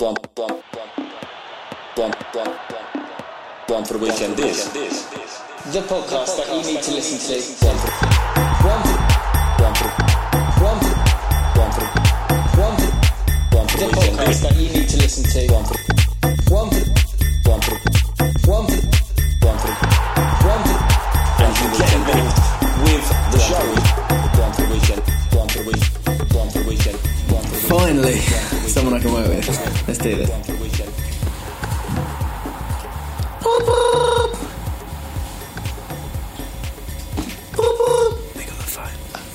One, 0.00 0.16
one, 0.34 0.48
one, 1.96 2.12
one, 3.68 3.84
for 3.84 3.92
the 3.92 3.98
weekend 3.98 4.40
is 4.40 4.72
the 4.72 5.82
podcast 5.84 6.38
that 6.38 6.48
you 6.48 6.62
need 6.72 6.82
to 6.82 6.90
listen 6.92 7.18
to. 7.20 7.36
One 7.66 7.76
for, 7.76 7.92
one 8.64 8.80
for, 8.80 9.90
one 10.64 10.80
for, 10.80 11.84
one 12.56 12.76
the 13.76 13.88
podcast 13.92 14.40
that 14.40 14.56
you 14.56 14.68
need 14.72 14.88
to 14.88 14.96
listen 14.96 15.24
to. 15.24 15.40
One 15.52 15.64
for, 15.68 15.76
one 16.48 16.70
for, 16.70 16.80
one 17.50 17.60
for, 17.60 17.76
and 21.44 21.52
you 21.60 21.66
get 21.76 21.92
involved 21.92 22.40
with 22.88 23.04
the 23.32 23.38
show. 23.38 23.68
One 24.40 24.52
for 24.54 24.64
weekend. 24.72 25.02
One 25.34 25.48
for 25.48 25.62
the 25.62 25.99
Finally, 27.70 28.18
someone 28.66 28.94
I 28.94 28.98
can 28.98 29.12
work 29.12 29.28
with. 29.28 29.46
Let's 29.86 29.98
do 30.00 30.16
this. 30.16 30.28
One 30.28 30.42
for 30.42 30.52
the 30.54 30.58
weekend. 30.58 30.92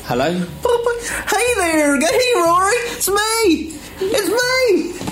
Hello? 0.03 0.29
Hey 1.29 1.47
there, 1.55 1.97
hey 1.97 2.33
Rory, 2.35 2.75
it's 2.91 3.07
me, 3.07 3.79
it's 4.01 4.29
me. 4.99 5.04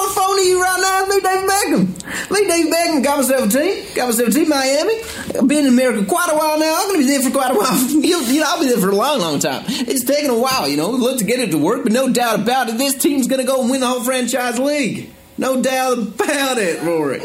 On 0.00 0.08
the 0.08 0.14
phone 0.14 0.36
to 0.36 0.42
you 0.42 0.62
right 0.62 0.80
now. 0.80 1.06
Me, 1.06 1.20
Dave 1.20 1.48
Beckham. 1.48 2.30
Me, 2.30 2.46
Dave 2.46 2.72
Beckham, 2.72 3.04
got 3.04 3.18
myself 3.18 3.46
a 3.46 3.58
team, 3.58 3.84
got 3.94 4.06
myself 4.06 4.28
a 4.28 4.32
team, 4.32 4.48
Miami. 4.48 4.94
I've 5.36 5.46
been 5.46 5.66
in 5.66 5.72
America 5.72 6.06
quite 6.06 6.30
a 6.32 6.36
while 6.36 6.58
now. 6.58 6.74
I'm 6.78 6.88
going 6.88 7.00
to 7.00 7.06
be 7.06 7.10
there 7.10 7.20
for 7.20 7.30
quite 7.30 7.50
a 7.50 7.54
while. 7.54 7.76
you 7.88 8.22
you 8.24 8.40
know, 8.40 8.46
I'll 8.48 8.60
be 8.60 8.68
there 8.68 8.78
for 8.78 8.88
a 8.88 8.94
long, 8.94 9.20
long 9.20 9.38
time. 9.40 9.64
It's 9.66 10.04
taking 10.04 10.30
a 10.30 10.38
while, 10.38 10.66
you 10.68 10.78
know. 10.78 10.90
Look 10.90 11.18
to 11.18 11.24
get 11.24 11.38
it 11.40 11.50
to 11.50 11.58
work, 11.58 11.82
but 11.82 11.92
no 11.92 12.08
doubt 12.10 12.40
about 12.40 12.70
it, 12.70 12.78
this 12.78 12.94
team's 12.94 13.28
going 13.28 13.40
to 13.40 13.46
go 13.46 13.60
and 13.60 13.70
win 13.70 13.80
the 13.80 13.86
whole 13.86 14.02
franchise 14.02 14.58
league. 14.58 15.10
No 15.36 15.60
doubt 15.60 15.98
about 15.98 16.56
it, 16.56 16.82
Rory. 16.82 17.20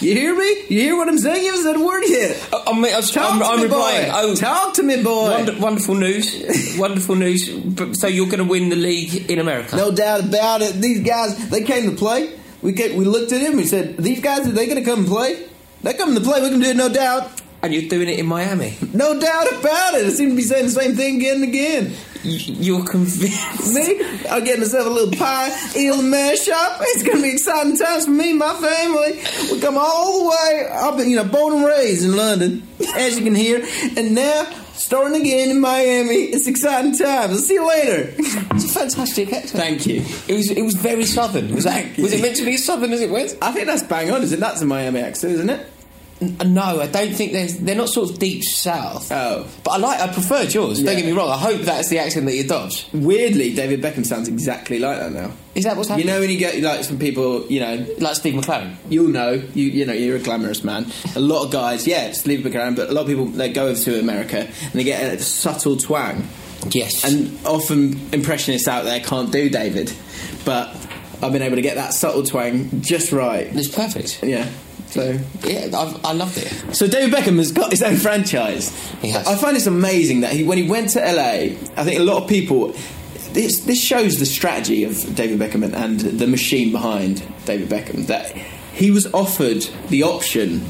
You 0.00 0.14
hear 0.14 0.34
me? 0.36 0.48
You 0.68 0.80
hear 0.80 0.96
what 0.96 1.08
I'm 1.08 1.18
saying? 1.18 1.44
You 1.44 1.50
haven't 1.50 1.64
said 1.64 1.76
a 1.76 1.84
word 1.84 2.02
yet. 2.06 2.48
Oh, 2.52 2.62
I'm, 2.66 2.84
I'm, 2.84 3.02
Talk 3.02 3.32
I'm, 3.32 3.38
to 3.40 3.44
I'm 3.44 3.56
me, 3.58 3.62
replying. 3.64 4.10
boy. 4.10 4.16
Oh, 4.16 4.34
Talk 4.34 4.74
to 4.74 4.82
me, 4.82 5.02
boy. 5.02 5.30
wonder, 5.30 5.58
wonderful 5.58 5.94
news. 5.94 6.74
wonderful 6.78 7.16
news. 7.16 7.46
So 8.00 8.06
you're 8.06 8.26
going 8.26 8.38
to 8.38 8.44
win 8.44 8.70
the 8.70 8.76
league 8.76 9.30
in 9.30 9.38
America? 9.38 9.76
No 9.76 9.90
doubt 9.90 10.24
about 10.24 10.62
it. 10.62 10.74
These 10.74 11.00
guys, 11.06 11.50
they 11.50 11.62
came 11.64 11.90
to 11.90 11.96
play. 11.96 12.34
We 12.62 12.72
came, 12.72 12.96
we 12.96 13.04
looked 13.04 13.32
at 13.32 13.40
him. 13.40 13.56
We 13.56 13.64
said, 13.66 13.96
"These 13.98 14.20
guys, 14.20 14.46
are 14.46 14.52
they 14.52 14.66
going 14.66 14.78
to 14.78 14.84
come 14.84 15.00
and 15.00 15.08
play? 15.08 15.46
They 15.82 15.94
come 15.94 16.14
to 16.14 16.20
play. 16.20 16.42
We 16.42 16.50
can 16.50 16.60
do 16.60 16.68
it, 16.68 16.76
no 16.76 16.88
doubt, 16.90 17.40
And 17.62 17.72
you're 17.72 17.88
doing 17.88 18.08
it 18.08 18.18
in 18.18 18.26
Miami? 18.26 18.76
no 18.92 19.18
doubt 19.18 19.50
about 19.52 19.94
it." 19.94 20.06
I 20.06 20.10
seem 20.10 20.30
to 20.30 20.36
be 20.36 20.42
saying 20.42 20.66
the 20.66 20.70
same 20.70 20.94
thing 20.94 21.16
again 21.16 21.36
and 21.36 21.44
again. 21.44 21.92
You're 22.22 22.84
convinced? 22.84 23.74
Me, 23.74 24.00
I'll 24.28 24.42
get 24.42 24.58
myself 24.58 24.86
a 24.86 24.90
little 24.90 25.12
pie, 25.12 25.50
eel 25.76 26.00
and 26.00 26.10
mash 26.10 26.48
up. 26.48 26.78
It's 26.82 27.02
going 27.02 27.18
to 27.18 27.22
be 27.22 27.30
exciting 27.30 27.76
times 27.76 28.04
for 28.04 28.10
me 28.10 28.30
and 28.30 28.38
my 28.38 28.54
family. 28.54 29.22
We 29.50 29.60
come 29.60 29.78
all 29.78 30.24
the 30.24 30.30
way 30.30 30.68
up, 30.70 30.98
you 30.98 31.16
know, 31.16 31.24
born 31.24 31.54
and 31.54 31.64
raised 31.64 32.04
in 32.04 32.16
London, 32.16 32.66
as 32.94 33.18
you 33.18 33.24
can 33.24 33.34
hear, 33.34 33.66
and 33.96 34.14
now 34.14 34.46
starting 34.74 35.20
again 35.20 35.50
in 35.50 35.60
Miami. 35.60 36.14
It's 36.14 36.46
exciting 36.46 36.96
times. 36.96 37.32
I'll 37.32 37.38
see 37.38 37.54
you 37.54 37.66
later. 37.66 38.14
It's 38.18 38.64
a 38.64 38.68
fantastic 38.68 39.32
accent. 39.32 39.62
Thank 39.62 39.86
you. 39.86 40.02
It 40.28 40.36
was. 40.36 40.50
It 40.50 40.62
was 40.62 40.74
very 40.74 41.04
southern. 41.04 41.54
Was 41.54 41.64
that? 41.64 41.96
Was 41.98 42.12
it 42.12 42.20
meant 42.20 42.36
to 42.36 42.44
be 42.44 42.56
southern 42.56 42.92
as 42.92 43.00
it 43.00 43.10
was? 43.10 43.36
I 43.40 43.52
think 43.52 43.66
that's 43.66 43.82
bang 43.82 44.10
on, 44.10 44.22
is 44.22 44.32
it? 44.32 44.40
That's 44.40 44.60
a 44.60 44.66
Miami 44.66 45.00
accent, 45.00 45.34
isn't 45.34 45.50
it? 45.50 45.66
No, 46.20 46.80
I 46.80 46.86
don't 46.86 47.14
think 47.14 47.32
they're. 47.32 47.48
They're 47.48 47.74
not 47.74 47.88
sort 47.88 48.10
of 48.10 48.18
deep 48.18 48.44
south. 48.44 49.10
Oh. 49.10 49.46
But 49.64 49.70
I 49.70 49.76
like. 49.78 50.00
I 50.00 50.12
preferred 50.12 50.52
yours. 50.52 50.82
Don't 50.82 50.96
get 50.96 51.06
me 51.06 51.12
wrong. 51.12 51.30
I 51.30 51.38
hope 51.38 51.62
that's 51.62 51.88
the 51.88 51.98
accent 51.98 52.26
that 52.26 52.34
you 52.34 52.44
adopt. 52.44 52.90
Weirdly, 52.92 53.54
David 53.54 53.80
Beckham 53.80 54.04
sounds 54.04 54.28
exactly 54.28 54.78
like 54.78 54.98
that 54.98 55.12
now. 55.12 55.32
Is 55.54 55.64
that 55.64 55.76
what's 55.76 55.88
happening? 55.88 56.06
You 56.06 56.12
know 56.12 56.20
when 56.20 56.30
you 56.30 56.38
get 56.38 56.60
like 56.60 56.84
some 56.84 56.98
people, 56.98 57.46
you 57.46 57.60
know, 57.60 57.86
like 57.98 58.16
Steve 58.16 58.34
McClaren. 58.34 58.76
you'll 58.90 59.08
know, 59.08 59.32
you 59.32 59.64
you 59.64 59.86
know, 59.86 59.94
you're 59.94 60.16
a 60.16 60.20
glamorous 60.20 60.62
man. 60.62 60.92
A 61.16 61.20
lot 61.20 61.46
of 61.46 61.52
guys, 61.52 61.86
yeah, 61.86 62.12
Steve 62.12 62.40
McClaren, 62.40 62.76
but 62.76 62.90
a 62.90 62.92
lot 62.92 63.02
of 63.02 63.06
people 63.06 63.26
they 63.26 63.50
go 63.50 63.68
over 63.68 63.80
to 63.80 63.98
America 63.98 64.40
and 64.40 64.72
they 64.72 64.84
get 64.84 65.02
a 65.14 65.18
subtle 65.22 65.76
twang. 65.78 66.28
Yes. 66.68 67.04
And 67.04 67.38
often 67.46 67.98
impressionists 68.12 68.68
out 68.68 68.84
there 68.84 69.00
can't 69.00 69.32
do 69.32 69.48
David, 69.48 69.92
but 70.44 70.68
I've 71.22 71.32
been 71.32 71.42
able 71.42 71.56
to 71.56 71.62
get 71.62 71.76
that 71.76 71.94
subtle 71.94 72.22
twang 72.22 72.82
just 72.82 73.12
right. 73.12 73.46
it's 73.46 73.68
perfect. 73.68 74.22
Yeah. 74.22 74.50
So 74.90 75.18
Yeah, 75.44 75.68
I, 75.72 76.00
I 76.04 76.12
loved 76.12 76.36
it. 76.36 76.74
So 76.74 76.86
David 76.86 77.14
Beckham 77.14 77.36
has 77.38 77.52
got 77.52 77.70
his 77.70 77.82
own 77.82 77.96
franchise. 77.96 78.70
Has. 79.02 79.26
I 79.26 79.36
find 79.36 79.54
this 79.54 79.66
amazing 79.66 80.22
that 80.22 80.32
he, 80.32 80.44
when 80.44 80.58
he 80.58 80.68
went 80.68 80.90
to 80.90 81.00
LA, 81.00 81.56
I 81.76 81.84
think 81.84 81.98
a 81.98 82.02
lot 82.02 82.22
of 82.22 82.28
people. 82.28 82.74
This 83.32 83.60
this 83.60 83.80
shows 83.80 84.18
the 84.18 84.26
strategy 84.26 84.82
of 84.82 85.14
David 85.14 85.38
Beckham 85.38 85.62
and, 85.62 85.74
and 85.74 86.00
the 86.00 86.26
machine 86.26 86.72
behind 86.72 87.22
David 87.44 87.68
Beckham. 87.68 88.08
That 88.08 88.32
he 88.32 88.90
was 88.90 89.06
offered 89.14 89.62
the 89.88 90.02
option 90.02 90.66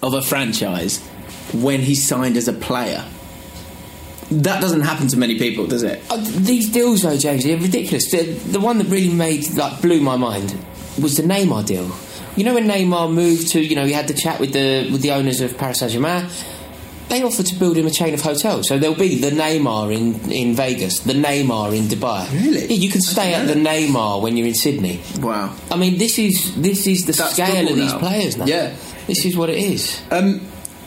of 0.00 0.14
a 0.14 0.22
franchise 0.22 0.98
when 1.52 1.80
he 1.80 1.96
signed 1.96 2.36
as 2.36 2.46
a 2.46 2.52
player. 2.52 3.04
That 4.30 4.60
doesn't 4.60 4.82
happen 4.82 5.08
to 5.08 5.16
many 5.16 5.38
people, 5.38 5.66
does 5.66 5.82
it? 5.82 6.00
Uh, 6.08 6.18
these 6.20 6.70
deals, 6.70 7.02
though, 7.02 7.18
James, 7.18 7.42
they're 7.42 7.58
ridiculous. 7.58 8.12
The, 8.12 8.22
the 8.22 8.60
one 8.60 8.78
that 8.78 8.86
really 8.86 9.12
made, 9.12 9.50
like, 9.54 9.82
blew 9.82 10.00
my 10.00 10.16
mind 10.16 10.56
was 11.02 11.16
the 11.16 11.24
Neymar 11.24 11.66
deal. 11.66 11.90
You 12.36 12.44
know 12.44 12.54
when 12.54 12.68
Neymar 12.68 13.12
moved 13.12 13.48
to, 13.52 13.60
you 13.60 13.74
know, 13.74 13.84
he 13.84 13.92
had 13.92 14.08
the 14.08 14.14
chat 14.14 14.40
with 14.40 14.52
the 14.52 14.88
with 14.92 15.02
the 15.02 15.12
owners 15.12 15.40
of 15.40 15.56
Paris 15.58 15.80
Saint 15.80 15.92
Germain. 15.92 16.26
They 17.08 17.24
offered 17.24 17.46
to 17.46 17.56
build 17.56 17.76
him 17.76 17.86
a 17.88 17.90
chain 17.90 18.14
of 18.14 18.20
hotels, 18.20 18.68
so 18.68 18.78
there'll 18.78 18.94
be 18.94 19.16
the 19.16 19.30
Neymar 19.30 19.92
in, 19.92 20.30
in 20.30 20.54
Vegas, 20.54 21.00
the 21.00 21.12
Neymar 21.12 21.76
in 21.76 21.84
Dubai. 21.88 22.30
Really? 22.32 22.66
Yeah, 22.66 22.76
you 22.76 22.88
can 22.88 23.00
stay 23.00 23.34
at 23.34 23.48
the 23.48 23.54
Neymar 23.54 24.22
when 24.22 24.36
you're 24.36 24.46
in 24.46 24.54
Sydney. 24.54 25.00
Wow. 25.18 25.52
I 25.72 25.76
mean, 25.76 25.98
this 25.98 26.20
is 26.20 26.54
this 26.54 26.86
is 26.86 27.06
the 27.06 27.12
That's 27.12 27.32
scale 27.32 27.68
of 27.68 27.74
these 27.74 27.92
now. 27.92 27.98
players 27.98 28.36
now. 28.36 28.44
Yeah. 28.46 28.76
this 29.08 29.24
is 29.24 29.36
what 29.36 29.50
it 29.50 29.58
is. 29.58 30.00
Um, 30.12 30.40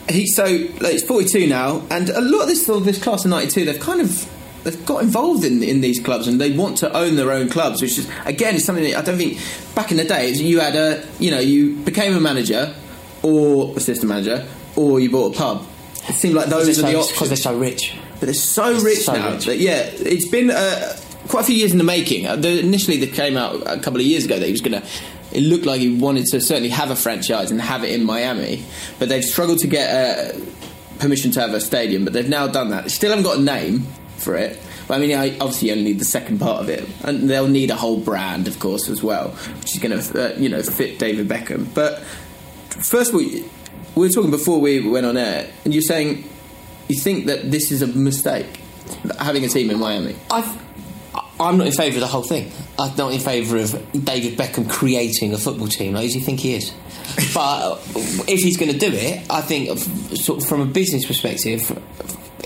he 0.08 0.26
so 0.26 0.44
like, 0.80 1.04
forty 1.04 1.26
two 1.28 1.46
now, 1.46 1.82
and 1.90 2.08
a 2.08 2.22
lot 2.22 2.42
of 2.42 2.48
this 2.48 2.66
this 2.66 3.02
class 3.02 3.26
of 3.26 3.30
ninety 3.30 3.50
two, 3.50 3.66
they've 3.66 3.78
kind 3.78 4.00
of 4.00 4.26
they've 4.64 4.86
got 4.86 5.02
involved 5.02 5.44
in 5.44 5.62
in 5.62 5.80
these 5.80 6.00
clubs, 6.00 6.26
and 6.26 6.40
they 6.40 6.50
want 6.50 6.78
to 6.78 6.92
own 6.96 7.16
their 7.16 7.30
own 7.30 7.48
clubs, 7.48 7.80
which 7.80 7.98
is 7.98 8.10
again 8.24 8.56
is 8.56 8.64
something 8.64 8.84
that 8.84 8.96
I 8.96 9.02
don't 9.02 9.18
think 9.18 9.38
back 9.74 9.90
in 9.90 9.96
the 9.96 10.04
days 10.04 10.42
you 10.42 10.60
had 10.60 10.74
a 10.74 11.06
you 11.18 11.30
know 11.30 11.40
you 11.40 11.76
became 11.76 12.16
a 12.16 12.20
manager 12.20 12.74
or 13.22 13.76
assistant 13.76 14.08
manager 14.08 14.46
or 14.76 15.00
you 15.00 15.10
bought 15.10 15.34
a 15.34 15.38
pub. 15.38 15.66
It 16.08 16.14
seemed 16.14 16.34
like 16.34 16.46
those 16.46 16.78
are 16.78 16.82
the 16.82 16.96
options 16.96 17.12
Because 17.12 17.28
they're 17.28 17.36
so 17.36 17.56
rich. 17.56 17.96
But 18.20 18.26
they're 18.26 18.34
so 18.34 18.78
rich 18.80 19.04
so 19.04 19.14
now. 19.14 19.32
rich. 19.32 19.46
That, 19.46 19.56
yeah, 19.56 19.88
it's 19.90 20.28
been 20.28 20.50
uh, 20.50 20.96
quite 21.28 21.42
a 21.42 21.44
few 21.44 21.54
years 21.54 21.72
in 21.72 21.78
the 21.78 21.84
making. 21.84 22.26
Uh, 22.26 22.36
the, 22.36 22.60
initially, 22.60 22.98
they 22.98 23.06
came 23.06 23.36
out 23.36 23.62
a 23.66 23.78
couple 23.80 24.00
of 24.00 24.06
years 24.06 24.24
ago 24.24 24.38
that 24.38 24.44
he 24.44 24.52
was 24.52 24.60
going 24.60 24.80
to. 24.80 24.86
It 25.32 25.40
looked 25.40 25.64
like 25.64 25.80
he 25.80 25.96
wanted 25.96 26.26
to 26.26 26.40
certainly 26.40 26.68
have 26.68 26.90
a 26.90 26.96
franchise 26.96 27.50
and 27.50 27.60
have 27.60 27.82
it 27.82 27.90
in 27.90 28.04
Miami, 28.04 28.64
but 28.98 29.08
they've 29.08 29.24
struggled 29.24 29.58
to 29.60 29.66
get 29.66 29.90
uh, 29.90 30.38
permission 30.98 31.30
to 31.32 31.40
have 31.40 31.54
a 31.54 31.60
stadium. 31.60 32.04
But 32.04 32.12
they've 32.12 32.28
now 32.28 32.46
done 32.46 32.68
that. 32.70 32.90
Still 32.90 33.10
haven't 33.10 33.24
got 33.24 33.38
a 33.38 33.42
name 33.42 33.86
for 34.16 34.36
it. 34.36 34.60
But 34.86 34.94
I 34.94 34.98
mean, 34.98 35.16
I 35.16 35.38
obviously 35.38 35.68
you 35.68 35.74
only 35.74 35.84
need 35.84 35.98
the 35.98 36.04
second 36.04 36.38
part 36.40 36.62
of 36.62 36.68
it, 36.68 36.88
and 37.02 37.28
they'll 37.28 37.48
need 37.48 37.70
a 37.70 37.76
whole 37.76 37.98
brand, 37.98 38.48
of 38.48 38.58
course, 38.58 38.88
as 38.88 39.02
well, 39.02 39.30
which 39.60 39.74
is 39.74 39.80
going 39.80 39.98
to 39.98 40.34
uh, 40.34 40.38
you 40.38 40.48
know 40.48 40.62
fit 40.62 40.98
David 40.98 41.28
Beckham. 41.28 41.72
But 41.74 42.00
first 42.00 43.10
of 43.10 43.16
all, 43.16 43.22
we 43.22 43.44
were 43.94 44.08
talking 44.08 44.30
before 44.30 44.60
we 44.60 44.86
went 44.86 45.06
on 45.06 45.16
air, 45.16 45.50
and 45.64 45.72
you're 45.72 45.82
saying 45.82 46.28
you 46.88 46.96
think 46.98 47.26
that 47.26 47.50
this 47.50 47.70
is 47.72 47.82
a 47.82 47.86
mistake 47.86 48.60
having 49.18 49.44
a 49.44 49.48
team 49.48 49.70
in 49.70 49.78
Miami. 49.78 50.16
I, 50.30 50.58
I'm 51.40 51.58
not 51.58 51.66
in 51.66 51.72
favour 51.72 51.96
of 51.96 52.00
the 52.00 52.06
whole 52.06 52.22
thing. 52.22 52.50
I'm 52.78 52.96
not 52.96 53.12
in 53.12 53.20
favour 53.20 53.56
of 53.56 53.72
David 54.04 54.38
Beckham 54.38 54.68
creating 54.70 55.32
a 55.32 55.38
football 55.38 55.68
team. 55.68 55.94
Like, 55.94 56.12
you 56.14 56.20
think 56.20 56.40
he 56.40 56.54
is? 56.54 56.72
but 57.34 57.78
if 58.28 58.40
he's 58.40 58.56
going 58.56 58.72
to 58.72 58.78
do 58.78 58.90
it, 58.92 59.26
I 59.30 59.40
think, 59.40 59.78
sort 60.16 60.42
of 60.42 60.48
from 60.48 60.60
a 60.60 60.66
business 60.66 61.06
perspective, 61.06 61.70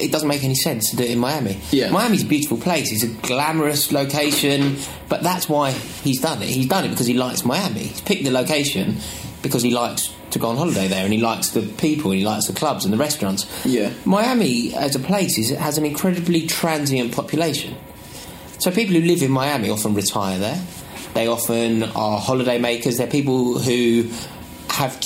it 0.00 0.12
doesn't 0.12 0.28
make 0.28 0.44
any 0.44 0.54
sense 0.54 0.90
to 0.90 0.96
do 0.96 1.04
it 1.04 1.10
in 1.10 1.18
Miami. 1.18 1.58
Yeah. 1.70 1.90
Miami's 1.90 2.22
a 2.22 2.26
beautiful 2.26 2.56
place. 2.58 2.92
It's 2.92 3.02
a 3.02 3.08
glamorous 3.26 3.92
location, 3.92 4.76
but 5.08 5.22
that's 5.22 5.48
why 5.48 5.72
he's 5.72 6.20
done 6.20 6.42
it. 6.42 6.48
He's 6.48 6.66
done 6.66 6.84
it 6.84 6.90
because 6.90 7.06
he 7.06 7.14
likes 7.14 7.44
Miami. 7.44 7.80
He's 7.80 8.00
picked 8.00 8.24
the 8.24 8.30
location 8.30 8.96
because 9.42 9.62
he 9.62 9.70
likes 9.70 10.14
to 10.30 10.38
go 10.38 10.48
on 10.48 10.56
holiday 10.56 10.88
there, 10.88 11.04
and 11.04 11.12
he 11.12 11.18
likes 11.18 11.50
the 11.50 11.62
people, 11.62 12.10
and 12.10 12.20
he 12.20 12.26
likes 12.26 12.46
the 12.46 12.52
clubs 12.52 12.84
and 12.84 12.92
the 12.92 12.98
restaurants. 12.98 13.46
Yeah. 13.64 13.92
Miami 14.04 14.74
as 14.74 14.94
a 14.94 14.98
place 14.98 15.38
is, 15.38 15.50
has 15.50 15.78
an 15.78 15.86
incredibly 15.86 16.46
transient 16.46 17.14
population. 17.14 17.74
So 18.58 18.70
people 18.70 18.96
who 18.96 19.02
live 19.02 19.22
in 19.22 19.30
Miami 19.30 19.70
often 19.70 19.94
retire 19.94 20.38
there. 20.38 20.60
They 21.14 21.28
often 21.28 21.84
are 21.84 22.18
holiday 22.18 22.58
makers. 22.58 22.98
They're 22.98 23.06
people 23.06 23.58
who 23.58 24.10
have 24.68 25.00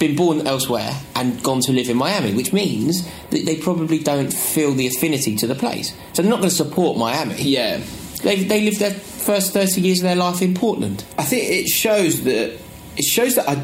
been 0.00 0.16
born 0.16 0.46
elsewhere 0.46 0.92
and 1.14 1.40
gone 1.44 1.60
to 1.60 1.72
live 1.72 1.88
in 1.88 1.96
Miami, 1.96 2.34
which 2.34 2.52
means 2.52 3.06
that 3.30 3.44
they 3.44 3.56
probably 3.56 3.98
don't 3.98 4.32
feel 4.32 4.72
the 4.72 4.88
affinity 4.88 5.36
to 5.36 5.46
the 5.46 5.54
place. 5.54 5.94
So 6.14 6.22
they're 6.22 6.30
not 6.30 6.38
going 6.38 6.48
to 6.48 6.56
support 6.56 6.98
Miami. 6.98 7.40
Yeah. 7.42 7.80
They, 8.22 8.42
they 8.42 8.62
lived 8.62 8.80
their 8.80 8.90
first 8.90 9.52
30 9.52 9.80
years 9.80 9.98
of 10.00 10.04
their 10.04 10.16
life 10.16 10.42
in 10.42 10.54
Portland. 10.54 11.04
I 11.16 11.24
think 11.24 11.48
it 11.48 11.68
shows 11.68 12.24
that 12.24 12.58
it 12.96 13.04
shows 13.04 13.36
that 13.36 13.48
I 13.48 13.62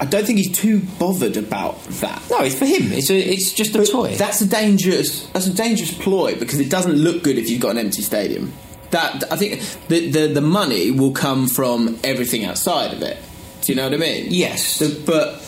I 0.00 0.04
don't 0.04 0.24
think 0.24 0.38
he's 0.38 0.56
too 0.56 0.80
bothered 0.98 1.36
about 1.36 1.82
that. 1.84 2.22
No, 2.30 2.40
it's 2.42 2.54
for 2.54 2.66
him. 2.66 2.92
It's, 2.92 3.10
a, 3.10 3.18
it's 3.18 3.52
just 3.52 3.74
a 3.74 3.84
toy. 3.84 4.14
That's 4.14 4.40
a 4.40 4.46
dangerous. 4.46 5.26
That's 5.28 5.48
a 5.48 5.52
dangerous 5.52 5.92
ploy 5.92 6.38
because 6.38 6.60
it 6.60 6.70
doesn't 6.70 6.92
look 6.92 7.24
good 7.24 7.36
if 7.36 7.50
you've 7.50 7.60
got 7.60 7.70
an 7.70 7.78
empty 7.78 8.02
stadium. 8.02 8.52
That 8.90 9.24
I 9.32 9.36
think 9.36 9.60
the 9.88 10.08
the, 10.10 10.26
the 10.28 10.40
money 10.40 10.92
will 10.92 11.12
come 11.12 11.48
from 11.48 11.98
everything 12.04 12.44
outside 12.44 12.92
of 12.92 13.02
it. 13.02 13.18
Do 13.62 13.72
you 13.72 13.76
know 13.76 13.84
what 13.84 13.94
I 13.94 13.96
mean? 13.96 14.26
Yes. 14.30 14.78
The, 14.78 15.02
but 15.04 15.42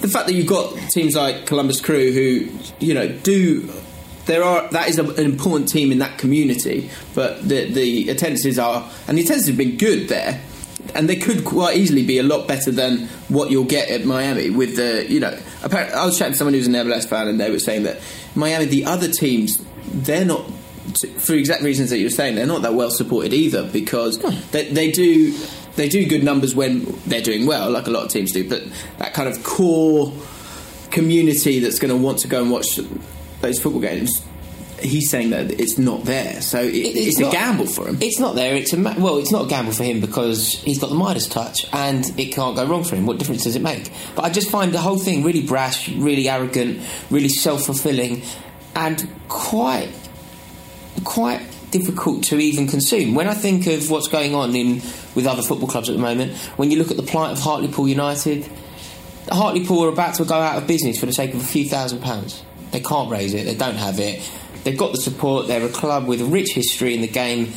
the 0.00 0.08
fact 0.08 0.26
that 0.26 0.34
you've 0.34 0.46
got 0.46 0.76
teams 0.90 1.14
like 1.14 1.46
Columbus 1.46 1.80
Crew 1.80 2.12
who 2.12 2.48
you 2.84 2.94
know 2.94 3.08
do. 3.08 3.70
There 4.26 4.44
are 4.44 4.68
that 4.68 4.88
is 4.88 4.98
a, 4.98 5.04
an 5.04 5.24
important 5.24 5.68
team 5.68 5.90
in 5.90 5.98
that 5.98 6.18
community, 6.18 6.90
but 7.14 7.46
the 7.46 7.70
the 7.70 8.10
attendances 8.10 8.58
are 8.58 8.88
and 9.08 9.18
the 9.18 9.22
attendances 9.22 9.48
have 9.48 9.56
been 9.56 9.76
good 9.76 10.08
there, 10.08 10.40
and 10.94 11.08
they 11.08 11.16
could 11.16 11.44
quite 11.44 11.76
easily 11.76 12.04
be 12.04 12.18
a 12.18 12.22
lot 12.22 12.46
better 12.46 12.70
than 12.70 13.08
what 13.28 13.50
you'll 13.50 13.64
get 13.64 13.88
at 13.88 14.04
Miami 14.04 14.50
with 14.50 14.76
the 14.76 15.10
you 15.10 15.20
know. 15.20 15.36
Apparently, 15.62 15.94
I 15.94 16.04
was 16.04 16.18
chatting 16.18 16.34
to 16.34 16.38
someone 16.38 16.54
who's 16.54 16.68
an 16.68 16.74
MLS 16.74 17.08
fan, 17.08 17.28
and 17.28 17.40
they 17.40 17.50
were 17.50 17.58
saying 17.58 17.84
that 17.84 18.00
Miami, 18.34 18.66
the 18.66 18.84
other 18.84 19.08
teams, 19.08 19.62
they're 19.92 20.24
not 20.24 20.44
for 21.18 21.34
exact 21.34 21.62
reasons 21.62 21.90
that 21.90 21.98
you're 21.98 22.10
saying, 22.10 22.34
they're 22.34 22.46
not 22.46 22.62
that 22.62 22.74
well 22.74 22.90
supported 22.90 23.32
either 23.32 23.64
because 23.68 24.20
hmm. 24.20 24.36
they, 24.50 24.68
they 24.68 24.90
do 24.90 25.36
they 25.76 25.88
do 25.88 26.06
good 26.06 26.24
numbers 26.24 26.54
when 26.54 26.84
they're 27.06 27.22
doing 27.22 27.46
well, 27.46 27.70
like 27.70 27.86
a 27.86 27.90
lot 27.90 28.04
of 28.04 28.10
teams 28.10 28.32
do. 28.32 28.48
But 28.48 28.62
that 28.98 29.14
kind 29.14 29.28
of 29.28 29.42
core 29.44 30.12
community 30.90 31.60
that's 31.60 31.78
going 31.78 31.90
to 31.90 31.96
want 31.96 32.18
to 32.20 32.28
go 32.28 32.42
and 32.42 32.50
watch 32.50 32.78
those 33.40 33.58
football 33.60 33.80
games. 33.80 34.24
He's 34.82 35.10
saying 35.10 35.30
that 35.30 35.50
it's 35.60 35.76
not 35.76 36.04
there, 36.04 36.40
so 36.40 36.62
it, 36.62 36.72
it's, 36.72 37.18
a 37.18 37.22
not- 37.22 37.32
gamble 37.32 37.66
for 37.66 37.86
him. 37.86 37.98
It's 38.00 38.18
not 38.18 38.34
there. 38.34 38.54
It's 38.56 38.72
a 38.72 38.78
ma- 38.78 38.94
well, 38.96 39.18
it's 39.18 39.30
not 39.30 39.44
a 39.44 39.48
gamble 39.48 39.72
for 39.72 39.84
him 39.84 40.00
because 40.00 40.54
he's 40.62 40.78
got 40.78 40.88
the 40.88 40.94
Midas 40.96 41.28
touch, 41.28 41.66
and 41.74 42.02
it 42.18 42.32
can't 42.32 42.56
go 42.56 42.64
wrong 42.66 42.82
for 42.82 42.96
him. 42.96 43.04
What 43.04 43.18
difference 43.18 43.44
does 43.44 43.56
it 43.56 43.62
make? 43.62 43.92
But 44.16 44.24
I 44.24 44.30
just 44.30 44.50
find 44.50 44.72
the 44.72 44.78
whole 44.78 44.98
thing 44.98 45.22
really 45.22 45.42
brash, 45.42 45.90
really 45.90 46.30
arrogant, 46.30 46.80
really 47.10 47.28
self-fulfilling, 47.28 48.22
and 48.74 49.06
quite 49.28 49.90
quite 51.04 51.42
difficult 51.70 52.24
to 52.24 52.38
even 52.38 52.66
consume. 52.66 53.14
When 53.14 53.28
I 53.28 53.34
think 53.34 53.66
of 53.66 53.90
what's 53.90 54.08
going 54.08 54.34
on 54.34 54.56
in 54.56 54.80
with 55.14 55.26
other 55.26 55.42
football 55.42 55.68
clubs 55.68 55.88
at 55.88 55.96
the 55.96 56.02
moment, 56.02 56.36
when 56.56 56.70
you 56.70 56.78
look 56.78 56.90
at 56.90 56.96
the 56.96 57.02
plight 57.02 57.32
of 57.32 57.38
Hartlepool 57.38 57.88
United, 57.88 58.48
Hartlepool 59.28 59.84
are 59.84 59.88
about 59.88 60.14
to 60.14 60.24
go 60.24 60.34
out 60.34 60.60
of 60.60 60.66
business 60.66 60.98
for 60.98 61.06
the 61.06 61.12
sake 61.12 61.34
of 61.34 61.40
a 61.40 61.44
few 61.44 61.68
thousand 61.68 62.00
pounds. 62.02 62.42
They 62.72 62.80
can't 62.80 63.10
raise 63.10 63.34
it. 63.34 63.44
They 63.44 63.54
don't 63.54 63.76
have 63.76 63.98
it. 63.98 64.28
They've 64.64 64.78
got 64.78 64.92
the 64.92 65.00
support. 65.00 65.46
They're 65.46 65.64
a 65.64 65.70
club 65.70 66.06
with 66.06 66.20
a 66.20 66.24
rich 66.24 66.52
history 66.52 66.94
in 66.94 67.00
the 67.00 67.08
game. 67.08 67.52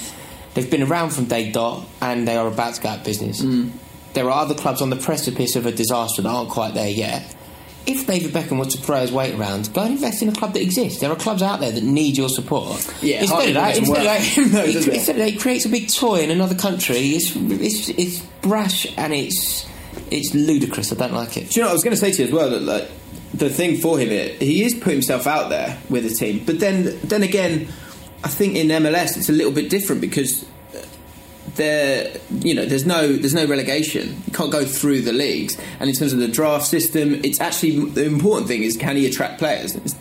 They've 0.53 0.69
been 0.69 0.83
around 0.83 1.11
from 1.11 1.25
day 1.25 1.51
dot, 1.51 1.85
and 2.01 2.27
they 2.27 2.35
are 2.35 2.47
about 2.47 2.75
to 2.75 2.81
go 2.81 2.89
out 2.89 2.99
of 2.99 3.03
business. 3.03 3.41
Mm. 3.41 3.71
There 4.13 4.25
are 4.25 4.43
other 4.43 4.53
clubs 4.53 4.81
on 4.81 4.89
the 4.89 4.95
precipice 4.95 5.55
of 5.55 5.65
a 5.65 5.71
disaster 5.71 6.21
that 6.21 6.29
aren't 6.29 6.49
quite 6.49 6.73
there 6.73 6.89
yet. 6.89 7.35
If 7.85 8.07
David 8.07 8.31
Beckham 8.31 8.59
was 8.59 8.75
to 8.75 8.81
throw 8.81 9.01
his 9.01 9.11
weight 9.11 9.35
around, 9.35 9.73
go 9.73 9.81
and 9.81 9.91
invest 9.91 10.21
in 10.21 10.29
a 10.29 10.31
club 10.31 10.53
that 10.53 10.61
exists. 10.61 11.01
There 11.01 11.11
are 11.11 11.15
clubs 11.15 11.41
out 11.41 11.59
there 11.59 11.71
that 11.71 11.83
need 11.83 12.17
your 12.17 12.29
support. 12.29 12.87
Yeah, 13.01 13.21
instead 13.21 13.49
of 13.49 13.53
that, 13.55 13.77
instead 13.77 13.97
of 13.97 14.03
that, 14.03 14.21
him, 14.21 14.51
though, 14.51 14.65
he, 14.65 14.73
does 14.73 14.87
it? 14.87 14.93
instead 14.93 15.15
of 15.17 15.21
that, 15.23 15.29
he 15.29 15.37
creates 15.37 15.65
a 15.65 15.69
big 15.69 15.89
toy 15.89 16.21
in 16.21 16.31
another 16.31 16.55
country. 16.55 16.97
It's 16.97 17.35
it's, 17.35 17.89
it's 17.89 18.19
brash 18.41 18.87
and 18.97 19.13
it's 19.13 19.67
it's 20.11 20.33
ludicrous. 20.33 20.91
I 20.93 20.95
don't 20.95 21.13
like 21.13 21.35
it. 21.37 21.49
Do 21.49 21.59
you 21.59 21.61
know 21.61 21.67
what 21.67 21.71
I 21.71 21.73
was 21.73 21.83
going 21.83 21.95
to 21.95 21.99
say 21.99 22.11
to 22.11 22.21
you 22.21 22.27
as 22.27 22.33
well? 22.33 22.49
That 22.49 22.61
like 22.61 22.89
the 23.33 23.49
thing 23.49 23.77
for 23.77 23.97
him, 23.97 24.09
it, 24.09 24.41
he 24.41 24.63
is 24.63 24.73
putting 24.73 24.93
himself 24.93 25.27
out 25.27 25.49
there 25.49 25.77
with 25.89 26.03
the 26.03 26.13
team. 26.13 26.43
But 26.45 26.59
then, 26.59 26.99
then 27.01 27.23
again, 27.23 27.67
I 28.23 28.27
think 28.29 28.55
in 28.55 28.67
MLS 28.67 29.17
it's 29.17 29.29
a 29.29 29.33
little 29.33 29.51
bit 29.51 29.69
different 29.69 30.01
because 30.01 30.45
there, 31.55 32.15
you 32.39 32.53
know, 32.55 32.65
there's 32.65 32.85
no 32.85 33.07
there's 33.13 33.33
no 33.33 33.45
relegation. 33.45 34.21
You 34.27 34.33
can't 34.33 34.51
go 34.51 34.65
through 34.65 35.01
the 35.01 35.13
leagues. 35.13 35.57
And 35.79 35.89
in 35.89 35.95
terms 35.95 36.13
of 36.13 36.19
the 36.19 36.27
draft 36.27 36.65
system, 36.67 37.15
it's 37.23 37.39
actually 37.41 37.79
the 37.85 38.05
important 38.05 38.47
thing 38.47 38.63
is 38.63 38.75
can 38.77 38.95
he 38.95 39.05
attract 39.05 39.39
players? 39.39 39.75
It's- 39.75 39.95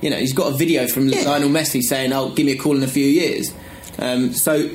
you 0.00 0.10
know, 0.10 0.16
he's 0.16 0.32
got 0.32 0.52
a 0.52 0.56
video 0.56 0.86
from 0.86 1.08
Lionel 1.08 1.48
Messi 1.48 1.82
saying, 1.82 2.12
"Oh, 2.12 2.28
give 2.28 2.46
me 2.46 2.52
a 2.52 2.56
call 2.56 2.76
in 2.76 2.84
a 2.84 2.88
few 2.88 3.06
years." 3.06 3.52
Um, 3.98 4.32
so. 4.32 4.70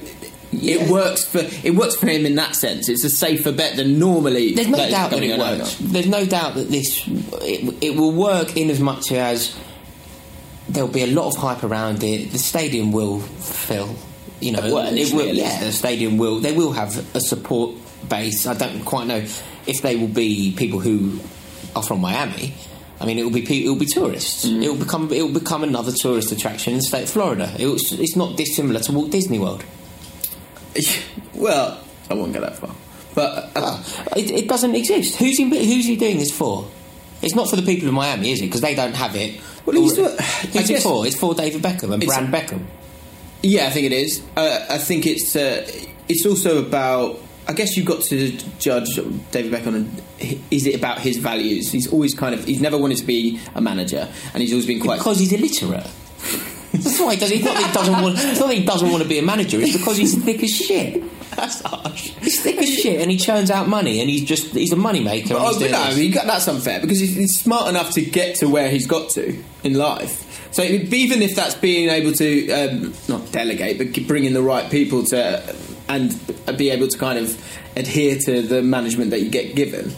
It 0.56 0.88
works 0.88 1.26
for 1.26 1.40
it 1.64 1.74
works 1.74 1.96
for 1.96 2.06
him 2.06 2.28
in 2.28 2.36
that 2.36 2.56
sense. 2.56 2.88
It's 2.88 3.04
a 3.04 3.10
safer 3.10 3.52
bet 3.52 3.76
than 3.76 3.98
normally. 3.98 4.54
There's 4.54 4.68
no 4.68 4.88
doubt 4.88 5.10
that 5.10 5.24
it 5.24 5.40
works. 5.40 5.82
over. 5.82 5.92
There's 5.94 6.06
no 6.06 6.26
doubt 6.28 6.54
that 6.54 6.70
this 6.70 7.04
it, 7.42 7.76
it 7.82 7.96
will 7.96 8.12
work 8.12 8.56
in 8.56 8.70
as 8.70 8.80
much 8.80 9.12
as 9.12 9.56
there'll 10.70 10.88
be 10.92 11.02
a 11.02 11.08
lot 11.08 11.26
of 11.26 11.38
hype 11.38 11.64
around 11.64 12.04
it. 12.04 12.32
The 12.34 12.38
stadium 12.38 12.92
will 12.92 13.20
fill. 13.22 13.96
You 14.44 14.52
know, 14.54 14.60
it 14.64 15.14
will. 15.14 15.34
Yeah, 15.36 15.60
the 15.64 15.72
stadium 15.72 16.18
will. 16.18 16.40
They 16.40 16.52
will 16.54 16.74
have 16.74 16.98
a 17.16 17.22
support 17.22 17.72
base. 18.10 18.46
I 18.46 18.54
don't 18.54 18.84
quite 18.84 19.08
know 19.08 19.24
if 19.66 19.82
they 19.82 19.96
will 19.96 20.08
be 20.08 20.54
people 20.58 20.80
who 20.80 21.20
are 21.76 21.84
from 21.84 22.02
Miami. 22.02 22.54
I 23.00 23.06
mean, 23.06 23.18
it 23.20 23.24
will 23.24 23.32
be 23.32 23.66
it 23.66 23.68
will 23.68 23.76
be 23.80 23.86
tourists. 23.86 24.46
Mm. 24.46 24.64
It 24.64 24.70
will 24.70 24.78
become 24.78 25.12
it 25.12 25.22
will 25.22 25.34
become 25.40 25.64
another 25.64 25.92
tourist 25.92 26.32
attraction 26.32 26.74
in 26.74 26.78
the 26.80 26.84
state 26.84 27.04
of 27.04 27.10
Florida. 27.10 27.54
It 27.60 27.68
was, 27.68 27.92
it's 27.94 28.16
not 28.16 28.38
dissimilar 28.38 28.80
to 28.82 28.92
Walt 28.92 29.12
Disney 29.12 29.40
World. 29.40 29.64
well, 31.34 31.80
I 32.10 32.14
won't 32.14 32.34
go 32.34 32.42
that 32.42 32.56
far. 32.58 32.76
But 33.16 33.52
uh, 33.56 33.84
It, 34.16 34.32
it 34.32 34.48
doesn't 34.48 34.76
exist. 34.76 35.18
Who's 35.18 35.38
he, 35.38 35.44
who's 35.44 35.86
he 35.86 35.96
doing 35.96 36.18
this 36.18 36.32
for? 36.36 36.68
It's 37.22 37.36
not 37.36 37.50
for 37.50 37.56
the 37.56 37.62
people 37.62 37.88
of 37.88 37.94
Miami, 37.94 38.32
is 38.32 38.42
it? 38.42 38.46
Because 38.46 38.62
they 38.62 38.76
don't 38.76 38.96
have 38.96 39.16
it. 39.16 39.40
Well, 39.66 39.78
Or- 39.78 40.10
I 40.10 40.22
who's 40.48 40.70
it 40.70 40.82
for? 40.82 41.06
It's 41.06 41.16
for 41.18 41.34
David 41.36 41.62
Beckham 41.62 41.94
and 41.94 42.06
Brand 42.06 42.34
Beckham. 42.34 42.66
Yeah, 43.44 43.68
I 43.68 43.70
think 43.70 43.86
it 43.86 43.92
is. 43.94 44.24
Uh, 44.36 44.66
I 44.70 44.78
think 44.78 45.06
it's 45.06 45.36
uh, 45.36 45.70
it's 46.08 46.26
also 46.26 46.60
about. 46.66 47.20
I 47.46 47.52
guess 47.52 47.76
you've 47.76 47.86
got 47.86 48.02
to 48.04 48.32
judge 48.58 48.96
David 49.32 49.52
Beckham. 49.52 49.90
Is 50.50 50.66
it 50.66 50.76
about 50.76 51.00
his 51.00 51.18
values? 51.18 51.72
He's 51.74 51.92
always 51.92 52.16
kind 52.16 52.34
of. 52.34 52.46
He's 52.46 52.62
never 52.62 52.78
wanted 52.78 52.98
to 53.00 53.04
be 53.04 53.40
a 53.54 53.62
manager, 53.62 54.08
and 54.34 54.42
he's 54.42 54.54
always 54.54 54.66
been 54.66 54.80
quite. 54.80 54.98
Because 54.98 55.20
he's 55.20 55.34
illiterate. 55.34 55.86
That's 56.72 57.00
why 57.00 57.16
he 57.16 57.20
does. 57.20 57.32
It's 57.32 57.44
not 57.44 57.56
that 57.56 57.68
he 57.68 57.74
doesn't 57.74 58.02
want. 58.02 58.16
It's 58.18 58.40
not 58.40 58.48
that 58.48 58.56
he 58.56 58.66
doesn't 58.66 58.90
want 58.90 59.04
to 59.04 59.10
be 59.10 59.20
a 59.20 59.22
manager. 59.22 59.60
It's 59.60 59.78
because 59.78 59.98
he's 59.98 60.24
thick 60.24 60.42
as 60.42 60.50
shit. 60.50 61.04
That's 61.36 61.62
harsh. 61.62 62.12
He's 62.22 62.42
thick 62.42 62.58
as 62.58 62.70
shit, 62.70 63.02
and 63.02 63.12
he 63.12 63.18
churns 63.18 63.52
out 63.52 63.68
money, 63.68 64.00
and 64.00 64.10
he's 64.10 64.24
just 64.24 64.54
he's 64.54 64.72
a 64.72 64.78
money 64.78 65.04
maker. 65.04 65.36
Oh, 65.38 65.50
he's 65.50 65.58
but 65.58 65.60
doing 65.60 65.72
no, 65.72 65.84
he 65.96 66.10
got, 66.10 66.26
that's 66.26 66.48
unfair 66.48 66.80
because 66.80 67.00
he's, 67.00 67.16
he's 67.16 67.40
smart 67.40 67.70
enough 67.70 67.92
to 67.92 68.02
get 68.02 68.38
to 68.38 68.48
where 68.48 68.70
he's 68.70 68.88
got 68.88 69.10
to 69.12 69.38
in 69.64 69.74
life. 69.74 70.23
So 70.54 70.62
even 70.64 71.22
if 71.22 71.36
that's 71.36 71.56
being 71.56 71.90
able 71.90 72.14
to 72.14 72.52
um, 72.52 72.94
not 73.08 73.32
delegate, 73.32 73.78
but 73.80 74.08
bring 74.08 74.26
in 74.26 74.34
the 74.34 74.42
right 74.42 74.70
people 74.70 75.04
to 75.06 75.56
and 75.90 76.58
be 76.58 76.70
able 76.70 76.88
to 76.88 76.98
kind 76.98 77.20
of 77.20 77.36
adhere 77.76 78.18
to 78.20 78.42
the 78.42 78.62
management 78.62 79.12
that 79.12 79.22
you 79.22 79.30
get 79.30 79.56
given. 79.56 79.94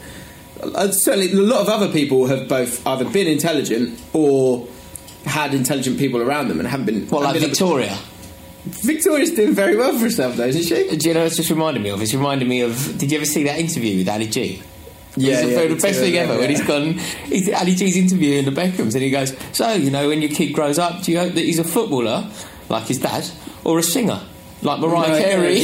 Uh, 0.62 0.92
certainly, 0.92 1.32
a 1.32 1.36
lot 1.36 1.62
of 1.62 1.70
other 1.70 1.92
people 1.92 2.28
have 2.28 2.48
both 2.48 2.86
either 2.88 3.06
been 3.10 3.28
intelligent 3.28 4.00
or 4.14 4.68
had 5.26 5.54
intelligent 5.54 6.00
people 6.00 6.22
around 6.22 6.48
them 6.48 6.60
and 6.60 6.68
haven't 6.68 6.86
been. 6.86 7.08
What, 7.08 7.24
like 7.24 7.34
been- 7.40 7.50
Victoria? 7.50 7.98
Victoria's 8.66 9.30
doing 9.32 9.54
very 9.54 9.76
well 9.76 9.92
for 9.94 10.00
herself, 10.06 10.38
though, 10.38 10.48
isn't 10.48 10.64
she? 10.64 10.98
Do 10.98 11.08
you 11.08 11.14
know 11.14 11.20
what 11.20 11.28
it's 11.28 11.36
just 11.36 11.52
reminded 11.52 11.84
me 11.84 11.90
of? 11.90 12.02
It's 12.02 12.16
reminded 12.16 12.48
me 12.48 12.62
of. 12.62 12.98
Did 12.98 13.12
you 13.12 13.18
ever 13.18 13.26
see 13.26 13.44
that 13.44 13.60
interview 13.60 13.98
with 13.98 14.10
Ali 14.10 14.26
G? 14.28 14.64
Yeah, 15.18 15.42
yeah, 15.42 15.68
the 15.68 15.76
best 15.76 15.86
yeah, 15.86 15.92
thing 15.94 16.14
yeah, 16.16 16.22
ever 16.22 16.38
when 16.38 16.50
he's 16.50 16.66
gone. 16.66 16.94
He's, 17.26 17.52
Ali 17.54 17.76
G's 17.76 17.96
interviewing 17.96 18.46
the 18.46 18.52
Beckhams, 18.52 18.94
and 18.96 19.04
he 19.04 19.10
goes, 19.10 19.34
"So, 19.54 19.72
you 19.74 19.90
know, 19.90 20.10
when 20.10 20.22
your 20.22 20.32
kid 20.32 20.54
grows 20.54 20.78
up, 20.78 21.04
do 21.04 21.12
you 21.12 21.20
hope 21.20 21.34
that 21.34 21.42
he's 21.42 21.60
a 21.60 21.64
footballer 21.64 22.30
like 22.70 22.88
his 22.88 23.00
dad, 23.00 23.26
or 23.64 23.80
a 23.80 23.84
singer 23.84 24.22
like 24.62 24.80
Mariah 24.82 25.10
Mariah 25.10 25.24
Carey?" 25.24 25.60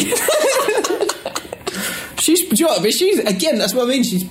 She's, 2.22 2.48
do 2.48 2.56
you 2.56 2.66
know 2.66 2.74
what, 2.74 2.84
but 2.84 2.94
she's 2.94 3.20
again. 3.20 3.58
That's 3.58 3.74
what 3.74 3.88
I 3.88 3.90
mean. 3.90 4.04
She's. 4.04 4.30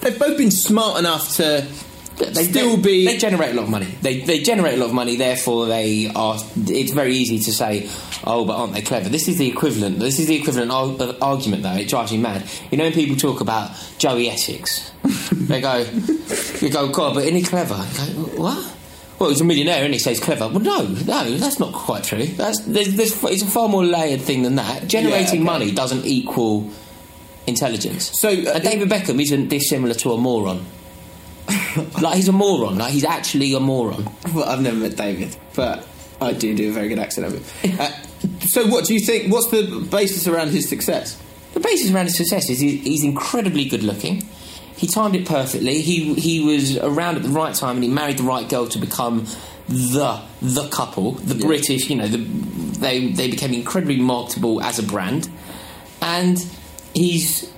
They've 0.00 0.18
both 0.18 0.38
been 0.38 0.50
smart 0.50 0.98
enough 0.98 1.36
to 1.36 1.66
they 2.16 2.44
still 2.44 2.76
they, 2.76 2.82
be. 2.82 3.04
They 3.06 3.18
generate 3.18 3.50
a 3.50 3.54
lot 3.54 3.64
of 3.64 3.70
money. 3.70 3.86
They 4.02 4.20
they 4.20 4.40
generate 4.40 4.74
a 4.74 4.76
lot 4.78 4.86
of 4.86 4.94
money. 4.94 5.16
Therefore, 5.16 5.66
they 5.66 6.10
are. 6.14 6.38
It's 6.56 6.92
very 6.92 7.14
easy 7.14 7.38
to 7.40 7.52
say, 7.52 7.88
oh, 8.24 8.44
but 8.44 8.56
aren't 8.56 8.72
they 8.72 8.82
clever? 8.82 9.08
This 9.08 9.28
is 9.28 9.38
the 9.38 9.48
equivalent. 9.48 9.98
This 9.98 10.18
is 10.18 10.26
the 10.26 10.36
equivalent 10.36 10.70
of 10.70 11.22
argument, 11.22 11.62
though. 11.62 11.74
It 11.74 11.88
drives 11.88 12.12
me 12.12 12.18
mad. 12.18 12.48
You 12.70 12.78
know, 12.78 12.84
when 12.84 12.92
people 12.92 13.16
talk 13.16 13.40
about 13.40 13.70
Joey 13.98 14.28
Essex, 14.28 14.92
they 15.32 15.60
go, 15.60 15.86
you 16.60 16.70
go, 16.70 16.88
God, 16.88 17.14
but 17.14 17.24
isn't 17.24 17.36
he 17.36 17.42
clever? 17.42 17.74
Go, 17.74 18.04
what? 18.40 18.72
Well, 19.18 19.30
he's 19.30 19.40
a 19.40 19.44
millionaire 19.44 19.82
and 19.82 19.94
he 19.94 19.98
says 19.98 20.20
clever. 20.20 20.48
Well, 20.48 20.60
no, 20.60 20.86
no, 20.86 21.30
that's 21.38 21.58
not 21.58 21.72
quite 21.72 22.04
true. 22.04 22.26
That's 22.26 22.60
there's, 22.60 22.94
there's, 22.96 23.24
it's 23.24 23.42
a 23.42 23.46
far 23.46 23.68
more 23.68 23.84
layered 23.84 24.20
thing 24.20 24.42
than 24.42 24.56
that. 24.56 24.86
Generating 24.88 25.16
Yeah, 25.16 25.30
okay. 25.30 25.38
money 25.38 25.70
doesn't 25.72 26.04
equal 26.04 26.70
intelligence. 27.46 28.18
So, 28.18 28.28
uh, 28.28 28.58
David 28.58 28.90
Beckham 28.90 29.20
isn't 29.20 29.48
dissimilar 29.48 29.94
to 29.94 30.12
a 30.12 30.18
moron. 30.18 30.66
like 32.00 32.16
he's 32.16 32.28
a 32.28 32.32
moron. 32.32 32.78
Like 32.78 32.92
he's 32.92 33.04
actually 33.04 33.54
a 33.54 33.60
moron. 33.60 34.08
Well, 34.34 34.44
I've 34.44 34.60
never 34.60 34.76
met 34.76 34.96
David, 34.96 35.36
but 35.54 35.86
I 36.20 36.32
do 36.32 36.54
do 36.54 36.70
a 36.70 36.72
very 36.72 36.88
good 36.88 36.98
accent 36.98 37.26
of 37.26 37.34
it. 37.34 37.80
Uh, 37.80 37.92
so, 38.40 38.66
what 38.66 38.84
do 38.84 38.94
you 38.94 39.00
think? 39.00 39.32
What's 39.32 39.48
the 39.48 39.86
basis 39.90 40.26
around 40.26 40.50
his 40.50 40.68
success? 40.68 41.20
The 41.54 41.60
basis 41.60 41.90
around 41.90 42.06
his 42.06 42.16
success 42.16 42.50
is 42.50 42.58
he, 42.60 42.76
he's 42.76 43.04
incredibly 43.04 43.64
good 43.64 43.82
looking. 43.82 44.26
He 44.76 44.86
timed 44.86 45.16
it 45.16 45.26
perfectly. 45.26 45.80
He 45.80 46.14
he 46.14 46.44
was 46.44 46.76
around 46.78 47.16
at 47.16 47.22
the 47.22 47.30
right 47.30 47.54
time 47.54 47.76
and 47.76 47.84
he 47.84 47.90
married 47.90 48.18
the 48.18 48.24
right 48.24 48.48
girl 48.48 48.66
to 48.68 48.78
become 48.78 49.26
the 49.68 50.20
the 50.42 50.68
couple. 50.68 51.12
The 51.12 51.34
British, 51.34 51.88
you 51.88 51.96
know, 51.96 52.08
the, 52.08 52.18
they 52.18 53.08
they 53.08 53.30
became 53.30 53.54
incredibly 53.54 53.96
marketable 53.96 54.62
as 54.62 54.78
a 54.78 54.82
brand, 54.82 55.30
and 56.02 56.38
he's 56.94 57.50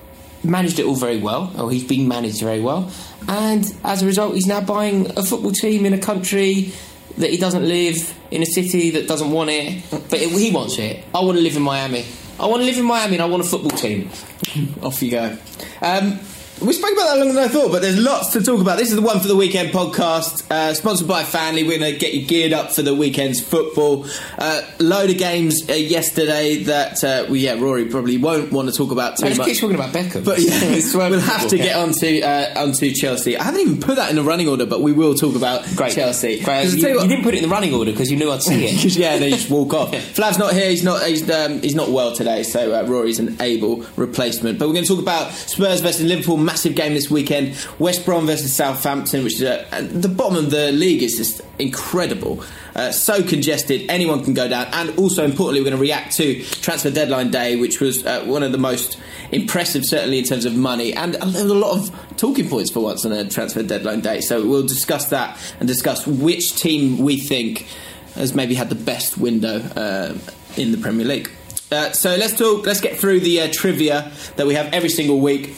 managed 0.45 0.79
it 0.79 0.87
all 0.87 0.97
very 0.97 1.19
well. 1.19 1.53
Or 1.59 1.71
he's 1.71 1.85
been 1.85 2.09
managed 2.09 2.41
very 2.41 2.61
well, 2.61 2.91
and 3.29 3.65
as 3.85 4.03
a 4.03 4.07
result, 4.07 4.35
he's 4.35 4.47
now 4.47 4.61
buying 4.61 5.11
a 5.19 5.23
football 5.23 5.53
team 5.53 5.87
in 5.87 5.93
a 5.93 5.99
country 5.99 6.73
that 7.19 7.31
he 7.31 7.37
doesn't 7.37 7.67
live 7.67 8.15
in 8.31 8.43
a 8.43 8.47
city 8.47 8.91
that 8.91 9.09
doesn't 9.09 9.31
want 9.31 9.51
it, 9.51 9.83
but 9.91 10.21
it, 10.21 10.31
he 10.31 10.51
wants 10.51 10.79
it. 10.79 11.05
I 11.15 11.21
want 11.21 11.37
to 11.37 11.43
live 11.43 11.57
in 11.57 11.63
Miami. 11.63 12.05
I 12.39 12.47
want 12.47 12.61
to 12.63 12.67
live 12.67 12.79
in 12.79 12.85
Miami, 12.85 13.15
and 13.15 13.23
I 13.23 13.27
want 13.27 13.45
a 13.45 13.47
football 13.47 13.77
team. 13.77 14.11
Off 14.83 15.03
you 15.03 15.11
go. 15.11 15.37
Um, 15.83 16.21
we 16.61 16.73
spoke 16.73 16.93
about 16.93 17.07
that 17.11 17.19
longer 17.19 17.35
than 17.35 17.45
I 17.45 17.49
thought, 17.49 17.71
but 17.71 17.83
there's 17.83 17.99
lots 17.99 18.33
to 18.33 18.43
talk 18.43 18.61
about. 18.61 18.79
This 18.79 18.89
is 18.91 18.97
the 18.97 19.03
One 19.03 19.21
for 19.21 19.29
the 19.29 19.37
Weekend 19.37 19.71
podcast, 19.71 20.51
uh, 20.51 20.75
sponsored 20.75 21.07
by 21.07 21.23
Fanly. 21.23 21.65
We're 21.65 21.79
going 21.79 21.93
to 21.93 21.99
get 21.99 22.15
you 22.15 22.27
geared 22.27 22.53
up 22.53 22.73
for 22.73 22.83
the 22.83 22.97
weekend's 22.97 23.41
football. 23.41 24.07
Uh, 24.37 24.63
load 24.81 25.09
of 25.11 25.19
games 25.19 25.69
uh, 25.69 25.75
yesterday 25.75 26.65
that 26.65 27.05
uh, 27.05 27.27
we, 27.31 27.41
yeah, 27.41 27.55
Rory 27.61 27.85
probably 27.85 28.19
won't 28.19 28.51
want 28.51 28.69
to 28.69 28.75
talk 28.75 28.91
about 28.91 29.19
too 29.19 29.27
I 29.27 29.29
just 29.29 29.39
much. 29.39 29.49
keep 29.49 29.59
talking 29.59 29.77
about 29.77 29.95
Beckham. 29.95 30.25
But 30.25 30.41
yeah, 30.41 30.81
we'll 31.09 31.21
have 31.21 31.49
to 31.49 31.57
get 31.59 31.77
onto 31.77 32.21
uh, 32.23 32.53
onto 32.57 32.91
Chelsea. 32.93 33.37
I 33.37 33.45
haven't 33.45 33.61
even 33.61 33.81
put 33.81 33.95
that 33.97 34.11
in 34.11 34.17
the 34.17 34.25
running 34.25 34.49
order, 34.49 34.67
but 34.67 34.81
we 34.83 34.93
will 34.93 35.15
talk 35.15 35.37
about 35.37 35.65
Great. 35.77 35.93
Chelsea. 35.93 36.41
Great. 36.43 36.65
You, 36.65 36.71
you 36.89 36.95
what- 36.97 37.03
you 37.05 37.09
didn't 37.09 37.23
put 37.25 37.35
it 37.35 37.39
in 37.43 37.49
the 37.49 37.55
running 37.55 37.73
order 37.73 37.93
because 37.93 38.11
you 38.11 38.17
knew 38.17 38.33
I'd 38.33 38.43
see 38.43 38.67
it. 38.67 38.85
yeah, 38.97 39.17
they 39.19 39.31
just 39.31 39.49
walk 39.49 39.73
off. 39.75 39.95
Flav's 40.15 40.39
not 40.39 40.53
here. 40.55 40.71
He's 40.71 40.83
not. 40.83 41.07
He's 41.07 41.29
um, 41.31 41.63
he's 41.63 41.77
not 41.77 41.91
well 41.91 42.13
today. 42.17 42.43
So 42.43 42.75
uh, 42.75 42.83
Rory's 42.85 43.21
an 43.21 43.37
able 43.41 43.85
replacement. 43.97 44.59
But 44.59 44.67
we're 44.67 44.75
going 44.75 44.85
to 44.87 44.93
talk 44.95 45.03
about 45.03 45.31
Spurs 45.31 45.81
versus 45.83 46.05
Liverpool. 46.05 46.48
Massive 46.49 46.75
game 46.75 46.95
this 46.95 47.11
weekend. 47.11 47.55
West 47.79 48.07
Brom 48.07 48.25
versus 48.27 48.55
Southampton, 48.55 49.23
which 49.23 49.35
is 49.35 49.43
uh, 49.43 49.87
the 49.93 50.09
bottom 50.09 50.37
of 50.43 50.51
the 50.51 50.73
league 50.73 51.03
is 51.03 51.19
just 51.19 51.43
incredible. 51.59 52.43
Uh, 52.75 52.91
so 52.91 53.23
congested, 53.23 53.85
anyone 53.91 54.25
can 54.25 54.33
go 54.33 54.49
down. 54.49 54.67
And 54.73 54.99
also 54.99 55.27
importantly, 55.27 55.61
we're 55.61 55.71
going 55.71 55.77
to 55.77 55.83
react 55.83 56.17
to 56.17 56.43
transfer 56.43 56.91
deadline 56.91 57.31
day, 57.31 57.57
which 57.57 57.81
was 57.81 58.07
uh, 58.07 58.25
one 58.25 58.43
of 58.43 58.53
the 58.53 58.59
most 58.71 58.99
impressive, 59.31 59.85
certainly 59.85 60.21
in 60.21 60.25
terms 60.25 60.47
of 60.47 60.57
money, 60.57 60.95
and 60.95 61.17
a, 61.17 61.27
there 61.27 61.43
was 61.45 61.53
a 61.53 61.55
lot 61.55 61.77
of 61.77 62.17
talking 62.17 62.49
points 62.49 62.71
for 62.71 62.81
once 62.81 63.05
on 63.05 63.13
a 63.13 63.29
transfer 63.29 63.63
deadline 63.63 64.01
day. 64.01 64.23
So 64.23 64.49
we'll 64.49 64.67
discuss 64.67 65.11
that 65.11 65.39
and 65.61 65.69
discuss 65.69 66.07
which 66.07 66.57
team 66.57 66.97
we 66.99 67.19
think 67.19 67.67
has 68.15 68.35
maybe 68.35 68.55
had 68.55 68.71
the 68.71 68.75
best 68.93 69.19
window 69.19 69.61
uh, 69.77 70.17
in 70.57 70.73
the 70.73 70.79
Premier 70.79 71.05
League. 71.05 71.31
Uh, 71.71 71.93
so 71.93 72.17
let's 72.17 72.37
talk. 72.39 72.65
Let's 72.65 72.81
get 72.81 72.97
through 72.99 73.21
the 73.21 73.43
uh, 73.43 73.49
trivia 73.53 74.11
that 74.37 74.47
we 74.47 74.55
have 74.55 74.73
every 74.73 74.89
single 74.89 75.21
week. 75.21 75.55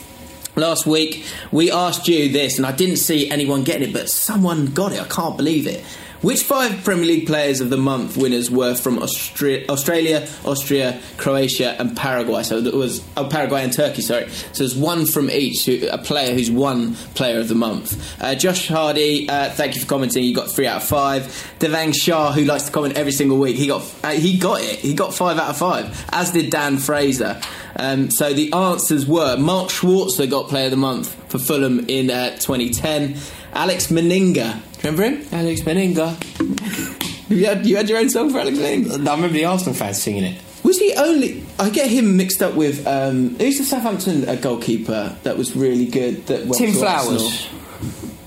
Last 0.61 0.85
week 0.87 1.25
we 1.51 1.73
asked 1.73 2.07
you 2.07 2.29
this, 2.29 2.59
and 2.59 2.67
I 2.67 2.73
didn't 2.73 2.99
see 2.99 3.31
anyone 3.31 3.65
getting 3.65 3.89
it, 3.89 3.93
but 3.95 4.11
someone 4.11 4.67
got 4.67 4.93
it. 4.93 5.01
I 5.01 5.07
can't 5.07 5.35
believe 5.35 5.67
it. 5.67 5.83
Which 6.23 6.43
five 6.43 6.85
Premier 6.85 7.07
League 7.07 7.27
players 7.27 7.63
of 7.63 7.71
the 7.71 7.79
month 7.79 8.17
winners 8.17 8.51
were 8.51 8.75
from 8.75 8.99
Austra- 8.99 9.67
Australia, 9.71 10.29
Austria, 10.45 11.01
Croatia, 11.17 11.77
and 11.81 11.97
Paraguay? 11.97 12.43
So 12.43 12.59
it 12.59 12.75
was 12.75 13.03
oh, 13.17 13.25
Paraguay 13.25 13.65
and 13.65 13.73
Turkey. 13.73 14.03
Sorry. 14.03 14.29
So 14.29 14.59
there's 14.59 14.77
one 14.77 15.07
from 15.07 15.31
each. 15.31 15.65
Who, 15.65 15.89
a 15.89 15.97
player 15.97 16.35
who's 16.35 16.51
one 16.51 16.95
Player 17.15 17.41
of 17.41 17.49
the 17.49 17.55
Month. 17.55 18.21
Uh, 18.21 18.35
Josh 18.35 18.69
Hardy, 18.69 19.31
uh, 19.31 19.49
thank 19.51 19.75
you 19.75 19.81
for 19.81 19.87
commenting. 19.87 20.23
You 20.23 20.35
got 20.35 20.51
three 20.51 20.67
out 20.67 20.83
of 20.83 20.85
five. 20.89 21.23
Devang 21.59 21.95
Shah, 21.95 22.33
who 22.33 22.45
likes 22.45 22.65
to 22.65 22.73
comment 22.73 22.99
every 22.99 23.13
single 23.13 23.39
week, 23.39 23.57
he 23.57 23.67
got 23.67 23.83
uh, 24.05 24.11
he 24.11 24.37
got 24.37 24.61
it. 24.61 24.79
He 24.81 24.93
got 24.93 25.15
five 25.15 25.39
out 25.39 25.49
of 25.49 25.57
five. 25.57 26.05
As 26.13 26.33
did 26.33 26.51
Dan 26.51 26.77
Fraser. 26.77 27.41
Um, 27.77 28.11
so 28.11 28.35
the 28.35 28.53
answers 28.53 29.07
were 29.07 29.39
Mark 29.39 29.71
Schwarzer 29.71 30.29
got 30.29 30.49
Player 30.49 30.67
of 30.67 30.73
the 30.73 30.77
Month 30.77 31.15
for 31.31 31.39
Fulham 31.39 31.87
in 31.89 32.11
uh, 32.11 32.37
2010. 32.37 33.17
Alex 33.53 33.89
Manninger. 33.89 34.61
Remember 34.83 35.03
him? 35.05 35.27
Alex 35.33 35.63
Manninger. 35.63 36.97
You 37.31 37.47
had, 37.47 37.65
you 37.65 37.77
had 37.77 37.89
your 37.89 37.99
own 37.99 38.11
song 38.11 38.31
for 38.31 38.41
Alex 38.41 38.59
Manninger? 38.59 38.91
I 39.07 39.15
remember 39.15 39.29
the 39.29 39.45
Arsenal 39.45 39.73
fans 39.75 40.03
singing 40.03 40.25
it. 40.25 40.43
Was 40.65 40.81
he 40.81 40.93
only? 40.95 41.45
I 41.61 41.71
get 41.71 41.89
him 41.89 42.17
mixed 42.17 42.43
up 42.43 42.55
with 42.55 42.85
um, 42.89 43.37
who's 43.37 43.57
the 43.59 43.63
Southampton 43.65 44.29
uh, 44.29 44.35
goalkeeper 44.35 45.17
that 45.23 45.39
was 45.39 45.55
really 45.55 45.87
good. 45.87 46.27
That 46.27 46.41
went 46.47 46.57
Tim 46.57 46.73
to 46.73 46.79
Flowers. 46.81 47.23
Arsenal? 47.23 47.61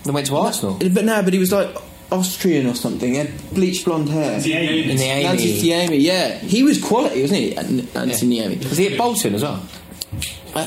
They 0.05 0.11
went 0.11 0.27
to 0.27 0.37
Arsenal. 0.37 0.77
But 0.79 1.03
no, 1.03 1.21
but 1.21 1.33
he 1.33 1.39
was 1.39 1.51
like 1.51 1.75
Austrian 2.13 2.65
or 2.65 2.75
something. 2.75 3.11
He 3.11 3.17
had 3.17 3.49
bleached 3.53 3.83
blonde 3.83 4.07
hair. 4.07 4.37
In 4.37 4.41
the 4.87 4.95
Nancy 4.95 5.47
80s. 5.69 5.87
Niemi, 5.89 6.01
yeah, 6.01 6.37
he 6.37 6.63
was 6.63 6.81
quality, 6.81 7.23
wasn't 7.23 7.39
he? 7.41 7.57
N- 7.57 7.87
Nancy 7.93 8.25
Niemi. 8.25 8.57
Was 8.69 8.77
he 8.77 8.87
at 8.93 8.97
Bolton 8.97 9.35
as 9.35 9.43
well? 9.43 9.61
Uh, 10.55 10.61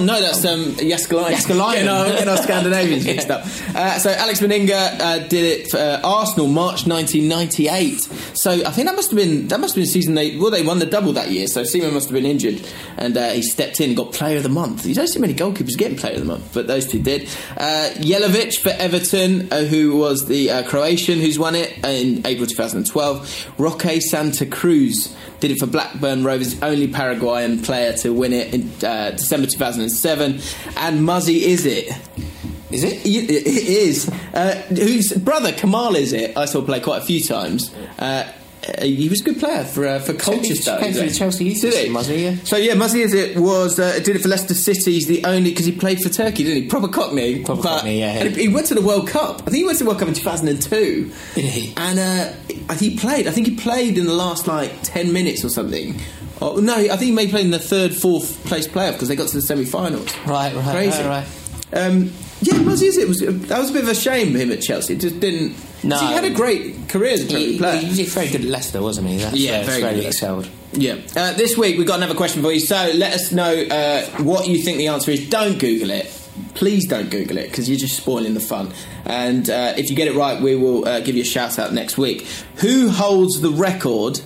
no, 0.00 0.20
that's 0.20 0.44
um, 0.44 0.72
Jaaskelainen. 0.74 1.30
Jaaskelainen. 1.36 1.72
Getting 1.72 1.88
our, 1.88 2.06
getting 2.06 2.28
our 2.28 2.36
Scandinavians 2.36 3.04
mixed 3.04 3.30
up. 3.30 3.46
Uh, 3.70 3.98
so 3.98 4.10
Alex 4.10 4.40
Manninger 4.40 5.00
uh, 5.00 5.18
did 5.28 5.60
it 5.60 5.70
for 5.70 5.78
uh, 5.78 6.00
Arsenal 6.02 6.48
March 6.48 6.86
1998. 6.86 8.00
So 8.36 8.50
I 8.50 8.70
think 8.72 8.88
that 8.88 8.96
must 8.96 9.10
have 9.10 9.16
been 9.16 9.48
that 9.48 9.60
must 9.60 9.74
have 9.74 9.82
been 9.82 9.90
season 9.90 10.14
they 10.14 10.36
well 10.36 10.50
they 10.50 10.62
won 10.62 10.80
the 10.80 10.86
double 10.86 11.12
that 11.12 11.30
year. 11.30 11.46
So 11.46 11.62
Seaman 11.62 11.94
must 11.94 12.08
have 12.08 12.14
been 12.14 12.26
injured, 12.26 12.60
and 12.96 13.16
uh, 13.16 13.30
he 13.30 13.42
stepped 13.42 13.80
in, 13.80 13.90
and 13.90 13.96
got 13.96 14.12
Player 14.12 14.38
of 14.38 14.42
the 14.42 14.48
Month. 14.48 14.86
You 14.86 14.94
don't 14.94 15.06
see 15.06 15.20
many 15.20 15.34
goalkeepers 15.34 15.76
getting 15.78 15.96
Player 15.96 16.14
of 16.14 16.20
the 16.20 16.26
Month, 16.26 16.50
but 16.52 16.66
those 16.66 16.86
two 16.86 17.00
did. 17.00 17.22
Uh, 17.56 17.90
Jelavic 17.96 18.58
for 18.58 18.70
Everton, 18.70 19.52
uh, 19.52 19.62
who 19.64 19.96
was 19.96 20.26
the 20.26 20.50
uh, 20.50 20.62
Croatian 20.64 21.20
who's 21.20 21.38
won 21.38 21.54
it 21.54 21.72
in 21.84 22.26
April 22.26 22.46
2012. 22.46 23.54
Roque 23.58 24.00
Santa 24.00 24.46
Cruz 24.46 25.14
did 25.40 25.50
it 25.50 25.58
for 25.58 25.66
Blackburn 25.66 26.24
Rovers, 26.24 26.62
only 26.62 26.86
Paraguayan 26.86 27.62
player 27.62 27.94
to 27.98 28.12
win 28.12 28.32
it 28.32 28.54
in 28.54 28.70
uh, 28.86 29.10
December 29.12 29.46
2007. 29.46 30.40
And 30.76 31.04
Muzzy 31.04 31.40
Izzet? 31.42 31.96
Is 32.70 32.84
it? 32.84 33.04
It 33.04 33.46
is. 33.46 34.08
Uh, 34.32 34.54
whose 34.68 35.12
brother 35.12 35.52
Kemal 35.52 35.94
Izzet? 35.94 36.36
I 36.36 36.44
saw 36.44 36.62
play 36.62 36.80
quite 36.80 37.02
a 37.02 37.04
few 37.04 37.20
times. 37.20 37.74
Uh, 37.98 38.30
he 38.80 39.08
was 39.08 39.20
a 39.20 39.24
good 39.24 39.38
player 39.38 39.64
for 39.64 39.86
uh, 39.86 39.98
for 40.00 40.12
Colchester. 40.14 40.76
Came 40.80 40.92
through 40.92 41.08
the 41.08 41.14
Chelsea 41.14 41.44
youth 41.46 41.60
Did 41.60 41.74
he? 41.74 41.92
system, 41.94 42.18
yeah. 42.18 42.36
So 42.44 42.56
yeah, 42.56 42.74
Muzzy 42.74 43.04
Izzet 43.04 43.36
was 43.38 43.78
uh, 43.78 43.98
did 44.02 44.16
it 44.16 44.20
for 44.22 44.28
Leicester 44.28 44.54
City. 44.54 44.92
He's 44.92 45.06
the 45.06 45.24
only 45.24 45.50
because 45.50 45.66
he 45.66 45.72
played 45.72 46.00
for 46.00 46.08
Turkey, 46.08 46.44
didn't 46.44 46.62
he? 46.64 46.68
Proper 46.68 46.88
Cockney. 46.88 47.44
Proper 47.44 47.62
but- 47.62 47.68
Cockney, 47.76 48.00
yeah, 48.00 48.24
he 48.24 48.48
went 48.48 48.66
to 48.66 48.74
the 48.74 48.82
World 48.82 49.08
Cup. 49.08 49.40
I 49.42 49.44
think 49.44 49.56
he 49.56 49.64
went 49.64 49.78
to 49.78 49.84
the 49.84 49.88
World 49.90 50.00
Cup 50.00 50.08
in 50.08 50.14
2002. 50.14 51.12
Did 51.34 51.44
he? 51.44 51.74
And 51.76 51.98
uh, 51.98 52.74
he 52.74 52.96
played. 52.96 53.26
I 53.26 53.30
think 53.30 53.46
he 53.46 53.56
played 53.56 53.98
in 53.98 54.06
the 54.06 54.14
last 54.14 54.46
like 54.46 54.72
10 54.82 55.12
minutes 55.12 55.44
or 55.44 55.48
something. 55.48 55.98
Oh, 56.42 56.56
no, 56.56 56.74
I 56.74 56.88
think 56.88 57.02
he 57.02 57.10
may 57.12 57.28
play 57.28 57.42
in 57.42 57.50
the 57.50 57.58
third, 57.58 57.94
fourth 57.94 58.42
place 58.46 58.66
playoff 58.66 58.92
because 58.94 59.08
they 59.08 59.16
got 59.16 59.28
to 59.28 59.34
the 59.36 59.42
semi-finals. 59.42 60.16
Right, 60.26 60.54
right, 60.54 60.70
Crazy. 60.72 61.02
right, 61.02 61.26
right. 61.72 61.78
Um, 61.82 62.12
yeah, 62.42 62.58
Muzzy 62.62 62.88
Izzet 62.88 63.06
was 63.08 63.18
that 63.48 63.58
was 63.58 63.70
a 63.70 63.72
bit 63.72 63.82
of 63.82 63.88
a 63.88 63.94
shame 63.94 64.34
him 64.34 64.50
at 64.50 64.62
Chelsea. 64.62 64.94
It 64.94 65.00
just 65.00 65.20
didn't. 65.20 65.56
No. 65.84 65.98
he 65.98 66.06
had 66.12 66.24
a 66.24 66.30
great 66.30 66.88
career 66.88 67.12
as 67.12 67.24
a 67.24 67.26
Premier 67.26 67.46
He, 67.48 67.58
player. 67.58 67.76
he 67.80 67.88
was 68.02 68.12
very 68.14 68.28
good 68.28 68.42
at 68.42 68.46
Leicester, 68.46 68.82
wasn't 68.82 69.08
he? 69.08 69.16
That's 69.18 69.36
Yeah, 69.36 69.62
very 69.62 69.74
Australia 69.82 70.02
good. 70.02 70.06
excelled. 70.08 70.48
Yeah. 70.72 70.96
Uh, 71.16 71.32
this 71.34 71.56
week 71.56 71.78
we've 71.78 71.86
got 71.86 71.96
another 71.98 72.14
question 72.14 72.42
for 72.42 72.52
you. 72.52 72.60
So 72.60 72.76
let 72.94 73.14
us 73.14 73.32
know 73.32 73.50
uh, 73.52 74.02
what 74.22 74.46
you 74.46 74.58
think 74.62 74.78
the 74.78 74.88
answer 74.88 75.10
is. 75.10 75.28
Don't 75.28 75.58
Google 75.58 75.90
it. 75.90 76.06
Please 76.54 76.86
don't 76.86 77.10
Google 77.10 77.38
it 77.38 77.48
because 77.50 77.68
you're 77.68 77.78
just 77.78 77.96
spoiling 77.96 78.34
the 78.34 78.40
fun. 78.40 78.72
And 79.04 79.48
uh, 79.50 79.74
if 79.76 79.90
you 79.90 79.96
get 79.96 80.08
it 80.08 80.14
right, 80.14 80.40
we 80.40 80.54
will 80.54 80.86
uh, 80.86 81.00
give 81.00 81.16
you 81.16 81.22
a 81.22 81.26
shout 81.26 81.58
out 81.58 81.72
next 81.72 81.98
week. 81.98 82.26
Who 82.56 82.88
holds 82.90 83.40
the 83.40 83.50
record 83.50 84.20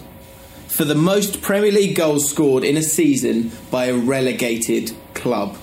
for 0.68 0.84
the 0.84 0.94
most 0.94 1.40
Premier 1.40 1.72
League 1.72 1.96
goals 1.96 2.28
scored 2.28 2.62
in 2.64 2.76
a 2.76 2.82
season 2.82 3.50
by 3.70 3.86
a 3.86 3.94
relegated 3.96 4.92
club? 5.14 5.56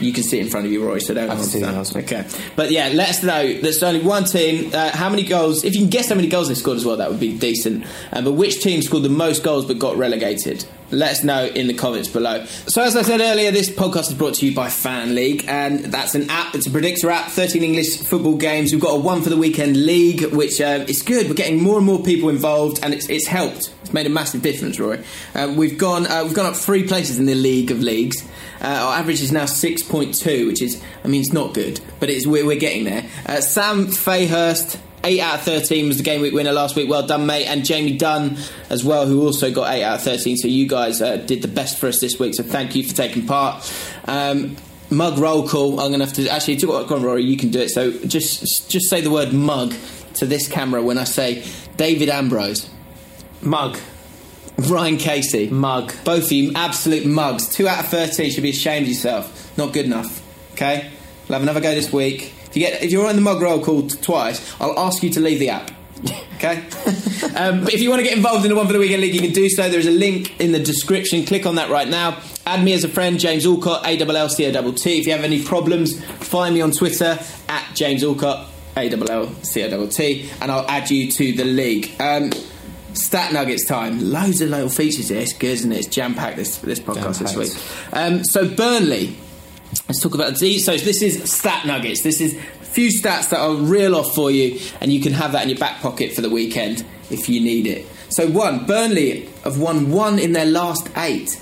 You 0.00 0.12
can 0.12 0.22
see 0.22 0.38
it 0.38 0.44
in 0.44 0.50
front 0.50 0.66
of 0.66 0.72
you, 0.72 0.84
Roy, 0.84 0.98
so 0.98 1.14
don't 1.14 1.28
I 1.30 1.34
answer 1.34 1.44
see 1.50 1.60
that. 1.60 1.74
answer. 1.74 1.98
Okay. 2.00 2.24
But 2.56 2.70
yeah, 2.70 2.88
let 2.88 3.10
us 3.10 3.22
know. 3.22 3.52
There's 3.60 3.82
only 3.82 4.00
one 4.00 4.24
team. 4.24 4.70
Uh, 4.72 4.90
how 4.90 5.08
many 5.08 5.24
goals? 5.24 5.64
If 5.64 5.74
you 5.74 5.80
can 5.80 5.90
guess 5.90 6.08
how 6.08 6.14
many 6.14 6.28
goals 6.28 6.48
they 6.48 6.54
scored 6.54 6.76
as 6.76 6.84
well, 6.84 6.96
that 6.96 7.10
would 7.10 7.20
be 7.20 7.36
decent. 7.36 7.84
Um, 8.12 8.24
but 8.24 8.32
which 8.32 8.62
team 8.62 8.82
scored 8.82 9.02
the 9.02 9.08
most 9.08 9.42
goals 9.42 9.66
but 9.66 9.78
got 9.78 9.96
relegated? 9.96 10.64
Let 10.92 11.12
us 11.12 11.22
know 11.22 11.46
in 11.46 11.68
the 11.68 11.74
comments 11.74 12.08
below. 12.08 12.44
So, 12.46 12.82
as 12.82 12.96
I 12.96 13.02
said 13.02 13.20
earlier, 13.20 13.52
this 13.52 13.70
podcast 13.70 14.08
is 14.08 14.14
brought 14.14 14.34
to 14.34 14.46
you 14.46 14.52
by 14.54 14.68
Fan 14.70 15.14
League, 15.14 15.44
and 15.46 15.84
that's 15.84 16.16
an 16.16 16.28
app. 16.30 16.56
It's 16.56 16.66
a 16.66 16.70
predictor 16.70 17.10
app. 17.10 17.30
13 17.30 17.62
English 17.62 17.98
football 17.98 18.36
games. 18.36 18.72
We've 18.72 18.80
got 18.80 18.94
a 18.96 18.98
one 18.98 19.22
for 19.22 19.30
the 19.30 19.36
weekend 19.36 19.76
league, 19.86 20.32
which 20.32 20.60
uh, 20.60 20.84
is 20.88 21.02
good. 21.02 21.28
We're 21.28 21.34
getting 21.34 21.62
more 21.62 21.76
and 21.76 21.86
more 21.86 22.02
people 22.02 22.28
involved, 22.28 22.80
and 22.82 22.92
it's, 22.92 23.08
it's 23.08 23.28
helped. 23.28 23.72
It's 23.82 23.92
made 23.92 24.06
a 24.06 24.10
massive 24.10 24.42
difference, 24.42 24.80
Roy. 24.80 25.00
Uh, 25.32 25.54
we've 25.56 25.78
gone 25.78 26.08
uh, 26.08 26.24
we've 26.24 26.34
gone 26.34 26.46
up 26.46 26.56
three 26.56 26.84
places 26.88 27.20
in 27.20 27.26
the 27.26 27.36
league 27.36 27.70
of 27.70 27.80
leagues. 27.80 28.26
Uh, 28.60 28.66
our 28.66 28.98
average 28.98 29.22
is 29.22 29.32
now 29.32 29.46
six 29.46 29.82
point 29.82 30.14
two, 30.14 30.46
which 30.46 30.62
is 30.62 30.82
I 31.04 31.08
mean 31.08 31.20
it's 31.20 31.32
not 31.32 31.54
good, 31.54 31.80
but 31.98 32.10
it's 32.10 32.26
we're, 32.26 32.46
we're 32.46 32.58
getting 32.58 32.84
there. 32.84 33.08
Uh, 33.26 33.40
Sam 33.40 33.86
Fayhurst. 33.86 34.78
8 35.02 35.18
out 35.20 35.34
of 35.36 35.40
13 35.46 35.88
was 35.88 35.96
the 35.96 36.02
game 36.02 36.20
week 36.20 36.34
winner 36.34 36.52
last 36.52 36.76
week. 36.76 36.86
Well 36.86 37.06
done, 37.06 37.24
mate. 37.24 37.46
And 37.46 37.64
Jamie 37.64 37.96
Dunn 37.96 38.36
as 38.68 38.84
well, 38.84 39.06
who 39.06 39.24
also 39.24 39.50
got 39.50 39.72
8 39.72 39.82
out 39.82 39.94
of 39.94 40.02
13. 40.02 40.36
So 40.36 40.46
you 40.46 40.68
guys 40.68 41.00
uh, 41.00 41.16
did 41.16 41.40
the 41.40 41.48
best 41.48 41.78
for 41.78 41.86
us 41.86 42.00
this 42.00 42.18
week. 42.18 42.34
So 42.34 42.42
thank 42.42 42.74
you 42.74 42.86
for 42.86 42.94
taking 42.94 43.26
part. 43.26 43.64
Um, 44.04 44.58
mug 44.90 45.18
roll 45.18 45.48
call. 45.48 45.80
I'm 45.80 45.88
going 45.88 46.00
to 46.00 46.06
have 46.06 46.14
to 46.16 46.28
actually. 46.28 46.56
Do 46.56 46.68
what, 46.68 46.90
on, 46.90 47.02
Rory. 47.02 47.24
You 47.24 47.36
can 47.36 47.50
do 47.50 47.60
it. 47.60 47.70
So 47.70 47.92
just 47.92 48.70
just 48.70 48.90
say 48.90 49.00
the 49.00 49.10
word 49.10 49.32
mug 49.32 49.74
to 50.14 50.26
this 50.26 50.48
camera 50.48 50.82
when 50.82 50.98
I 50.98 51.04
say 51.04 51.44
David 51.76 52.08
Ambrose, 52.08 52.68
Mug. 53.40 53.78
Ryan 54.68 54.98
Casey, 54.98 55.48
Mug. 55.48 55.92
both 56.04 56.24
of 56.24 56.32
you 56.32 56.52
absolute 56.54 57.06
mugs. 57.06 57.48
Two 57.48 57.66
out 57.66 57.80
of 57.80 57.88
thirteen 57.88 58.30
should 58.30 58.42
be 58.42 58.50
ashamed 58.50 58.82
of 58.82 58.88
yourself. 58.88 59.56
Not 59.56 59.72
good 59.72 59.86
enough. 59.86 60.22
Okay, 60.52 60.90
we'll 61.28 61.34
have 61.34 61.42
another 61.42 61.60
go 61.60 61.74
this 61.74 61.92
week. 61.92 62.34
If 62.46 62.56
you 62.56 62.66
get 62.66 62.82
if 62.82 62.90
you're 62.90 63.06
on 63.06 63.16
the 63.16 63.22
mug 63.22 63.40
roll 63.40 63.62
call 63.62 63.88
twice, 63.88 64.54
I'll 64.60 64.78
ask 64.78 65.02
you 65.02 65.10
to 65.10 65.20
leave 65.20 65.38
the 65.38 65.50
app. 65.50 65.70
Okay. 66.36 66.56
um, 67.36 67.64
but 67.64 67.74
if 67.74 67.80
you 67.80 67.90
want 67.90 68.00
to 68.00 68.08
get 68.08 68.16
involved 68.16 68.44
in 68.44 68.50
the 68.50 68.56
one 68.56 68.66
for 68.66 68.72
the 68.72 68.78
weekend 68.78 69.02
league, 69.02 69.14
you 69.14 69.20
can 69.20 69.32
do 69.32 69.48
so. 69.50 69.68
There's 69.68 69.86
a 69.86 69.90
link 69.90 70.40
in 70.40 70.52
the 70.52 70.58
description. 70.58 71.24
Click 71.26 71.44
on 71.44 71.56
that 71.56 71.70
right 71.70 71.86
now. 71.86 72.18
Add 72.46 72.64
me 72.64 72.72
as 72.72 72.82
a 72.82 72.88
friend, 72.88 73.20
James 73.20 73.44
Allcott, 73.44 73.84
A 73.84 74.00
L 74.00 74.16
L 74.16 74.28
C 74.28 74.46
O 74.46 74.70
T 74.72 74.76
T. 74.76 74.98
If 74.98 75.06
you 75.06 75.12
have 75.12 75.24
any 75.24 75.42
problems, 75.42 76.02
find 76.04 76.54
me 76.54 76.62
on 76.62 76.70
Twitter 76.72 77.18
at 77.48 77.74
James 77.74 78.02
Allcott, 78.02 78.46
A 78.76 78.90
L 78.90 79.10
L 79.10 79.34
C 79.42 79.62
O 79.62 79.86
T 79.86 79.92
T, 79.92 80.30
and 80.40 80.50
I'll 80.50 80.68
add 80.68 80.90
you 80.90 81.10
to 81.12 81.32
the 81.32 81.44
league. 81.44 81.92
Um, 82.00 82.30
Stat 82.94 83.32
Nuggets 83.32 83.64
time. 83.64 84.10
Loads 84.10 84.40
of 84.40 84.50
little 84.50 84.68
features 84.68 85.08
here. 85.08 85.20
It's 85.20 85.32
good, 85.32 85.50
isn't 85.50 85.72
it? 85.72 85.78
It's 85.78 85.86
jam 85.88 86.14
packed 86.14 86.36
this 86.36 86.58
this 86.58 86.80
podcast 86.80 87.18
this 87.18 87.32
Jam-packed. 87.34 87.36
week. 87.38 87.56
Um, 87.92 88.24
so 88.24 88.48
Burnley. 88.48 89.16
Let's 89.88 90.00
talk 90.02 90.14
about 90.14 90.36
these. 90.36 90.64
So 90.64 90.76
this 90.76 91.00
is 91.00 91.32
Stat 91.32 91.64
Nuggets. 91.66 92.02
This 92.02 92.20
is 92.20 92.34
a 92.34 92.64
few 92.64 92.88
stats 92.88 93.30
that 93.30 93.38
I'll 93.38 93.56
reel 93.56 93.94
off 93.94 94.14
for 94.14 94.30
you, 94.30 94.58
and 94.80 94.92
you 94.92 95.00
can 95.00 95.12
have 95.12 95.32
that 95.32 95.44
in 95.44 95.48
your 95.48 95.58
back 95.58 95.80
pocket 95.80 96.12
for 96.12 96.22
the 96.22 96.30
weekend 96.30 96.84
if 97.10 97.28
you 97.28 97.40
need 97.40 97.66
it. 97.66 97.86
So 98.08 98.28
one, 98.28 98.66
Burnley 98.66 99.28
have 99.44 99.58
won 99.60 99.90
one 99.92 100.18
in 100.18 100.32
their 100.32 100.46
last 100.46 100.88
eight. 100.96 101.40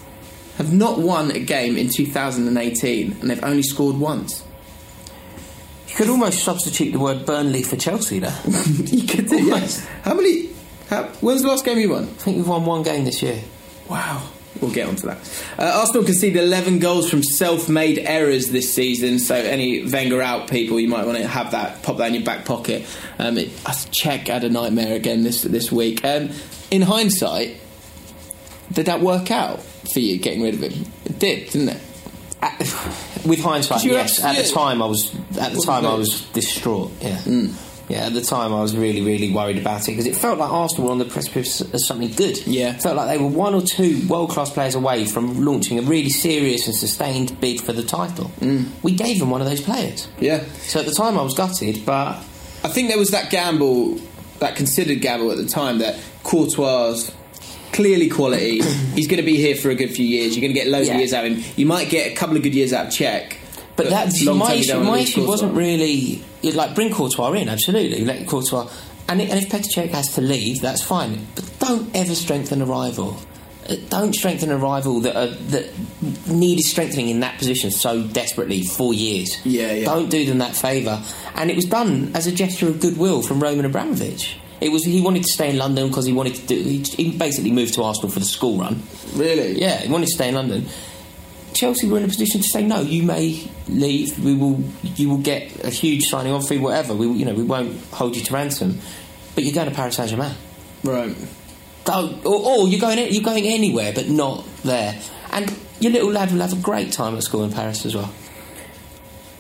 Have 0.59 0.73
not 0.75 0.99
won 0.99 1.31
a 1.31 1.39
game 1.39 1.77
in 1.79 1.89
2018, 1.89 3.13
and 3.21 3.31
they've 3.31 3.45
only 3.45 3.63
scored 3.63 3.97
once. 3.97 4.45
You 5.89 5.95
could 5.97 6.09
almost 6.11 6.43
substitute 6.45 6.93
the 6.93 6.99
word 6.99 7.25
Burnley 7.25 7.63
for 7.63 7.77
Chelsea 7.77 8.19
there. 8.19 8.37
you 8.47 9.07
could 9.07 9.27
do 9.29 9.39
Almost. 9.53 9.87
How 10.03 10.15
many? 10.15 10.51
How, 10.89 11.05
when's 11.21 11.43
the 11.43 11.49
last 11.49 11.65
game 11.65 11.79
you 11.79 11.91
won? 11.91 12.05
I 12.05 12.07
think 12.07 12.37
we've 12.39 12.49
won 12.49 12.65
one 12.65 12.83
game 12.83 13.05
this 13.05 13.23
year. 13.23 13.43
Wow. 13.89 14.29
We'll 14.61 14.73
get 14.73 14.89
onto 14.89 15.07
that. 15.07 15.19
Uh, 15.59 15.79
Arsenal 15.81 16.05
conceded 16.05 16.43
11 16.43 16.81
goals 16.81 17.09
from 17.09 17.23
self-made 17.23 17.99
errors 18.01 18.49
this 18.49 18.75
season. 18.75 19.19
So 19.21 19.35
any 19.37 19.85
Wenger 19.85 20.21
out 20.21 20.51
people, 20.51 20.81
you 20.81 20.89
might 20.89 21.07
want 21.07 21.19
to 21.19 21.29
have 21.29 21.53
that, 21.53 21.83
pop 21.83 21.99
that 21.99 22.09
in 22.09 22.15
your 22.15 22.25
back 22.25 22.45
pocket. 22.45 22.85
Um, 23.19 23.39
it, 23.39 23.49
I 23.65 23.71
Cech 23.71 24.27
had 24.27 24.43
a 24.45 24.49
nightmare 24.49 24.97
again 24.97 25.23
this 25.23 25.43
this 25.43 25.71
week. 25.71 26.05
Um, 26.05 26.31
in 26.73 26.83
hindsight, 26.83 27.57
did 28.73 28.87
that 28.87 29.01
work 29.01 29.31
out 29.31 29.63
for 29.63 30.01
you 30.01 30.19
getting 30.19 30.43
rid 30.43 30.55
of 30.55 30.61
him? 30.63 30.87
It 31.05 31.19
did, 31.19 31.51
didn't 31.51 31.69
it? 31.69 31.81
At, 32.43 32.59
with 33.27 33.41
hindsight, 33.41 33.85
yes. 33.85 34.23
At 34.23 34.37
the 34.37 34.51
time, 34.53 34.83
I 34.83 34.87
was 34.87 35.15
at 35.39 35.53
the 35.53 35.59
What 35.59 35.67
time 35.67 35.87
I 35.87 35.95
was 35.95 36.09
was 36.11 36.21
distraught. 36.31 36.93
Yeah, 37.01 37.19
Mm. 37.19 37.55
Yeah. 37.89 38.07
At 38.07 38.15
the 38.15 38.21
time, 38.21 38.53
I 38.53 38.61
was 38.61 38.77
really, 38.77 39.01
really 39.01 39.33
worried 39.33 39.59
about 39.59 39.83
it 39.89 39.93
because 39.93 40.07
it 40.07 40.15
felt 40.17 40.39
like 40.39 40.51
Arsenal 40.51 40.87
were 40.87 40.93
on 40.93 40.99
the 40.99 41.05
precipice 41.07 41.61
of 41.61 41.81
something 41.81 42.11
good. 42.13 42.47
Yeah. 42.47 42.75
it 42.77 42.83
felt 42.83 42.97
like 42.97 43.09
they 43.09 43.23
were 43.23 43.29
one 43.31 43.55
or 43.55 43.63
two 43.63 44.07
world 44.09 44.31
class 44.31 44.51
players 44.51 44.75
away 44.75 45.05
from 45.07 45.45
launching 45.45 45.79
a 45.79 45.83
really 45.83 46.11
serious 46.11 46.67
and 46.67 46.77
sustained 46.77 47.41
bid 47.41 47.61
for 47.61 47.73
the 47.73 47.83
title. 47.83 48.31
Mm. 48.41 48.67
We 48.83 48.93
gave 48.93 49.19
them 49.21 49.31
one 49.31 49.41
of 49.41 49.47
those 49.49 49.61
players. 49.63 50.07
Yeah. 50.21 50.45
So 50.59 50.81
at 50.81 50.87
the 50.87 50.93
time, 50.93 51.19
I 51.19 51.23
was 51.23 51.35
gutted, 51.35 51.87
but 51.87 52.17
I 52.65 52.69
think 52.69 52.89
there 52.89 52.99
was 52.99 53.11
that 53.13 53.31
gamble, 53.31 53.99
that 54.41 54.55
considered 54.57 55.01
gamble 55.01 55.31
at 55.31 55.39
the 55.39 55.47
time 55.47 55.79
that 55.79 55.99
Courtois 56.25 57.11
clearly 57.73 58.09
quality. 58.09 58.61
He's 58.95 59.07
going 59.07 59.19
to 59.21 59.27
be 59.27 59.37
here 59.37 59.55
for 59.57 59.71
a 59.71 59.75
good 59.75 59.91
few 59.93 60.05
years. 60.05 60.37
You're 60.37 60.41
going 60.43 60.53
to 60.55 60.59
get 60.61 60.69
loads 60.69 60.89
Yeah. 60.89 60.95
of 60.95 61.01
years 61.01 61.13
out 61.15 61.25
of 61.25 61.33
him. 61.33 61.45
You 61.57 61.67
might 61.67 61.89
get 61.91 62.11
a 62.13 62.15
couple 62.15 62.37
of 62.37 62.43
good 62.43 62.55
years 62.55 62.73
out 62.73 62.87
of 62.87 62.93
Cech. 62.93 63.35
But 63.79 63.91
that's 63.91 64.25
my 64.27 64.55
issue. 64.55 64.81
My 64.81 64.99
issue 64.99 65.27
wasn't 65.27 65.55
really 65.55 66.23
like 66.43 66.75
bring 66.75 66.93
Courtois 66.93 67.33
in. 67.33 67.49
Absolutely, 67.49 68.05
let 68.05 68.27
Courtois. 68.27 68.69
And, 69.09 69.23
and 69.23 69.39
if 69.43 69.49
Petr 69.49 69.69
Cech 69.75 69.91
has 69.91 70.15
to 70.17 70.21
leave, 70.21 70.61
that's 70.61 70.83
fine. 70.83 71.27
But 71.35 71.51
don't 71.61 71.97
ever 71.97 72.15
strengthen 72.15 72.61
a 72.61 72.67
rival. 72.67 73.17
Uh, 73.69 73.77
Don't 73.91 74.15
strengthen 74.15 74.51
a 74.51 74.57
rival 74.57 75.01
that 75.01 75.15
uh, 75.15 75.35
that 75.51 75.71
needed 76.27 76.65
strengthening 76.65 77.09
in 77.11 77.21
that 77.21 77.39
position 77.39 77.71
so 77.71 78.03
desperately 78.03 78.63
for 78.63 78.95
years. 78.95 79.45
Yeah, 79.45 79.73
yeah. 79.73 79.85
Don't 79.85 80.09
do 80.09 80.25
them 80.25 80.39
that 80.39 80.57
favour. 80.57 81.03
And 81.35 81.51
it 81.51 81.57
was 81.57 81.67
done 81.67 82.11
as 82.15 82.27
a 82.27 82.33
gesture 82.33 82.69
of 82.69 82.81
goodwill 82.81 83.21
from 83.23 83.41
Roman 83.41 83.67
Abramovich. 83.67 84.39
It 84.61 84.71
was 84.71 84.85
he 84.85 85.01
wanted 85.03 85.23
to 85.25 85.33
stay 85.33 85.51
in 85.51 85.59
London 85.59 85.89
because 85.89 86.07
he 86.07 86.13
wanted 86.13 86.35
to 86.37 86.47
do. 86.47 86.57
He, 86.57 86.79
he 86.79 87.11
basically 87.17 87.53
moved 87.53 87.75
to 87.75 87.83
Arsenal 87.83 88.11
for 88.11 88.19
the 88.19 88.25
school 88.25 88.59
run. 88.59 88.83
Really? 89.15 89.61
Yeah, 89.61 89.79
he 89.79 89.93
wanted 89.93 90.07
to 90.07 90.13
stay 90.15 90.29
in 90.29 90.35
London. 90.35 90.67
Chelsea 91.59 91.89
were 91.89 91.99
in 91.99 92.05
a 92.05 92.09
position 92.09 92.41
to 92.41 92.49
say 92.49 92.65
no. 92.65 92.81
You 92.81 93.03
may 93.03 93.51
leave. 93.69 94.23
We 94.25 94.35
will. 94.35 94.63
You 94.83 95.11
will 95.11 95.19
get 95.19 95.65
a 95.65 95.71
huge 95.71 96.05
signing 96.05 96.33
on 96.33 96.43
fee. 96.43 96.59
Whatever. 96.59 96.95
We, 96.95 97.09
you 97.09 97.25
know, 97.25 97.35
we 97.35 97.43
won't 97.43 97.83
hold 97.87 98.17
you 98.17 98.23
to 98.23 98.33
ransom. 98.33 98.79
But 99.35 99.45
you're 99.45 99.55
going 99.55 99.69
to 99.69 99.75
Paris 99.75 99.97
Saint 99.97 100.11
Germain. 100.11 100.35
Right. 100.85 101.17
Don't. 101.85 102.25
Or, 102.25 102.61
or 102.61 102.69
you're 102.69 102.81
going. 102.81 103.13
You're 103.13 103.25
going 103.25 103.47
anywhere, 103.47 103.93
but 103.93 104.09
not 104.09 104.47
there. 104.63 105.01
And 105.33 105.53
your 105.81 105.93
little 105.93 106.13
lad 106.13 106.31
will 106.31 106.41
have 106.41 106.53
a 106.53 106.63
great 106.63 106.93
time 106.93 107.17
at 107.17 107.23
school 107.25 107.43
in 107.43 107.53
Paris 107.53 107.85
as 107.85 107.95
well. 107.95 108.13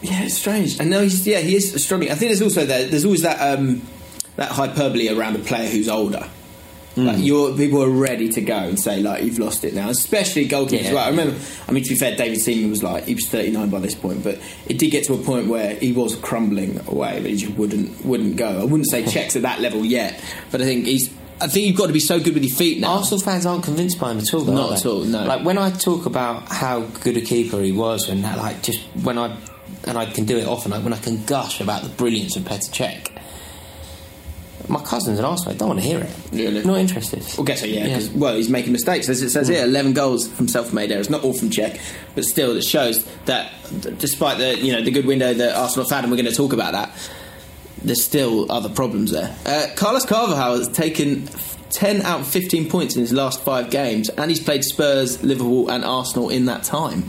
Yeah, 0.02 0.22
it's 0.24 0.34
strange. 0.34 0.80
And 0.80 0.90
no, 0.90 1.02
he's 1.02 1.26
yeah, 1.26 1.38
he 1.38 1.54
is 1.54 1.82
struggling. 1.84 2.10
I 2.10 2.14
think 2.14 2.30
there's 2.30 2.42
also 2.42 2.66
that 2.66 2.90
there's 2.90 3.04
always 3.04 3.22
that 3.22 3.40
um, 3.40 3.82
that 4.36 4.50
hyperbole 4.50 5.08
around 5.08 5.36
a 5.36 5.40
player 5.40 5.68
who's 5.68 5.88
older. 5.88 6.28
Like 7.04 7.16
mm. 7.18 7.24
you're, 7.24 7.56
people 7.56 7.82
are 7.82 7.90
ready 7.90 8.28
to 8.30 8.40
go 8.40 8.56
and 8.56 8.78
say 8.78 9.00
like 9.00 9.24
you've 9.24 9.38
lost 9.38 9.64
it 9.64 9.74
now, 9.74 9.88
especially 9.88 10.48
goalkeepers. 10.48 10.92
Yeah. 10.92 11.00
I 11.00 11.08
remember. 11.10 11.38
I 11.66 11.72
mean, 11.72 11.84
to 11.84 11.90
be 11.90 11.96
fair, 11.96 12.16
David 12.16 12.40
Seaman 12.40 12.70
was 12.70 12.82
like 12.82 13.04
he 13.04 13.14
was 13.14 13.26
39 13.28 13.70
by 13.70 13.80
this 13.80 13.94
point, 13.94 14.24
but 14.24 14.38
it 14.66 14.78
did 14.78 14.90
get 14.90 15.04
to 15.04 15.14
a 15.14 15.18
point 15.18 15.48
where 15.48 15.74
he 15.74 15.92
was 15.92 16.16
crumbling 16.16 16.80
away, 16.88 17.20
but 17.20 17.30
he 17.30 17.36
just 17.36 17.54
wouldn't 17.54 18.04
wouldn't 18.04 18.36
go. 18.36 18.60
I 18.60 18.64
wouldn't 18.64 18.90
say 18.90 19.04
Cech's 19.04 19.36
at 19.36 19.42
that 19.42 19.60
level 19.60 19.84
yet, 19.84 20.22
but 20.50 20.60
I 20.60 20.64
think 20.64 20.86
he's. 20.86 21.12
I 21.40 21.46
think 21.46 21.68
you've 21.68 21.76
got 21.76 21.86
to 21.86 21.92
be 21.92 22.00
so 22.00 22.18
good 22.18 22.34
with 22.34 22.42
your 22.42 22.56
feet 22.56 22.80
now. 22.80 22.94
Arsenal 22.94 23.20
fans 23.20 23.46
aren't 23.46 23.62
convinced 23.62 24.00
by 24.00 24.10
him 24.10 24.18
at 24.18 24.34
all. 24.34 24.40
Though, 24.40 24.54
Not 24.54 24.72
at 24.72 24.86
all, 24.86 25.04
no. 25.04 25.24
Like 25.24 25.44
when 25.44 25.56
I 25.56 25.70
talk 25.70 26.04
about 26.04 26.48
how 26.48 26.80
good 26.80 27.16
a 27.16 27.20
keeper 27.20 27.60
he 27.60 27.70
was, 27.70 28.08
and 28.08 28.24
how, 28.24 28.36
like 28.38 28.60
just 28.62 28.80
when 29.04 29.18
I 29.18 29.38
and 29.84 29.96
I 29.96 30.06
can 30.06 30.24
do 30.24 30.36
it 30.36 30.46
often, 30.46 30.72
like 30.72 30.82
when 30.82 30.92
I 30.92 30.98
can 30.98 31.24
gush 31.24 31.60
about 31.60 31.82
the 31.82 31.88
brilliance 31.90 32.36
of 32.36 32.42
Petr 32.42 32.70
Cech. 32.70 33.17
My 34.68 34.82
cousins 34.82 35.18
and 35.18 35.26
Arsenal 35.26 35.54
don't 35.56 35.68
want 35.68 35.80
to 35.80 35.86
hear 35.86 36.00
it. 36.00 36.10
Really? 36.30 36.62
Not 36.62 36.78
interested. 36.78 37.24
Well, 37.36 37.44
guess 37.44 37.60
so, 37.60 37.66
yeah, 37.66 37.84
because 37.84 38.10
well, 38.10 38.34
he's 38.34 38.50
making 38.50 38.72
mistakes. 38.72 39.08
As 39.08 39.22
it 39.22 39.30
says 39.30 39.48
here, 39.48 39.64
eleven 39.64 39.94
goals 39.94 40.28
from 40.28 40.46
self-made 40.46 40.92
errors, 40.92 41.08
not 41.08 41.24
all 41.24 41.32
from 41.32 41.50
Cech, 41.50 41.80
but 42.14 42.24
still, 42.24 42.56
it 42.56 42.64
shows 42.64 43.04
that 43.24 43.52
despite 43.98 44.38
the 44.38 44.58
you 44.58 44.72
know 44.72 44.82
the 44.82 44.90
good 44.90 45.06
window 45.06 45.32
that 45.32 45.56
Arsenal 45.56 45.86
have 45.86 45.90
had, 45.90 46.04
and 46.04 46.10
we're 46.10 46.18
going 46.18 46.30
to 46.30 46.36
talk 46.36 46.52
about 46.52 46.72
that, 46.72 46.92
there's 47.82 48.04
still 48.04 48.50
other 48.52 48.68
problems 48.68 49.10
there. 49.10 49.34
Uh, 49.46 49.68
Carlos 49.74 50.04
Carvalhal 50.04 50.58
has 50.58 50.68
taken 50.68 51.26
ten 51.70 52.02
out 52.02 52.20
of 52.20 52.26
fifteen 52.26 52.68
points 52.68 52.94
in 52.94 53.00
his 53.00 53.12
last 53.12 53.42
five 53.42 53.70
games, 53.70 54.10
and 54.10 54.30
he's 54.30 54.40
played 54.40 54.64
Spurs, 54.64 55.22
Liverpool, 55.22 55.70
and 55.70 55.84
Arsenal 55.84 56.28
in 56.28 56.44
that 56.44 56.64
time. 56.64 57.04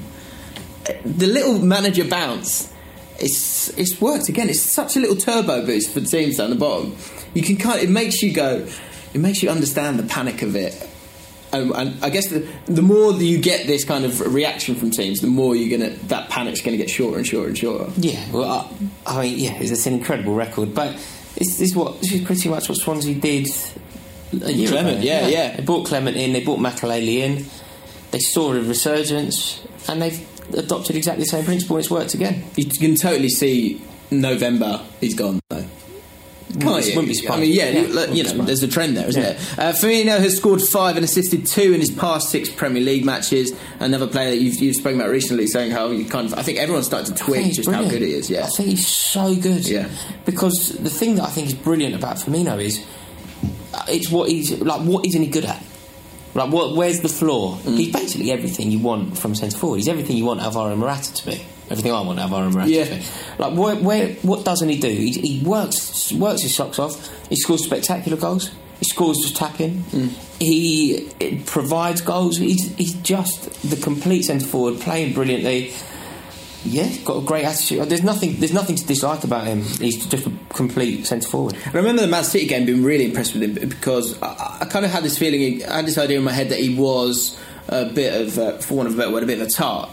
Uh, 0.88 0.94
The 1.04 1.28
little 1.28 1.60
manager 1.60 2.06
bounce. 2.06 2.72
It's 3.20 3.68
it's 3.78 4.00
worked 4.00 4.30
again. 4.30 4.50
It's 4.50 4.62
such 4.62 4.96
a 4.96 5.00
little 5.02 5.18
turbo 5.18 5.66
boost 5.66 5.92
for 5.92 6.00
teams 6.00 6.38
down 6.38 6.52
the 6.52 6.56
bottom. 6.56 6.96
You 7.34 7.44
can 7.44 7.58
kind. 7.58 7.82
It 7.82 7.90
makes 7.90 8.22
you 8.22 8.34
go. 8.34 8.68
It 9.14 9.20
makes 9.20 9.42
you 9.42 9.50
understand 9.50 10.00
the 10.00 10.04
panic 10.04 10.42
of 10.42 10.56
it. 10.56 10.88
Um, 11.52 11.74
and 11.76 12.04
I 12.04 12.10
guess 12.12 12.28
the, 12.28 12.48
the 12.66 12.84
more 12.84 13.12
that 13.12 13.26
you 13.26 13.40
get 13.40 13.66
this 13.66 13.84
kind 13.84 14.06
of 14.06 14.34
reaction 14.34 14.76
from 14.76 14.92
teams, 14.92 15.20
the 15.22 15.28
more 15.28 15.56
you're 15.56 15.80
gonna 15.80 15.96
that 16.08 16.30
panic's 16.30 16.62
gonna 16.62 16.78
get 16.78 16.90
shorter 16.92 17.18
and 17.18 17.26
shorter 17.26 17.50
and 17.50 17.58
shorter. 17.58 17.92
Yeah, 17.98 18.24
well, 18.32 18.72
I, 19.08 19.20
I 19.20 19.22
mean, 19.24 19.40
yeah, 19.40 19.56
it's, 19.56 19.72
it's 19.72 19.88
an 19.88 19.96
incredible 19.96 20.36
record, 20.36 20.76
but 20.76 20.94
this, 21.36 21.58
this 21.58 21.62
is 21.62 21.76
what 21.76 22.00
this 22.02 22.12
is 22.14 22.22
pretty 22.24 22.50
much 22.50 22.70
what 22.70 22.78
Swansea 22.78 23.16
did. 23.16 23.48
A 24.44 24.52
year 24.52 24.70
Clement, 24.70 25.00
ago. 25.00 25.08
yeah, 25.08 25.28
yeah. 25.28 25.56
They 25.56 25.64
brought 25.64 25.88
Clement 25.88 26.16
in, 26.16 26.34
they 26.34 26.44
brought 26.44 26.60
Makelele 26.60 27.18
in, 27.18 27.46
they 28.12 28.20
saw 28.20 28.54
a 28.54 28.62
resurgence, 28.62 29.66
and 29.88 30.04
they've 30.04 30.54
adopted 30.54 30.96
exactly 30.96 31.24
the 31.24 31.30
same 31.30 31.46
principle, 31.46 31.78
and 31.78 31.84
it's 31.84 31.90
worked 31.92 32.14
again. 32.14 32.44
You 32.56 32.66
can 32.66 32.94
totally 32.94 33.30
see 33.30 33.82
November. 34.12 34.86
He's 35.02 35.16
gone 35.16 35.40
though. 35.50 35.66
Can't 36.60 36.86
you? 36.86 36.92
wouldn't 36.96 37.08
be 37.08 37.14
surprised. 37.14 37.38
I 37.38 37.42
mean, 37.46 37.52
yeah, 37.54 37.70
Yeah, 37.70 37.82
you- 37.82 37.88
you 38.16 38.24
know, 38.24 38.30
surprised. 38.30 38.48
there's 38.48 38.64
a 38.64 38.68
trend 38.68 38.98
there, 38.98 39.08
isn't 39.08 39.22
Yeah. 39.22 39.30
it? 39.30 39.38
Uh, 39.58 39.72
Firmino 39.74 40.20
has 40.20 40.36
scored 40.36 40.62
five 40.62 40.96
and 40.96 41.06
assisted 41.06 41.46
two 41.46 41.74
in 41.74 41.80
his 41.80 41.92
past 41.92 42.30
six 42.30 42.50
Premier 42.50 42.82
League 42.82 43.06
matches. 43.06 43.54
Another 43.80 44.08
player 44.08 44.32
that 44.32 44.38
you've, 44.42 44.56
you've 44.56 44.76
spoken 44.76 45.00
about 45.00 45.12
recently, 45.12 45.46
saying 45.46 45.72
how 45.72 45.92
you 45.92 46.06
kind 46.06 46.26
of, 46.32 46.34
I 46.40 46.42
think 46.42 46.58
everyone's 46.58 46.88
starting 46.88 47.14
to 47.14 47.14
I 47.14 47.18
think 47.18 47.28
twig 47.36 47.46
he's 47.46 47.56
just 47.58 47.70
how 47.70 47.84
good 47.84 48.02
he 48.02 48.14
is. 48.14 48.30
Yeah, 48.30 48.46
I 48.46 48.48
think 48.48 48.70
he's 48.70 48.88
so 48.88 49.36
good. 49.36 49.68
Yeah. 49.68 49.88
Because 50.26 50.70
the 50.70 50.90
thing 50.90 51.16
that 51.16 51.24
I 51.26 51.30
think 51.30 51.48
is 51.48 51.54
brilliant 51.54 51.94
about 51.94 52.18
Firmino 52.18 52.60
is 52.62 52.80
uh, 53.74 53.84
it's 53.88 54.10
what 54.10 54.30
he's 54.30 54.52
like. 54.60 54.82
What 54.82 55.06
isn't 55.06 55.22
he 55.22 55.28
good 55.28 55.46
at? 55.46 55.64
Like, 56.34 56.52
what? 56.52 56.76
Where's 56.76 57.00
the 57.02 57.10
floor? 57.10 57.58
He's 57.64 57.92
basically 57.94 58.32
everything 58.32 58.72
you 58.72 58.80
want 58.80 59.18
from 59.18 59.36
centre 59.36 59.58
forward. 59.58 59.78
He's 59.78 59.88
everything 59.88 60.18
you 60.18 60.26
want 60.26 60.42
Alvaro 60.42 60.76
Morata 60.76 61.14
to 61.14 61.26
be. 61.26 61.42
Everything 61.70 61.92
I 61.92 62.02
want 62.02 62.20
Alvaro 62.20 62.50
Morata 62.50 62.70
Yeah. 62.70 62.84
to 62.86 62.96
be. 62.96 63.04
Like, 63.38 63.58
where, 63.58 63.76
where, 63.76 64.08
what 64.24 64.44
doesn't 64.46 64.68
he 64.70 64.80
do? 64.80 64.88
He, 64.90 65.12
he 65.12 65.44
works 65.46 66.12
works 66.14 66.42
his 66.42 66.56
socks 66.56 66.80
off. 66.80 67.10
He 67.30 67.36
scores 67.36 67.64
spectacular 67.64 68.18
goals. 68.18 68.52
He 68.80 68.86
scores 68.86 69.18
just 69.20 69.36
tapping. 69.36 69.84
He 70.40 71.10
eh, 71.20 71.40
provides 71.46 72.02
goals. 72.02 72.38
He's, 72.38 72.74
he's 72.76 72.94
just 72.96 73.70
the 73.70 73.76
complete 73.76 74.24
centre 74.24 74.46
forward, 74.46 74.80
playing 74.80 75.14
brilliantly. 75.14 75.74
Yeah, 76.66 76.90
got 77.06 77.18
a 77.18 77.26
great 77.26 77.46
attitude. 77.46 77.88
There's 77.88 78.04
nothing. 78.04 78.36
There's 78.40 78.54
nothing 78.54 78.76
to 78.78 78.86
dislike 78.86 79.24
about 79.24 79.48
him. 79.48 79.62
He's 79.62 80.06
just 80.08 80.28
a 80.28 80.32
complete 80.50 81.06
centre 81.08 81.28
forward. 81.28 81.56
I 81.66 81.72
remember 81.72 82.02
the 82.02 82.08
Man 82.08 82.24
City 82.24 82.48
game 82.48 82.66
being 82.66 82.84
really 82.84 83.06
impressed 83.06 83.34
with 83.34 83.44
him 83.44 83.70
because 83.70 84.22
I, 84.22 84.60
I 84.62 84.66
kind 84.66 84.84
of 84.86 84.92
had 84.92 85.04
this 85.04 85.18
feeling, 85.18 85.64
I 85.66 85.78
had 85.78 85.86
this 85.86 85.98
idea 85.98 86.18
in 86.18 86.24
my 86.24 86.34
head 86.34 86.50
that 86.50 86.60
he 86.60 86.76
was 86.76 87.38
a 87.70 87.86
bit 87.86 88.22
of, 88.22 88.38
uh, 88.38 88.58
for 88.58 88.76
want 88.76 88.90
of 88.90 88.96
a 88.96 88.98
better 88.98 89.12
word, 89.12 89.24
a 89.24 89.26
bit 89.28 89.40
of 89.40 89.48
a 89.48 89.50
tart. 89.50 89.90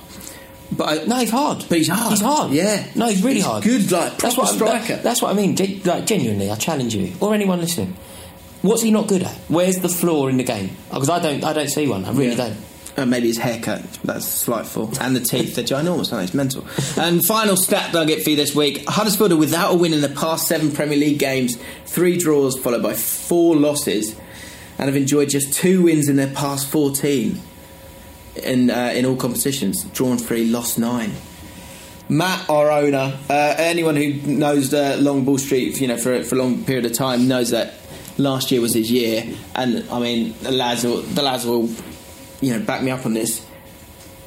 But 0.72 0.84
I, 0.88 1.04
No, 1.04 1.16
he's 1.16 1.30
hard. 1.30 1.64
But 1.68 1.78
he's 1.78 1.88
hard. 1.88 2.10
He's 2.10 2.20
hard. 2.20 2.52
Yeah. 2.52 2.86
No, 2.94 3.06
he's 3.06 3.22
really 3.22 3.36
He's 3.36 3.44
hard. 3.44 3.62
good, 3.64 3.90
like, 3.90 4.18
that's 4.18 4.36
what 4.36 4.48
I- 4.48 4.54
striker. 4.54 4.94
that- 4.94 5.02
that's 5.02 5.22
what 5.22 5.30
I 5.30 5.34
mean. 5.34 5.54
Like 5.84 6.06
genuinely, 6.06 6.50
I 6.50 6.56
challenge 6.56 6.94
you 6.94 7.12
or 7.20 7.34
anyone 7.34 7.60
listening. 7.60 7.96
What's 8.62 8.82
he 8.82 8.90
not 8.90 9.06
good 9.06 9.22
at? 9.22 9.34
Where's 9.48 9.76
the 9.78 9.88
flaw 9.88 10.26
in 10.26 10.38
the 10.38 10.42
game? 10.42 10.70
Because 10.90 11.08
I 11.10 11.20
don't. 11.20 11.44
I 11.44 11.52
don't 11.52 11.68
see 11.68 11.86
one. 11.86 12.04
I 12.04 12.10
really 12.10 12.30
Yeah. 12.30 12.48
don't. 12.48 12.56
Uh, 12.98 13.04
maybe 13.04 13.26
his 13.26 13.36
haircut, 13.36 13.82
that's 14.04 14.24
slight 14.24 14.64
slightful. 14.66 14.90
And 15.02 15.14
the 15.14 15.20
teeth, 15.20 15.54
they're 15.54 15.64
ginormous, 15.64 16.10
aren't 16.14 16.20
they? 16.20 16.24
It's 16.24 16.34
mental. 16.34 16.64
And 16.96 17.22
final 17.24 17.54
stat 17.54 17.92
nugget 17.92 18.22
for 18.24 18.30
you 18.30 18.36
this 18.36 18.54
week 18.54 18.88
Huddersfield 18.88 19.32
are 19.32 19.36
without 19.36 19.74
a 19.74 19.76
win 19.76 19.92
in 19.92 20.00
the 20.00 20.08
past 20.08 20.48
seven 20.48 20.72
Premier 20.72 20.96
League 20.96 21.18
games, 21.18 21.58
three 21.84 22.16
draws 22.16 22.58
followed 22.58 22.82
by 22.82 22.94
four 22.94 23.54
losses, 23.54 24.16
and 24.78 24.88
have 24.88 24.96
enjoyed 24.96 25.28
just 25.28 25.52
two 25.52 25.82
wins 25.82 26.08
in 26.08 26.16
their 26.16 26.28
past 26.32 26.68
14 26.68 27.38
in, 28.42 28.70
uh, 28.70 28.92
in 28.94 29.04
all 29.06 29.16
competitions. 29.16 29.84
Drawn 29.84 30.18
three, 30.18 30.46
lost 30.46 30.78
nine. 30.78 31.12
Matt, 32.08 32.48
our 32.48 32.70
owner, 32.70 33.18
uh, 33.28 33.54
anyone 33.58 33.96
who 33.96 34.12
knows 34.12 34.72
Long 34.72 35.24
Ball 35.24 35.38
Street, 35.38 35.80
you 35.80 35.88
know, 35.88 35.96
for 35.96 36.22
for 36.22 36.36
a 36.36 36.38
long 36.38 36.64
period 36.64 36.86
of 36.86 36.92
time, 36.92 37.26
knows 37.26 37.50
that 37.50 37.74
last 38.16 38.52
year 38.52 38.60
was 38.60 38.74
his 38.74 38.90
year. 38.90 39.24
And 39.54 39.88
I 39.90 39.98
mean, 39.98 40.34
the 40.42 40.52
lads, 40.52 40.84
will, 40.84 41.02
the 41.02 41.22
lads 41.22 41.44
will, 41.44 41.68
you 42.40 42.52
know, 42.52 42.64
back 42.64 42.82
me 42.82 42.90
up 42.90 43.06
on 43.06 43.14
this. 43.14 43.44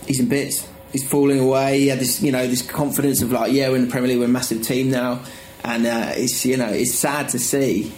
He's 0.07 0.19
in 0.19 0.27
bits. 0.27 0.67
He's 0.91 1.07
falling 1.07 1.39
away. 1.39 1.79
He 1.79 1.87
had 1.87 1.99
this, 1.99 2.21
you 2.21 2.31
know, 2.31 2.47
this 2.47 2.63
confidence 2.63 3.21
of 3.21 3.31
like, 3.31 3.53
yeah, 3.53 3.69
we're 3.69 3.77
in 3.77 3.85
the 3.85 3.91
Premier 3.91 4.09
League, 4.09 4.19
we're 4.19 4.25
a 4.25 4.27
massive 4.27 4.63
team 4.63 4.89
now, 4.89 5.23
and 5.63 5.85
uh, 5.85 6.13
it's, 6.15 6.45
you 6.45 6.57
know, 6.57 6.67
it's 6.67 6.95
sad 6.95 7.29
to 7.29 7.39
see 7.39 7.93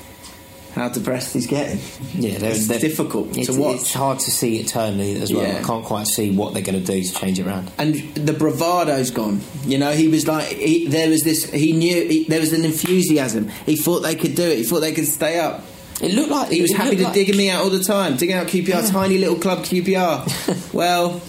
how 0.76 0.90
depressed 0.90 1.34
he's 1.34 1.48
getting. 1.48 1.80
Yeah, 2.14 2.38
they're, 2.38 2.52
It's 2.52 2.68
they're- 2.68 2.80
difficult 2.80 3.34
to 3.34 3.42
it's, 3.42 3.50
watch. 3.50 3.76
It's 3.82 3.94
hard 3.94 4.20
to 4.20 4.32
see 4.32 4.58
eternally 4.60 5.22
as 5.22 5.34
well. 5.34 5.44
Yeah. 5.46 5.60
I 5.60 5.64
can't 5.64 5.84
quite 5.86 6.08
see 6.08 6.32
what 6.32 6.54
they're 6.54 6.64
going 6.64 6.80
to 6.84 6.86
do 6.86 7.02
to 7.04 7.14
change 7.14 7.40
it 7.40 7.46
around. 7.48 7.72
and 7.78 7.96
the 8.16 8.34
bravado's 8.34 9.12
gone. 9.12 9.42
You 9.66 9.78
know, 9.78 9.92
he 9.92 10.08
was 10.08 10.28
like, 10.28 10.48
he, 10.48 10.88
there 10.88 11.10
was 11.10 11.24
this. 11.24 11.50
He 11.52 11.74
knew 11.74 12.08
he, 12.08 12.24
there 12.26 12.40
was 12.40 12.54
an 12.54 12.64
enthusiasm. 12.66 13.50
He 13.66 13.76
thought 13.76 14.00
they 14.00 14.16
could 14.16 14.36
do 14.36 14.44
it. 14.44 14.58
He 14.60 14.64
thought 14.64 14.80
they 14.80 14.94
could 14.94 15.08
stay 15.08 15.40
up. 15.40 15.64
It 16.02 16.14
looked 16.16 16.32
like 16.32 16.50
He 16.52 16.62
was 16.62 16.74
happy 16.74 16.96
to 16.96 17.04
like- 17.04 17.14
digging 17.14 17.38
me 17.38 17.50
out 17.50 17.64
all 17.64 17.70
the 17.70 17.84
time, 17.84 18.18
digging 18.18 18.36
out 18.36 18.48
QPR, 18.48 18.90
tiny 18.92 19.18
little 19.20 19.36
club 19.36 19.60
QPR. 19.60 20.74
well, 20.74 21.22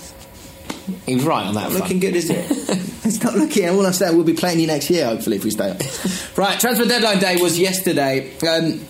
He 1.07 1.15
was 1.17 1.25
right 1.25 1.47
on 1.47 1.55
that. 1.55 1.73
looking 1.73 2.01
good, 2.01 2.17
is 2.17 2.31
it? 2.31 2.47
it's 3.05 3.23
not 3.23 3.35
looking. 3.35 3.69
All 3.69 3.85
I'm 3.85 3.93
saying, 3.93 4.17
we'll 4.17 4.25
be 4.25 4.33
playing 4.33 4.61
you 4.61 4.67
next 4.67 4.89
year, 4.89 5.05
hopefully, 5.07 5.37
if 5.37 5.45
we 5.45 5.51
stay 5.51 5.71
up. 5.71 5.79
right, 6.39 6.59
transfer 6.59 6.87
deadline 6.87 7.19
day 7.19 7.37
was 7.41 7.59
yesterday. 7.59 8.31
Um, 8.47 8.81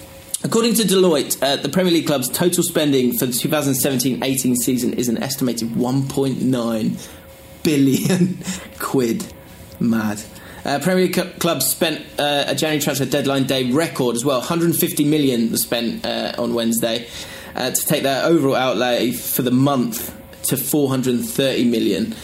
according 0.44 0.74
to 0.74 0.82
Deloitte, 0.82 1.42
uh, 1.42 1.56
the 1.56 1.68
Premier 1.68 1.92
League 1.92 2.06
club's 2.06 2.28
total 2.28 2.62
spending 2.62 3.16
for 3.16 3.26
the 3.26 3.32
2017-18 3.32 4.56
season 4.56 4.94
is 4.94 5.08
an 5.08 5.22
estimated 5.22 5.68
1.9 5.70 7.08
billion 7.62 8.38
quid. 8.78 9.32
Mad. 9.80 10.22
Uh, 10.64 10.78
Premier 10.78 11.06
League 11.06 11.14
cl- 11.14 11.30
clubs 11.40 11.66
spent 11.66 12.06
uh, 12.18 12.44
a 12.46 12.54
January 12.54 12.80
transfer 12.80 13.04
deadline 13.04 13.44
day 13.44 13.72
record 13.72 14.14
as 14.14 14.24
well. 14.24 14.38
150 14.38 15.04
million 15.04 15.50
was 15.50 15.62
spent 15.62 16.06
uh, 16.06 16.34
on 16.38 16.54
Wednesday 16.54 17.08
uh, 17.56 17.70
to 17.70 17.86
take 17.86 18.04
their 18.04 18.24
overall 18.24 18.54
outlay 18.54 19.10
for 19.10 19.42
the 19.42 19.50
month 19.50 20.16
to 20.44 20.56
430 20.56 21.64
million. 21.64 22.14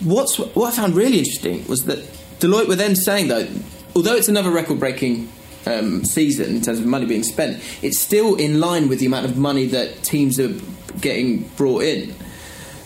What's 0.00 0.38
what 0.38 0.72
I 0.72 0.76
found 0.76 0.94
really 0.94 1.18
interesting 1.18 1.66
was 1.66 1.84
that 1.84 1.98
Deloitte 2.40 2.68
were 2.68 2.76
then 2.76 2.94
saying 2.94 3.28
though, 3.28 3.48
although 3.96 4.14
it's 4.14 4.28
another 4.28 4.50
record-breaking 4.50 5.28
um, 5.68 6.04
season 6.04 6.56
in 6.56 6.62
terms 6.62 6.78
of 6.78 6.86
money 6.86 7.06
being 7.06 7.22
spent, 7.22 7.62
it's 7.82 7.98
still 7.98 8.34
in 8.36 8.60
line 8.60 8.88
with 8.88 9.00
the 9.00 9.06
amount 9.06 9.26
of 9.26 9.36
money 9.36 9.66
that 9.66 10.02
teams 10.02 10.40
are 10.40 10.54
getting 11.00 11.42
brought 11.56 11.82
in. 11.82 12.14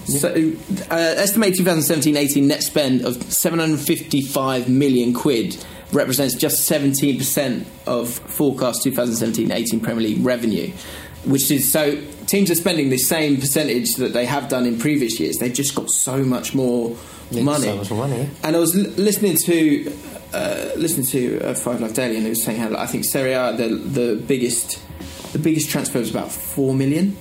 So, 0.07 0.29
uh, 0.91 0.95
estimated 0.95 1.65
2017-18 1.65 2.43
net 2.43 2.63
spend 2.63 3.05
of 3.05 3.23
755 3.33 4.69
million 4.69 5.15
quid 5.15 5.65
represents 5.93 6.35
just 6.35 6.69
17% 6.69 7.65
of 7.87 8.09
forecast 8.11 8.85
2017-18 8.85 9.83
Premier 9.83 10.03
League 10.03 10.25
revenue, 10.25 10.73
which 11.25 11.51
is 11.51 11.71
so 11.71 12.01
teams 12.27 12.51
are 12.51 12.55
spending 12.55 12.91
the 12.91 12.99
same 12.99 13.37
percentage 13.39 13.95
that 13.97 14.13
they 14.13 14.27
have 14.27 14.49
done 14.49 14.67
in 14.67 14.79
previous 14.79 15.21
years. 15.21 15.37
They've 15.39 15.53
just 15.53 15.75
got 15.75 15.89
so 15.91 16.23
much 16.25 16.55
more 16.55 16.97
Yeah, 17.31 17.43
money. 17.43 17.65
so 17.67 17.77
much 17.77 17.91
more 17.91 18.09
money. 18.09 18.29
And 18.43 18.57
I 18.57 18.59
was 18.59 18.77
l- 18.77 18.91
listening 18.97 19.37
to 19.39 19.93
uh, 20.35 20.71
listening 20.77 21.07
to 21.07 21.41
uh, 21.43 21.55
Five 21.55 21.81
Live 21.81 21.93
Daily, 21.95 22.17
and 22.17 22.27
it 22.27 22.31
was 22.31 22.43
saying 22.43 22.59
how 22.59 22.75
I 22.77 22.87
think 22.87 23.05
Serie 23.05 23.33
A 23.35 23.53
the 23.57 23.69
the 23.69 24.17
biggest 24.17 24.79
the 25.33 25.39
biggest 25.39 25.71
transfer 25.71 25.99
was 25.99 26.11
about 26.11 26.31
four 26.33 26.75
million 26.75 27.17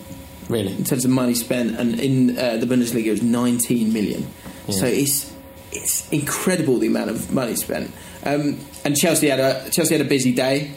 Really? 0.50 0.74
in 0.74 0.84
terms 0.84 1.06
of 1.06 1.12
money 1.12 1.34
spent, 1.34 1.78
and 1.80 2.00
in 2.00 2.38
uh, 2.38 2.58
the 2.58 2.66
Bundesliga 2.66 3.06
it 3.08 3.12
was 3.12 3.22
19 3.24 3.94
million. 3.94 4.28
So 4.70 4.86
it's 4.86 5.32
it's 5.74 6.10
incredible 6.12 6.78
the 6.80 6.88
amount 6.88 7.10
of 7.10 7.32
money 7.34 7.56
spent. 7.56 7.92
Um, 8.26 8.58
and 8.86 8.96
Chelsea 8.98 9.28
had 9.28 9.40
a 9.40 9.70
Chelsea 9.72 9.96
had 9.98 10.06
a 10.06 10.10
busy 10.10 10.32
day. 10.34 10.72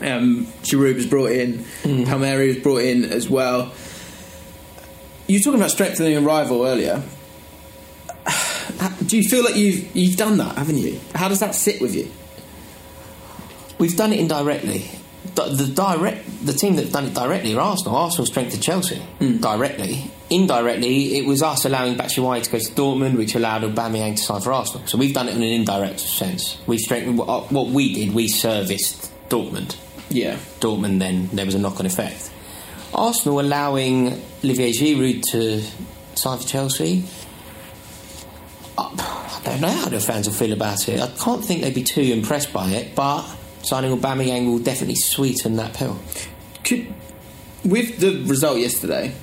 Um, 0.00 0.46
Giroud 0.62 0.96
was 0.96 1.06
brought 1.06 1.30
in, 1.32 1.64
Palmieri 1.82 2.48
was 2.48 2.58
brought 2.58 2.82
in 2.82 3.04
as 3.04 3.28
well. 3.28 3.72
You 5.26 5.38
were 5.38 5.42
talking 5.42 5.60
about 5.60 5.70
strengthening 5.70 6.16
a 6.16 6.20
rival 6.20 6.64
earlier. 6.66 7.02
Do 9.06 9.16
you 9.16 9.28
feel 9.28 9.42
like 9.42 9.56
you've 9.56 9.94
you've 9.96 10.16
done 10.16 10.36
that, 10.38 10.56
haven't 10.56 10.78
you? 10.78 11.00
How 11.14 11.28
does 11.28 11.40
that 11.40 11.54
sit 11.54 11.80
with 11.80 11.94
you? 11.94 12.10
We've 13.78 13.96
done 13.96 14.12
it 14.12 14.20
indirectly. 14.20 14.90
The, 15.34 15.44
the 15.46 15.66
direct, 15.66 16.46
the 16.46 16.52
team 16.52 16.76
that's 16.76 16.90
done 16.92 17.04
it 17.06 17.14
directly 17.14 17.54
are 17.54 17.60
Arsenal. 17.60 17.96
Arsenal 17.96 18.26
strengthened 18.26 18.62
Chelsea 18.62 19.02
directly. 19.40 20.10
Indirectly, 20.30 21.16
it 21.18 21.26
was 21.26 21.42
us 21.42 21.64
allowing 21.64 21.94
Batshuayi 21.96 22.42
to 22.44 22.50
go 22.50 22.58
to 22.58 22.70
Dortmund, 22.72 23.16
which 23.16 23.34
allowed 23.34 23.62
Aubameyang 23.62 24.16
to 24.16 24.22
sign 24.22 24.40
for 24.40 24.52
Arsenal. 24.52 24.86
So 24.86 24.98
we've 24.98 25.12
done 25.12 25.28
it 25.28 25.34
in 25.34 25.42
an 25.42 25.48
indirect 25.48 26.00
sense. 26.00 26.58
We 26.66 26.78
strengthened 26.78 27.18
what 27.18 27.68
we 27.68 27.92
did. 27.92 28.14
We 28.14 28.28
serviced 28.28 29.12
Dortmund. 29.28 29.76
Yeah, 30.08 30.38
Dortmund, 30.60 30.98
then 31.00 31.28
there 31.32 31.44
was 31.44 31.54
a 31.54 31.58
knock-on 31.58 31.86
effect. 31.86 32.30
Arsenal 32.94 33.40
allowing 33.40 34.22
Olivier 34.44 34.72
Giroud 34.72 35.22
to 35.32 35.62
sign 36.14 36.38
for 36.38 36.46
Chelsea. 36.46 37.04
I 38.78 39.16
I 39.46 39.50
don't 39.50 39.60
know 39.60 39.68
how 39.68 39.88
the 39.88 40.00
fans 40.00 40.26
will 40.26 40.34
feel 40.34 40.52
about 40.52 40.88
it. 40.88 41.00
I 41.00 41.08
can't 41.08 41.44
think 41.44 41.62
they'd 41.62 41.74
be 41.74 41.84
too 41.84 42.00
impressed 42.00 42.52
by 42.52 42.70
it, 42.70 42.94
but 42.94 43.24
signing 43.62 43.96
Aubameyang 43.96 44.46
will 44.46 44.58
definitely 44.58 44.96
sweeten 44.96 45.56
that 45.56 45.74
pill. 45.74 45.98
Could, 46.64 46.92
with 47.64 47.98
the 47.98 48.24
result 48.24 48.58
yesterday, 48.58 49.14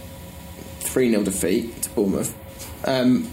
3 0.79 1.09
0 1.09 1.23
defeat 1.23 1.81
to 1.81 1.89
Bournemouth, 1.89 2.33
um, 2.85 3.29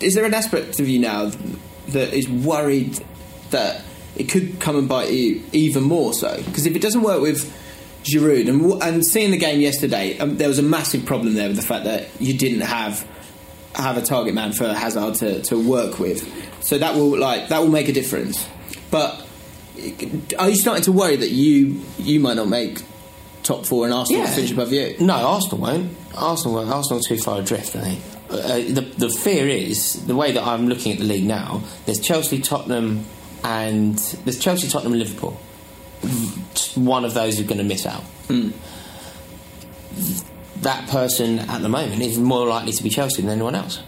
is 0.00 0.14
there 0.14 0.24
an 0.24 0.34
aspect 0.34 0.78
of 0.78 0.88
you 0.88 0.98
now 0.98 1.30
that 1.88 2.12
is 2.12 2.28
worried 2.28 3.00
that 3.50 3.82
it 4.16 4.24
could 4.24 4.60
come 4.60 4.76
and 4.76 4.88
bite 4.88 5.10
you 5.10 5.42
even 5.52 5.82
more 5.82 6.12
so? 6.12 6.36
Because 6.44 6.66
if 6.66 6.76
it 6.76 6.82
doesn't 6.82 7.02
work 7.02 7.20
with 7.20 7.52
Giroud, 8.04 8.48
and, 8.48 8.82
and 8.82 9.06
seeing 9.06 9.30
the 9.30 9.38
game 9.38 9.60
yesterday, 9.60 10.18
um, 10.18 10.36
there 10.36 10.48
was 10.48 10.58
a 10.58 10.62
massive 10.62 11.06
problem 11.06 11.34
there 11.34 11.48
with 11.48 11.56
the 11.56 11.62
fact 11.62 11.84
that 11.84 12.08
you 12.20 12.36
didn't 12.36 12.60
have 12.60 13.06
have 13.74 13.96
a 13.96 14.02
target 14.02 14.34
man 14.34 14.52
for 14.52 14.72
Hazard 14.72 15.16
to, 15.16 15.42
to 15.42 15.58
work 15.58 15.98
with. 15.98 16.30
So 16.62 16.78
that 16.78 16.94
will 16.94 17.18
like 17.18 17.48
that 17.48 17.60
will 17.60 17.70
make 17.70 17.88
a 17.88 17.92
difference. 17.92 18.48
But 18.90 19.26
are 20.38 20.48
you 20.48 20.56
starting 20.56 20.84
to 20.84 20.92
worry 20.92 21.16
that 21.16 21.30
you 21.30 21.82
you 21.98 22.20
might 22.20 22.34
not 22.34 22.48
make 22.48 22.82
top 23.42 23.66
four 23.66 23.84
and 23.84 23.92
Arsenal 23.92 24.22
will 24.22 24.28
finish 24.28 24.52
above 24.52 24.72
you? 24.72 24.96
No, 25.00 25.14
Arsenal 25.14 25.58
won't. 25.58 25.96
Arsenal 26.14 26.54
won't. 26.56 26.70
Arsenal 26.70 27.00
are 27.00 27.02
too 27.02 27.18
far 27.18 27.40
adrift, 27.40 27.76
I 27.76 27.80
think. 27.80 28.00
Uh, 28.30 28.56
the, 28.72 28.80
the 28.96 29.08
fear 29.10 29.46
is 29.46 30.04
the 30.06 30.16
way 30.16 30.32
that 30.32 30.42
I'm 30.42 30.68
looking 30.68 30.92
at 30.92 30.98
the 30.98 31.04
league 31.04 31.24
now. 31.26 31.62
There's 31.84 32.00
Chelsea, 32.00 32.40
Tottenham, 32.40 33.04
and 33.44 33.96
there's 34.24 34.38
Chelsea, 34.38 34.68
Tottenham, 34.68 34.94
and 34.94 35.02
Liverpool. 35.02 35.38
One 36.74 37.04
of 37.04 37.14
those 37.14 37.38
is 37.38 37.46
going 37.46 37.58
to 37.58 37.64
miss 37.64 37.86
out. 37.86 38.02
Hmm. 38.28 38.50
That 40.62 40.88
person 40.88 41.38
at 41.40 41.60
the 41.62 41.68
moment 41.68 42.00
is 42.02 42.18
more 42.18 42.46
likely 42.46 42.72
to 42.72 42.82
be 42.82 42.88
Chelsea 42.88 43.22
than 43.22 43.30
anyone 43.30 43.54
else. 43.54 43.82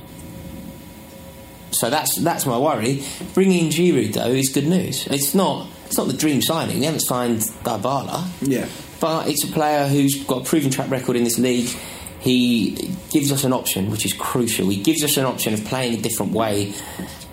So 1.70 1.90
that's 1.90 2.16
that's 2.16 2.46
my 2.46 2.58
worry. 2.58 3.02
Bringing 3.34 3.66
in 3.66 3.70
Giroud 3.70 4.12
though 4.14 4.28
is 4.28 4.50
good 4.50 4.66
news. 4.66 5.06
It's 5.08 5.34
not 5.34 5.66
it's 5.86 5.96
not 5.96 6.06
the 6.06 6.12
dream 6.16 6.40
signing. 6.42 6.80
They 6.80 6.86
haven't 6.86 7.00
signed 7.00 7.40
Dybala. 7.40 8.26
Yeah. 8.40 8.66
but 9.00 9.28
it's 9.28 9.44
a 9.44 9.48
player 9.48 9.86
who's 9.86 10.24
got 10.24 10.42
a 10.42 10.44
proven 10.44 10.70
track 10.70 10.90
record 10.90 11.16
in 11.16 11.24
this 11.24 11.38
league. 11.38 11.68
He 12.20 12.90
gives 13.10 13.30
us 13.30 13.44
an 13.44 13.52
option, 13.52 13.90
which 13.90 14.04
is 14.04 14.12
crucial. 14.12 14.68
He 14.68 14.82
gives 14.82 15.04
us 15.04 15.16
an 15.16 15.26
option 15.26 15.54
of 15.54 15.64
playing 15.64 15.98
a 15.98 16.02
different 16.02 16.32
way, 16.32 16.72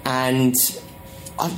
and 0.06 0.56
I, 1.40 1.52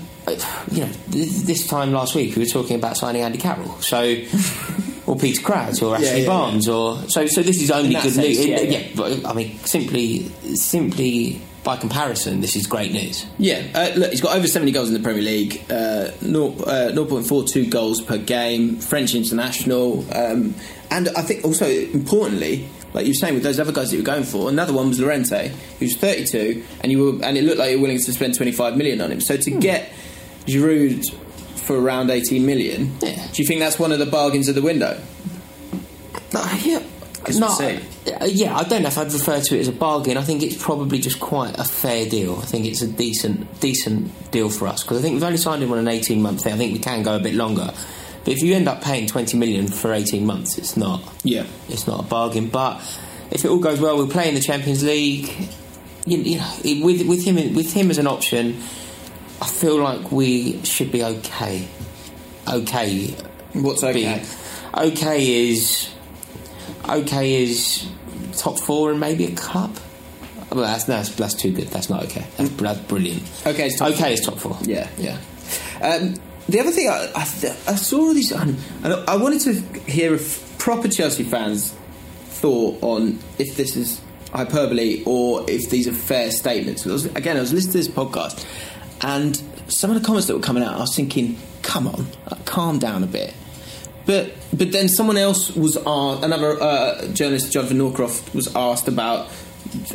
you 0.72 0.82
know, 0.82 0.90
this 1.08 1.68
time 1.68 1.92
last 1.92 2.16
week 2.16 2.36
we 2.36 2.44
were 2.44 2.50
talking 2.50 2.76
about 2.76 2.98
signing 2.98 3.22
Andy 3.22 3.38
Carroll, 3.38 3.76
so 3.82 4.00
or 5.06 5.16
Peter 5.18 5.42
Crouch 5.42 5.82
or 5.82 5.96
Ashley 5.96 6.22
yeah, 6.22 6.28
Barnes, 6.28 6.68
or 6.68 6.98
so. 7.10 7.28
So 7.28 7.42
this 7.44 7.62
is 7.62 7.70
only 7.72 7.94
good 7.94 8.02
sense, 8.14 8.18
news. 8.18 8.46
yeah, 8.46 8.60
Yeah, 8.62 8.80
yeah. 8.80 8.88
but 8.96 9.26
I 9.26 9.34
mean, 9.34 9.58
simply, 9.60 10.30
simply 10.56 11.42
by 11.64 11.78
comparison, 11.78 12.42
this 12.42 12.56
is 12.56 12.68
great 12.68 12.92
news. 12.92 13.26
Yeah, 13.40 13.64
uh, 13.74 13.92
look, 13.96 14.12
he's 14.12 14.22
got 14.22 14.36
over 14.36 14.48
70 14.48 14.72
goals 14.72 14.88
in 14.88 14.94
the 14.94 15.00
Premier 15.00 15.22
League, 15.24 15.64
uh, 15.70 16.12
0, 16.22 16.54
uh, 16.60 16.92
0.42 16.94 17.70
goals 17.70 18.02
per 18.02 18.18
game, 18.18 18.78
French 18.78 19.16
international, 19.16 20.06
um, 20.16 20.54
and 20.92 21.10
I 21.10 21.22
think 21.24 21.44
also 21.44 21.66
importantly, 21.68 22.68
like 22.94 23.06
you 23.06 23.10
were 23.12 23.16
saying 23.16 23.34
with 23.34 23.44
those 23.44 23.60
other 23.60 23.72
guys 23.72 23.90
that 23.90 23.98
you 23.98 24.02
were 24.04 24.06
going 24.06 24.24
for, 24.24 24.48
another 24.48 24.74
one 24.74 24.90
was 24.90 25.00
Llorente, 25.00 25.52
who's 25.80 25.96
32, 25.98 26.64
and 26.82 26.92
you 26.92 27.04
were, 27.04 27.26
and 27.26 27.36
it 27.38 27.44
looked 27.44 27.58
like 27.58 27.72
you 27.72 27.78
were 27.78 27.84
willing 27.84 28.00
to 28.00 28.14
spend 28.14 28.36
25 28.36 28.78
million 28.78 29.02
on 29.02 29.12
him. 29.12 29.20
So 29.22 29.36
Hmm. 29.36 29.42
to 29.42 29.52
get 29.52 29.92
Giroud 30.48 31.04
for 31.60 31.78
around 31.80 32.10
18 32.12 32.46
million, 32.46 32.92
Yeah. 33.02 33.28
do 33.34 33.42
you 33.42 33.48
think 33.48 33.60
that's 33.60 33.80
one 33.80 33.92
of 33.92 34.00
the 34.00 34.06
bargains 34.06 34.48
of 34.48 34.56
the 34.56 34.62
window? 34.62 35.00
Uh, 36.34 36.60
yeah. 36.64 36.82
No, 37.40 37.48
uh, 37.48 38.26
yeah, 38.26 38.56
I 38.56 38.64
don't 38.66 38.84
know 38.84 38.88
if 38.90 39.00
I'd 39.00 39.12
refer 39.12 39.42
to 39.42 39.56
it 39.58 39.62
as 39.62 39.68
a 39.68 39.72
bargain. 39.72 40.16
I 40.16 40.22
think 40.22 40.44
it's 40.44 40.62
probably 40.62 41.00
just 41.00 41.20
quite 41.20 41.58
a 41.58 41.64
fair 41.64 42.08
deal. 42.08 42.38
I 42.38 42.46
think 42.46 42.68
it's 42.68 42.84
a 42.84 42.88
decent, 42.88 43.60
decent 43.60 44.30
deal 44.30 44.50
for 44.52 44.68
us 44.68 44.84
because 44.84 45.00
I 45.00 45.02
think 45.02 45.14
we've 45.16 45.24
only 45.24 45.38
signed 45.38 45.64
him 45.64 45.72
on 45.72 45.80
an 45.80 45.88
eighteen-month 45.88 46.44
thing. 46.44 46.54
I 46.54 46.58
think 46.58 46.74
we 46.74 46.78
can 46.80 47.02
go 47.02 47.16
a 47.16 47.20
bit 47.20 47.34
longer, 47.34 47.74
but 48.24 48.32
if 48.32 48.44
you 48.44 48.54
end 48.54 48.68
up 48.68 48.84
paying 48.84 49.08
twenty 49.08 49.38
million 49.40 49.66
for 49.68 49.92
eighteen 49.92 50.28
months, 50.28 50.60
it's 50.60 50.78
not. 50.78 51.02
Yeah. 51.24 51.48
it's 51.68 51.88
not 51.88 52.02
a 52.02 52.04
bargain. 52.04 52.48
But 52.50 52.78
if 53.32 53.44
it 53.44 53.48
all 53.48 53.58
goes 53.58 53.80
well, 53.82 53.98
we'll 53.98 54.08
play 54.08 54.30
in 54.30 54.36
the 54.36 54.42
Champions 54.42 54.84
League. 54.84 55.32
You, 56.06 56.20
you 56.20 56.38
know, 56.38 56.86
with 56.86 57.08
with 57.08 57.24
him 57.26 57.56
with 57.56 57.74
him 57.74 57.90
as 57.90 57.98
an 57.98 58.06
option, 58.06 58.62
I 59.41 59.48
feel 59.48 59.78
like 59.78 60.12
we 60.12 60.63
should 60.63 60.91
be 60.91 61.04
okay. 61.04 61.67
Okay, 62.48 63.08
What's 63.54 63.84
okay? 63.84 64.19
be- 64.21 64.80
okay 64.88 65.50
is 65.50 65.89
okay 66.88 67.43
is 67.43 67.88
top 68.38 68.60
four 68.60 68.91
and 68.91 69.00
maybe 69.00 69.26
a 69.26 69.32
cup. 69.36 69.71
Well, 70.52 70.63
that's 70.63 70.84
that's, 70.86 71.10
that's 71.15 71.34
too 71.34 71.52
good. 71.52 71.67
That's 71.69 71.89
not 71.89 72.04
okay. 72.06 72.26
That's, 72.38 72.50
that's 72.52 72.80
brilliant. 72.82 73.24
Okay, 73.45 73.67
it's 73.67 73.80
top 73.80 73.89
okay 73.93 74.13
is 74.13 74.21
top 74.21 74.38
four. 74.38 74.58
Yeah, 74.62 74.88
yeah. 74.98 75.17
Um, 75.82 76.15
the 76.48 76.60
other 76.60 76.71
thing 76.71 76.88
I, 76.88 77.12
I, 77.15 77.24
th- 77.24 77.54
I 77.67 77.76
saw 77.76 77.98
all 78.00 78.13
these, 78.13 78.32
and 78.32 78.58
I, 78.84 79.04
I 79.08 79.15
wanted 79.17 79.41
to 79.41 79.54
hear 79.91 80.13
if 80.13 80.58
proper 80.60 80.88
Chelsea 80.88 81.24
fans 81.24 81.74
thought 82.28 82.78
on 82.84 83.19
if 83.39 83.58
this 83.58 83.76
is 83.76 84.00
hyperbole 84.36 85.04
or 85.06 85.50
if 85.50 85.69
these 85.69 85.88
are 85.88 85.93
fair 85.93 86.32
statements. 86.32 86.86
I 86.86 86.91
was, 86.91 87.06
again, 87.06 87.38
I 87.38 87.39
was 87.39 87.54
listening 87.54 87.74
to 87.74 87.78
this 87.78 87.88
podcast, 87.88 88.45
and 89.02 89.41
some 89.67 89.91
of 89.91 90.00
the 90.00 90.06
comments 90.06 90.28
that 90.28 90.36
were 90.36 90.43
coming 90.43 90.63
out, 90.63 90.76
I 90.76 90.80
was 90.80 90.95
thinking, 90.95 91.38
"Come 91.62 91.88
on, 91.88 92.08
uh, 92.28 92.36
calm 92.45 92.80
down 92.80 93.04
a 93.04 93.08
bit." 93.08 93.34
But 94.06 94.34
but 94.54 94.71
then 94.71 94.88
someone 94.88 95.17
else 95.17 95.56
was 95.56 95.78
asked, 95.78 96.24
another 96.24 96.62
uh, 96.62 97.08
journalist, 97.08 97.52
Jonathan 97.52 97.80
Northcroft, 97.80 98.34
was 98.36 98.56
asked 98.56 98.88
about 98.88 99.28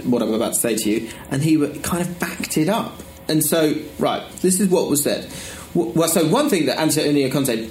what 0.05 0.23
I'm 0.23 0.33
about 0.35 0.55
to 0.55 0.59
say 0.59 0.77
to 0.77 0.91
you, 0.91 1.11
and 1.31 1.43
he 1.43 1.57
kind 1.81 2.03
of 2.03 2.19
backed 2.19 2.59
it 2.59 2.69
up. 2.69 3.01
And 3.29 3.45
so, 3.45 3.75
right, 3.99 4.29
this 4.41 4.59
is 4.59 4.69
what 4.69 4.91
was 4.91 5.05
said. 5.05 5.31
Well, 5.75 6.09
so 6.09 6.27
one 6.27 6.49
thing 6.51 6.67
that 6.67 6.81
Antonio 6.81 7.31
Conte 7.31 7.69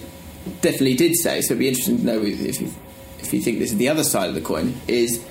definitely 0.62 0.96
did 0.96 1.16
say, 1.16 1.42
so 1.42 1.54
it'd 1.54 1.60
be 1.60 1.68
interesting 1.68 1.98
to 1.98 2.04
know 2.06 2.24
if 2.24 2.62
if 3.22 3.34
you 3.34 3.42
think 3.42 3.60
this 3.60 3.72
is 3.72 3.78
the 3.78 3.90
other 3.90 4.06
side 4.06 4.30
of 4.30 4.36
the 4.36 4.42
coin, 4.42 4.74
is 4.88 5.24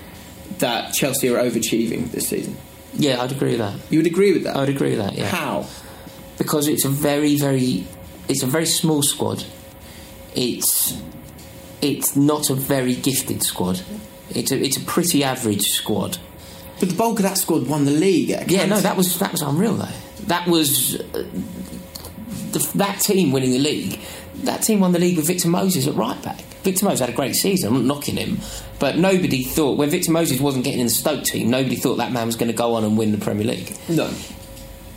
that 0.59 0.93
Chelsea 0.95 1.29
are 1.29 1.39
overachieving 1.39 2.11
this 2.11 2.29
season. 2.29 2.57
Yeah, 2.95 3.23
I'd 3.23 3.33
agree 3.33 3.51
with 3.51 3.59
that. 3.59 3.75
You 3.91 3.99
would 3.99 4.07
agree 4.07 4.33
with 4.33 4.45
that? 4.45 4.57
I 4.57 4.61
would 4.61 4.69
agree 4.69 4.91
with 4.91 4.99
that. 4.99 5.15
Yeah, 5.15 5.29
How? 5.29 5.67
because 6.39 6.69
it's 6.69 6.85
a 6.85 6.89
very 6.89 7.37
very 7.37 7.87
it's 8.29 8.43
a 8.43 8.47
very 8.47 8.67
small 8.67 9.03
squad. 9.03 9.45
It's 10.35 11.01
it's 11.81 12.17
not 12.17 12.51
a 12.51 12.55
very 12.55 12.95
gifted 12.95 13.43
squad. 13.43 13.83
It's 14.31 14.51
a 14.53 14.59
it's 14.59 14.77
a 14.77 14.85
pretty 14.85 15.25
average 15.25 15.63
squad. 15.63 16.19
But 16.81 16.91
the 16.91 16.95
bulk 16.95 17.19
of 17.19 17.25
that 17.25 17.39
squad 17.39 17.67
won 17.67 17.85
the 17.85 17.91
league. 17.91 18.29
Yeah, 18.51 18.67
no, 18.67 18.81
that 18.81 18.97
was 18.97 19.19
that 19.19 19.33
was 19.33 19.43
unreal 19.43 19.75
though. 19.75 19.89
That 20.27 20.47
was 20.47 21.01
uh, 21.01 21.25
the, 22.53 22.71
that 22.77 23.01
team 23.01 23.33
winning 23.33 23.53
the 23.53 23.59
league. 23.59 24.01
That 24.45 24.63
team 24.63 24.81
won 24.81 24.93
the 24.93 24.99
league 25.01 25.17
with 25.17 25.27
Victor 25.27 25.49
Moses 25.49 25.89
at 25.89 25.95
right 25.95 26.21
back. 26.23 26.41
Victor 26.63 26.85
Moses 26.85 27.01
had 27.01 27.09
a 27.09 27.13
great 27.13 27.35
season. 27.35 27.69
I'm 27.69 27.87
not 27.87 27.97
knocking 27.97 28.17
him, 28.17 28.39
but 28.79 28.97
nobody 28.97 29.43
thought 29.43 29.77
when 29.77 29.91
Victor 29.91 30.13
Moses 30.13 30.41
wasn't 30.41 30.65
getting 30.65 30.81
in 30.81 30.87
the 30.87 30.93
Stoke 30.93 31.25
team, 31.25 31.51
nobody 31.51 31.77
thought 31.77 31.97
that 31.97 32.13
man 32.13 32.27
was 32.27 32.37
going 32.37 32.51
to 32.51 32.57
go 32.57 32.75
on 32.75 32.85
and 32.85 32.97
win 32.97 33.13
the 33.13 33.19
Premier 33.19 33.45
League. 33.47 33.77
No. 33.89 34.11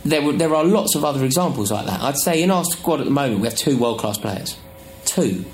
There 0.04 0.22
were 0.22 0.32
there 0.32 0.54
are 0.54 0.64
lots 0.64 0.94
of 0.94 1.04
other 1.04 1.24
examples 1.24 1.70
like 1.70 1.86
that. 1.86 2.00
I'd 2.00 2.16
say 2.16 2.42
in 2.42 2.50
our 2.50 2.64
squad 2.64 3.00
at 3.00 3.04
the 3.04 3.12
moment 3.12 3.40
we 3.40 3.48
have 3.48 3.56
two 3.56 3.76
world 3.78 3.98
class 4.00 4.18
players. 4.18 4.56
Two. 5.04 5.44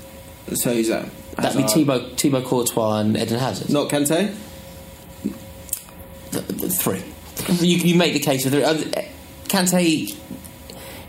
So 0.53 0.73
who's 0.73 0.87
that? 0.87 1.09
That'd 1.37 1.57
be. 1.57 1.67
Thibaut, 1.67 2.19
Thibaut 2.19 2.45
Courtois 2.45 2.99
and 2.99 3.15
Eden 3.15 3.39
Hazard. 3.39 3.69
Not 3.69 3.89
Kante? 3.89 4.35
Th- 6.31 6.47
th- 6.47 6.71
three. 6.73 7.03
You, 7.65 7.77
you 7.77 7.95
make 7.95 8.13
the 8.13 8.19
case 8.19 8.45
of 8.45 8.51
three. 8.51 8.63
Uh, 8.63 8.75
Kante. 9.47 10.15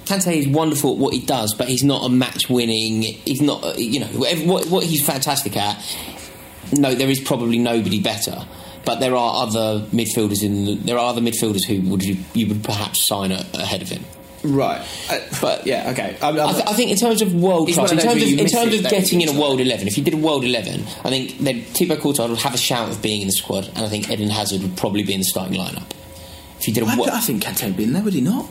Kante 0.04 0.36
is 0.36 0.48
wonderful 0.48 0.92
at 0.92 0.98
what 0.98 1.14
he 1.14 1.20
does, 1.20 1.54
but 1.54 1.68
he's 1.68 1.84
not 1.84 2.04
a 2.04 2.08
match-winning. 2.08 3.02
He's 3.02 3.40
not, 3.40 3.78
you 3.78 4.00
know, 4.00 4.06
what, 4.08 4.66
what 4.66 4.84
he's 4.84 5.04
fantastic 5.06 5.56
at. 5.56 5.76
No, 6.72 6.94
there 6.94 7.08
is 7.10 7.20
probably 7.20 7.58
nobody 7.58 8.00
better, 8.00 8.46
but 8.84 9.00
there 9.00 9.14
are 9.16 9.42
other 9.46 9.86
midfielders 9.92 10.42
in. 10.42 10.64
The, 10.64 10.74
there 10.76 10.98
are 10.98 11.06
other 11.10 11.20
midfielders 11.20 11.64
who 11.64 11.80
would 11.90 12.02
you, 12.02 12.16
you 12.34 12.46
would 12.48 12.62
perhaps 12.64 13.06
sign 13.06 13.32
a, 13.32 13.44
ahead 13.54 13.82
of 13.82 13.88
him. 13.88 14.04
Right. 14.42 14.80
Uh, 15.10 15.18
But- 15.40 15.66
yeah, 15.66 15.90
okay. 15.90 16.16
I'm, 16.22 16.38
I'm, 16.40 16.48
I, 16.48 16.52
th- 16.52 16.64
I 16.66 16.72
think 16.72 16.90
in 16.90 16.96
terms 16.96 17.20
of 17.20 17.34
world 17.34 17.68
class, 17.72 17.92
in 17.92 17.98
terms 17.98 18.22
of, 18.22 18.28
in 18.30 18.46
terms 18.46 18.72
it, 18.74 18.84
of 18.86 18.90
getting 18.90 19.20
in 19.20 19.28
a 19.28 19.38
world 19.38 19.60
eleven, 19.60 19.86
if 19.86 19.98
you 19.98 20.04
did 20.04 20.14
a 20.14 20.16
world 20.16 20.44
eleven, 20.44 20.80
I 21.04 21.10
think 21.10 21.38
then 21.38 21.62
Thibaut 21.62 22.00
Courtois 22.00 22.26
would 22.26 22.38
have 22.38 22.54
a 22.54 22.58
shout 22.58 22.88
of 22.88 23.02
being 23.02 23.20
in 23.20 23.26
the 23.28 23.32
squad, 23.34 23.68
and 23.68 23.78
I 23.84 23.88
think 23.88 24.10
Eden 24.10 24.30
Hazard 24.30 24.62
would 24.62 24.76
probably 24.78 25.02
be 25.02 25.12
in 25.12 25.20
the 25.20 25.26
starting 25.26 25.60
lineup. 25.60 25.90
If 26.58 26.68
you 26.68 26.72
did 26.74 26.84
a 26.84 26.86
I, 26.86 26.96
wo- 26.96 27.04
I 27.12 27.20
think 27.20 27.42
Kante 27.42 27.64
would 27.66 27.76
be 27.76 27.84
in 27.84 27.92
there, 27.92 28.02
would 28.02 28.14
he 28.14 28.20
not? 28.22 28.46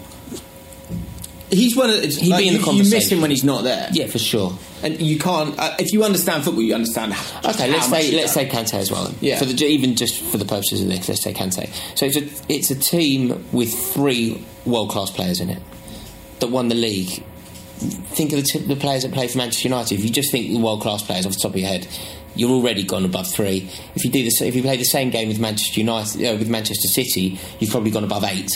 He's 1.52 1.76
one 1.76 1.90
of 1.90 2.02
the, 2.02 2.08
He'd 2.08 2.30
like, 2.30 2.40
be 2.40 2.48
in 2.48 2.62
the 2.62 2.72
you, 2.72 2.84
you 2.84 2.90
miss 2.90 3.12
him 3.12 3.22
when 3.22 3.32
he's 3.32 3.44
not 3.44 3.64
there. 3.64 3.90
yeah, 3.92 4.08
for 4.08 4.20
sure. 4.20 4.58
And 4.84 5.02
you 5.02 5.18
can't. 5.18 5.58
Uh, 5.60 5.76
if 5.80 5.92
you 5.92 6.04
understand 6.04 6.44
football, 6.44 6.62
you 6.64 6.76
understand. 6.76 7.14
How, 7.14 7.50
Okay, 7.52 7.70
let's 7.72 7.90
say 7.90 8.12
let's 8.12 8.34
say 8.34 8.48
Kante 8.48 8.76
as 8.76 8.92
well. 8.92 9.06
then. 9.06 9.16
Yeah. 9.20 9.40
For 9.40 9.46
the 9.46 9.66
even 9.66 9.96
just 9.96 10.22
for 10.22 10.38
the 10.38 10.46
purposes 10.46 10.82
of 10.82 10.88
this, 10.90 11.10
let's 11.10 11.22
say 11.24 11.34
Kante. 11.34 11.70
So 11.98 12.06
it's 12.06 12.18
a 12.18 12.30
it's 12.54 12.70
a 12.72 12.76
team 12.76 13.46
with 13.52 13.74
three 13.74 14.44
world 14.66 14.90
class 14.92 15.10
players 15.12 15.40
in 15.40 15.50
it 15.50 15.62
that 16.40 16.48
won 16.48 16.68
the 16.70 16.76
league. 16.76 17.24
Think 17.80 18.34
of 18.34 18.40
the, 18.40 18.44
t- 18.44 18.60
the 18.60 18.76
players 18.76 19.04
that 19.04 19.14
play 19.14 19.28
for 19.28 19.38
Manchester 19.38 19.70
United. 19.70 19.98
If 19.98 20.04
you 20.04 20.12
just 20.12 20.32
think 20.32 20.50
the 20.52 20.60
world 20.60 20.82
class 20.82 21.02
players 21.02 21.26
off 21.26 21.34
the 21.34 21.40
top 21.40 21.52
of 21.52 21.58
your 21.58 21.68
head, 21.70 21.88
you're 22.36 22.52
already 22.52 22.84
gone 22.84 23.06
above 23.06 23.28
three. 23.32 23.70
If 23.96 24.04
you 24.04 24.12
do 24.12 24.22
this, 24.24 24.42
if 24.42 24.54
you 24.54 24.62
play 24.62 24.76
the 24.78 24.84
same 24.84 25.10
game 25.12 25.30
with 25.30 25.40
Manchester 25.40 25.80
United 25.80 26.26
uh, 26.26 26.38
with 26.38 26.50
Manchester 26.50 26.90
City, 26.90 27.40
you've 27.60 27.72
probably 27.72 27.92
gone 27.92 28.04
above 28.04 28.24
eight. 28.26 28.52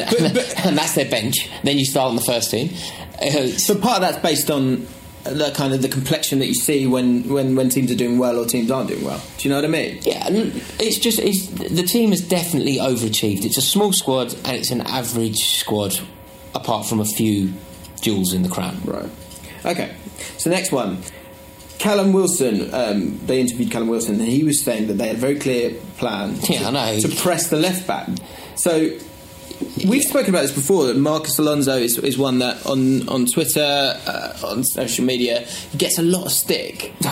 Uh, 0.00 0.42
and 0.64 0.76
that's 0.78 0.94
their 0.94 1.08
bench. 1.10 1.48
Then 1.62 1.78
you 1.78 1.84
start 1.84 2.08
on 2.10 2.16
the 2.16 2.22
first 2.22 2.50
team. 2.50 2.70
Uh, 3.20 3.46
So 3.58 3.74
part 3.78 3.96
of 3.96 4.00
that's 4.02 4.18
based 4.18 4.50
on 4.50 4.86
the 5.24 5.52
kind 5.54 5.72
of 5.72 5.82
the 5.82 5.88
complexion 5.88 6.40
that 6.40 6.46
you 6.46 6.54
see 6.54 6.84
when, 6.86 7.28
when, 7.28 7.54
when 7.54 7.68
teams 7.68 7.92
are 7.92 7.96
doing 7.96 8.18
well 8.18 8.36
or 8.38 8.44
teams 8.44 8.70
aren't 8.72 8.88
doing 8.88 9.04
well. 9.04 9.22
Do 9.38 9.46
you 9.48 9.50
know 9.54 9.58
what 9.60 9.64
I 9.64 9.68
mean? 9.68 9.98
Yeah, 10.02 10.26
it's 10.28 10.98
just 10.98 11.20
it's, 11.20 11.46
the 11.46 11.84
team 11.84 12.10
has 12.10 12.20
definitely 12.20 12.78
overachieved. 12.78 13.44
It's 13.44 13.56
a 13.56 13.62
small 13.62 13.92
squad 13.92 14.34
and 14.44 14.56
it's 14.56 14.70
an 14.72 14.80
average 14.80 15.38
squad, 15.60 16.00
apart 16.56 16.86
from 16.86 16.98
a 16.98 17.04
few 17.04 17.52
jewels 18.00 18.32
in 18.32 18.42
the 18.42 18.48
crown. 18.48 18.80
Right. 18.84 19.08
Okay. 19.64 19.94
So 20.38 20.50
next 20.50 20.72
one. 20.72 20.98
Callum 21.78 22.12
Wilson, 22.12 22.72
um, 22.72 23.18
they 23.26 23.40
interviewed 23.40 23.70
Callum 23.72 23.88
Wilson, 23.88 24.14
and 24.20 24.28
he 24.28 24.44
was 24.44 24.60
saying 24.60 24.86
that 24.86 24.94
they 24.94 25.08
had 25.08 25.16
a 25.16 25.18
very 25.20 25.36
clear 25.36 25.70
plan 25.98 26.36
Yeah, 26.48 26.60
to, 26.60 26.64
I 26.66 26.70
know. 26.70 27.00
to 27.00 27.08
press 27.16 27.48
the 27.48 27.56
left 27.56 27.88
back. 27.88 28.08
So 28.54 28.90
we've 29.86 30.02
spoken 30.02 30.30
about 30.30 30.42
this 30.42 30.52
before. 30.52 30.86
That 30.86 30.96
Marcos 30.96 31.38
Alonso 31.38 31.76
is, 31.76 31.98
is 31.98 32.16
one 32.18 32.38
that 32.40 32.64
on 32.66 33.08
on 33.08 33.26
Twitter, 33.26 33.60
uh, 33.60 34.38
on 34.46 34.64
social 34.64 35.04
media, 35.04 35.46
gets 35.76 35.98
a 35.98 36.02
lot 36.02 36.26
of 36.26 36.32
stick. 36.32 36.92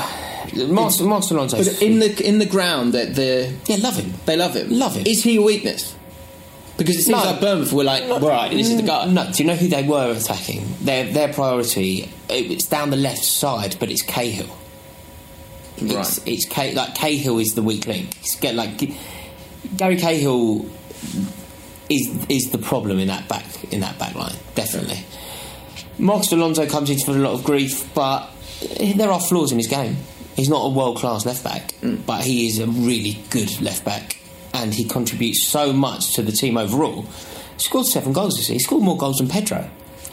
Marcus, 0.57 1.01
Marcel 1.01 1.37
Alonso, 1.37 1.59
But 1.59 1.81
in 1.83 1.99
the 2.01 2.27
in 2.27 2.39
the 2.39 2.47
ground, 2.47 2.95
that 2.95 3.15
the 3.15 3.53
yeah, 3.67 3.77
love 3.77 3.97
him. 3.97 4.13
they 4.27 4.37
love 4.37 4.55
him. 4.57 4.71
Love 4.71 4.97
him. 4.97 5.07
Is 5.07 5.23
he 5.23 5.37
a 5.37 5.43
weakness? 5.43 5.95
Because 6.77 6.97
it 6.97 7.03
seems 7.03 7.23
No. 7.23 7.31
like 7.31 7.41
Bournemouth 7.41 7.73
were 7.75 7.85
like, 7.85 8.09
right, 8.23 8.51
this 8.51 8.69
is 8.71 8.77
the 8.77 8.83
guy. 8.83 9.05
No, 9.07 9.31
do 9.31 9.43
you 9.43 9.47
know 9.49 9.55
who 9.55 9.69
they 9.69 9.83
were 9.83 10.13
attacking? 10.17 10.67
Their 10.81 11.05
their 11.13 11.33
priority 11.33 12.09
it's 12.31 12.67
down 12.67 12.89
the 12.91 12.97
left 12.97 13.23
side, 13.23 13.77
but 13.79 13.91
it's 13.91 14.03
Cahill. 14.03 14.49
It's, 15.77 15.95
Right. 15.95 16.21
it's 16.27 16.47
Cah- 16.49 16.73
like 16.75 16.95
Cahill 16.95 17.39
is 17.39 17.55
the 17.55 17.63
weak 17.63 17.87
link. 17.87 18.17
It's 18.21 18.35
get 18.37 18.55
like 18.55 18.79
Gary 19.77 19.97
Cahill 19.99 20.65
is 21.91 22.27
is 22.29 22.51
the 22.51 22.59
problem 22.59 22.99
in 22.99 23.09
that 23.09 23.29
back 23.29 23.45
in 23.73 23.81
that 23.81 23.99
back 23.99 24.15
line 24.15 24.37
definitely. 24.55 25.05
Marcos 25.99 26.33
Alonso 26.33 26.67
comes 26.67 26.89
into 26.89 27.05
for 27.05 27.13
a 27.13 27.17
lot 27.17 27.35
of 27.35 27.45
grief, 27.45 27.93
but 27.95 28.31
there 28.95 29.11
are 29.11 29.21
flaws 29.21 29.53
in 29.53 29.59
his 29.59 29.67
game. 29.67 29.97
He's 30.35 30.49
not 30.49 30.65
a 30.65 30.69
world 30.71 30.97
class 30.97 31.27
left 31.27 31.45
back, 31.45 31.75
but 32.07 32.23
he 32.23 32.47
is 32.47 32.59
a 32.59 32.67
really 32.67 33.19
good 33.29 33.61
left 33.61 33.85
back, 33.85 34.19
and 34.55 34.73
he 34.73 34.85
contributes 34.85 35.47
so 35.47 35.75
much 35.75 36.15
to 36.15 36.23
the 36.23 36.33
team 36.33 36.57
overall. 36.57 37.03
He 37.57 37.61
scored 37.61 37.87
seven 37.87 38.15
goals 38.15 38.37
this 38.37 38.49
year. 38.49 38.55
He 38.55 38.61
scored 38.61 38.83
more 38.83 38.97
goals 38.97 39.19
than 39.19 39.29
Pedro. 39.29 39.69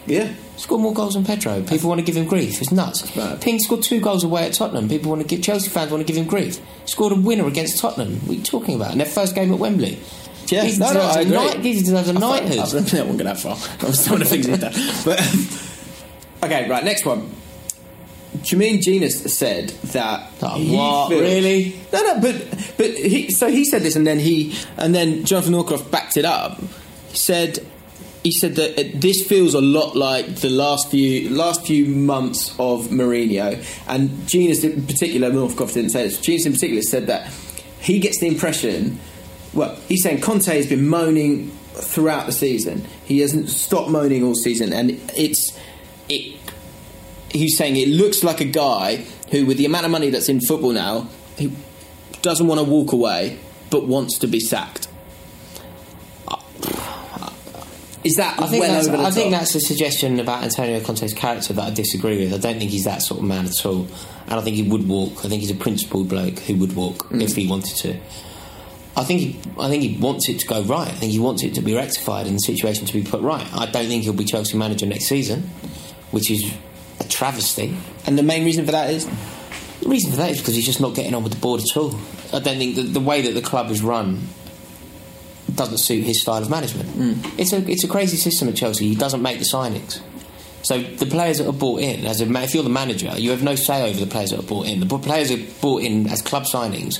Yeah. 0.05 0.33
Scored 0.57 0.81
more 0.81 0.93
goals 0.93 1.13
than 1.13 1.23
Pedro. 1.23 1.61
People 1.63 1.87
want 1.89 1.99
to 1.99 2.05
give 2.05 2.17
him 2.17 2.25
grief. 2.25 2.61
It's 2.61 2.71
nuts. 2.71 3.09
Ping 3.41 3.59
scored 3.59 3.83
two 3.83 4.01
goals 4.01 4.23
away 4.23 4.45
at 4.45 4.53
Tottenham. 4.53 4.89
People 4.89 5.11
want 5.11 5.21
to 5.21 5.27
give 5.27 5.41
Chelsea 5.41 5.69
fans 5.69 5.91
want 5.91 6.05
to 6.05 6.11
give 6.11 6.17
him 6.17 6.27
grief. 6.27 6.59
Scored 6.85 7.13
a 7.13 7.15
winner 7.15 7.45
against 7.45 7.79
Tottenham. 7.79 8.15
What 8.21 8.31
are 8.31 8.33
you 8.33 8.43
talking 8.43 8.75
about? 8.75 8.93
In 8.93 8.97
their 8.97 9.07
first 9.07 9.35
game 9.35 9.53
at 9.53 9.59
Wembley. 9.59 9.99
Yeah, 10.49 10.63
He 10.63 10.77
no, 10.77 10.93
no, 10.93 11.01
I 11.01 11.19
a 11.19 11.21
agree. 11.21 11.31
knight- 11.35 11.59
he 11.59 11.73
deserves 11.73 12.09
a 12.09 12.13
I 12.13 12.19
knighthood. 12.19 12.57
I 12.59 12.61
was 12.61 12.71
that 12.91 13.07
one 13.07 13.17
going 13.17 13.25
that 13.25 13.39
far. 13.39 13.57
I 13.81 13.85
was 13.87 14.03
some 14.03 14.13
of 14.13 14.19
the 14.19 14.25
things 14.25 14.45
he's 14.45 14.59
done. 14.59 14.73
But 15.05 15.19
um, 15.19 15.47
okay, 16.43 16.69
right. 16.69 16.83
Next 16.83 17.05
one. 17.05 17.31
Jermaine 18.39 18.81
Jenas 18.81 19.33
said 19.33 19.69
that 19.93 20.29
Oh, 20.41 20.59
what? 20.75 21.09
feels- 21.09 21.21
Really? 21.21 21.75
No, 21.91 22.01
no. 22.03 22.21
But 22.21 22.73
but 22.77 22.91
he 22.91 23.31
so 23.31 23.47
he 23.49 23.65
said 23.65 23.81
this, 23.81 23.95
and 23.95 24.05
then 24.05 24.19
he 24.19 24.55
and 24.77 24.93
then 24.93 25.25
Jonathan 25.25 25.53
Northcroft 25.53 25.89
backed 25.89 26.17
it 26.17 26.25
up. 26.25 26.59
He 27.09 27.17
said 27.17 27.59
he 28.23 28.31
said 28.31 28.55
that 28.55 28.79
it, 28.79 29.01
this 29.01 29.25
feels 29.25 29.53
a 29.53 29.61
lot 29.61 29.95
like 29.95 30.35
the 30.35 30.49
last 30.49 30.91
few 30.91 31.29
last 31.29 31.65
few 31.65 31.85
months 31.87 32.51
of 32.59 32.87
Mourinho, 32.89 33.63
and 33.87 34.27
Jenas 34.27 34.63
in 34.63 34.85
particular. 34.85 35.31
Northcroft 35.31 35.73
didn't 35.73 35.91
say 35.91 36.03
this. 36.03 36.19
Jenas 36.21 36.45
in 36.45 36.53
particular 36.53 36.81
said 36.83 37.07
that 37.07 37.31
he 37.79 37.99
gets 37.99 38.19
the 38.19 38.27
impression. 38.27 38.99
Well, 39.57 39.75
he's 39.87 40.03
saying 40.03 40.21
Conte 40.21 40.55
has 40.55 40.67
been 40.67 40.87
moaning 40.87 41.49
throughout 41.73 42.27
the 42.27 42.31
season. 42.31 42.85
He 43.05 43.19
hasn't 43.21 43.49
stopped 43.49 43.89
moaning 43.89 44.23
all 44.23 44.35
season, 44.35 44.71
and 44.71 44.91
it's 45.15 45.57
it. 46.07 46.39
He's 47.31 47.57
saying 47.57 47.75
it 47.75 47.87
looks 47.89 48.23
like 48.23 48.39
a 48.39 48.45
guy 48.45 48.97
who, 49.31 49.47
with 49.47 49.57
the 49.57 49.65
amount 49.65 49.85
of 49.85 49.91
money 49.91 50.11
that's 50.11 50.29
in 50.29 50.41
football 50.41 50.71
now, 50.73 51.09
he 51.37 51.51
doesn't 52.21 52.45
want 52.45 52.59
to 52.59 52.65
walk 52.65 52.91
away, 52.93 53.39
but 53.71 53.87
wants 53.87 54.19
to 54.19 54.27
be 54.27 54.39
sacked. 54.39 54.87
Is 58.03 58.15
that 58.15 58.39
I 58.39 58.47
think, 58.47 58.61
well 58.63 58.71
that's, 58.73 58.87
I 58.87 59.11
think 59.11 59.31
that's 59.31 59.55
a 59.55 59.59
suggestion 59.59 60.19
about 60.19 60.43
Antonio 60.43 60.79
Conte's 60.79 61.13
character 61.13 61.51
that 61.53 61.61
I 61.63 61.71
disagree 61.71 62.19
with. 62.23 62.33
I 62.33 62.37
don't 62.37 62.57
think 62.59 62.71
he's 62.71 62.85
that 62.85 63.01
sort 63.01 63.19
of 63.19 63.25
man 63.25 63.45
at 63.45 63.65
all. 63.65 63.87
I 64.27 64.35
don't 64.35 64.43
think 64.45 64.55
he 64.55 64.63
would 64.63 64.87
walk. 64.87 65.25
I 65.25 65.29
think 65.29 65.41
he's 65.41 65.51
a 65.51 65.55
principled 65.55 66.07
bloke 66.07 66.39
who 66.39 66.55
would 66.57 66.73
walk 66.75 67.09
Mm. 67.09 67.23
if 67.23 67.35
he 67.35 67.47
wanted 67.47 67.75
to. 67.77 67.97
I 68.97 69.03
think 69.03 69.19
he, 69.21 69.39
I 69.59 69.69
think 69.69 69.83
he 69.83 69.97
wants 69.97 70.27
it 70.27 70.39
to 70.39 70.47
go 70.47 70.63
right. 70.63 70.87
I 70.87 70.91
think 70.91 71.11
he 71.11 71.19
wants 71.19 71.43
it 71.43 71.53
to 71.55 71.61
be 71.61 71.75
rectified 71.75 72.25
and 72.25 72.35
the 72.35 72.39
situation 72.39 72.87
to 72.87 72.93
be 72.93 73.03
put 73.03 73.21
right. 73.21 73.47
I 73.53 73.67
don't 73.67 73.85
think 73.85 74.03
he'll 74.03 74.13
be 74.13 74.25
Chelsea 74.25 74.57
manager 74.57 74.87
next 74.87 75.05
season, 75.05 75.43
which 76.09 76.31
is 76.31 76.51
a 76.99 77.03
travesty. 77.03 77.77
And 78.07 78.17
the 78.17 78.23
main 78.23 78.43
reason 78.43 78.65
for 78.65 78.71
that 78.71 78.89
is 78.89 79.07
The 79.81 79.89
reason 79.89 80.11
for 80.11 80.17
that 80.17 80.31
is 80.31 80.39
because 80.39 80.55
he's 80.55 80.65
just 80.65 80.81
not 80.81 80.95
getting 80.95 81.13
on 81.13 81.23
with 81.23 81.33
the 81.33 81.39
board 81.39 81.61
at 81.61 81.77
all. 81.77 81.95
I 82.33 82.39
don't 82.39 82.57
think 82.57 82.75
that 82.75 82.93
the 82.93 82.99
way 82.99 83.21
that 83.21 83.33
the 83.33 83.41
club 83.41 83.69
is 83.69 83.81
run 83.81 84.27
doesn't 85.53 85.77
suit 85.77 86.03
his 86.03 86.21
style 86.21 86.41
of 86.41 86.49
management. 86.49 86.89
Hmm. 86.89 87.39
It's 87.39 87.53
a 87.53 87.57
it's 87.69 87.83
a 87.83 87.87
crazy 87.87 88.17
system 88.17 88.49
at 88.49 88.55
Chelsea. 88.55 88.87
He 88.89 88.95
doesn't 88.95 89.21
make 89.21 89.37
the 89.37 89.45
signings. 89.45 90.01
So 90.63 90.81
the 90.81 91.05
players 91.05 91.37
that 91.37 91.47
are 91.47 91.53
bought 91.53 91.81
in, 91.81 92.05
as 92.05 92.19
a 92.19 92.29
if 92.43 92.53
you're 92.53 92.63
the 92.63 92.69
manager, 92.69 93.13
you 93.17 93.29
have 93.31 93.43
no 93.43 93.55
say 93.55 93.89
over 93.89 93.99
the 93.99 94.07
players 94.07 94.31
that 94.31 94.39
are 94.39 94.43
bought 94.43 94.67
in. 94.67 94.79
The 94.79 94.97
players 94.97 95.31
are 95.31 95.37
bought 95.61 95.83
in 95.83 96.07
as 96.07 96.21
club 96.21 96.43
signings. 96.43 96.99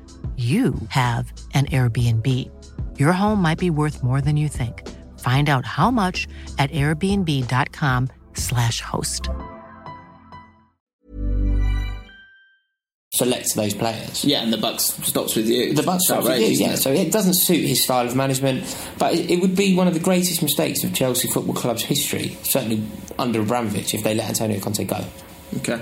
you 0.41 0.73
have 0.89 1.31
an 1.53 1.65
Airbnb. 1.67 2.27
Your 2.97 3.11
home 3.11 3.41
might 3.41 3.59
be 3.59 3.69
worth 3.69 4.01
more 4.01 4.21
than 4.21 4.37
you 4.37 4.47
think. 4.47 4.87
Find 5.19 5.49
out 5.49 5.65
how 5.65 5.91
much 5.91 6.29
at 6.57 6.71
airbnb.com/slash 6.71 8.81
host. 8.81 9.29
select 13.13 13.53
those 13.55 13.73
players. 13.73 14.25
Yeah, 14.25 14.41
and 14.41 14.51
the 14.51 14.57
buck 14.57 14.79
stops 14.79 15.35
with 15.35 15.47
you. 15.47 15.73
The 15.73 15.83
buck 15.83 15.97
It's 15.97 16.05
stops 16.05 16.23
with 16.23 16.33
outrageous, 16.33 16.59
you, 16.59 16.65
yeah. 16.65 16.73
it? 16.73 16.77
So 16.77 16.91
it 16.91 17.11
doesn't 17.11 17.35
suit 17.35 17.65
his 17.65 17.83
style 17.83 18.07
of 18.07 18.15
management, 18.15 18.75
but 18.97 19.13
it, 19.13 19.31
it 19.31 19.41
would 19.41 19.55
be 19.55 19.75
one 19.75 19.87
of 19.87 19.93
the 19.93 19.99
greatest 19.99 20.41
mistakes 20.41 20.83
of 20.83 20.93
Chelsea 20.93 21.27
Football 21.27 21.55
Club's 21.55 21.83
history, 21.83 22.37
certainly 22.43 22.83
under 23.19 23.41
Abramovich, 23.41 23.93
if 23.93 24.03
they 24.03 24.15
let 24.15 24.29
Antonio 24.29 24.59
Conte 24.59 24.83
go. 24.85 25.03
Okay. 25.57 25.81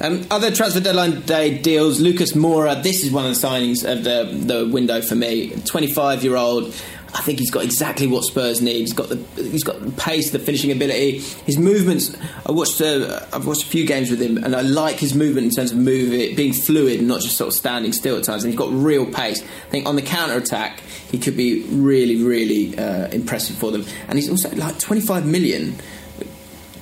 Um, 0.00 0.26
other 0.30 0.54
transfer 0.54 0.80
deadline 0.80 1.22
day 1.22 1.58
deals. 1.58 2.00
Lucas 2.00 2.32
Moura. 2.32 2.82
This 2.82 3.04
is 3.04 3.10
one 3.10 3.26
of 3.26 3.34
the 3.34 3.46
signings 3.46 3.84
of 3.90 4.04
the 4.04 4.54
the 4.54 4.68
window 4.68 5.02
for 5.02 5.16
me. 5.16 5.50
Twenty 5.64 5.88
five 5.88 6.22
year 6.22 6.36
old. 6.36 6.74
I 7.14 7.22
think 7.22 7.38
he's 7.38 7.50
got 7.50 7.64
exactly 7.64 8.06
what 8.06 8.22
Spurs 8.24 8.60
need. 8.60 8.76
He's 8.76 8.92
got 8.92 9.08
the 9.08 9.16
he's 9.34 9.64
got 9.64 9.80
the 9.80 9.90
pace, 9.92 10.30
the 10.30 10.38
finishing 10.38 10.70
ability, 10.70 11.18
his 11.18 11.58
movements. 11.58 12.14
I 12.46 12.52
watched 12.52 12.80
uh, 12.80 13.24
I've 13.32 13.46
watched 13.46 13.62
a 13.64 13.66
few 13.66 13.86
games 13.86 14.10
with 14.10 14.20
him, 14.20 14.36
and 14.44 14.54
I 14.54 14.60
like 14.60 14.96
his 14.96 15.14
movement 15.14 15.46
in 15.46 15.50
terms 15.52 15.72
of 15.72 15.78
moving, 15.78 16.36
being 16.36 16.52
fluid, 16.52 16.98
and 17.00 17.08
not 17.08 17.22
just 17.22 17.36
sort 17.36 17.48
of 17.48 17.54
standing 17.54 17.92
still 17.92 18.16
at 18.18 18.24
times. 18.24 18.44
And 18.44 18.52
he's 18.52 18.58
got 18.58 18.70
real 18.70 19.06
pace. 19.06 19.42
I 19.42 19.70
think 19.70 19.86
on 19.86 19.96
the 19.96 20.02
counter 20.02 20.36
attack, 20.36 20.80
he 21.10 21.18
could 21.18 21.36
be 21.36 21.64
really 21.64 22.22
really 22.22 22.78
uh, 22.78 23.08
impressive 23.08 23.56
for 23.56 23.72
them. 23.72 23.84
And 24.06 24.18
he's 24.18 24.28
also 24.28 24.54
like 24.54 24.78
twenty 24.78 25.02
five 25.02 25.26
million 25.26 25.76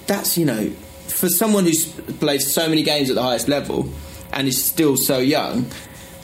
that's 0.07 0.39
you 0.39 0.45
know 0.45 0.73
for 1.17 1.29
someone 1.29 1.65
who's 1.65 1.87
played 2.21 2.43
so 2.43 2.69
many 2.69 2.83
games 2.83 3.09
at 3.09 3.17
the 3.17 3.23
highest 3.23 3.49
level 3.49 3.91
and 4.33 4.47
is 4.47 4.63
still 4.63 4.97
so 4.97 5.19
young 5.19 5.67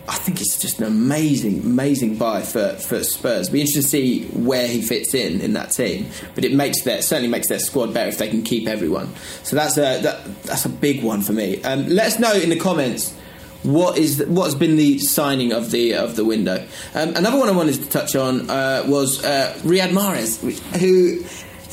I 0.09 0.16
think 0.16 0.40
it's 0.40 0.59
just 0.59 0.80
an 0.80 0.86
amazing, 0.86 1.61
amazing 1.61 2.16
buy 2.16 2.43
for, 2.43 2.74
for 2.74 3.05
Spurs. 3.05 3.49
Be 3.49 3.61
interested 3.61 3.82
to 3.82 3.88
see 3.88 4.24
where 4.26 4.66
he 4.66 4.82
fits 4.82 5.14
in 5.14 5.40
in 5.40 5.53
that 5.53 5.70
team, 5.70 6.09
but 6.34 6.45
it 6.45 6.53
makes 6.53 6.82
their 6.82 7.03
certainly 7.03 7.28
makes 7.28 7.49
their 7.49 7.61
squad 7.61 7.95
better 7.95 8.09
if 8.09 8.18
they 8.18 8.28
can 8.28 8.43
keep 8.43 8.66
everyone. 8.66 9.14
So 9.45 9.55
that's 9.55 9.76
a 9.76 10.01
that, 10.03 10.43
that's 10.43 10.64
a 10.64 10.68
big 10.68 11.05
one 11.05 11.22
for 11.22 11.32
me. 11.32 11.62
Um, 11.62 11.88
let 11.88 12.09
us 12.09 12.18
know 12.18 12.32
in 12.32 12.51
the 12.51 12.59
comments 12.59 13.14
what 13.62 13.97
is 13.97 14.24
what 14.26 14.47
has 14.47 14.57
been 14.57 14.74
the 14.76 14.99
signing 14.99 15.53
of 15.53 15.70
the 15.70 15.95
of 15.95 16.16
the 16.16 16.24
window. 16.24 16.66
Um, 16.97 17.11
another 17.14 17.38
one 17.38 17.49
I 17.49 17.53
wanted 17.53 17.76
to 17.76 17.88
touch 17.88 18.16
on 18.16 18.51
uh, 18.51 18.84
was 18.86 19.24
uh, 19.24 19.57
Riyad 19.61 19.90
Mahrez, 19.90 20.43
which, 20.43 20.59
who 20.80 21.24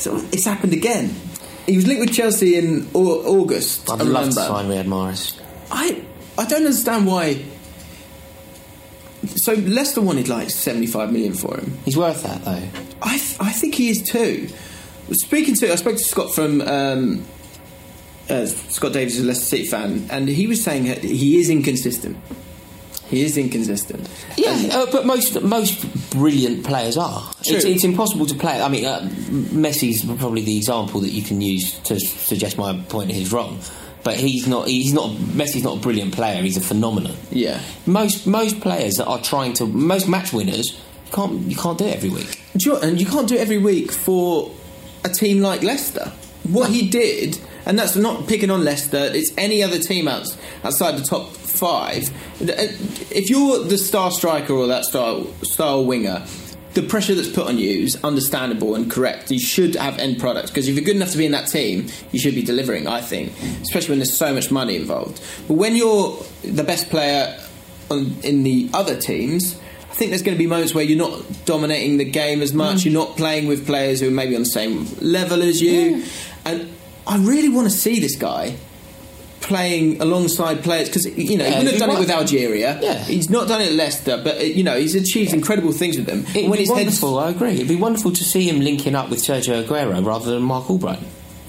of, 0.06 0.34
it's 0.34 0.46
happened 0.46 0.74
again. 0.74 1.14
He 1.70 1.76
was 1.78 1.88
linked 1.88 2.02
with 2.02 2.14
Chelsea 2.14 2.56
in 2.56 2.88
au- 2.96 3.40
August. 3.40 3.90
I'd 3.90 4.02
I 4.02 4.04
love 4.04 4.08
remember. 4.28 4.42
to 4.42 4.48
sign 4.48 4.66
Riyad 4.70 4.86
Mahrez. 4.86 5.40
I 5.72 6.04
I 6.38 6.46
don't 6.46 6.66
understand 6.66 7.06
why. 7.06 7.44
So 9.36 9.54
Leicester 9.54 10.02
wanted 10.02 10.28
like 10.30 10.50
75 10.50 11.12
million 11.12 11.34
for 11.34 11.58
him. 11.58 11.78
He's 11.86 11.98
worth 11.98 12.24
that 12.24 12.44
though. 12.46 12.64
I, 13.02 13.18
th- 13.18 13.38
I 13.40 13.52
think 13.52 13.76
he 13.76 13.90
is 13.90 14.02
too. 14.02 14.50
Speaking 15.12 15.56
to, 15.56 15.72
I 15.72 15.76
spoke 15.76 15.98
to 15.98 16.04
Scott 16.04 16.34
from 16.34 16.62
um, 16.62 17.26
uh, 18.30 18.46
Scott 18.46 18.94
Davies, 18.94 19.18
is 19.18 19.24
a 19.24 19.28
Leicester 19.28 19.46
City 19.46 19.66
fan, 19.66 20.08
and 20.10 20.28
he 20.28 20.48
was 20.48 20.64
saying 20.64 20.86
he 21.02 21.38
is 21.40 21.50
inconsistent. 21.50 22.18
He 23.10 23.24
is 23.24 23.38
inconsistent. 23.38 24.08
Yeah, 24.38 24.70
uh, 24.72 24.86
but 24.92 25.06
most 25.06 25.42
most 25.42 26.12
brilliant 26.12 26.64
players 26.66 26.98
are. 26.98 27.32
It's, 27.42 27.66
it's 27.66 27.84
impossible 27.84 28.26
to 28.28 28.36
play. 28.36 28.62
I 28.62 28.70
mean, 28.70 28.86
uh, 28.86 29.02
Messi's 29.02 30.06
probably 30.06 30.44
the 30.44 30.58
example 30.58 31.02
that 31.02 31.10
you 31.10 31.24
can 31.24 31.42
use 31.42 31.80
to 31.80 32.00
suggest 32.00 32.58
my 32.58 32.80
point 32.90 33.12
is 33.12 33.32
wrong. 33.32 33.60
But 34.04 34.16
he's 34.16 34.48
not. 34.48 34.68
He's 34.68 34.94
not. 34.94 35.10
Messi's 35.12 35.64
not 35.64 35.78
a 35.78 35.80
brilliant 35.80 36.14
player. 36.14 36.42
He's 36.42 36.58
a 36.58 36.62
phenomenon. 36.62 37.16
Yeah. 37.32 37.60
Most 37.86 38.28
most 38.28 38.62
players 38.62 38.96
that 38.96 39.08
are 39.08 39.22
trying 39.22 39.54
to 39.54 39.66
most 39.66 40.08
match 40.08 40.32
winners 40.32 40.80
you 41.10 41.16
can't 41.16 41.42
you 41.50 41.56
can't 41.56 41.78
do 41.78 41.86
it 41.86 41.96
every 41.96 42.10
week. 42.10 42.40
You 42.54 42.78
and 42.78 43.00
you 43.00 43.06
can't 43.06 43.28
do 43.28 43.36
it 43.36 43.42
every 43.42 43.58
week 43.58 43.92
for 43.92 44.52
a 45.04 45.10
team 45.10 45.42
like 45.42 45.64
Leicester. 45.64 46.12
What 46.44 46.70
he 46.70 46.88
did, 46.88 47.40
and 47.66 47.78
that's 47.78 47.96
not 47.96 48.28
picking 48.28 48.50
on 48.50 48.64
Leicester, 48.64 48.98
it's 48.98 49.32
any 49.38 49.62
other 49.64 49.80
team 49.80 50.08
outs, 50.08 50.38
outside 50.64 50.98
the 50.98 51.04
top 51.04 51.32
five. 51.60 52.10
Uh, 52.42 52.72
if 53.12 53.30
you're 53.30 53.64
the 53.64 53.78
star 53.78 54.12
striker 54.12 54.54
or 54.54 54.68
that 54.68 54.86
star, 54.86 55.24
star 55.44 55.84
winger, 55.84 56.26
the 56.74 56.84
pressure 56.84 57.16
that's 57.16 57.30
put 57.30 57.48
on 57.48 57.58
you 57.58 57.84
is 57.84 58.02
understandable 58.04 58.76
and 58.76 58.90
correct. 58.90 59.32
You 59.32 59.40
should 59.40 59.76
have 59.76 59.98
end 59.98 60.20
products 60.20 60.50
because 60.52 60.68
if 60.68 60.76
you're 60.76 60.86
good 60.86 60.96
enough 60.96 61.12
to 61.12 61.18
be 61.18 61.26
in 61.26 61.32
that 61.34 61.48
team, 61.48 61.88
you 62.12 62.20
should 62.20 62.36
be 62.36 62.44
delivering, 62.44 62.88
I 62.88 63.02
think, 63.02 63.34
especially 63.62 63.90
when 63.90 64.00
there's 64.00 64.14
so 64.14 64.34
much 64.34 64.52
money 64.52 64.76
involved. 64.76 65.22
But 65.48 65.56
when 65.56 65.76
you're 65.76 66.18
the 66.44 66.64
best 66.64 66.90
player 66.90 67.38
on, 67.90 68.16
in 68.24 68.44
the 68.44 68.70
other 68.74 69.00
teams, 69.00 69.60
I 69.90 69.94
think 69.94 70.12
there's 70.12 70.22
going 70.22 70.38
to 70.38 70.40
be 70.42 70.48
moments 70.48 70.74
where 70.74 70.84
you're 70.84 70.98
not 70.98 71.22
dominating 71.46 71.98
the 71.98 72.06
game 72.06 72.42
as 72.42 72.54
much. 72.54 72.78
Mm. 72.78 72.86
You're 72.86 73.06
not 73.06 73.18
playing 73.18 73.48
with 73.48 73.66
players 73.66 74.00
who 74.00 74.08
are 74.08 74.12
maybe 74.12 74.36
on 74.36 74.44
the 74.44 74.50
same 74.50 74.86
level 75.02 75.42
as 75.42 75.62
you. 75.62 76.06
And 76.46 76.72
I 77.08 77.18
really 77.18 77.50
want 77.50 77.70
to 77.70 77.76
see 77.76 78.00
this 78.00 78.16
guy 78.16 78.56
playing 79.42 80.02
alongside 80.02 80.64
players 80.64 80.90
because 80.90 81.06
you 81.18 81.38
know 81.38 81.46
he 81.46 81.52
wouldn't 81.56 81.70
have 81.72 81.80
done 81.80 81.90
it 81.92 82.00
with 82.00 82.10
Algeria. 82.10 82.80
Yeah. 82.82 83.04
he's 83.04 83.30
not 83.30 83.48
done 83.48 83.62
it 83.62 83.68
at 83.70 83.74
Leicester, 83.74 84.20
but 84.24 84.38
uh, 84.38 84.40
you 84.44 84.64
know 84.64 84.78
he's 84.78 84.96
achieved 84.96 85.34
incredible 85.34 85.72
things 85.72 85.98
with 85.98 86.06
them. 86.06 86.20
It'd 86.36 86.52
be 86.52 86.58
his 86.60 86.70
head's- 86.70 86.70
wonderful. 87.02 87.20
I 87.20 87.30
agree. 87.30 87.54
It'd 87.54 87.68
be 87.68 87.76
wonderful 87.76 88.12
to 88.12 88.24
see 88.24 88.48
him 88.50 88.60
linking 88.60 88.96
up 88.96 89.10
with 89.10 89.20
Sergio 89.20 89.64
Aguero 89.64 90.06
rather 90.06 90.32
than 90.32 90.44
Mark 90.44 90.70
Albright. 90.70 91.00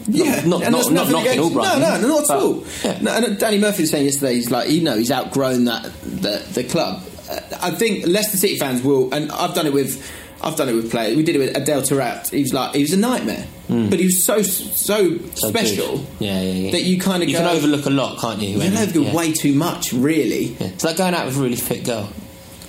Yeah, 0.08 0.44
not 0.46 0.62
and 0.62 0.72
not, 0.72 0.90
not 0.92 1.08
knocking 1.10 1.20
against- 1.32 1.38
Albright. 1.40 1.78
No, 1.78 2.00
no, 2.00 2.08
not 2.08 2.22
at 2.22 2.28
but- 2.28 2.38
all. 2.42 2.64
yeah. 2.84 2.98
No, 3.02 3.10
and 3.12 3.38
Danny 3.38 3.58
Murphy 3.58 3.82
was 3.82 3.90
saying 3.90 4.06
yesterday, 4.06 4.34
he's 4.34 4.50
like, 4.50 4.70
you 4.70 4.80
know, 4.82 4.96
he's 4.96 5.10
outgrown 5.10 5.64
that 5.66 5.84
the 6.02 6.42
the 6.52 6.64
club. 6.64 7.02
Uh, 7.30 7.38
I 7.60 7.70
think 7.70 8.06
Leicester 8.06 8.36
City 8.38 8.56
fans 8.58 8.82
will, 8.82 9.12
and 9.12 9.30
I've 9.30 9.54
done 9.54 9.66
it 9.66 9.72
with. 9.72 10.02
I've 10.42 10.56
done 10.56 10.68
it 10.68 10.74
with 10.74 10.90
players. 10.90 11.16
We 11.16 11.22
did 11.22 11.36
it 11.36 11.38
with 11.38 11.56
Adel 11.56 11.82
Taarabt. 11.82 12.30
He 12.30 12.42
was 12.42 12.52
like, 12.52 12.74
he 12.74 12.82
was 12.82 12.92
a 12.92 12.96
nightmare, 12.96 13.46
but 13.68 13.98
he 13.98 14.06
was 14.06 14.24
so 14.24 14.42
so. 14.42 15.18
So 15.18 15.48
special. 15.48 16.04
Yeah, 16.18 16.40
yeah, 16.40 16.52
yeah. 16.52 16.70
that 16.72 16.82
you 16.82 16.98
kind 17.00 17.22
of 17.22 17.28
you 17.28 17.36
go, 17.36 17.42
can 17.42 17.56
overlook 17.56 17.86
a 17.86 17.90
lot, 17.90 18.18
can't 18.20 18.40
you? 18.40 18.50
You 18.58 18.60
can 18.60 18.76
overlook 18.76 19.08
yeah. 19.08 19.14
way 19.14 19.32
too 19.32 19.54
much, 19.54 19.92
really. 19.92 20.46
Yeah. 20.46 20.68
It's 20.68 20.84
like 20.84 20.96
going 20.96 21.14
out 21.14 21.26
with 21.26 21.36
a 21.36 21.40
really 21.40 21.56
fit 21.56 21.84
girl. 21.84 22.08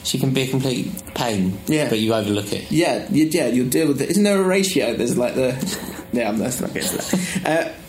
She 0.03 0.17
can 0.17 0.33
be 0.33 0.41
a 0.41 0.47
complete 0.47 0.91
pain, 1.13 1.59
Yeah. 1.67 1.87
but 1.87 1.99
you 1.99 2.13
overlook 2.13 2.51
it. 2.51 2.71
Yeah, 2.71 3.07
you, 3.11 3.25
yeah, 3.25 3.47
you'll 3.47 3.69
deal 3.69 3.87
with 3.87 4.01
it. 4.01 4.09
Isn't 4.09 4.23
there 4.23 4.39
a 4.41 4.43
ratio? 4.43 4.95
There's 4.95 5.17
like 5.17 5.35
the. 5.35 5.51
Yeah, 6.13 6.27
I'm 6.27 6.39
let's 6.39 6.59
not 6.59 6.73
getting 6.73 6.89
to 6.89 6.97
that. 6.97 7.45
Uh, 7.45 7.80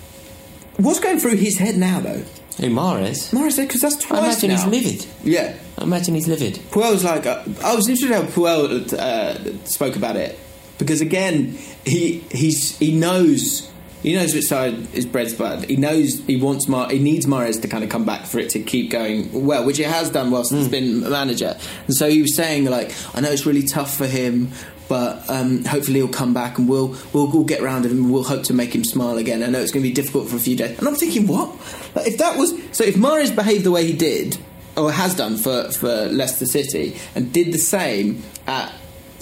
what's 0.82 1.00
going 1.00 1.18
through 1.18 1.36
his 1.36 1.58
head 1.58 1.76
now, 1.76 2.00
though? 2.00 2.22
Who, 2.58 2.68
Mahrez? 2.68 3.32
Morris, 3.32 3.56
because 3.56 3.80
that's 3.80 3.96
I 4.04 4.08
twice 4.08 4.42
imagine 4.42 4.50
now. 4.50 4.70
he's 4.70 4.84
livid. 4.84 5.06
Yeah, 5.24 5.56
I 5.78 5.84
imagine 5.84 6.14
he's 6.14 6.28
livid. 6.28 6.56
Puel's 6.70 7.02
like 7.04 7.24
uh, 7.26 7.42
I 7.64 7.74
was 7.74 7.88
interested 7.88 8.14
how 8.14 8.22
Puel 8.24 8.92
uh, 8.92 9.64
spoke 9.64 9.96
about 9.96 10.16
it 10.16 10.38
because 10.78 11.00
again 11.00 11.56
he 11.86 12.18
he's 12.30 12.76
he 12.78 12.92
knows 12.92 13.70
he 14.02 14.14
knows 14.14 14.34
which 14.34 14.44
side 14.46 14.92
is 14.94 15.06
bread's 15.06 15.32
buttered. 15.32 15.70
He 15.70 15.76
knows 15.76 16.18
he 16.26 16.36
wants 16.36 16.68
Mar- 16.68 16.90
he 16.90 16.98
needs 16.98 17.24
Mahrez 17.24 17.62
to 17.62 17.68
kind 17.68 17.84
of 17.84 17.88
come 17.90 18.04
back 18.04 18.26
for 18.26 18.38
it 18.40 18.50
to 18.50 18.60
keep 18.60 18.90
going 18.90 19.46
well, 19.46 19.64
which 19.64 19.78
it 19.80 19.86
has 19.86 20.10
done 20.10 20.30
whilst 20.30 20.52
he's 20.52 20.68
been 20.68 21.08
manager. 21.08 21.56
And 21.86 21.94
so 21.96 22.10
he 22.10 22.20
was 22.20 22.36
saying 22.36 22.64
like 22.66 22.92
I 23.14 23.20
know 23.22 23.30
it's 23.30 23.46
really 23.46 23.62
tough 23.62 23.96
for 23.96 24.06
him. 24.06 24.50
But 24.88 25.28
um, 25.30 25.64
hopefully 25.64 26.00
he'll 26.00 26.08
come 26.08 26.34
back 26.34 26.58
and 26.58 26.68
we'll, 26.68 26.96
we'll 27.12 27.30
we'll 27.30 27.44
get 27.44 27.62
round 27.62 27.86
him 27.86 27.92
and 27.92 28.12
we'll 28.12 28.24
hope 28.24 28.42
to 28.44 28.54
make 28.54 28.74
him 28.74 28.84
smile 28.84 29.16
again. 29.16 29.42
I 29.42 29.46
know 29.46 29.60
it's 29.60 29.72
going 29.72 29.82
to 29.82 29.88
be 29.88 29.94
difficult 29.94 30.28
for 30.28 30.36
a 30.36 30.40
few 30.40 30.56
days. 30.56 30.78
And 30.78 30.86
I'm 30.86 30.94
thinking, 30.96 31.26
what? 31.26 31.48
Like, 31.94 32.08
if 32.08 32.18
that 32.18 32.36
was 32.36 32.52
so, 32.72 32.84
if 32.84 32.96
Mahrez 32.96 33.34
behaved 33.34 33.64
the 33.64 33.70
way 33.70 33.86
he 33.86 33.92
did, 33.92 34.36
or 34.76 34.90
has 34.90 35.14
done 35.14 35.36
for, 35.36 35.70
for 35.70 36.06
Leicester 36.06 36.46
City 36.46 36.96
and 37.14 37.32
did 37.32 37.52
the 37.52 37.58
same 37.58 38.22
at, 38.46 38.72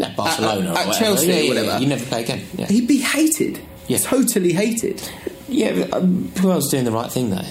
At 0.01 0.17
Barcelona 0.17 0.73
at, 0.73 0.87
or 0.87 0.91
at. 0.91 0.99
Chelsea 0.99 1.27
Yeah, 1.27 1.35
or 1.35 1.39
yeah, 1.39 1.49
whatever. 1.49 1.79
You 1.83 1.89
never 1.89 2.05
play 2.07 2.23
again. 2.25 2.47
Yeah, 2.57 2.67
he'd 2.67 2.89
be 2.89 2.99
hated. 2.99 3.61
Yeah. 3.89 3.99
Totally 3.99 4.53
hated. 4.53 5.03
yeah 5.49 5.87
but, 5.87 5.95
um, 5.95 6.31
Puel's 6.35 6.71
doing 6.71 6.85
the 6.85 6.93
right 6.93 7.11
thing, 7.11 7.31
though. 7.31 7.43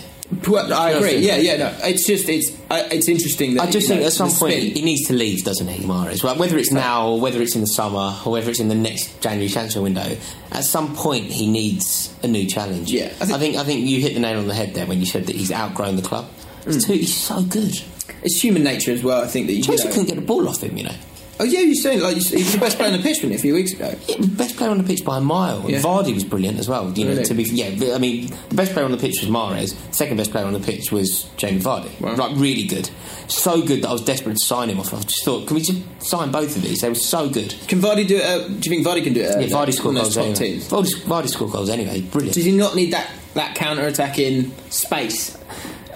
Well, 0.47 0.71
I 0.71 0.91
agree. 0.91 1.17
Yeah, 1.17 1.37
yeah. 1.37 1.57
No, 1.57 1.75
it's 1.81 2.05
just 2.05 2.29
it's 2.29 2.51
uh, 2.69 2.87
it's 2.91 3.09
interesting 3.09 3.55
that 3.55 3.67
I 3.67 3.71
just 3.71 3.87
think 3.87 4.01
know, 4.01 4.07
at 4.07 4.13
some 4.13 4.29
point 4.29 4.53
spin. 4.53 4.75
he 4.75 4.81
needs 4.83 5.07
to 5.07 5.13
leave, 5.13 5.43
doesn't 5.43 5.67
he, 5.67 5.83
Mahrez? 5.85 6.23
Well, 6.23 6.37
whether 6.37 6.57
it's 6.57 6.71
now 6.71 7.09
or 7.09 7.19
whether 7.19 7.41
it's 7.41 7.55
in 7.55 7.61
the 7.61 7.67
summer 7.67 8.15
or 8.25 8.33
whether 8.33 8.49
it's 8.51 8.59
in 8.59 8.67
the 8.67 8.75
next 8.75 9.21
January 9.21 9.49
transfer 9.49 9.81
window, 9.81 10.15
at 10.51 10.63
some 10.65 10.95
point 10.95 11.25
he 11.25 11.47
needs 11.49 12.13
a 12.21 12.27
new 12.27 12.45
challenge. 12.45 12.91
Yeah, 12.91 13.05
I 13.05 13.07
I 13.07 13.25
think- 13.25 13.39
think 13.39 13.55
I 13.57 13.63
think, 13.63 13.87
you 13.87 14.01
hit 14.01 14.13
the 14.13 14.19
nail 14.19 14.37
on 14.37 14.47
the 14.47 14.53
head 14.53 14.75
there 14.75 14.85
when 14.85 14.99
you 14.99 15.07
said 15.07 15.25
that 15.25 15.35
he's 15.35 15.51
outgrown 15.51 15.95
the 15.95 16.03
club. 16.03 16.29
Mm. 16.65 16.73
He's, 16.73 16.85
too, 16.85 16.93
he's 16.93 17.15
so 17.17 17.41
good. 17.41 17.81
It's 18.21 18.39
human 18.43 18.63
nature 18.63 18.91
as 18.91 19.01
well. 19.03 19.23
I 19.23 19.27
think 19.27 19.47
that 19.47 19.53
you, 19.53 19.63
Chelsea 19.63 19.85
know, 19.85 19.89
couldn't 19.93 20.07
get 20.09 20.15
the 20.15 20.21
ball 20.21 20.47
off 20.47 20.61
him, 20.61 20.77
you 20.77 20.83
know. 20.83 20.95
Oh 21.41 21.45
yeah, 21.45 21.61
you're 21.61 21.75
saying 21.75 22.01
like 22.01 22.17
he 22.17 22.35
was 22.35 22.51
the 22.51 22.57
best 22.59 22.77
player 22.77 22.91
on 22.91 22.97
the 22.97 23.03
pitch 23.03 23.17
wasn't 23.23 23.31
he, 23.31 23.37
a 23.37 23.41
few 23.41 23.53
weeks 23.53 23.71
ago. 23.71 23.95
Yeah, 24.07 24.17
best 24.19 24.57
player 24.57 24.71
on 24.71 24.77
the 24.77 24.83
pitch 24.83 25.05
by 25.05 25.19
a 25.19 25.21
mile. 25.21 25.63
Yeah. 25.71 25.79
Vardy 25.79 26.13
was 26.13 26.25
brilliant 26.25 26.59
as 26.59 26.67
well. 26.67 26.91
You 26.91 27.05
know, 27.05 27.11
Really? 27.11 27.23
to 27.23 27.33
be 27.33 27.43
yeah, 27.43 27.95
I 27.95 27.97
mean, 27.97 28.27
the 28.49 28.55
best 28.55 28.73
player 28.73 28.83
on 28.85 28.91
the 28.91 28.97
pitch 28.97 29.21
was 29.21 29.29
Mahrez. 29.29 29.73
Second 29.95 30.17
best 30.17 30.31
player 30.31 30.45
on 30.45 30.51
the 30.53 30.59
pitch 30.59 30.91
was 30.91 31.23
Jamie 31.37 31.61
Vardy. 31.61 31.97
Wow. 32.01 32.15
Like 32.15 32.35
really 32.37 32.65
good, 32.65 32.89
so 33.29 33.61
good 33.65 33.83
that 33.83 33.87
I 33.89 33.93
was 33.93 34.01
desperate 34.03 34.33
to 34.37 34.43
sign 34.45 34.69
him 34.69 34.79
off. 34.81 34.93
I 34.93 34.99
just 34.99 35.23
thought, 35.23 35.47
can 35.47 35.55
we 35.55 35.61
just 35.61 35.81
sign 36.01 36.31
both 36.31 36.55
of 36.57 36.61
these? 36.61 36.81
They 36.81 36.89
were 36.89 36.95
so 36.95 37.29
good. 37.29 37.55
Can 37.69 37.79
Vardy 37.79 38.05
do 38.05 38.17
it? 38.17 38.23
Uh, 38.23 38.47
do 38.47 38.53
you 38.53 38.59
think 38.83 38.85
Vardy 38.85 39.03
can 39.03 39.13
do 39.13 39.21
it? 39.21 39.35
Uh, 39.35 39.39
Yeah, 39.39 39.47
Vardy 39.47 39.67
on 39.67 39.71
scored 39.71 39.95
goals 39.95 40.17
anyway. 40.17 40.35
teams. 40.35 40.67
Vardy, 40.67 40.93
Vardy 41.03 41.29
scored 41.29 41.51
goals 41.51 41.69
anyway. 41.69 42.01
Brilliant. 42.01 42.35
Does 42.35 42.43
he 42.45 42.51
not 42.51 42.75
need 42.75 42.91
that 42.91 43.09
that 43.35 43.55
counter 43.55 43.85
attacking 43.87 44.51
space? 44.69 45.37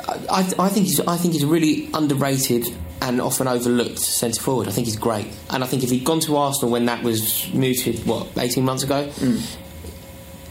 I, 0.08 0.50
I 0.60 0.70
think 0.70 0.86
he's 0.88 1.00
I 1.02 1.18
think 1.18 1.34
he's 1.34 1.44
a 1.44 1.48
really 1.48 1.89
underrated 1.94 2.66
and 3.04 3.20
often 3.22 3.47
overlooked 3.47 3.99
centre 3.99 4.41
forward. 4.41 4.68
I 4.68 4.72
think 4.72 4.88
he's 4.88 4.95
great, 4.97 5.28
and 5.49 5.64
I 5.64 5.68
think 5.68 5.84
if 5.84 5.89
he'd 5.89 6.06
gone 6.06 6.20
to 6.22 6.38
Arsenal 6.38 6.72
when 6.72 6.86
that 6.86 7.04
was 7.04 7.51
mooted, 7.54 8.06
what 8.06 8.28
eighteen 8.38 8.64
months 8.66 8.84
ago, 8.84 9.08
mm. 9.08 9.58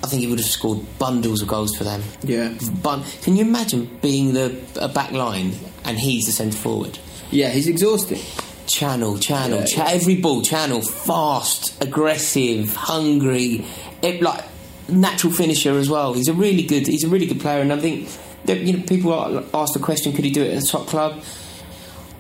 I 0.05 0.07
think 0.09 0.21
he 0.23 0.29
would 0.29 0.39
have 0.41 0.49
scored 0.49 0.81
bundles 0.99 1.43
of 1.43 1.49
goals 1.49 1.75
for 1.77 1.85
them. 1.85 2.03
Yeah. 2.25 2.53
Bun- 2.83 3.05
Can 3.23 3.37
you 3.37 3.45
imagine 3.45 3.99
being 4.03 4.33
the 4.35 4.61
a 4.81 4.89
back 4.89 5.13
line 5.13 5.53
and 5.85 5.99
he's 5.99 6.27
the 6.27 6.33
centre 6.33 6.57
forward? 6.59 6.99
Yeah, 7.31 7.51
he's 7.51 7.69
exhausting. 7.69 8.21
Channel, 8.67 9.19
channel, 9.19 9.61
Yeah, 9.61 9.65
cha- 9.67 9.87
every 9.87 10.17
ball, 10.21 10.43
channel, 10.43 10.81
fast, 10.83 11.81
aggressive, 11.83 12.75
hungry, 12.75 13.65
it, 14.03 14.21
like 14.23 14.45
natural 14.89 15.33
finisher 15.33 15.79
as 15.79 15.89
well. 15.89 16.15
He's 16.15 16.29
a 16.29 16.33
really 16.35 16.63
good, 16.65 16.87
he's 16.87 17.05
a 17.05 17.09
really 17.09 17.27
good 17.27 17.41
player, 17.41 17.61
and 17.61 17.73
I 17.73 17.79
think 17.79 18.09
that, 18.47 18.59
you 18.61 18.77
know 18.77 18.83
people 18.85 19.13
are- 19.13 19.45
ask 19.55 19.73
the 19.73 19.79
question, 19.81 20.13
could 20.13 20.25
he 20.25 20.31
do 20.33 20.43
it 20.43 20.57
at 20.57 20.63
a 20.65 20.67
top 20.67 20.87
club? 20.89 21.23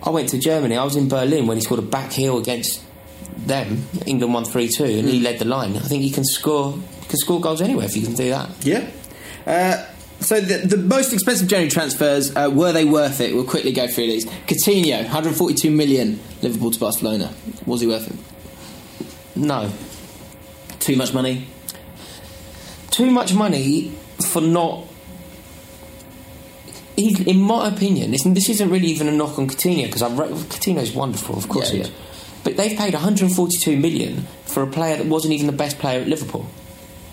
I 0.05 0.11
went 0.11 0.29
to 0.31 0.39
Germany. 0.39 0.77
I 0.77 0.85
was 0.85 0.97
in 0.97 1.09
Berlin 1.09 1.47
when 1.47 1.57
he 1.57 1.63
scored 1.63 1.79
a 1.81 1.83
back 1.83 2.13
heel 2.13 2.39
against 2.39 2.83
them. 3.37 3.87
England 4.07 4.35
won 4.35 4.45
three 4.45 4.69
two, 4.69 4.85
and 4.85 5.09
he 5.09 5.21
Mm. 5.21 5.25
led 5.25 5.39
the 5.39 5.45
line. 5.45 5.77
I 5.77 5.81
think 5.81 6.03
he 6.03 6.11
can 6.11 6.25
score 6.25 6.75
can 7.09 7.19
score 7.19 7.41
goals 7.41 7.61
anywhere 7.61 7.85
if 7.87 7.97
you 7.97 8.03
can 8.03 8.15
do 8.15 8.31
that. 8.31 8.49
Yeah. 8.63 8.89
Uh, 9.47 9.85
so 10.21 10.41
the, 10.41 10.59
the 10.67 10.77
most 10.77 11.13
expensive 11.13 11.47
January 11.49 11.69
transfers 11.71 12.35
uh, 12.35 12.49
were 12.53 12.73
they 12.73 12.85
worth 12.85 13.21
it? 13.21 13.35
We'll 13.35 13.45
quickly 13.45 13.73
go 13.73 13.87
through 13.89 14.07
these. 14.07 14.25
Coutinho, 14.47 14.99
142 15.03 15.71
million, 15.71 16.21
Liverpool 16.43 16.71
to 16.71 16.79
Barcelona. 16.81 17.35
Was 17.67 17.81
he 17.81 17.87
worth 17.89 18.09
it? 18.09 18.17
No, 19.37 19.71
Too 20.79 20.97
much 20.97 21.13
money. 21.13 21.47
too 22.91 23.11
much 23.11 23.35
money 23.35 23.93
for 24.27 24.41
not. 24.41 24.87
In 26.97 27.41
my 27.41 27.69
opinion, 27.69 28.11
this, 28.11 28.23
this 28.25 28.49
isn't 28.51 28.69
really 28.71 28.89
even 28.89 29.09
a 29.09 29.13
knock 29.13 29.39
on 29.39 29.49
Coutinho 29.49 29.87
because 29.87 30.03
I've 30.03 30.19
re- 30.19 30.29
Coutinho's 30.29 30.93
wonderful, 30.93 31.37
of 31.39 31.49
course 31.49 31.69
Yeah, 31.71 31.75
he 31.77 31.81
is. 31.83 31.89
yeah. 31.89 31.95
But 32.45 32.57
they've 32.57 32.77
paid 32.77 32.93
142 32.93 33.77
million 33.79 34.27
for 34.45 34.63
a 34.63 34.67
player 34.67 34.97
that 34.97 35.07
wasn't 35.07 35.33
even 35.35 35.47
the 35.47 35.53
best 35.55 35.79
player 35.79 36.01
at 36.01 36.09
Liverpool. 36.09 36.47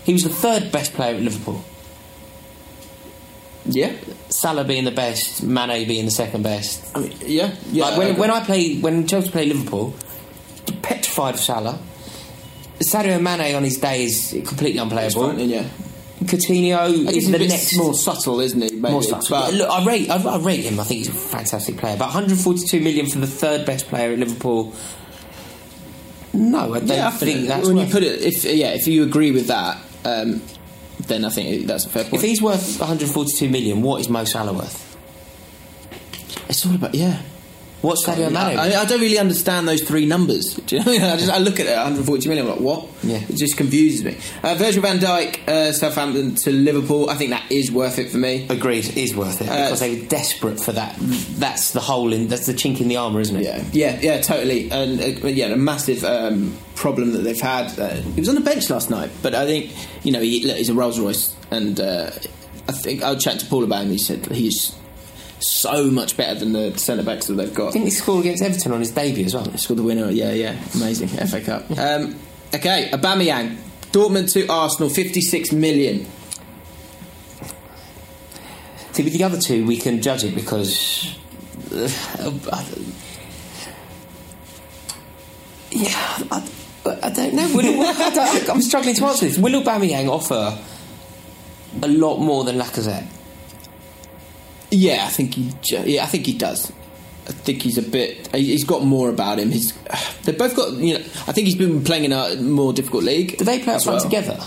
He 0.04 0.12
was 0.12 0.24
the 0.24 0.28
third 0.28 0.70
best 0.72 0.92
player 0.92 1.14
at 1.14 1.22
Liverpool. 1.22 1.62
Yeah. 3.66 3.92
Salah 4.28 4.64
being 4.64 4.84
the 4.84 4.90
best, 4.90 5.42
Mane 5.42 5.86
being 5.86 6.04
the 6.04 6.10
second 6.10 6.42
best. 6.42 6.84
I 6.96 7.00
mean, 7.00 7.12
yeah. 7.24 7.54
Yeah. 7.70 7.84
like 7.84 7.98
when, 7.98 8.06
agree. 8.08 8.20
when 8.20 8.30
I 8.30 8.40
play, 8.44 8.78
when 8.80 9.06
Chelsea 9.06 9.30
play 9.30 9.46
Liverpool, 9.46 9.94
petrified 10.82 11.34
of 11.34 11.40
Salah. 11.40 11.78
Sadio 12.80 13.20
Mane 13.20 13.54
on 13.54 13.62
his 13.62 13.78
day 13.78 14.04
is 14.04 14.30
completely 14.46 14.78
unplayable. 14.80 15.38
Yeah. 15.38 15.68
Coutinho 16.24 16.76
I 16.76 16.86
is 16.86 17.04
the 17.04 17.12
he's 17.12 17.28
a 17.28 17.32
bit 17.32 17.48
next 17.48 17.76
more 17.76 17.94
subtle, 17.94 18.40
isn't 18.40 18.60
he? 18.60 18.70
Maybe? 18.76 18.92
more 18.92 19.02
stuff. 19.02 19.28
But 19.28 19.54
Look, 19.54 19.70
I 19.70 19.84
rate, 19.84 20.10
I, 20.10 20.22
I 20.22 20.38
rate 20.38 20.60
him. 20.60 20.78
I 20.78 20.84
think 20.84 20.98
he's 20.98 21.08
a 21.08 21.12
fantastic 21.12 21.78
player. 21.78 21.96
But 21.96 22.06
142 22.06 22.80
million 22.80 23.06
for 23.06 23.18
the 23.18 23.26
third 23.26 23.64
best 23.64 23.86
player 23.88 24.12
at 24.12 24.18
Liverpool. 24.18 24.74
No, 26.32 26.74
I 26.74 26.78
don't 26.80 26.88
yeah, 26.88 27.08
I 27.08 27.10
think 27.10 27.48
that's 27.48 27.66
when 27.66 27.78
you 27.78 27.86
put 27.86 28.02
it. 28.02 28.20
If 28.20 28.44
yeah, 28.44 28.72
if 28.72 28.86
you 28.86 29.02
agree 29.02 29.32
with 29.32 29.48
that, 29.48 29.78
um, 30.04 30.42
then 31.06 31.24
I 31.24 31.30
think 31.30 31.66
that's 31.66 31.86
a 31.86 31.88
fair 31.88 32.04
point. 32.04 32.14
If 32.14 32.22
he's 32.22 32.40
worth 32.40 32.78
142 32.78 33.48
million, 33.48 33.82
what 33.82 34.00
is 34.00 34.08
Mo 34.08 34.24
Salah 34.24 34.52
worth? 34.52 34.86
it's 36.50 36.66
all 36.66 36.74
about 36.74 36.94
yeah. 36.94 37.22
What's 37.82 38.06
Sadio 38.06 38.30
Mane? 38.30 38.58
I, 38.58 38.74
I 38.80 38.84
don't 38.84 39.00
really 39.00 39.18
understand 39.18 39.66
those 39.66 39.82
three 39.82 40.04
numbers. 40.04 40.54
Do 40.66 40.76
you 40.76 40.84
know? 40.84 40.90
I, 40.90 40.94
mean? 40.94 41.02
I 41.02 41.16
just 41.16 41.30
I 41.30 41.38
look 41.38 41.58
at 41.60 41.66
it, 41.66 41.74
140 41.76 42.28
million. 42.28 42.46
I'm 42.46 42.52
like, 42.52 42.60
what? 42.60 42.88
Yeah. 43.02 43.22
it 43.26 43.36
just 43.36 43.56
confuses 43.56 44.04
me. 44.04 44.18
Uh, 44.42 44.54
Virgil 44.56 44.82
Van 44.82 44.98
Dijk, 44.98 45.48
uh, 45.48 45.72
Southampton 45.72 46.34
to 46.36 46.52
Liverpool. 46.52 47.08
I 47.08 47.14
think 47.14 47.30
that 47.30 47.50
is 47.50 47.72
worth 47.72 47.98
it 47.98 48.10
for 48.10 48.18
me. 48.18 48.46
Agreed, 48.50 48.84
it 48.86 48.96
is 48.98 49.16
worth 49.16 49.40
it 49.40 49.48
Uh, 49.48 49.64
because 49.64 49.80
they 49.80 49.98
were 49.98 50.06
desperate 50.06 50.60
for 50.60 50.72
that. 50.72 50.94
That's 50.98 51.72
the 51.72 51.80
hole 51.80 52.12
in. 52.12 52.28
That's 52.28 52.46
the 52.46 52.52
chink 52.52 52.80
in 52.80 52.88
the 52.88 52.96
armour, 52.98 53.20
isn't 53.20 53.36
it? 53.36 53.44
Yeah, 53.44 53.64
yeah, 53.72 53.98
yeah, 54.02 54.20
totally. 54.20 54.70
And 54.70 55.00
uh, 55.00 55.28
yeah, 55.28 55.46
a 55.46 55.56
massive 55.56 56.04
um, 56.04 56.54
problem 56.74 57.12
that 57.12 57.20
they've 57.20 57.40
had. 57.40 57.78
Uh, 57.78 57.94
he 57.94 58.20
was 58.20 58.28
on 58.28 58.34
the 58.34 58.40
bench 58.42 58.68
last 58.68 58.90
night, 58.90 59.10
but 59.22 59.34
I 59.34 59.46
think 59.46 59.72
you 60.04 60.12
know 60.12 60.20
he, 60.20 60.44
look, 60.46 60.56
he's 60.58 60.68
a 60.68 60.74
Rolls 60.74 61.00
Royce, 61.00 61.34
and 61.50 61.80
uh, 61.80 62.10
I 62.68 62.72
think 62.72 63.02
I 63.02 63.10
will 63.10 63.18
chat 63.18 63.40
to 63.40 63.46
Paul 63.46 63.64
about 63.64 63.84
him. 63.84 63.90
He 63.90 63.98
said 63.98 64.26
he's 64.26 64.74
so 65.40 65.90
much 65.90 66.16
better 66.16 66.38
than 66.38 66.52
the 66.52 66.76
centre 66.78 67.02
backs 67.02 67.26
that 67.26 67.34
they've 67.34 67.54
got. 67.54 67.68
I 67.68 67.72
think 67.72 67.84
he 67.84 67.90
scored 67.90 68.20
against 68.20 68.42
Everton 68.42 68.72
on 68.72 68.80
his 68.80 68.90
debut 68.90 69.24
as 69.24 69.34
well. 69.34 69.44
He 69.48 69.58
Scored 69.58 69.78
the 69.78 69.82
winner. 69.82 70.10
Yeah, 70.10 70.32
yeah, 70.32 70.56
amazing 70.74 71.08
FA 71.08 71.40
Cup. 71.40 71.70
Um, 71.78 72.16
okay, 72.54 72.90
Aubameyang, 72.92 73.56
Dortmund 73.92 74.32
to 74.32 74.46
Arsenal, 74.48 74.90
fifty-six 74.90 75.52
million. 75.52 76.06
See, 78.92 79.04
with 79.04 79.12
the 79.12 79.24
other 79.24 79.38
two, 79.38 79.66
we 79.66 79.76
can 79.76 80.02
judge 80.02 80.24
it 80.24 80.34
because. 80.34 81.16
uh, 81.72 81.88
yeah, 85.70 86.18
I, 86.30 86.48
I 87.02 87.10
don't 87.10 87.34
know. 87.34 87.48
Will, 87.54 87.86
I 87.86 88.46
I'm 88.50 88.60
struggling 88.62 88.94
to 88.96 89.04
answer 89.06 89.26
this. 89.26 89.38
Will 89.38 89.62
Aubameyang 89.62 90.08
offer 90.08 90.58
a 91.82 91.88
lot 91.88 92.18
more 92.18 92.44
than 92.44 92.56
Lacazette? 92.56 93.06
Yeah, 94.70 95.04
I 95.04 95.08
think 95.08 95.34
he. 95.34 95.52
Yeah, 95.68 96.04
I 96.04 96.06
think 96.06 96.26
he 96.26 96.32
does. 96.32 96.72
I 97.28 97.32
think 97.32 97.62
he's 97.62 97.78
a 97.78 97.82
bit. 97.82 98.34
He's 98.34 98.64
got 98.64 98.84
more 98.84 99.08
about 99.08 99.38
him. 99.38 99.50
He's. 99.50 99.72
They've 100.22 100.36
both 100.38 100.56
got. 100.56 100.72
You 100.74 100.98
know, 100.98 101.04
I 101.26 101.32
think 101.32 101.46
he's 101.46 101.56
been 101.56 101.84
playing 101.84 102.04
in 102.04 102.12
a 102.12 102.36
more 102.36 102.72
difficult 102.72 103.04
league. 103.04 103.36
Do 103.38 103.44
they 103.44 103.58
play 103.58 103.72
up 103.72 103.76
as 103.78 103.84
front 103.84 104.00
well. 104.00 104.10
together? 104.10 104.38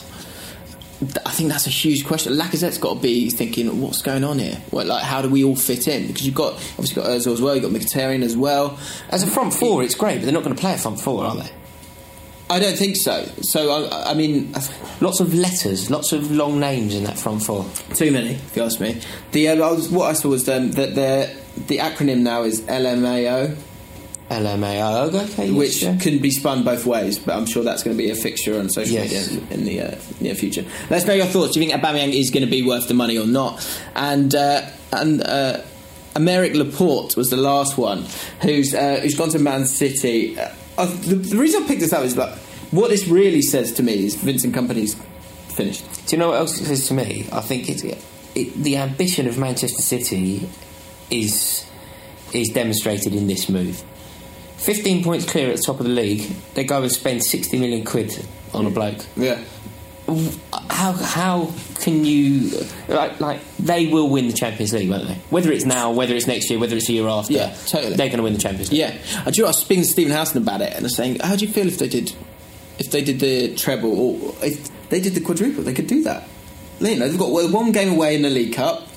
I 1.25 1.31
think 1.31 1.49
that's 1.49 1.67
a 1.67 1.71
huge 1.71 2.05
question. 2.05 2.33
Lacazette's 2.33 2.77
got 2.77 2.95
to 2.95 2.99
be 3.01 3.29
thinking, 3.29 3.81
what's 3.81 4.01
going 4.01 4.23
on 4.23 4.39
here? 4.39 4.61
Well, 4.71 4.85
like, 4.85 5.03
how 5.03 5.21
do 5.21 5.29
we 5.29 5.43
all 5.43 5.55
fit 5.55 5.87
in? 5.87 6.07
Because 6.07 6.25
you've 6.25 6.35
got 6.35 6.53
obviously 6.53 7.01
got 7.01 7.09
Özil 7.09 7.33
as 7.33 7.41
well. 7.41 7.55
You've 7.55 7.63
got 7.63 7.73
Mkhitaryan 7.73 8.23
as 8.23 8.37
well. 8.37 8.79
As 9.09 9.23
a 9.23 9.27
front 9.27 9.53
four, 9.53 9.83
it's 9.83 9.95
great, 9.95 10.17
but 10.19 10.23
they're 10.23 10.33
not 10.33 10.43
going 10.43 10.55
to 10.55 10.61
play 10.61 10.73
a 10.73 10.77
front 10.77 11.01
four, 11.01 11.25
are 11.25 11.35
they? 11.35 11.49
I 12.49 12.59
don't 12.59 12.77
think 12.77 12.97
so. 12.97 13.25
So 13.41 13.85
I, 13.89 14.11
I 14.11 14.13
mean, 14.13 14.53
Lots 15.01 15.19
of 15.19 15.33
letters, 15.33 15.89
lots 15.89 16.13
of 16.13 16.31
long 16.31 16.59
names 16.59 16.93
in 16.95 17.03
that 17.03 17.17
front 17.17 17.43
four. 17.43 17.65
too 17.93 18.11
many, 18.11 18.35
if 18.35 18.55
you 18.55 18.63
ask 18.63 18.79
me. 18.79 19.01
The 19.31 19.49
uh, 19.49 19.55
I 19.55 19.71
was, 19.71 19.89
what 19.89 20.05
I 20.09 20.13
saw 20.13 20.29
was 20.29 20.47
um, 20.47 20.71
that 20.73 20.95
the 20.95 21.35
the 21.67 21.79
acronym 21.79 22.19
now 22.19 22.43
is 22.43 22.61
LMAO, 22.61 23.55
LMAO, 24.29 25.13
okay, 25.13 25.47
yes, 25.47 25.55
which 25.57 25.83
yeah. 25.83 25.97
can 25.97 26.19
be 26.19 26.31
spun 26.31 26.63
both 26.63 26.85
ways. 26.85 27.19
But 27.19 27.35
I'm 27.35 27.45
sure 27.45 27.63
that's 27.63 27.83
going 27.83 27.97
to 27.97 28.01
be 28.01 28.09
a 28.11 28.15
fixture 28.15 28.57
on 28.57 28.69
social 28.69 28.93
Yes. 28.93 29.31
media 29.31 29.47
in 29.51 29.65
the 29.65 29.81
uh, 29.81 29.95
near 30.21 30.35
future. 30.35 30.63
Let's 30.89 31.05
know 31.05 31.13
your 31.13 31.25
thoughts. 31.25 31.53
Do 31.53 31.59
you 31.61 31.67
think 31.69 31.81
Aubameyang 31.81 32.13
is 32.13 32.31
going 32.31 32.45
to 32.45 32.49
be 32.51 32.63
worth 32.63 32.87
the 32.87 32.93
money 32.93 33.17
or 33.17 33.27
not? 33.27 33.65
And 33.95 34.33
uh, 34.33 34.69
and. 34.91 35.21
Uh, 35.21 35.61
Aymeric 36.15 36.53
Laporte 36.53 37.17
was 37.17 37.31
the 37.31 37.37
last 37.37 37.75
one 37.75 38.05
who's 38.43 38.75
uh, 38.75 38.99
who's 39.01 39.15
gone 39.15 39.29
to 39.29 39.39
Man 39.39 39.65
City. 39.65 40.37
Uh, 40.77 40.85
the, 40.85 41.15
the 41.15 41.37
reason 41.37 41.63
I 41.63 41.67
picked 41.67 41.81
this 41.81 41.93
up 41.93 42.03
is 42.03 42.15
that 42.15 42.37
what 42.71 42.89
this 42.89 43.07
really 43.07 43.41
says 43.41 43.73
to 43.73 43.83
me 43.83 44.05
is 44.05 44.15
Vincent 44.15 44.55
Kompany's 44.55 44.95
finished. 45.55 45.83
Do 46.07 46.15
you 46.15 46.19
know 46.19 46.29
what 46.29 46.39
else 46.39 46.59
it 46.59 46.65
says 46.65 46.87
to 46.87 46.93
me? 46.93 47.27
I 47.31 47.41
think 47.41 47.69
it's 47.69 47.83
it, 47.83 48.53
the 48.55 48.77
ambition 48.77 49.27
of 49.27 49.37
Manchester 49.37 49.81
City 49.81 50.49
is 51.11 51.69
is 52.33 52.49
demonstrated 52.49 53.13
in 53.13 53.27
this 53.27 53.49
move. 53.49 53.83
Fifteen 54.57 55.03
points 55.03 55.29
clear 55.29 55.49
at 55.49 55.57
the 55.57 55.61
top 55.61 55.79
of 55.79 55.85
the 55.85 55.91
league. 55.91 56.21
They 56.55 56.63
go 56.63 56.81
and 56.81 56.91
spend 56.91 57.23
sixty 57.23 57.59
million 57.59 57.85
quid 57.85 58.25
on 58.53 58.65
a 58.65 58.71
bloke. 58.71 59.05
Yeah, 59.15 59.43
How 60.69 60.93
how 60.93 61.51
can 61.81 62.05
you 62.05 62.51
like 62.87 63.19
like 63.19 63.39
they 63.59 63.87
will 63.87 64.09
win 64.09 64.27
the 64.27 64.33
Champions 64.33 64.73
League, 64.73 64.89
won't 64.89 65.07
they? 65.07 65.15
Whether 65.29 65.51
it's 65.51 65.65
now, 65.65 65.91
whether 65.91 66.15
it's 66.15 66.27
next 66.27 66.49
year, 66.49 66.59
whether 66.59 66.75
it's 66.75 66.87
the 66.87 66.93
year 66.93 67.07
after, 67.07 67.33
Yeah, 67.33 67.53
totally. 67.67 67.95
they're 67.95 68.07
going 68.07 68.17
to 68.17 68.23
win 68.23 68.33
the 68.33 68.39
Champions 68.39 68.71
League. 68.71 68.79
yeah. 68.79 68.97
I 69.25 69.31
do. 69.31 69.37
you 69.37 69.41
know, 69.43 69.47
I 69.47 69.49
was 69.49 69.57
speaking 69.59 69.83
to 69.83 69.89
Stephen 69.89 70.11
Housen 70.13 70.41
about 70.41 70.61
it, 70.61 70.69
and 70.73 70.79
I 70.79 70.83
was 70.83 70.95
saying, 70.95 71.19
how 71.19 71.35
do 71.35 71.45
you 71.45 71.51
feel 71.51 71.67
if 71.67 71.77
they 71.79 71.87
did 71.89 72.13
if 72.79 72.91
they 72.91 73.03
did 73.03 73.19
the 73.19 73.55
treble 73.55 73.91
or 73.99 74.35
if 74.41 74.69
they 74.89 74.99
did 75.01 75.13
the 75.15 75.21
quadruple? 75.21 75.63
They 75.63 75.73
could 75.73 75.87
do 75.87 76.03
that. 76.03 76.27
You 76.79 76.97
know, 76.97 77.07
they've 77.07 77.19
got 77.19 77.29
one 77.31 77.71
game 77.71 77.93
away 77.93 78.15
in 78.15 78.23
the 78.23 78.29
League 78.29 78.53
Cup. 78.53 78.87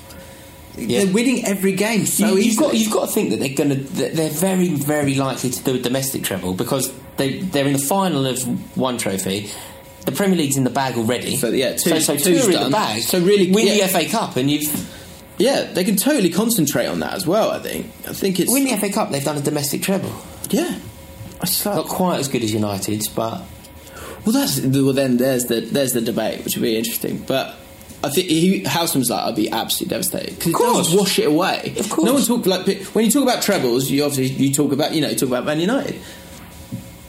Yeah. 0.75 1.05
They're 1.05 1.13
winning 1.13 1.43
every 1.45 1.71
game 1.71 2.05
so 2.05 2.35
you, 2.35 2.51
have 2.51 2.59
got 2.59 2.73
you've 2.75 2.91
got 2.93 3.07
to 3.07 3.11
think 3.11 3.31
that 3.31 3.39
they're 3.39 3.55
going 3.55 3.71
to 3.71 3.75
they're 3.77 4.29
very 4.29 4.69
very 4.69 5.15
likely 5.15 5.49
to 5.49 5.63
do 5.63 5.73
a 5.73 5.79
domestic 5.79 6.23
treble 6.23 6.53
because 6.53 6.93
they 7.15 7.39
they're 7.39 7.65
in 7.65 7.73
the 7.73 7.79
final 7.79 8.27
of 8.27 8.77
one 8.77 8.99
trophy. 8.99 9.49
The 10.07 10.13
Premier 10.13 10.37
League's 10.37 10.55
in 10.55 10.63
the 10.63 10.69
bag 10.69 10.95
already. 10.95 11.35
So, 11.35 11.49
yeah, 11.49 11.73
two- 11.75 11.89
so, 11.89 11.99
so 11.99 12.15
two 12.15 12.23
two's 12.35 12.45
are 12.47 12.51
in 12.51 12.53
done. 12.53 12.63
the 12.71 12.77
bag. 12.77 13.01
So 13.03 13.19
really- 13.19 13.51
win 13.51 13.67
yeah. 13.67 13.85
the 13.85 13.89
FA 13.89 14.05
Cup 14.05 14.37
and 14.37 14.49
you've 14.49 14.93
yeah, 15.37 15.63
they 15.71 15.83
can 15.83 15.97
totally 15.97 16.29
concentrate 16.31 16.87
on 16.87 17.01
that 17.01 17.13
as 17.13 17.27
well. 17.27 17.51
I 17.51 17.59
think. 17.59 17.85
I 18.07 18.13
think 18.13 18.39
it's 18.39 18.51
win 18.51 18.63
the 18.63 18.75
FA 18.77 18.89
Cup. 18.89 19.11
They've 19.11 19.23
done 19.23 19.37
a 19.37 19.41
domestic 19.41 19.81
treble. 19.83 20.11
yeah. 20.49 20.79
It's 21.43 21.63
like, 21.65 21.75
Not 21.75 21.87
quite 21.87 22.19
as 22.19 22.27
good 22.29 22.41
as 22.43 22.51
United's, 22.53 23.07
but 23.09 23.43
Well, 24.25 24.33
that's 24.33 24.59
well. 24.61 24.93
Then 24.93 25.17
there's 25.17 25.43
the 25.45 25.59
there's 25.61 25.91
the 25.91 26.01
debate, 26.01 26.43
which 26.43 26.55
would 26.55 26.63
be 26.63 26.75
interesting. 26.77 27.17
But 27.27 27.55
I 28.03 28.09
think 28.09 28.29
he, 28.29 28.63
Houseman's 28.63 29.09
like, 29.09 29.23
I'd 29.25 29.35
be 29.35 29.51
absolutely 29.51 29.93
devastated 29.93 30.39
because 30.39 30.53
it 30.53 30.57
does 30.57 30.95
wash 30.95 31.19
it 31.19 31.27
away. 31.27 31.75
Of 31.77 31.89
course. 31.89 32.05
no 32.05 32.13
one 32.13 32.23
talk 32.23 32.45
like 32.47 32.83
when 32.95 33.05
you 33.05 33.11
talk 33.11 33.23
about 33.23 33.43
trebles. 33.43 33.89
You 33.91 34.05
obviously 34.05 34.35
you 34.43 34.53
talk 34.53 34.71
about 34.71 34.93
you 34.93 35.01
know 35.01 35.09
you 35.09 35.15
talk 35.15 35.29
about 35.29 35.45
Man 35.45 35.59
United. 35.59 35.99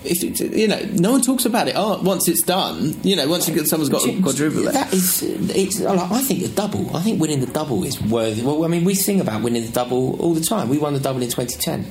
If 0.09 0.25
it, 0.25 0.41
you 0.41 0.69
know, 0.69 0.81
no 0.93 1.13
one 1.13 1.23
talks 1.23 1.45
about 1.45 1.69
it. 1.69 1.75
Oh, 1.77 2.01
once 2.03 2.29
it's 2.29 2.43
done, 2.43 2.97
you 3.03 3.17
know, 3.17 3.29
once 3.29 3.49
you 3.49 3.55
get, 3.55 3.67
someone's 3.67 3.91
got 3.91 4.07
a 4.07 4.21
quadruple. 4.23 4.63
That 4.63 4.93
is, 4.93 5.23
it's. 5.23 5.81
like, 5.81 6.11
I 6.11 6.21
think 6.23 6.43
the 6.43 6.49
double. 6.49 6.97
I 6.97 7.03
think 7.03 7.21
winning 7.21 7.41
the 7.41 7.47
double 7.47 7.85
is 7.85 8.01
worthy. 8.01 8.43
Well, 8.43 8.65
I 8.65 8.69
mean, 8.69 8.85
we 8.85 8.95
sing 8.95 9.21
about 9.21 9.43
winning 9.43 9.63
the 9.63 9.73
double 9.73 10.19
all 10.21 10.35
the 10.35 10.41
time. 10.45 10.69
We 10.69 10.79
won 10.79 10.95
the 10.95 11.01
double 11.01 11.23
in 11.23 11.29
2010, 11.29 11.91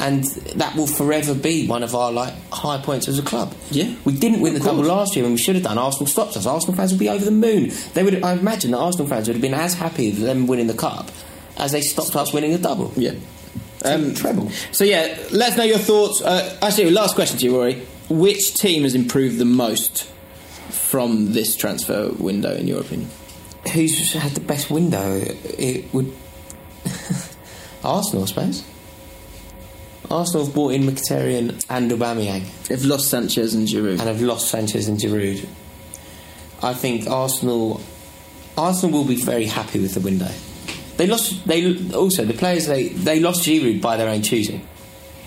and 0.00 0.24
that 0.56 0.74
will 0.76 0.86
forever 0.86 1.34
be 1.34 1.66
one 1.66 1.82
of 1.82 1.94
our 1.94 2.10
like 2.10 2.34
high 2.52 2.78
points 2.78 3.08
as 3.08 3.18
a 3.18 3.22
club. 3.22 3.54
Yeah. 3.70 3.94
we 4.04 4.12
didn't 4.12 4.40
win 4.40 4.54
the 4.54 4.60
double 4.60 4.82
last 4.82 5.14
year, 5.16 5.24
and 5.24 5.34
we 5.34 5.38
should 5.40 5.54
have 5.54 5.64
done. 5.64 5.78
Arsenal 5.78 6.06
stopped 6.06 6.36
us. 6.36 6.46
Arsenal 6.46 6.76
fans 6.76 6.92
would 6.92 7.00
be 7.00 7.08
over 7.08 7.24
the 7.24 7.30
moon. 7.30 7.70
They 7.94 8.02
would. 8.02 8.22
I 8.22 8.32
imagine 8.32 8.72
that 8.72 8.78
Arsenal 8.78 9.06
fans 9.06 9.28
would 9.28 9.36
have 9.36 9.42
been 9.42 9.54
as 9.54 9.74
happy 9.74 10.10
with 10.10 10.20
them 10.22 10.46
winning 10.46 10.66
the 10.66 10.74
cup 10.74 11.10
as 11.56 11.72
they 11.72 11.80
stopped 11.80 12.16
us 12.16 12.32
winning 12.32 12.52
the 12.52 12.58
double. 12.58 12.92
Yeah. 12.96 13.12
Um, 13.84 14.14
treble. 14.14 14.50
So 14.72 14.84
yeah, 14.84 15.18
let 15.32 15.52
us 15.52 15.56
know 15.58 15.64
your 15.64 15.78
thoughts. 15.78 16.20
Uh, 16.22 16.56
actually, 16.62 16.90
last 16.90 17.14
question 17.14 17.38
to 17.38 17.44
you, 17.44 17.56
Rory. 17.56 17.82
Which 18.08 18.54
team 18.54 18.82
has 18.84 18.94
improved 18.94 19.38
the 19.38 19.44
most 19.44 20.04
from 20.70 21.32
this 21.32 21.56
transfer 21.56 22.10
window, 22.12 22.54
in 22.54 22.68
your 22.68 22.80
opinion? 22.80 23.10
Who's 23.72 24.12
had 24.12 24.32
the 24.32 24.40
best 24.40 24.70
window? 24.70 25.20
It 25.24 25.92
would 25.94 26.12
Arsenal, 27.84 28.22
I 28.24 28.26
suppose. 28.26 28.64
Arsenal 30.10 30.44
have 30.46 30.54
bought 30.54 30.74
in 30.74 30.82
Mkhitaryan 30.82 31.64
and 31.70 31.90
Aubameyang, 31.90 32.44
They've 32.68 32.84
lost 32.84 33.08
Sanchez 33.08 33.54
and 33.54 33.66
Giroud. 33.66 33.92
and 33.92 34.02
have 34.02 34.20
lost 34.20 34.48
Sanchez 34.48 34.88
and 34.88 34.98
Giroud. 34.98 35.46
I 36.62 36.74
think 36.74 37.08
Arsenal, 37.08 37.80
Arsenal 38.58 38.98
will 38.98 39.08
be 39.08 39.16
very 39.16 39.46
happy 39.46 39.80
with 39.80 39.94
the 39.94 40.00
window. 40.00 40.30
They 40.96 41.06
lost. 41.06 41.46
They 41.46 41.92
also 41.94 42.24
the 42.24 42.34
players 42.34 42.66
they 42.66 42.88
they 42.88 43.18
lost 43.20 43.42
Giroud 43.44 43.80
by 43.80 43.96
their 43.96 44.08
own 44.08 44.22
choosing. 44.22 44.66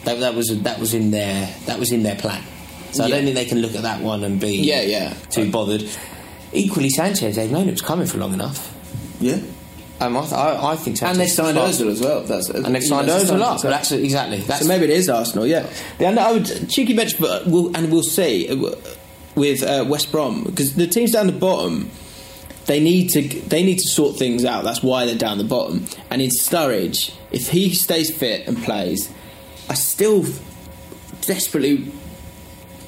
That, 0.06 0.20
that 0.20 0.36
was 0.36 0.48
that 0.64 0.80
was 0.80 0.94
in 0.94 1.12
their 1.12 1.54
that 1.66 1.80
was 1.80 1.92
in 1.92 2.04
their 2.04 2.16
plan. 2.16 2.44
So 2.92 3.04
I 3.04 3.10
don't 3.10 3.24
think 3.24 3.36
they 3.36 3.46
can 3.46 3.60
look 3.60 3.76
at 3.76 3.82
that 3.82 4.02
one 4.02 4.24
and 4.24 4.40
be 4.40 4.58
Yeah, 4.58 4.82
yeah. 4.82 5.14
too 5.30 5.52
bothered. 5.52 5.84
Equally, 6.54 6.90
Sanchez 6.90 7.36
they've 7.36 7.52
known 7.52 7.68
it 7.68 7.72
was 7.72 7.82
coming 7.82 8.08
for 8.08 8.18
long 8.20 8.34
enough. 8.34 8.74
yeah. 9.20 9.40
Um, 9.98 10.18
I, 10.18 10.22
th- 10.22 10.34
I, 10.34 10.72
I 10.74 10.76
think 10.76 10.98
Sanchez 10.98 11.18
And 11.18 11.22
they 11.22 11.28
signed 11.32 11.58
Ozil 11.58 11.90
as 11.90 12.02
well. 12.02 12.22
That's, 12.24 12.50
and 12.50 12.76
they've 12.76 12.84
signed 12.84 13.08
Ozil 13.08 13.40
up. 13.42 13.60
So 13.60 13.70
that's 13.70 13.94
exactly. 13.94 14.40
That's 14.42 14.64
so 14.64 14.68
maybe 14.68 14.84
it 14.84 14.90
is 14.90 15.08
Arsenal, 15.10 15.48
yeah. 15.48 15.70
The, 16.00 16.08
and 16.08 16.20
I 16.20 16.34
would 16.34 16.70
cheeky 16.70 16.94
bench, 16.94 17.18
but 17.18 17.48
we'll, 17.48 17.76
and 17.76 17.90
we'll 17.90 18.04
see 18.04 18.50
uh, 18.50 18.76
with 19.36 19.64
uh, 19.64 19.86
West 19.88 20.12
Brom 20.12 20.44
because 20.44 20.76
the 20.76 20.86
teams 20.88 21.12
down 21.12 21.28
the 21.28 21.34
bottom, 21.34 21.90
they 22.66 22.80
need 22.80 23.10
to 23.10 23.22
they 23.22 23.64
need 23.64 23.80
to 23.80 23.90
sort 23.90 24.18
things 24.18 24.44
out. 24.46 24.64
That's 24.64 24.82
why 24.82 25.06
they're 25.06 25.16
down 25.16 25.38
the 25.38 25.44
bottom. 25.44 25.86
And 26.10 26.22
in 26.22 26.30
Sturridge, 26.30 27.14
if 27.32 27.50
he 27.50 27.74
stays 27.74 28.16
fit 28.16 28.48
and 28.48 28.58
plays, 28.58 29.12
I 29.70 29.76
still 29.76 30.26
desperately 31.22 31.92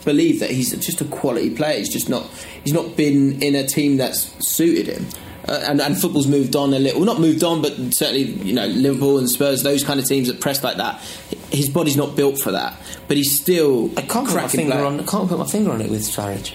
believe 0.04 0.40
that 0.40 0.50
he's 0.50 0.72
just 0.86 1.02
a 1.02 1.06
quality 1.06 1.50
player. 1.54 1.78
He's 1.80 1.90
just 1.90 2.10
not. 2.10 2.28
He's 2.64 2.74
not 2.74 2.96
been 2.96 3.42
in 3.42 3.56
a 3.56 3.68
team 3.68 3.98
that's 3.98 4.32
suited 4.46 4.88
him. 4.88 5.06
Uh, 5.48 5.64
and, 5.66 5.80
and 5.80 5.98
football's 5.98 6.28
moved 6.28 6.58
on 6.58 6.74
a 6.74 6.80
little. 6.80 7.00
Well, 7.00 7.06
not 7.06 7.22
moved 7.22 7.44
on, 7.44 7.62
but 7.62 7.74
certainly 7.94 8.24
you 8.24 8.54
know 8.54 8.66
Liverpool 8.68 9.18
and 9.18 9.30
Spurs, 9.30 9.64
those 9.64 9.84
kind 9.84 10.00
of 10.00 10.06
teams 10.06 10.28
that 10.28 10.42
press 10.42 10.64
like 10.64 10.78
that. 10.78 11.00
His 11.52 11.70
body's 11.70 11.96
not 11.96 12.16
built 12.16 12.40
for 12.40 12.52
that, 12.52 12.78
but 13.08 13.16
he's 13.16 13.40
still. 13.40 13.92
I 13.98 14.02
can't 14.02 14.28
put 14.28 14.36
my 14.36 14.48
finger 14.48 14.74
player. 14.74 14.86
on. 14.86 15.00
I 15.00 15.04
can't 15.04 15.30
put 15.30 15.38
my 15.38 15.46
finger 15.46 15.72
on 15.72 15.82
it 15.82 15.90
with 15.90 16.02
Sturridge. 16.02 16.54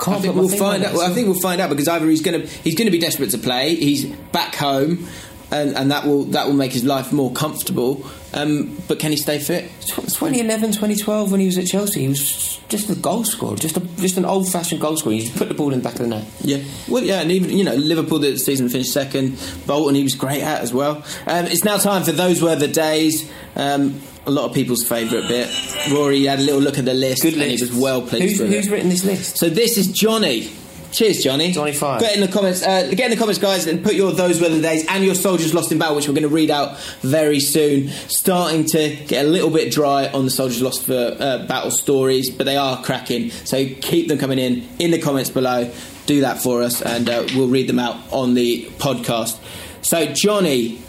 I 0.00 0.04
can't 0.04 0.18
I 0.18 0.20
think 0.20 0.34
we'll 0.34 0.48
find 0.48 0.84
out. 0.84 0.94
Well, 0.94 1.10
I 1.10 1.14
think 1.14 1.28
we'll 1.28 1.40
find 1.40 1.60
out 1.60 1.70
because 1.70 1.88
either 1.88 2.06
he's 2.08 2.22
going 2.22 2.40
to 2.40 2.46
he's 2.46 2.74
going 2.74 2.86
to 2.86 2.92
be 2.92 2.98
desperate 2.98 3.30
to 3.30 3.38
play. 3.38 3.74
He's 3.74 4.04
back 4.04 4.54
home, 4.54 5.06
and, 5.50 5.76
and 5.76 5.90
that 5.90 6.06
will 6.06 6.24
that 6.24 6.46
will 6.46 6.54
make 6.54 6.72
his 6.72 6.84
life 6.84 7.12
more 7.12 7.32
comfortable. 7.32 8.06
Um, 8.32 8.76
but 8.86 8.98
can 8.98 9.10
he 9.10 9.16
stay 9.16 9.38
fit? 9.38 9.70
2011, 9.86 10.72
2012, 10.72 11.30
when 11.30 11.40
he 11.40 11.46
was 11.46 11.58
at 11.58 11.66
Chelsea, 11.66 12.00
he 12.00 12.08
was 12.08 12.57
just 12.68 12.90
a 12.90 12.94
goal 12.94 13.24
scorer, 13.24 13.56
just 13.56 13.76
a, 13.76 13.80
just 13.96 14.16
an 14.18 14.24
old-fashioned 14.24 14.80
goal 14.80 14.96
scorer. 14.96 15.14
He 15.14 15.20
just 15.22 15.36
put 15.36 15.48
the 15.48 15.54
ball 15.54 15.72
in 15.72 15.78
the 15.80 15.84
back 15.84 15.94
of 15.94 16.00
the 16.00 16.06
net. 16.08 16.26
Yeah, 16.40 16.62
well, 16.88 17.02
yeah, 17.02 17.20
and 17.20 17.30
even 17.30 17.50
you 17.50 17.64
know 17.64 17.74
Liverpool 17.74 18.18
the 18.18 18.36
season 18.38 18.68
finished 18.68 18.92
second. 18.92 19.38
Bolton 19.66 19.94
he 19.94 20.02
was 20.02 20.14
great 20.14 20.42
at 20.42 20.60
as 20.60 20.72
well. 20.72 21.04
Um, 21.26 21.46
it's 21.46 21.64
now 21.64 21.78
time 21.78 22.04
for 22.04 22.12
those 22.12 22.42
were 22.42 22.56
the 22.56 22.68
days. 22.68 23.30
Um, 23.56 24.00
a 24.26 24.30
lot 24.30 24.44
of 24.44 24.54
people's 24.54 24.86
favourite 24.86 25.26
bit. 25.26 25.48
Rory 25.90 26.24
had 26.24 26.38
a 26.38 26.42
little 26.42 26.60
look 26.60 26.78
at 26.78 26.84
the 26.84 26.92
list, 26.94 27.22
Good 27.22 27.34
and 27.34 27.42
he 27.44 27.52
was 27.52 27.72
well 27.72 28.02
pleased 28.02 28.40
Who's, 28.40 28.54
who's 28.54 28.66
it. 28.66 28.70
written 28.70 28.90
this 28.90 29.04
list? 29.04 29.38
So 29.38 29.48
this 29.48 29.78
is 29.78 29.90
Johnny. 29.90 30.50
Cheers, 30.92 31.22
Johnny. 31.22 31.52
Johnny 31.52 31.72
Five. 31.72 32.00
Get 32.00 32.14
in 32.14 32.20
the 32.20 32.28
comments. 32.28 32.62
Uh, 32.62 32.88
get 32.88 33.00
in 33.00 33.10
the 33.10 33.16
comments, 33.16 33.38
guys, 33.38 33.66
and 33.66 33.84
put 33.84 33.94
your 33.94 34.12
those 34.12 34.40
were 34.40 34.48
the 34.48 34.60
days 34.60 34.86
and 34.88 35.04
your 35.04 35.14
soldiers 35.14 35.52
lost 35.52 35.70
in 35.70 35.78
battle, 35.78 35.96
which 35.96 36.08
we're 36.08 36.14
going 36.14 36.22
to 36.22 36.28
read 36.28 36.50
out 36.50 36.78
very 37.02 37.40
soon. 37.40 37.88
Starting 37.88 38.64
to 38.66 38.96
get 39.06 39.24
a 39.24 39.28
little 39.28 39.50
bit 39.50 39.70
dry 39.72 40.08
on 40.08 40.24
the 40.24 40.30
soldiers 40.30 40.62
lost 40.62 40.84
for 40.84 41.16
uh, 41.18 41.46
battle 41.46 41.70
stories, 41.70 42.30
but 42.30 42.44
they 42.44 42.56
are 42.56 42.82
cracking. 42.82 43.30
So 43.30 43.66
keep 43.80 44.08
them 44.08 44.18
coming 44.18 44.38
in 44.38 44.66
in 44.78 44.90
the 44.90 44.98
comments 44.98 45.30
below. 45.30 45.70
Do 46.06 46.22
that 46.22 46.38
for 46.38 46.62
us, 46.62 46.80
and 46.80 47.08
uh, 47.08 47.26
we'll 47.34 47.48
read 47.48 47.68
them 47.68 47.78
out 47.78 47.96
on 48.10 48.32
the 48.32 48.64
podcast. 48.78 49.38
So 49.82 50.06
Johnny 50.06 50.80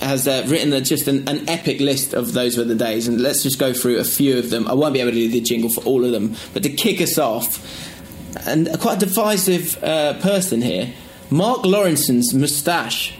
has 0.00 0.26
uh, 0.26 0.44
written 0.48 0.72
a, 0.72 0.80
just 0.80 1.06
an, 1.06 1.28
an 1.28 1.48
epic 1.48 1.80
list 1.80 2.14
of 2.14 2.32
those 2.32 2.56
were 2.56 2.64
the 2.64 2.74
days, 2.74 3.06
and 3.08 3.20
let's 3.20 3.42
just 3.42 3.58
go 3.58 3.72
through 3.72 3.98
a 3.98 4.04
few 4.04 4.38
of 4.38 4.50
them. 4.50 4.66
I 4.66 4.72
won't 4.72 4.94
be 4.94 5.00
able 5.00 5.12
to 5.12 5.16
do 5.16 5.28
the 5.28 5.40
jingle 5.40 5.70
for 5.70 5.82
all 5.82 6.04
of 6.04 6.12
them, 6.12 6.34
but 6.52 6.62
to 6.62 6.70
kick 6.70 7.00
us 7.00 7.18
off, 7.18 7.93
and 8.46 8.68
a 8.68 8.78
quite 8.78 9.02
a 9.02 9.06
divisive 9.06 9.82
uh, 9.82 10.14
person 10.20 10.62
here, 10.62 10.92
Mark 11.30 11.62
Lawrenson's 11.62 12.34
moustache. 12.34 13.16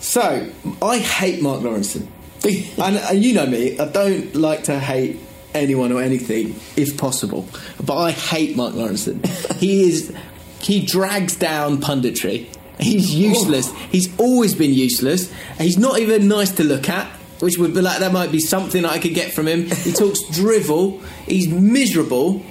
So 0.00 0.50
I 0.80 0.98
hate 0.98 1.42
Mark 1.42 1.60
Lawrenson, 1.60 2.06
and, 2.82 2.96
and 2.96 3.24
you 3.24 3.34
know 3.34 3.46
me, 3.46 3.78
I 3.78 3.86
don't 3.88 4.34
like 4.34 4.64
to 4.64 4.78
hate 4.78 5.18
anyone 5.52 5.92
or 5.92 6.02
anything 6.02 6.54
if 6.76 6.96
possible, 6.96 7.48
but 7.84 7.96
I 7.96 8.10
hate 8.12 8.56
Mark 8.56 8.74
Lawrenson. 8.74 9.24
he 9.56 9.88
is 9.88 10.14
he 10.60 10.84
drags 10.84 11.36
down 11.36 11.78
punditry. 11.78 12.46
He's 12.78 13.14
useless. 13.14 13.72
He's 13.90 14.08
always 14.18 14.54
been 14.54 14.74
useless. 14.74 15.32
He's 15.58 15.78
not 15.78 15.98
even 15.98 16.28
nice 16.28 16.50
to 16.52 16.64
look 16.64 16.88
at. 16.88 17.10
Which 17.40 17.58
would 17.58 17.74
be 17.74 17.82
like 17.82 17.98
that 18.00 18.12
might 18.12 18.32
be 18.32 18.40
something 18.40 18.84
I 18.84 18.98
could 18.98 19.14
get 19.14 19.32
from 19.32 19.46
him. 19.46 19.66
He 19.70 19.92
talks 19.92 20.22
drivel. 20.30 21.00
He's 21.26 21.48
miserable. 21.48 22.42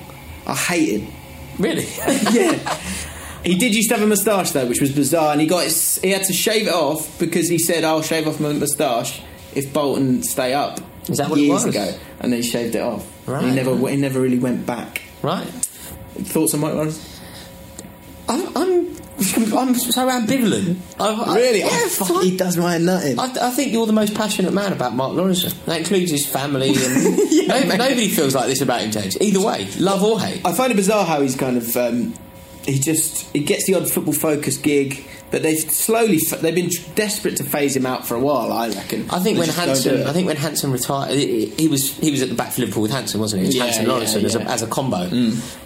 I 0.45 0.55
hate 0.55 0.99
him. 0.99 1.13
Really? 1.57 1.86
yeah. 2.31 2.79
He 3.43 3.55
did 3.57 3.73
used 3.75 3.89
to 3.89 3.95
have 3.95 4.03
a 4.03 4.07
moustache 4.07 4.51
though, 4.51 4.67
which 4.67 4.81
was 4.81 4.91
bizarre, 4.91 5.31
and 5.31 5.41
he 5.41 5.47
got 5.47 5.63
his, 5.63 5.97
he 5.97 6.09
had 6.11 6.23
to 6.25 6.33
shave 6.33 6.67
it 6.67 6.73
off 6.73 7.17
because 7.19 7.47
he 7.47 7.57
said, 7.59 7.83
"I'll 7.83 8.01
shave 8.01 8.27
off 8.27 8.39
my 8.39 8.53
moustache 8.53 9.21
if 9.53 9.71
Bolton 9.73 10.23
stay 10.23 10.53
up." 10.53 10.79
Is 11.07 11.17
that 11.17 11.29
what 11.29 11.38
it 11.38 11.43
years 11.43 11.65
was? 11.65 11.75
ago? 11.75 11.93
And 12.19 12.33
then 12.33 12.41
he 12.41 12.47
shaved 12.47 12.75
it 12.75 12.81
off. 12.81 13.05
Right. 13.27 13.43
He 13.43 13.51
never 13.51 13.75
he 13.88 13.97
never 13.97 14.19
really 14.19 14.39
went 14.39 14.65
back. 14.65 15.01
right. 15.21 15.45
Thoughts 16.15 16.53
on 16.53 16.61
Mike 16.61 16.73
Lawrence? 16.73 17.19
I'm, 18.29 18.57
I'm, 18.57 18.95
I'm 19.18 19.74
so 19.76 20.07
ambivalent. 20.09 20.78
I, 20.99 21.07
I- 21.13 21.36
Really? 21.36 21.59
yeah, 21.59 21.68
oh, 21.72 21.89
fuck, 21.89 22.24
he 22.24 22.36
does 22.36 22.57
my 22.57 22.78
nutting. 22.78 23.18
I, 23.20 23.32
I 23.41 23.49
think 23.51 23.72
you're 23.72 23.86
the 23.86 23.93
most 23.93 24.13
passionate 24.13 24.53
man 24.53 24.74
about 24.74 24.93
Mark 24.93 25.13
Lawrenson. 25.13 25.53
That 25.66 25.80
includes 25.80 26.11
his 26.11 26.26
family, 26.26 26.70
and 26.70 27.18
Yeah, 27.32 27.63
no- 27.63 27.76
nobody 27.78 28.09
feels 28.09 28.36
like 28.36 28.47
this 28.47 28.61
about 28.61 28.82
him, 28.82 28.91
James. 28.91 29.20
Either 29.22 29.39
way, 29.41 29.68
love 29.80 30.03
or 30.03 30.20
hate. 30.20 30.41
I 30.45 30.51
find 30.53 30.72
it 30.72 30.76
bizarre 30.76 31.05
how 31.05 31.22
he's 31.22 31.36
kind 31.36 31.57
of 31.57 31.76
um, 31.78 32.13
he 32.66 32.80
just 32.80 33.22
he 33.32 33.39
gets 33.41 33.66
the 33.68 33.76
odd 33.76 33.89
football 33.89 34.13
focus 34.13 34.57
gig, 34.57 35.05
but 35.32 35.43
they've 35.43 35.59
slowly 35.59 36.20
they've 36.41 36.55
been 36.55 36.70
desperate 36.95 37.38
to 37.38 37.43
phase 37.43 37.76
him 37.76 37.86
out 37.86 38.07
for 38.07 38.16
a 38.16 38.20
while. 38.20 38.51
I 38.51 38.70
reckon. 38.70 39.09
I 39.09 39.20
think 39.20 39.38
They 39.38 39.41
when 39.41 39.49
Hansen. 39.49 40.07
I 40.07 40.13
think 40.13 40.28
when 40.28 40.38
Hansen 40.38 40.72
retired, 40.72 41.13
he 41.18 41.68
was 41.68 41.95
he 41.97 42.11
was 42.11 42.22
at 42.22 42.30
the 42.30 42.36
back 42.36 42.51
for 42.53 42.61
Liverpool 42.61 42.84
with 42.84 42.91
Hansen, 42.91 43.20
wasn't 43.20 43.41
he? 43.41 43.45
It 43.45 43.47
was 43.49 43.55
Yeah, 43.55 43.63
Hansen 43.66 43.86
yeah, 43.86 43.91
Lawrenson 43.91 44.24
as, 44.24 44.36
a, 44.36 44.39
yeah. 44.39 44.45
Mm. 44.45 44.49
as 44.49 44.61
a 44.61 44.68
combo, 44.68 44.97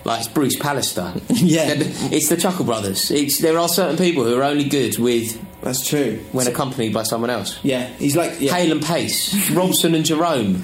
like 0.05 0.19
it's 0.19 0.27
Bruce 0.27 0.57
Pallister. 0.57 1.21
Yeah. 1.49 1.67
it's 2.11 2.29
the 2.29 2.37
Chuckle 2.37 2.65
Brothers. 2.65 3.09
It's, 3.11 3.41
there 3.41 3.57
are 3.57 3.69
certain 3.69 3.97
people 3.97 4.23
who 4.23 4.35
are 4.37 4.43
only 4.43 4.65
good 4.67 4.97
with 4.99 5.39
that's 5.61 5.87
true. 5.87 6.19
when 6.31 6.47
accompanied 6.47 6.93
by 6.93 7.03
someone 7.03 7.29
else. 7.29 7.59
Yeah, 7.63 7.87
he's 7.97 8.15
like 8.15 8.39
yeah. 8.39 8.53
Hale 8.53 8.71
and 8.73 8.81
Pace, 8.83 9.49
Robson 9.51 9.95
and 9.95 10.05
Jerome. 10.05 10.63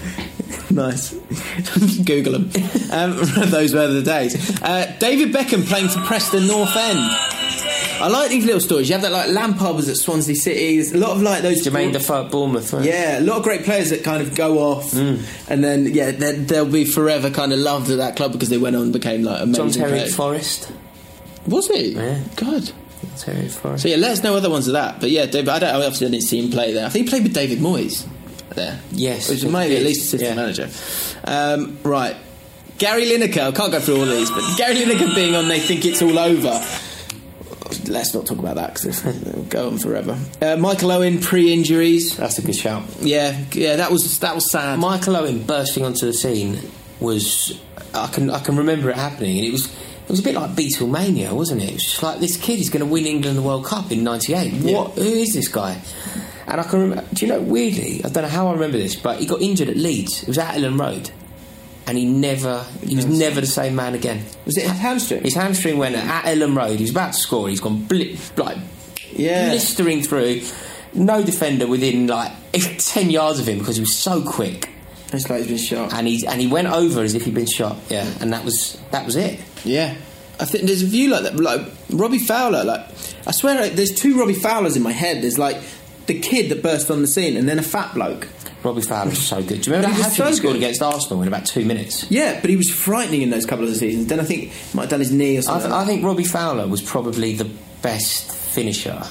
Nice. 0.71 1.13
Google 2.03 2.33
them. 2.39 2.49
Um, 2.91 3.15
those 3.49 3.73
were 3.73 3.87
the 3.87 4.01
days. 4.01 4.61
Uh, 4.61 4.93
David 4.99 5.31
Beckham 5.33 5.63
playing 5.65 5.89
for 5.89 5.99
Preston 6.01 6.47
North 6.47 6.75
End. 6.75 6.99
I 8.01 8.07
like 8.09 8.29
these 8.29 8.45
little 8.45 8.59
stories. 8.59 8.89
You 8.89 8.93
have 8.93 9.03
that 9.03 9.11
like 9.11 9.29
Lampard 9.29 9.75
was 9.75 9.87
at 9.87 9.95
Swansea 9.95 10.35
City. 10.35 10.75
There's 10.77 10.91
a 10.91 10.97
lot 10.97 11.11
of 11.11 11.21
like 11.21 11.43
those. 11.43 11.63
Jermaine 11.65 11.93
Defoe 11.93 12.25
at 12.25 12.31
Bournemouth. 12.31 12.73
right? 12.73 12.83
Yeah, 12.83 13.19
a 13.19 13.21
lot 13.21 13.37
of 13.37 13.43
great 13.43 13.63
players 13.63 13.91
that 13.91 14.03
kind 14.03 14.21
of 14.21 14.35
go 14.35 14.57
off, 14.59 14.91
Mm. 14.91 15.21
and 15.49 15.63
then 15.63 15.85
yeah, 15.85 16.11
they'll 16.11 16.65
be 16.65 16.83
forever 16.83 17.29
kind 17.29 17.53
of 17.53 17.59
loved 17.59 17.89
at 17.91 17.97
that 17.97 18.15
club 18.17 18.31
because 18.33 18.49
they 18.49 18.57
went 18.57 18.75
on 18.75 18.81
and 18.83 18.93
became 18.93 19.23
like 19.23 19.41
amazing. 19.41 19.53
John 19.65 19.71
Terry 19.71 19.91
players. 19.99 20.15
Forest. 20.15 20.71
Was 21.47 21.67
he? 21.67 21.93
Yeah. 21.93 22.19
God. 22.35 22.71
Terry 23.17 23.45
at 23.45 23.51
Forest. 23.51 23.83
So 23.83 23.89
yeah, 23.89 23.95
let 23.97 24.11
us 24.11 24.23
know 24.23 24.35
other 24.35 24.49
ones 24.49 24.67
of 24.67 24.73
that. 24.73 24.99
But 24.99 25.11
yeah, 25.11 25.25
David, 25.27 25.49
I 25.49 25.59
don't. 25.59 25.69
I 25.69 25.75
obviously 25.75 26.09
didn't 26.09 26.23
see 26.23 26.43
him 26.43 26.51
play 26.51 26.73
there. 26.73 26.85
I 26.85 26.89
think 26.89 27.05
he 27.05 27.09
played 27.09 27.23
with 27.23 27.33
David 27.33 27.59
Moyes 27.59 28.05
there. 28.55 28.79
Yes, 28.91 29.29
which 29.29 29.43
maybe 29.43 29.77
at 29.77 29.83
least 29.83 30.01
assistant 30.05 30.31
Yeah. 30.31 30.35
manager. 30.35 30.69
Um, 31.23 31.77
right, 31.83 32.15
Gary 32.77 33.05
Lineker. 33.05 33.47
I 33.47 33.51
can't 33.51 33.71
go 33.71 33.79
through 33.79 33.99
all 33.99 34.05
these, 34.05 34.29
but 34.31 34.43
Gary 34.57 34.75
Lineker 34.75 35.13
being 35.15 35.35
on, 35.35 35.47
they 35.47 35.59
think 35.59 35.85
it's 35.85 36.01
all 36.01 36.17
over. 36.17 36.61
Let's 37.87 38.13
not 38.13 38.25
talk 38.25 38.39
about 38.39 38.55
that 38.55 38.73
because 38.75 39.05
it'll 39.05 39.43
go 39.43 39.67
on 39.67 39.77
forever. 39.79 40.17
Uh, 40.41 40.55
Michael 40.55 40.91
Owen 40.91 41.19
pre-injuries. 41.19 42.15
That's 42.17 42.37
a 42.37 42.41
good 42.41 42.55
shout. 42.55 42.83
Yeah, 43.01 43.37
yeah, 43.53 43.75
that 43.77 43.91
was 43.91 44.19
that 44.19 44.33
was 44.35 44.49
sad. 44.51 44.79
Michael 44.79 45.15
Owen 45.17 45.43
bursting 45.43 45.83
onto 45.83 46.05
the 46.05 46.13
scene 46.13 46.59
was 46.99 47.59
I 47.93 48.07
can 48.07 48.29
I 48.29 48.39
can 48.39 48.55
remember 48.55 48.89
it 48.89 48.95
happening 48.95 49.37
and 49.39 49.47
it 49.47 49.51
was 49.51 49.65
it 49.65 50.09
was 50.09 50.19
a 50.19 50.23
bit 50.23 50.35
like 50.35 50.51
Beatlemania, 50.51 51.31
wasn't 51.31 51.63
it? 51.63 51.69
It 51.69 51.73
was 51.73 51.83
just 51.83 52.03
like 52.03 52.19
this 52.19 52.37
kid 52.37 52.59
is 52.59 52.69
going 52.69 52.85
to 52.85 52.91
win 52.91 53.05
England 53.07 53.37
the 53.37 53.41
World 53.41 53.65
Cup 53.65 53.91
in 53.91 54.03
'98. 54.03 54.53
What? 54.63 54.91
Who 54.93 55.01
is 55.03 55.33
this 55.33 55.47
guy? 55.47 55.79
And 56.47 56.61
I 56.61 56.63
can 56.63 56.79
remember. 56.81 57.05
Do 57.13 57.25
you 57.25 57.31
know? 57.31 57.41
Weirdly, 57.41 58.01
I 58.05 58.09
don't 58.09 58.23
know 58.23 58.29
how 58.29 58.47
I 58.47 58.53
remember 58.53 58.77
this, 58.77 58.95
but 58.95 59.19
he 59.19 59.25
got 59.25 59.41
injured 59.41 59.69
at 59.69 59.77
Leeds. 59.77 60.21
It 60.23 60.27
was 60.27 60.37
at 60.37 60.53
Elland 60.55 60.79
Road, 60.79 61.09
and 61.87 61.97
he 61.97 62.05
never 62.05 62.65
he 62.85 62.95
was 62.95 63.05
never 63.05 63.41
the 63.41 63.47
same 63.47 63.75
man 63.75 63.95
again. 63.95 64.23
was 64.45 64.57
it 64.57 64.63
his 64.63 64.71
hamstring? 64.79 65.23
His 65.23 65.33
hamstring 65.35 65.77
went 65.77 65.95
at 65.95 66.25
Elland 66.25 66.55
Road. 66.55 66.77
He 66.77 66.83
was 66.83 66.91
about 66.91 67.13
to 67.13 67.19
score. 67.19 67.49
He's 67.49 67.59
gone 67.61 67.83
blip, 67.85 68.17
like 68.37 68.57
Yeah. 69.11 69.49
blistering 69.49 70.03
through. 70.03 70.41
No 70.93 71.23
defender 71.23 71.67
within 71.67 72.07
like 72.07 72.31
ten 72.79 73.09
yards 73.09 73.39
of 73.39 73.47
him 73.49 73.57
because 73.59 73.75
he 73.75 73.81
was 73.81 73.95
so 73.95 74.21
quick 74.23 74.69
It's 75.11 75.29
like 75.29 75.39
he's 75.39 75.47
been 75.49 75.57
shot. 75.57 75.93
and 75.93 76.07
he 76.07 76.25
and 76.27 76.39
he 76.39 76.47
went 76.47 76.67
over 76.67 77.01
as 77.01 77.15
if 77.15 77.25
he'd 77.25 77.33
been 77.33 77.47
shot. 77.47 77.75
Yeah, 77.89 78.07
and 78.21 78.31
that 78.33 78.45
was 78.45 78.77
that 78.91 79.05
was 79.05 79.15
it. 79.15 79.39
Yeah. 79.65 79.95
I 80.39 80.45
think 80.45 80.65
there's 80.65 80.83
a 80.83 80.85
view 80.87 81.09
like 81.09 81.23
that. 81.23 81.35
Like 81.37 81.61
Robbie 81.89 82.19
Fowler. 82.19 82.63
Like 82.63 82.85
I 83.27 83.31
swear, 83.31 83.67
there's 83.69 83.93
two 83.93 84.17
Robbie 84.19 84.35
Fowlers 84.35 84.75
in 84.77 84.83
my 84.83 84.91
head. 84.91 85.21
There's 85.23 85.37
like 85.39 85.57
the 86.07 86.19
kid 86.19 86.49
that 86.49 86.61
burst 86.61 86.89
on 86.91 87.01
the 87.01 87.07
scene, 87.07 87.37
and 87.37 87.47
then 87.47 87.59
a 87.59 87.63
fat 87.63 87.93
bloke. 87.93 88.27
Robbie 88.63 88.81
Fowler 88.81 89.11
was 89.11 89.19
so 89.25 89.43
good. 89.43 89.61
Do 89.61 89.69
you 89.69 89.75
remember 89.75 89.95
He 89.95 90.01
that 90.01 90.09
hat 90.09 90.15
trick 90.15 90.27
he 90.29 90.33
scored 90.35 90.53
good. 90.53 90.57
against 90.63 90.81
Arsenal 90.81 91.21
in 91.21 91.27
about 91.27 91.45
two 91.45 91.65
minutes? 91.65 92.09
Yeah, 92.09 92.39
but 92.41 92.49
he 92.49 92.55
was 92.55 92.69
frightening 92.69 93.21
in 93.21 93.29
those 93.29 93.45
couple 93.45 93.67
of 93.67 93.75
seasons. 93.75 94.07
Then 94.07 94.19
I 94.19 94.23
think 94.23 94.51
he 94.51 94.75
might 94.75 94.83
have 94.83 94.89
done 94.91 94.99
his 95.01 95.11
knee 95.11 95.35
or 95.35 95.39
I, 95.39 95.41
something. 95.41 95.69
th- 95.69 95.81
I 95.81 95.85
think 95.85 96.03
Robbie 96.03 96.23
Fowler 96.23 96.67
was 96.67 96.81
probably 96.81 97.33
the 97.35 97.49
best 97.83 98.31
finisher 98.33 99.03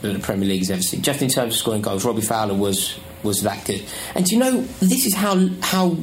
that 0.00 0.12
the 0.14 0.18
Premier 0.18 0.48
League 0.48 0.60
League's 0.60 0.70
ever 0.70 0.80
seen. 0.82 1.02
Just 1.02 1.20
in 1.20 1.28
terms 1.28 1.54
of 1.54 1.58
scoring 1.58 1.82
goals, 1.82 2.04
Robbie 2.06 2.22
Fowler 2.22 2.54
was 2.54 2.98
was 3.22 3.42
that 3.42 3.64
good. 3.66 3.84
And 4.14 4.24
do 4.24 4.34
you 4.34 4.40
know 4.40 4.62
this 4.80 5.04
is 5.06 5.14
how 5.14 5.46
how 5.60 5.96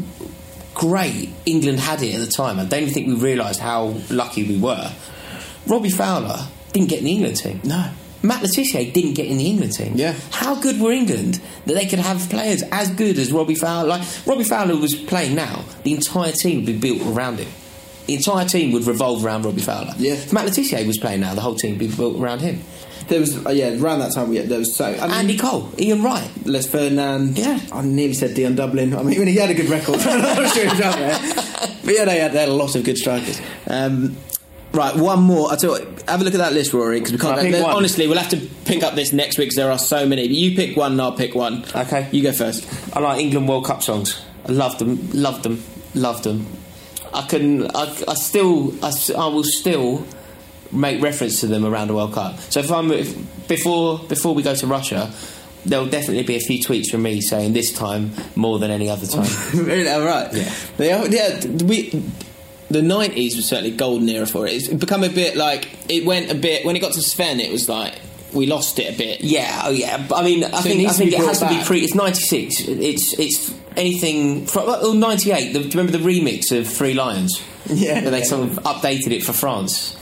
great 0.76 1.30
England 1.46 1.80
had 1.80 2.02
it 2.04 2.14
at 2.16 2.22
the 2.22 2.32
time. 2.32 2.60
I 2.60 2.66
don't 2.66 2.84
even 2.84 2.94
think 2.94 3.08
we 3.08 3.16
realised 3.16 3.60
how 3.60 3.96
lucky 4.10 4.44
we 4.44 4.58
were. 4.58 4.92
Robbie 5.68 5.90
Fowler 5.90 6.38
didn't 6.74 6.90
get 6.90 7.00
in 7.00 7.06
the 7.06 7.12
England 7.12 7.38
team. 7.38 7.60
no. 7.64 7.90
Matt 8.22 8.42
Le 8.42 8.48
Tissier 8.48 8.92
didn't 8.94 9.14
get 9.14 9.28
in 9.28 9.38
the 9.38 9.46
England 9.48 9.74
team. 9.74 9.94
Yeah. 9.96 10.16
How 10.32 10.60
good 10.60 10.80
were 10.80 10.92
England 10.92 11.40
that 11.66 11.74
they 11.74 11.86
could 11.86 12.00
have 12.00 12.30
players 12.30 12.64
as 12.72 12.90
good 12.92 13.18
as 13.18 13.32
Robbie 13.32 13.56
Fowler? 13.56 13.88
Like 13.88 14.08
Robbie 14.26 14.44
Fowler 14.44 14.76
was 14.78 14.94
playing 14.94 15.36
now, 15.36 15.64
the 15.84 15.94
entire 15.94 16.32
team 16.32 16.58
would 16.58 16.66
be 16.66 16.78
built 16.78 17.02
around 17.16 17.40
him. 17.40 17.50
The 18.08 18.16
entire 18.16 18.46
team 18.46 18.72
would 18.72 18.86
revolve 18.88 19.24
around 19.24 19.46
Robbie 19.46 19.62
Fowler. 19.62 19.94
Yeah. 19.98 20.14
If 20.14 20.34
Matt 20.34 20.46
Le 20.46 20.52
Tissier 20.52 20.86
was 20.86 20.98
playing 20.98 21.22
now, 21.22 21.36
the 21.36 21.42
whole 21.42 21.56
team 21.56 21.72
would 21.72 21.80
be 21.80 21.88
built 21.96 22.20
around 22.20 22.40
him. 22.42 22.62
There 23.08 23.20
was 23.20 23.44
uh, 23.46 23.50
yeah 23.50 23.80
around 23.80 24.00
that 24.00 24.14
time. 24.14 24.32
Yeah, 24.34 24.44
there 24.44 24.60
was 24.60 24.76
so 24.76 24.86
I 24.86 25.02
mean, 25.08 25.12
Andy 25.12 25.38
Cole, 25.38 25.72
Ian 25.80 26.04
Wright. 26.04 26.30
Les 26.46 26.68
Ferdinand. 26.68 27.38
Yeah. 27.38 27.60
I 27.72 27.82
nearly 27.82 28.14
said 28.14 28.36
Dion 28.36 28.56
Dublin. 28.56 28.96
I 28.96 29.02
mean, 29.02 29.26
he 29.26 29.36
had 29.36 29.50
a 29.50 29.56
good 29.56 29.70
record. 29.70 30.00
I'm 30.00 30.22
not 30.22 30.54
sure 30.54 30.68
out 30.68 30.96
there. 30.96 31.20
But 31.84 31.94
yeah, 31.96 32.06
they 32.06 32.20
had, 32.20 32.34
they 32.34 32.40
had 32.42 32.50
a 32.50 32.54
lot 32.54 32.76
of 32.76 32.84
good 32.84 32.98
strikers. 32.98 33.42
Um, 33.68 34.16
right, 34.74 34.96
one 34.96 35.22
more. 35.22 35.52
I 35.52 35.56
tell 35.56 35.78
you 35.80 35.86
what, 35.86 36.10
have 36.10 36.22
a 36.22 36.24
look 36.24 36.34
at 36.34 36.40
that 36.40 36.54
list, 36.54 36.74
Rory, 36.74 37.00
because 37.00 37.14
we 37.14 37.18
can't. 37.20 37.40
Can 37.40 37.52
pick 37.52 37.64
one? 37.64 37.76
honestly, 37.76 38.08
we'll 38.08 38.18
have 38.18 38.30
to 38.32 38.38
pick 38.66 38.84
up 38.84 38.96
this 38.96 39.14
next 39.14 39.38
week 39.38 39.48
because 39.48 39.56
there 39.56 39.72
are 39.72 39.80
so 39.80 40.06
many. 40.06 40.28
But 40.28 40.36
you 40.36 40.56
pick 40.56 40.78
one, 40.78 40.94
and 40.94 41.02
I'll 41.02 41.12
pick 41.12 41.36
one. 41.36 41.66
Okay. 41.76 42.08
You 42.12 42.24
go 42.24 42.32
first. 42.32 42.68
I 42.96 43.00
like 43.00 43.20
England 43.20 43.48
World 43.48 43.66
Cup 43.66 43.84
songs. 43.84 44.24
I 44.46 44.52
love 44.52 44.80
them, 44.80 45.10
Love 45.14 45.44
them, 45.44 45.64
Love 45.94 46.24
them. 46.24 46.48
I 47.14 47.24
can, 47.24 47.70
I, 47.76 48.04
I 48.08 48.14
still, 48.14 48.74
I, 48.84 48.92
I 49.18 49.28
will 49.28 49.44
still 49.44 50.06
make 50.72 51.02
reference 51.02 51.40
to 51.42 51.48
them 51.48 51.66
around 51.66 51.88
the 51.88 51.96
World 51.96 52.14
Cup. 52.14 52.40
So 52.40 52.60
if 52.60 52.72
I'm 52.72 52.92
if, 52.92 53.48
before 53.48 54.00
before 54.00 54.36
we 54.36 54.44
go 54.44 54.56
to 54.56 54.68
Russia, 54.68 55.12
there'll 55.66 55.88
definitely 55.88 56.24
be 56.24 56.36
a 56.36 56.40
few 56.40 56.60
tweets 56.64 56.90
from 56.90 57.04
me 57.04 57.22
saying 57.22 57.54
this 57.54 57.74
time 57.74 58.12
more 58.36 58.60
than 58.60 58.72
any 58.72 58.90
other 58.90 59.08
time. 59.08 59.30
All 59.56 60.06
right. 60.06 60.34
Yeah. 60.34 60.54
They 60.78 60.92
are, 60.92 61.08
yeah. 61.08 61.46
We. 61.64 62.04
The 62.72 62.82
nineties 62.82 63.36
was 63.36 63.46
certainly 63.48 63.72
golden 63.72 64.08
era 64.10 64.26
for 64.28 64.46
it. 64.46 64.54
It's 64.54 64.68
become 64.68 65.04
a 65.04 65.10
bit 65.10 65.36
like 65.36 65.68
it 65.90 66.06
went 66.06 66.30
a 66.32 66.36
bit 66.36 66.66
when 66.66 66.76
it 66.76 66.80
got 66.80 66.94
to 66.94 67.02
Sven. 67.02 67.40
It 67.40 67.52
was 67.52 67.68
like 67.68 67.96
we 68.34 68.46
lost 68.46 68.78
it 68.78 68.94
a 68.94 68.98
bit. 68.98 69.22
Yeah, 69.22 69.64
oh 69.66 69.72
yeah. 69.72 70.08
I 70.14 70.24
mean, 70.24 70.44
I 70.44 70.52
So 70.52 70.70
think 70.70 70.88
I 70.88 70.92
think 70.94 71.12
it 71.14 71.18
has 71.20 71.40
to 71.40 71.48
be 71.48 71.56
back. 71.56 71.66
pre. 71.66 71.80
It's 71.82 71.96
ninety 71.96 72.20
six. 72.22 72.62
It's 72.62 73.18
it's 73.18 73.54
anything 73.76 74.46
from 74.46 74.68
well, 74.68 74.94
ninety 74.94 75.32
eight. 75.32 75.52
Do 75.54 75.62
you 75.62 75.70
remember 75.70 75.92
the 75.98 75.98
remix 76.08 76.56
of 76.58 76.68
Three 76.68 76.94
Lions? 76.94 77.42
Yeah. 77.72 78.02
where 78.02 78.12
they 78.12 78.24
sort 78.24 78.50
of 78.50 78.58
updated 78.64 79.12
it 79.12 79.24
for 79.24 79.34
France. 79.34 79.96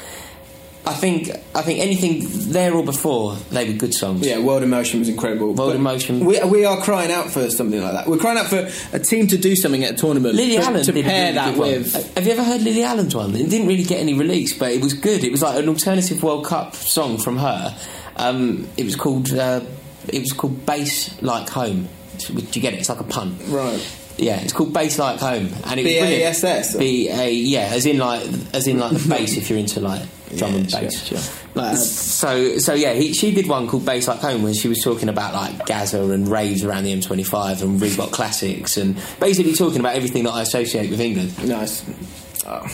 I 0.87 0.93
think 0.93 1.29
I 1.53 1.61
think 1.63 1.79
anything 1.79 2.21
there 2.51 2.73
or 2.73 2.83
before 2.83 3.35
they 3.51 3.67
were 3.69 3.77
good 3.77 3.93
songs. 3.93 4.25
Yeah, 4.25 4.39
World 4.39 4.63
Emotion 4.63 4.99
was 4.99 5.09
incredible. 5.09 5.47
World 5.47 5.57
But 5.71 5.75
Emotion. 5.75 6.25
We, 6.25 6.41
we 6.45 6.65
are 6.65 6.81
crying 6.81 7.11
out 7.11 7.29
for 7.29 7.49
something 7.49 7.81
like 7.81 7.91
that. 7.91 8.07
We're 8.07 8.17
crying 8.17 8.37
out 8.37 8.47
for 8.47 8.69
a 8.93 8.99
team 8.99 9.27
to 9.27 9.37
do 9.37 9.55
something 9.55 9.83
at 9.83 9.93
a 9.93 9.97
tournament. 9.97 10.35
Lily 10.35 10.55
to, 10.55 10.63
Allen 10.63 10.83
to 10.85 10.91
did 10.93 11.05
a 11.05 11.09
pair 11.09 11.33
that 11.33 11.55
good 11.55 11.59
one. 11.59 12.03
Have 12.15 12.25
you 12.25 12.31
ever 12.31 12.43
heard 12.43 12.61
Lily 12.61 12.83
Allen's 12.83 13.13
one? 13.13 13.35
It 13.35 13.49
didn't 13.49 13.67
really 13.67 13.83
get 13.83 13.99
any 13.99 14.13
release, 14.13 14.57
but 14.57 14.71
it 14.71 14.81
was 14.81 14.93
good. 14.93 15.23
It 15.25 15.31
was 15.31 15.41
like 15.41 15.61
an 15.61 15.67
alternative 15.67 16.23
World 16.23 16.45
Cup 16.45 16.73
song 16.73 17.17
from 17.17 17.37
her. 17.37 17.77
Um, 18.15 18.69
it 18.77 18.85
was 18.85 18.95
called 18.95 19.33
uh, 19.33 19.61
it 20.07 20.19
was 20.19 20.31
called 20.31 20.65
Bass 20.65 21.21
Like 21.21 21.49
Home. 21.49 21.89
Do 22.17 22.33
you 22.33 22.61
get 22.61 22.73
it? 22.73 22.79
It's 22.79 22.89
like 22.89 23.01
a 23.01 23.03
pun. 23.03 23.37
Right. 23.49 23.85
Yeah, 24.17 24.39
it's 24.41 24.53
called 24.53 24.73
Bass 24.73 24.97
Like 24.97 25.19
Home, 25.19 25.49
and 25.65 25.79
it 25.79 25.83
was. 25.83 25.93
B-A-S-S? 25.93 26.75
B 26.77 27.09
A 27.09 27.29
yeah, 27.31 27.69
as 27.71 27.85
in 27.85 27.97
like 27.97 28.23
as 28.53 28.67
in 28.67 28.79
like 28.79 28.93
the 28.93 29.09
bass 29.09 29.37
if 29.37 29.49
you're 29.49 29.59
into 29.59 29.79
like 29.79 30.01
drum 30.35 30.55
and 30.55 30.71
bass. 30.71 31.07
sure, 31.07 31.17
sure. 31.17 31.33
Like, 31.55 31.73
uh, 31.73 31.75
So 31.75 32.57
so 32.57 32.73
yeah, 32.73 32.93
he, 32.93 33.13
she 33.13 33.33
did 33.33 33.47
one 33.47 33.67
called 33.67 33.85
Bass 33.85 34.07
Like 34.07 34.19
Home 34.19 34.43
when 34.43 34.53
she 34.53 34.67
was 34.67 34.79
talking 34.83 35.09
about 35.09 35.33
like 35.33 35.65
Gaza 35.65 36.03
and 36.11 36.27
raves 36.27 36.63
around 36.63 36.83
the 36.83 36.93
M25 36.93 37.61
and 37.61 37.79
Reebok 37.79 38.11
classics 38.11 38.77
and 38.77 38.95
basically 39.19 39.53
talking 39.53 39.79
about 39.79 39.95
everything 39.95 40.23
that 40.25 40.31
I 40.31 40.41
associate 40.41 40.89
with 40.89 40.99
England. 40.99 41.47
Nice. 41.47 41.83
Oh, 42.45 42.65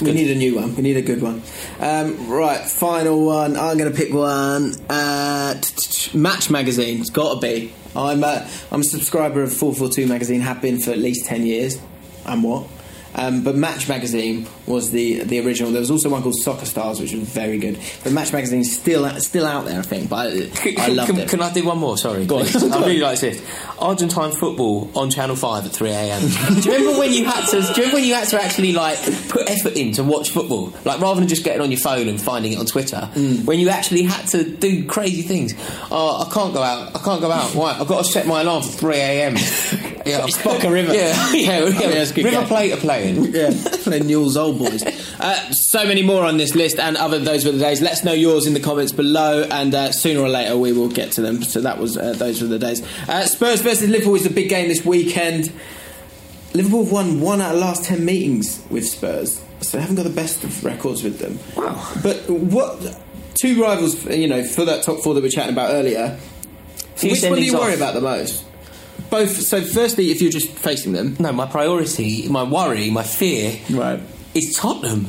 we 0.00 0.12
need 0.12 0.30
a 0.30 0.34
new 0.36 0.54
one. 0.54 0.76
We 0.76 0.82
need 0.82 0.96
a 0.96 1.02
good 1.02 1.20
one. 1.20 1.42
Um, 1.80 2.28
right, 2.28 2.60
final 2.60 3.24
one. 3.26 3.56
I'm 3.56 3.76
going 3.78 3.90
to 3.90 3.96
pick 3.96 4.12
one. 4.14 4.74
Uh, 4.88 5.54
t- 5.54 5.60
t- 5.76 6.10
t- 6.10 6.18
Match 6.18 6.50
magazine. 6.50 7.00
It's 7.00 7.10
got 7.10 7.34
to 7.34 7.40
be. 7.40 7.72
I'm 7.96 8.22
a, 8.22 8.48
I'm 8.70 8.82
a 8.82 8.84
subscriber 8.84 9.42
of 9.42 9.52
442 9.52 10.06
magazine. 10.06 10.40
Have 10.42 10.62
been 10.62 10.78
for 10.80 10.92
at 10.92 10.98
least 10.98 11.26
ten 11.26 11.44
years. 11.44 11.78
And 12.26 12.44
what? 12.44 12.68
Um, 13.14 13.42
but 13.42 13.56
Match 13.56 13.88
magazine 13.88 14.46
was 14.66 14.90
the 14.90 15.22
the 15.22 15.40
original. 15.40 15.70
There 15.72 15.80
was 15.80 15.90
also 15.90 16.08
one 16.10 16.22
called 16.22 16.36
Soccer 16.36 16.66
Stars, 16.66 17.00
which 17.00 17.12
was 17.12 17.22
very 17.22 17.58
good. 17.58 17.78
But 18.04 18.12
Match 18.12 18.32
magazine's 18.32 18.76
still 18.76 19.08
still 19.20 19.46
out 19.46 19.64
there, 19.64 19.78
I 19.78 19.82
think. 19.82 20.08
But 20.10 20.16
I, 20.16 20.74
I 20.78 20.88
loved 20.88 21.10
can, 21.10 21.18
it. 21.20 21.28
can 21.28 21.40
I 21.42 21.52
do 21.52 21.64
one 21.64 21.78
more? 21.78 21.96
Sorry, 21.96 22.26
Go 22.26 22.38
on. 22.38 22.46
I 22.72 22.80
really 22.86 22.98
like 22.98 23.20
this. 23.20 23.42
Argentine 23.78 24.32
football 24.32 24.90
on 24.94 25.10
Channel 25.10 25.36
Five 25.36 25.66
at 25.66 25.72
three 25.72 25.90
a.m. 25.90 26.20
do 26.60 26.70
you 26.70 26.76
remember 26.76 26.98
when 26.98 27.12
you 27.12 27.24
had 27.24 27.46
to? 27.46 27.60
Do 27.60 27.66
you 27.66 27.72
remember 27.74 27.94
when 27.96 28.04
you 28.04 28.14
had 28.14 28.28
to 28.28 28.42
actually 28.42 28.72
like 28.72 28.98
put 29.28 29.48
effort 29.50 29.74
in 29.74 29.92
to 29.92 30.04
watch 30.04 30.30
football, 30.30 30.72
like 30.84 31.00
rather 31.00 31.20
than 31.20 31.28
just 31.28 31.44
getting 31.44 31.62
on 31.62 31.70
your 31.70 31.80
phone 31.80 32.08
and 32.08 32.20
finding 32.20 32.52
it 32.52 32.58
on 32.58 32.66
Twitter? 32.66 33.10
Mm. 33.14 33.44
When 33.44 33.58
you 33.58 33.70
actually 33.70 34.02
had 34.02 34.26
to 34.28 34.44
do 34.44 34.84
crazy 34.86 35.22
things. 35.22 35.54
Oh, 35.90 36.26
I 36.28 36.32
can't 36.32 36.52
go 36.52 36.62
out. 36.62 36.94
I 36.94 36.98
can't 37.00 37.20
go 37.20 37.30
out. 37.30 37.54
Why? 37.54 37.72
I've 37.78 37.88
got 37.88 38.04
to 38.04 38.10
set 38.10 38.26
my 38.26 38.42
alarm 38.42 38.62
for 38.62 38.68
three 38.70 38.96
a.m. 38.96 39.36
Yeah, 40.08 40.24
It's 40.24 40.42
Boca 40.42 40.70
River. 40.70 40.92
Yeah, 40.94 41.32
yeah, 41.34 41.66
yeah. 41.66 42.04
good 42.06 42.24
River 42.24 42.30
game. 42.38 42.46
Plate 42.46 42.72
are 42.72 42.76
playing. 42.78 43.32
Yeah, 43.34 43.50
playing 43.82 44.06
Newell's 44.06 44.36
old 44.36 44.58
boys. 44.58 44.82
Uh, 45.20 45.52
so 45.52 45.84
many 45.84 46.02
more 46.02 46.24
on 46.24 46.36
this 46.36 46.54
list, 46.54 46.78
and 46.78 46.96
other 46.96 47.18
those 47.18 47.44
were 47.44 47.52
the 47.52 47.58
days. 47.58 47.80
Let 47.80 47.92
us 47.92 48.04
know 48.04 48.12
yours 48.12 48.46
in 48.46 48.54
the 48.54 48.60
comments 48.60 48.92
below, 48.92 49.46
and 49.50 49.74
uh, 49.74 49.92
sooner 49.92 50.20
or 50.20 50.28
later 50.28 50.56
we 50.56 50.72
will 50.72 50.88
get 50.88 51.12
to 51.12 51.20
them. 51.22 51.42
So 51.42 51.60
that 51.60 51.78
was 51.78 51.96
uh, 51.96 52.12
those 52.14 52.40
were 52.40 52.48
the 52.48 52.58
days. 52.58 52.82
Uh, 53.08 53.26
Spurs 53.26 53.60
versus 53.60 53.88
Liverpool 53.88 54.14
is 54.14 54.24
the 54.24 54.30
big 54.30 54.48
game 54.48 54.68
this 54.68 54.84
weekend. 54.84 55.52
Liverpool 56.54 56.84
have 56.84 56.92
won 56.92 57.20
one 57.20 57.40
out 57.40 57.54
of 57.54 57.60
the 57.60 57.66
last 57.66 57.84
ten 57.84 58.04
meetings 58.04 58.62
with 58.70 58.86
Spurs, 58.86 59.42
so 59.60 59.76
they 59.76 59.80
haven't 59.82 59.96
got 59.96 60.04
the 60.04 60.10
best 60.10 60.42
of 60.44 60.64
records 60.64 61.02
with 61.02 61.18
them. 61.18 61.38
Wow. 61.56 61.92
But 62.02 62.28
what 62.30 62.98
two 63.34 63.62
rivals, 63.62 64.04
you 64.06 64.26
know, 64.26 64.44
for 64.44 64.64
that 64.64 64.82
top 64.82 65.00
four 65.02 65.14
that 65.14 65.20
we 65.20 65.26
were 65.26 65.30
chatting 65.30 65.52
about 65.52 65.70
earlier? 65.72 66.18
Which 67.02 67.22
one 67.22 67.34
do 67.34 67.42
you 67.44 67.52
sendings 67.52 67.58
worry 67.60 67.72
off. 67.74 67.78
about 67.78 67.94
the 67.94 68.00
most? 68.00 68.44
Both. 69.10 69.30
So, 69.42 69.62
firstly, 69.62 70.10
if 70.10 70.20
you're 70.20 70.30
just 70.30 70.50
facing 70.50 70.92
them, 70.92 71.16
No, 71.18 71.32
my 71.32 71.46
priority, 71.46 72.28
my 72.28 72.42
worry, 72.42 72.90
my 72.90 73.02
fear 73.02 73.58
right? 73.70 74.00
is 74.34 74.54
Tottenham. 74.54 75.06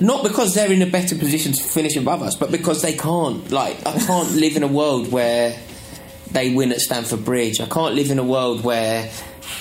Not 0.00 0.22
because 0.22 0.54
they're 0.54 0.70
in 0.72 0.82
a 0.82 0.86
better 0.86 1.16
position 1.16 1.52
to 1.52 1.62
finish 1.62 1.96
above 1.96 2.22
us, 2.22 2.36
but 2.36 2.52
because 2.52 2.82
they 2.82 2.92
can't. 2.92 3.50
Like, 3.50 3.84
I 3.86 3.98
can't 3.98 4.30
live 4.32 4.56
in 4.56 4.62
a 4.62 4.68
world 4.68 5.10
where 5.10 5.58
they 6.30 6.54
win 6.54 6.70
at 6.72 6.80
Stamford 6.80 7.24
Bridge. 7.24 7.60
I 7.60 7.66
can't 7.66 7.94
live 7.94 8.10
in 8.10 8.18
a 8.18 8.24
world 8.24 8.62
where 8.62 9.10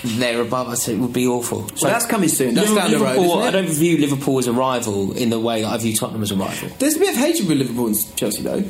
they're 0.03 0.41
above 0.41 0.67
us. 0.67 0.87
It 0.87 0.99
would 0.99 1.13
be 1.13 1.25
awful. 1.25 1.67
So 1.75 1.87
that's 1.87 2.05
coming 2.05 2.29
soon. 2.29 2.53
That's 2.53 2.71
down 2.73 2.91
the 2.91 2.97
road, 2.99 3.17
Liverpool- 3.17 3.23
isn't 3.25 3.39
it? 3.39 3.47
I 3.47 3.51
don't 3.51 3.69
view 3.69 3.97
Liverpool 3.97 4.37
as 4.37 4.45
a 4.47 4.53
rival 4.53 5.13
in 5.17 5.29
the 5.31 5.39
way 5.39 5.61
that 5.63 5.71
I 5.71 5.77
view 5.77 5.95
Tottenham 5.95 6.21
as 6.21 6.29
a 6.31 6.35
rival. 6.35 6.69
There's 6.77 6.97
a 6.97 6.99
bit 6.99 7.09
of 7.11 7.15
hatred 7.15 7.47
with 7.47 7.57
Liverpool 7.57 7.87
and 7.87 7.95
Chelsea, 8.15 8.43
though. 8.43 8.63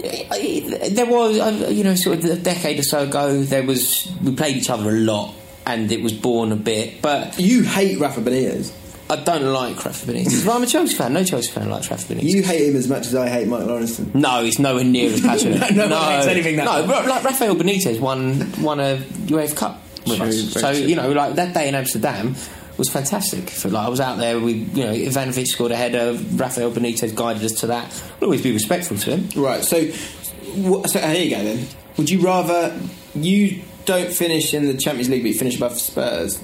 There 0.00 1.06
was, 1.06 1.38
uh, 1.38 1.68
you 1.70 1.84
know, 1.84 1.94
sort 1.94 2.18
of 2.18 2.24
a 2.24 2.36
decade 2.36 2.78
or 2.78 2.82
so 2.82 3.04
ago, 3.04 3.42
there 3.42 3.62
was 3.64 4.10
we 4.22 4.34
played 4.34 4.56
each 4.56 4.70
other 4.70 4.90
a 4.90 4.92
lot, 5.00 5.34
and 5.66 5.90
it 5.90 6.02
was 6.02 6.12
born 6.12 6.52
a 6.52 6.56
bit. 6.56 7.02
But 7.02 7.38
You 7.38 7.62
hate 7.62 7.98
Rafa 7.98 8.20
Benitez. 8.20 8.72
I 9.08 9.16
don't 9.16 9.52
like 9.52 9.84
Rafa 9.84 10.06
Benitez. 10.06 10.52
I'm 10.52 10.62
a 10.62 10.66
Chelsea 10.66 10.94
fan. 10.96 11.12
No 11.12 11.22
Chelsea 11.22 11.50
fan 11.50 11.70
likes 11.70 11.90
Rafa 11.90 12.12
Benitez. 12.12 12.24
You 12.24 12.42
hate 12.42 12.68
him 12.68 12.76
as 12.76 12.88
much 12.88 13.06
as 13.06 13.14
I 13.14 13.28
hate 13.28 13.46
Mike 13.46 13.62
Lawrenson. 13.62 14.12
No, 14.14 14.42
it's 14.44 14.58
nowhere 14.58 14.84
near 14.84 15.12
as 15.12 15.20
passionate. 15.20 15.60
No 15.76 15.88
one 15.88 16.10
hates 16.12 16.26
anything 16.26 16.56
that 16.56 16.64
No, 16.64 16.86
much. 16.86 17.06
like 17.06 17.24
Rafael 17.24 17.54
Benitez 17.56 18.00
won 18.00 18.50
won 18.62 18.80
a 18.80 18.96
UEFA 19.26 19.56
Cup 19.56 19.82
with 20.06 20.16
True, 20.18 20.26
us. 20.26 20.52
So 20.54 20.72
true. 20.72 20.82
you 20.82 20.96
know, 20.96 21.12
like 21.12 21.34
that 21.36 21.54
day 21.54 21.68
in 21.68 21.74
Amsterdam 21.76 22.34
was 22.78 22.88
fantastic. 22.90 23.48
For, 23.50 23.68
like 23.68 23.86
I 23.86 23.88
was 23.88 24.00
out 24.00 24.18
there, 24.18 24.38
we 24.38 24.52
you 24.52 24.84
know 24.84 24.92
Ivanovic 24.92 25.46
scored 25.46 25.72
a 25.72 25.76
header. 25.76 26.12
Rafael 26.34 26.70
Benitez 26.72 27.14
guided 27.14 27.42
us 27.44 27.52
to 27.60 27.68
that. 27.68 27.90
We'll 28.20 28.28
always 28.28 28.42
be 28.42 28.52
respectful 28.52 28.96
to 28.98 29.16
him. 29.16 29.42
Right, 29.42 29.64
so, 29.64 29.86
wh- 29.86 30.86
so 30.86 31.00
here 31.00 31.24
you 31.24 31.30
go 31.30 31.42
then. 31.44 31.66
Would 31.96 32.10
you 32.10 32.20
rather 32.20 32.78
you 33.14 33.62
don't 33.86 34.12
finish 34.12 34.52
in 34.52 34.66
the 34.66 34.74
Champions 34.74 35.08
League 35.08 35.22
but 35.22 35.28
you 35.28 35.38
finish 35.38 35.56
above 35.56 35.78
Spurs? 35.78 36.42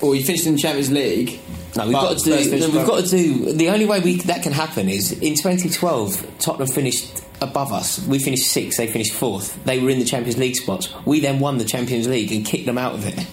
Or 0.00 0.16
you 0.16 0.24
finish 0.24 0.44
in 0.46 0.54
the 0.54 0.58
Champions 0.58 0.90
League? 0.90 1.38
No, 1.76 1.84
we've 1.84 1.92
got 1.92 2.18
to 2.18 2.24
do. 2.24 2.36
finish 2.36 2.66
We've 2.66 2.86
got 2.86 3.04
to 3.04 3.08
do. 3.10 3.52
The 3.52 3.68
only 3.70 3.86
way 3.86 4.00
we 4.00 4.16
that 4.22 4.42
can 4.42 4.52
happen 4.52 4.88
is 4.88 5.12
in 5.12 5.34
2012. 5.36 6.38
Tottenham 6.40 6.66
finished 6.66 7.22
above 7.40 7.72
us. 7.72 8.04
We 8.06 8.18
finished 8.18 8.44
sixth. 8.50 8.78
They 8.78 8.88
finished 8.88 9.12
fourth. 9.14 9.62
They 9.64 9.78
were 9.78 9.88
in 9.90 9.98
the 10.00 10.04
Champions 10.04 10.38
League 10.38 10.56
spots. 10.56 10.92
We 11.06 11.20
then 11.20 11.38
won 11.38 11.58
the 11.58 11.64
Champions 11.64 12.08
League 12.08 12.32
and 12.32 12.44
kicked 12.44 12.66
them 12.66 12.78
out 12.78 12.94
of 12.94 13.06
it. 13.06 13.26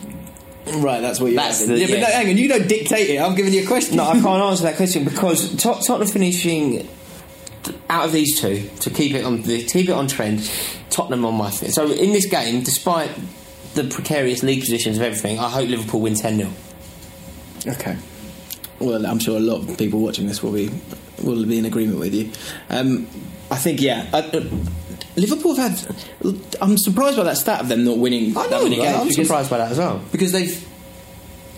Right, 0.76 1.02
that's 1.02 1.20
what 1.20 1.32
you're 1.32 1.42
That's 1.42 1.66
the- 1.66 1.78
yeah, 1.78 1.88
but 1.88 2.00
no, 2.00 2.06
hang 2.06 2.30
on, 2.30 2.38
you 2.38 2.48
don't 2.48 2.68
dictate 2.68 3.10
it. 3.10 3.20
I'm 3.20 3.36
giving 3.36 3.54
you 3.54 3.64
a 3.64 3.68
question. 3.68 3.98
No, 3.98 4.04
I 4.04 4.14
can't 4.14 4.28
answer 4.44 4.64
that 4.64 4.76
question 4.78 5.04
because 5.04 5.56
Tot- 5.56 5.84
Tottenham 5.86 6.08
finishing 6.08 6.88
out 7.90 8.06
of 8.06 8.12
these 8.12 8.40
two 8.40 8.70
to 8.82 8.90
keep 8.90 9.14
it 9.14 9.24
on 9.26 9.42
the 9.44 9.64
keep 9.64 9.90
it 9.90 9.94
on 9.94 10.08
trend. 10.08 10.50
Tottenham 10.90 11.26
on 11.26 11.36
my 11.36 11.52
fit. 11.52 11.72
So 11.74 11.90
in 11.92 12.12
this 12.12 12.26
game, 12.26 12.64
despite 12.64 13.12
the 13.76 13.84
precarious 13.84 14.44
league 14.44 14.62
positions 14.62 14.98
of 14.98 15.04
everything, 15.04 15.40
I 15.40 15.50
hope 15.50 15.70
Liverpool 15.70 16.02
win 16.02 16.16
ten 16.16 16.38
0 16.38 16.50
Okay. 17.68 17.98
Well, 18.80 19.06
I'm 19.06 19.20
sure 19.20 19.38
a 19.38 19.42
lot 19.42 19.68
of 19.70 19.78
people 19.78 20.00
watching 20.00 20.28
this 20.28 20.42
will 20.42 20.54
be 20.54 20.70
will 21.24 21.46
be 21.46 21.58
in 21.58 21.66
agreement 21.66 22.00
with 22.00 22.14
you. 22.14 22.32
Um, 22.70 23.08
I 23.52 23.56
think, 23.58 23.82
yeah. 23.82 24.08
I, 24.14 24.20
uh, 24.20 24.46
Liverpool 25.20 25.56
have 25.56 25.80
had. 25.80 25.96
I'm 26.62 26.78
surprised 26.78 27.18
by 27.18 27.24
that 27.24 27.38
stat 27.38 27.62
of 27.62 27.68
them 27.70 27.84
not 27.84 27.98
winning 27.98 28.36
I 28.38 28.44
that 28.48 28.52
know. 28.52 28.64
many 28.64 28.76
games. 28.78 28.98
I'm 28.98 29.08
because- 29.08 29.28
surprised 29.28 29.50
by 29.50 29.58
that 29.60 29.72
as 29.72 29.78
well. 29.78 30.02
because 30.12 30.32
they've. 30.32 30.66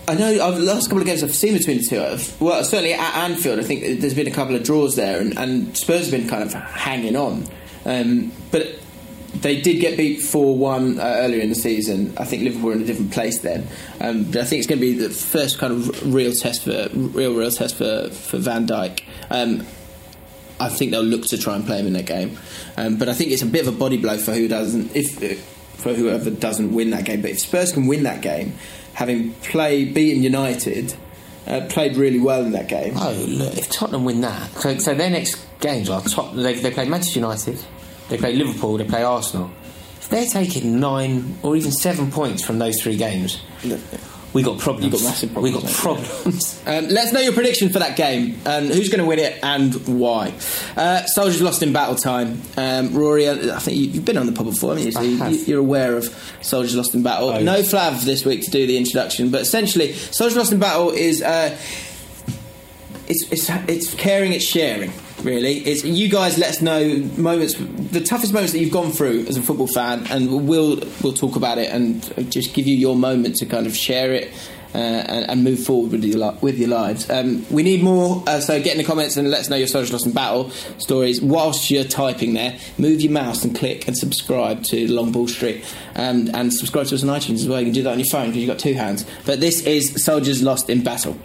I 0.08 0.14
know 0.14 0.26
I've, 0.44 0.56
the 0.56 0.62
last 0.62 0.88
couple 0.88 0.98
of 1.00 1.06
games 1.06 1.22
I've 1.22 1.34
seen 1.34 1.56
between 1.56 1.78
the 1.78 1.84
two. 1.84 2.00
I've, 2.02 2.40
well, 2.40 2.64
certainly 2.64 2.92
at 2.92 3.14
Anfield, 3.14 3.60
I 3.60 3.62
think 3.62 4.00
there's 4.00 4.14
been 4.14 4.26
a 4.26 4.32
couple 4.32 4.56
of 4.56 4.64
draws 4.64 4.96
there, 4.96 5.20
and, 5.20 5.38
and 5.38 5.76
Spurs 5.76 6.10
have 6.10 6.20
been 6.20 6.28
kind 6.28 6.42
of 6.42 6.52
hanging 6.52 7.14
on. 7.14 7.46
Um, 7.84 8.32
but 8.50 8.66
they 9.34 9.60
did 9.60 9.80
get 9.80 9.96
beat 9.96 10.20
four 10.20 10.56
one 10.58 10.98
uh, 10.98 11.04
earlier 11.04 11.40
in 11.40 11.48
the 11.50 11.54
season. 11.54 12.14
I 12.18 12.24
think 12.24 12.42
Liverpool 12.42 12.66
were 12.70 12.72
in 12.74 12.82
a 12.82 12.84
different 12.84 13.12
place 13.12 13.38
then. 13.40 13.68
Um, 14.00 14.24
but 14.24 14.38
I 14.40 14.44
think 14.44 14.58
it's 14.58 14.66
going 14.68 14.80
to 14.80 14.86
be 14.86 14.94
the 14.94 15.08
first 15.08 15.58
kind 15.58 15.72
of 15.72 16.12
real 16.12 16.32
test 16.32 16.64
for 16.64 16.88
real 16.92 17.34
real 17.34 17.50
test 17.52 17.76
for 17.76 18.08
for 18.10 18.38
Van 18.38 18.66
Dijk. 18.66 19.02
Um, 19.30 19.64
I 20.62 20.68
think 20.68 20.90
they'll 20.92 21.02
look 21.02 21.26
to 21.26 21.38
try 21.38 21.56
and 21.56 21.66
play 21.66 21.78
him 21.78 21.86
in 21.86 21.92
that 21.94 22.06
game. 22.06 22.38
Um, 22.76 22.96
but 22.96 23.08
I 23.08 23.14
think 23.14 23.30
it's 23.30 23.42
a 23.42 23.46
bit 23.46 23.66
of 23.66 23.74
a 23.74 23.76
body 23.76 23.96
blow 23.96 24.16
for 24.18 24.32
who 24.32 24.48
doesn't 24.48 24.94
if 24.94 25.42
for 25.76 25.92
whoever 25.94 26.30
doesn't 26.30 26.72
win 26.72 26.90
that 26.90 27.04
game. 27.04 27.22
But 27.22 27.32
if 27.32 27.40
Spurs 27.40 27.72
can 27.72 27.86
win 27.86 28.04
that 28.04 28.22
game, 28.22 28.54
having 28.94 29.34
played 29.34 29.94
beaten 29.94 30.22
United, 30.22 30.94
uh, 31.46 31.66
played 31.68 31.96
really 31.96 32.20
well 32.20 32.44
in 32.44 32.52
that 32.52 32.68
game. 32.68 32.94
Oh, 32.96 33.12
look, 33.28 33.56
if 33.56 33.68
Tottenham 33.68 34.04
win 34.04 34.20
that, 34.20 34.50
so, 34.52 34.78
so 34.78 34.94
their 34.94 35.10
next 35.10 35.44
games 35.60 35.90
are 35.90 36.00
top. 36.02 36.34
They, 36.34 36.54
they 36.54 36.70
play 36.70 36.88
Manchester 36.88 37.18
United, 37.18 37.58
they 38.08 38.16
play 38.18 38.34
Liverpool, 38.34 38.76
they 38.76 38.84
play 38.84 39.02
Arsenal. 39.02 39.50
If 40.00 40.08
they're 40.08 40.26
taking 40.26 40.78
nine 40.80 41.38
or 41.42 41.56
even 41.56 41.72
seven 41.72 42.10
points 42.10 42.44
from 42.44 42.58
those 42.58 42.80
three 42.82 42.96
games, 42.96 43.40
we 44.32 44.42
got 44.42 44.58
problems. 44.58 44.84
You 44.86 44.90
got 44.90 45.02
massive 45.08 45.32
problems. 45.32 45.54
We 45.54 45.62
got 45.62 45.70
problems. 45.72 46.58
Um, 46.72 46.86
let's 46.86 47.12
know 47.12 47.18
your 47.18 47.32
prediction 47.32 47.70
for 47.70 47.80
that 47.80 47.96
game 47.96 48.38
and 48.46 48.68
who's 48.68 48.88
going 48.88 49.00
to 49.00 49.04
win 49.04 49.18
it 49.18 49.36
and 49.42 49.74
why. 49.98 50.32
Uh, 50.76 51.04
Soldiers 51.06 51.42
lost 51.42 51.60
in 51.60 51.72
battle 51.72 51.96
time. 51.96 52.40
Um, 52.56 52.94
Rory, 52.94 53.28
I 53.28 53.58
think 53.58 53.76
you, 53.76 53.86
you've 53.88 54.04
been 54.04 54.16
on 54.16 54.26
the 54.26 54.32
pod 54.32 54.46
before, 54.46 54.70
haven't 54.70 54.86
you? 54.86 54.92
So 54.92 55.00
you, 55.00 55.16
have. 55.18 55.48
you're 55.48 55.58
aware 55.58 55.96
of 55.96 56.04
Soldiers 56.40 56.76
lost 56.76 56.94
in 56.94 57.02
battle. 57.02 57.30
Oh, 57.30 57.42
no 57.42 57.56
yes. 57.56 57.72
Flav 57.72 58.04
this 58.04 58.24
week 58.24 58.44
to 58.44 58.50
do 58.52 58.64
the 58.68 58.76
introduction, 58.76 59.30
but 59.30 59.40
essentially, 59.40 59.92
Soldiers 59.92 60.36
lost 60.36 60.52
in 60.52 60.60
battle 60.60 60.90
is 60.90 61.20
uh, 61.20 61.58
it's, 63.08 63.24
it's 63.32 63.50
it's 63.68 63.94
caring, 63.94 64.32
it's 64.32 64.44
sharing. 64.44 64.92
Really, 65.22 65.58
it's 65.58 65.84
you 65.84 66.08
guys. 66.08 66.36
Let 66.36 66.50
us 66.50 66.62
know 66.62 66.96
moments, 67.16 67.54
the 67.54 68.00
toughest 68.00 68.32
moments 68.32 68.52
that 68.52 68.58
you've 68.58 68.72
gone 68.72 68.90
through 68.90 69.26
as 69.28 69.36
a 69.36 69.42
football 69.42 69.68
fan, 69.68 70.04
and 70.10 70.48
we'll 70.48 70.80
we'll 71.00 71.12
talk 71.12 71.36
about 71.36 71.58
it 71.58 71.70
and 71.70 72.30
just 72.30 72.54
give 72.54 72.66
you 72.66 72.76
your 72.76 72.96
moment 72.96 73.36
to 73.36 73.46
kind 73.46 73.66
of 73.66 73.76
share 73.76 74.12
it 74.12 74.32
uh, 74.74 74.78
and, 74.78 75.30
and 75.30 75.44
move 75.44 75.62
forward 75.62 75.92
with 75.92 76.04
your 76.04 76.32
with 76.40 76.58
your 76.58 76.68
lives. 76.68 77.08
Um, 77.08 77.46
we 77.50 77.62
need 77.62 77.84
more, 77.84 78.24
uh, 78.26 78.40
so 78.40 78.60
get 78.60 78.72
in 78.72 78.78
the 78.78 78.84
comments 78.84 79.16
and 79.16 79.30
let 79.30 79.40
us 79.40 79.48
know 79.48 79.56
your 79.56 79.68
social 79.68 79.92
lost 79.92 80.06
and 80.06 80.14
battle 80.14 80.50
stories 80.78 81.20
whilst 81.20 81.70
you're 81.70 81.84
typing 81.84 82.34
there. 82.34 82.58
Move 82.78 83.00
your 83.00 83.12
mouse 83.12 83.44
and 83.44 83.54
click 83.54 83.86
and 83.86 83.96
subscribe 83.96 84.64
to 84.64 84.90
Long 84.90 85.12
Ball 85.12 85.28
Street, 85.28 85.64
um, 85.94 86.30
and 86.34 86.52
subscribe 86.52 86.86
to 86.86 86.96
us 86.96 87.04
on 87.04 87.10
iTunes 87.10 87.34
as 87.34 87.48
well. 87.48 87.60
You 87.60 87.66
can 87.66 87.74
do 87.74 87.82
that 87.84 87.92
on 87.92 87.98
your 87.98 88.08
phone 88.08 88.26
because 88.26 88.38
you've 88.38 88.50
got 88.50 88.58
two 88.58 88.74
hands. 88.74 89.06
But 89.24 89.40
this 89.40 89.64
is 89.66 90.04
Soldiers 90.04 90.42
Lost 90.42 90.68
in 90.68 90.82
Battle. 90.82 91.16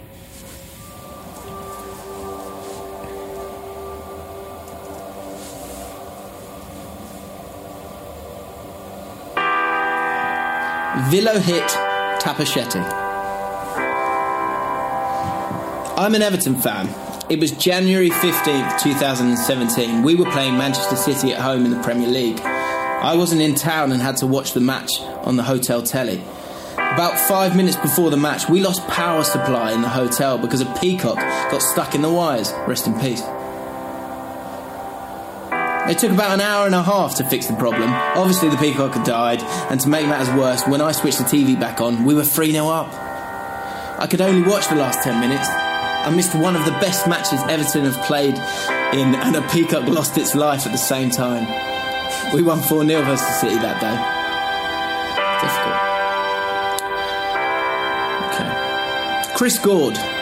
Villo 11.10 11.40
hit 11.40 11.62
Tapachetti. 12.20 12.82
I'm 15.96 16.14
an 16.14 16.20
Everton 16.20 16.56
fan. 16.56 16.86
It 17.30 17.40
was 17.40 17.52
January 17.52 18.10
15th, 18.10 18.78
2017. 18.78 20.02
We 20.02 20.14
were 20.14 20.30
playing 20.30 20.58
Manchester 20.58 20.96
City 20.96 21.32
at 21.32 21.40
home 21.40 21.64
in 21.64 21.70
the 21.70 21.82
Premier 21.82 22.08
League. 22.08 22.38
I 22.40 23.14
wasn't 23.16 23.40
in 23.40 23.54
town 23.54 23.90
and 23.90 24.02
had 24.02 24.18
to 24.18 24.26
watch 24.26 24.52
the 24.52 24.60
match 24.60 25.00
on 25.22 25.36
the 25.36 25.44
hotel 25.44 25.82
telly. 25.82 26.22
About 26.74 27.18
five 27.18 27.56
minutes 27.56 27.76
before 27.76 28.10
the 28.10 28.18
match, 28.18 28.50
we 28.50 28.60
lost 28.60 28.86
power 28.86 29.24
supply 29.24 29.72
in 29.72 29.80
the 29.80 29.88
hotel 29.88 30.36
because 30.36 30.60
a 30.60 30.74
peacock 30.74 31.16
got 31.16 31.62
stuck 31.62 31.94
in 31.94 32.02
the 32.02 32.12
wires. 32.12 32.52
Rest 32.66 32.86
in 32.86 33.00
peace. 33.00 33.22
It 35.88 35.98
took 35.98 36.12
about 36.12 36.32
an 36.34 36.42
hour 36.42 36.66
and 36.66 36.74
a 36.74 36.82
half 36.82 37.14
to 37.16 37.24
fix 37.24 37.46
the 37.46 37.54
problem. 37.54 37.90
Obviously, 37.90 38.50
the 38.50 38.58
peacock 38.58 38.92
had 38.92 39.06
died, 39.06 39.42
and 39.70 39.80
to 39.80 39.88
make 39.88 40.06
matters 40.06 40.28
worse, 40.36 40.66
when 40.66 40.82
I 40.82 40.92
switched 40.92 41.16
the 41.16 41.24
TV 41.24 41.58
back 41.58 41.80
on, 41.80 42.04
we 42.04 42.14
were 42.14 42.24
3 42.24 42.52
0 42.52 42.68
up. 42.68 42.92
I 43.98 44.06
could 44.06 44.20
only 44.20 44.46
watch 44.46 44.68
the 44.68 44.74
last 44.74 45.02
10 45.02 45.18
minutes. 45.18 45.48
I 45.48 46.10
missed 46.14 46.34
one 46.34 46.56
of 46.56 46.66
the 46.66 46.72
best 46.72 47.08
matches 47.08 47.40
Everton 47.48 47.86
have 47.86 48.04
played 48.04 48.34
in, 48.92 49.14
and 49.14 49.36
a 49.36 49.42
peacock 49.48 49.88
lost 49.88 50.18
its 50.18 50.34
life 50.34 50.66
at 50.66 50.72
the 50.72 50.78
same 50.78 51.08
time. 51.08 51.46
We 52.34 52.42
won 52.42 52.60
4 52.60 52.84
0 52.84 53.02
versus 53.04 53.40
City 53.40 53.56
that 53.56 53.80
day. 53.80 53.96
Difficult. 55.40 55.74
Okay. 58.34 59.34
Chris 59.38 59.58
Gord. 59.58 60.17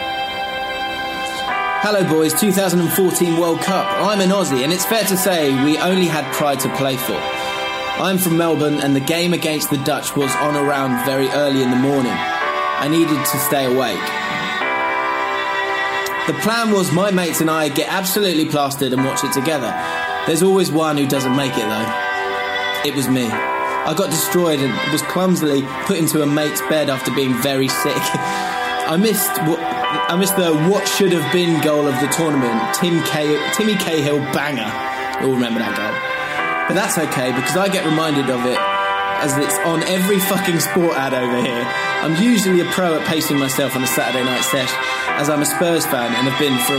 Hello, 1.79 2.03
boys. 2.03 2.33
2014 2.33 3.39
World 3.39 3.59
Cup. 3.61 3.85
I'm 4.01 4.19
an 4.19 4.29
Aussie, 4.29 4.63
and 4.63 4.73
it's 4.73 4.83
fair 4.83 5.03
to 5.03 5.15
say 5.15 5.53
we 5.63 5.77
only 5.77 6.07
had 6.07 6.25
pride 6.33 6.59
to 6.61 6.75
play 6.75 6.97
for. 6.97 7.13
I'm 7.13 8.17
from 8.17 8.35
Melbourne, 8.35 8.81
and 8.81 8.95
the 8.95 8.99
game 8.99 9.31
against 9.31 9.69
the 9.69 9.77
Dutch 9.77 10.15
was 10.15 10.35
on 10.37 10.55
around 10.55 11.05
very 11.05 11.29
early 11.29 11.61
in 11.61 11.69
the 11.69 11.77
morning. 11.77 12.11
I 12.11 12.87
needed 12.89 13.23
to 13.23 13.37
stay 13.37 13.65
awake. 13.65 14.01
The 16.25 16.33
plan 16.41 16.71
was 16.71 16.91
my 16.91 17.11
mates 17.11 17.41
and 17.41 17.49
I 17.49 17.69
get 17.69 17.93
absolutely 17.93 18.45
plastered 18.45 18.91
and 18.91 19.05
watch 19.05 19.23
it 19.23 19.31
together. 19.31 19.71
There's 20.25 20.41
always 20.43 20.71
one 20.71 20.97
who 20.97 21.07
doesn't 21.07 21.35
make 21.35 21.53
it 21.53 21.67
though. 21.69 22.89
It 22.89 22.95
was 22.95 23.07
me. 23.07 23.27
I 23.27 23.93
got 23.95 24.09
destroyed 24.09 24.59
and 24.59 24.91
was 24.91 25.03
clumsily 25.03 25.61
put 25.85 25.99
into 25.99 26.23
a 26.23 26.25
mate's 26.25 26.61
bed 26.61 26.89
after 26.89 27.11
being 27.13 27.33
very 27.35 27.67
sick. 27.67 27.95
I 28.89 28.97
missed 28.97 29.31
what 29.43 29.59
I 29.87 30.15
missed 30.19 30.35
the 30.35 30.51
what 30.67 30.87
should 30.87 31.11
have 31.13 31.31
been 31.31 31.63
goal 31.63 31.87
of 31.87 31.95
the 32.03 32.07
tournament, 32.11 32.59
Tim 32.75 32.99
Cah- 33.07 33.53
Timmy 33.55 33.75
Cahill 33.75 34.19
banger. 34.35 34.67
You'll 35.23 35.35
remember 35.35 35.59
that 35.63 35.75
goal. 35.79 35.95
But 36.67 36.75
that's 36.75 36.97
okay 36.97 37.31
because 37.31 37.55
I 37.55 37.71
get 37.71 37.85
reminded 37.85 38.29
of 38.29 38.43
it 38.43 38.59
as 39.23 39.31
it's 39.39 39.57
on 39.63 39.81
every 39.83 40.19
fucking 40.19 40.59
sport 40.59 40.97
ad 40.99 41.13
over 41.13 41.39
here. 41.39 41.63
I'm 42.03 42.21
usually 42.21 42.59
a 42.59 42.65
pro 42.65 42.99
at 42.99 43.07
pacing 43.07 43.39
myself 43.39 43.75
on 43.75 43.83
a 43.83 43.87
Saturday 43.87 44.23
night 44.23 44.43
sesh, 44.43 44.71
as 45.15 45.29
I'm 45.29 45.41
a 45.41 45.45
Spurs 45.45 45.85
fan 45.85 46.13
and 46.13 46.27
have 46.27 46.39
been 46.39 46.57
for 46.67 46.75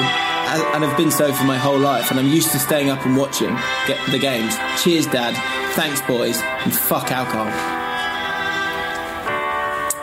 and 0.77 0.85
have 0.85 0.97
been 0.97 1.11
so 1.11 1.33
for 1.33 1.45
my 1.45 1.59
whole 1.59 1.79
life, 1.79 2.11
and 2.11 2.19
I'm 2.19 2.29
used 2.29 2.53
to 2.53 2.59
staying 2.59 2.91
up 2.91 3.05
and 3.05 3.17
watching 3.17 3.57
get 3.87 3.99
the 4.11 4.19
games. 4.19 4.57
Cheers, 4.83 5.07
Dad. 5.07 5.35
Thanks, 5.75 6.01
boys, 6.03 6.41
and 6.41 6.75
fuck 6.75 7.11
alcohol. 7.11 7.49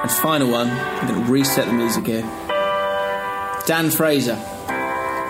And 0.01 0.11
final 0.11 0.51
one, 0.51 0.69
I'm 0.69 1.07
going 1.07 1.25
to 1.25 1.31
reset 1.31 1.65
the 1.65 1.73
music 1.73 2.05
here. 2.05 2.44
Dan 3.65 3.89
Fraser. 3.89 4.37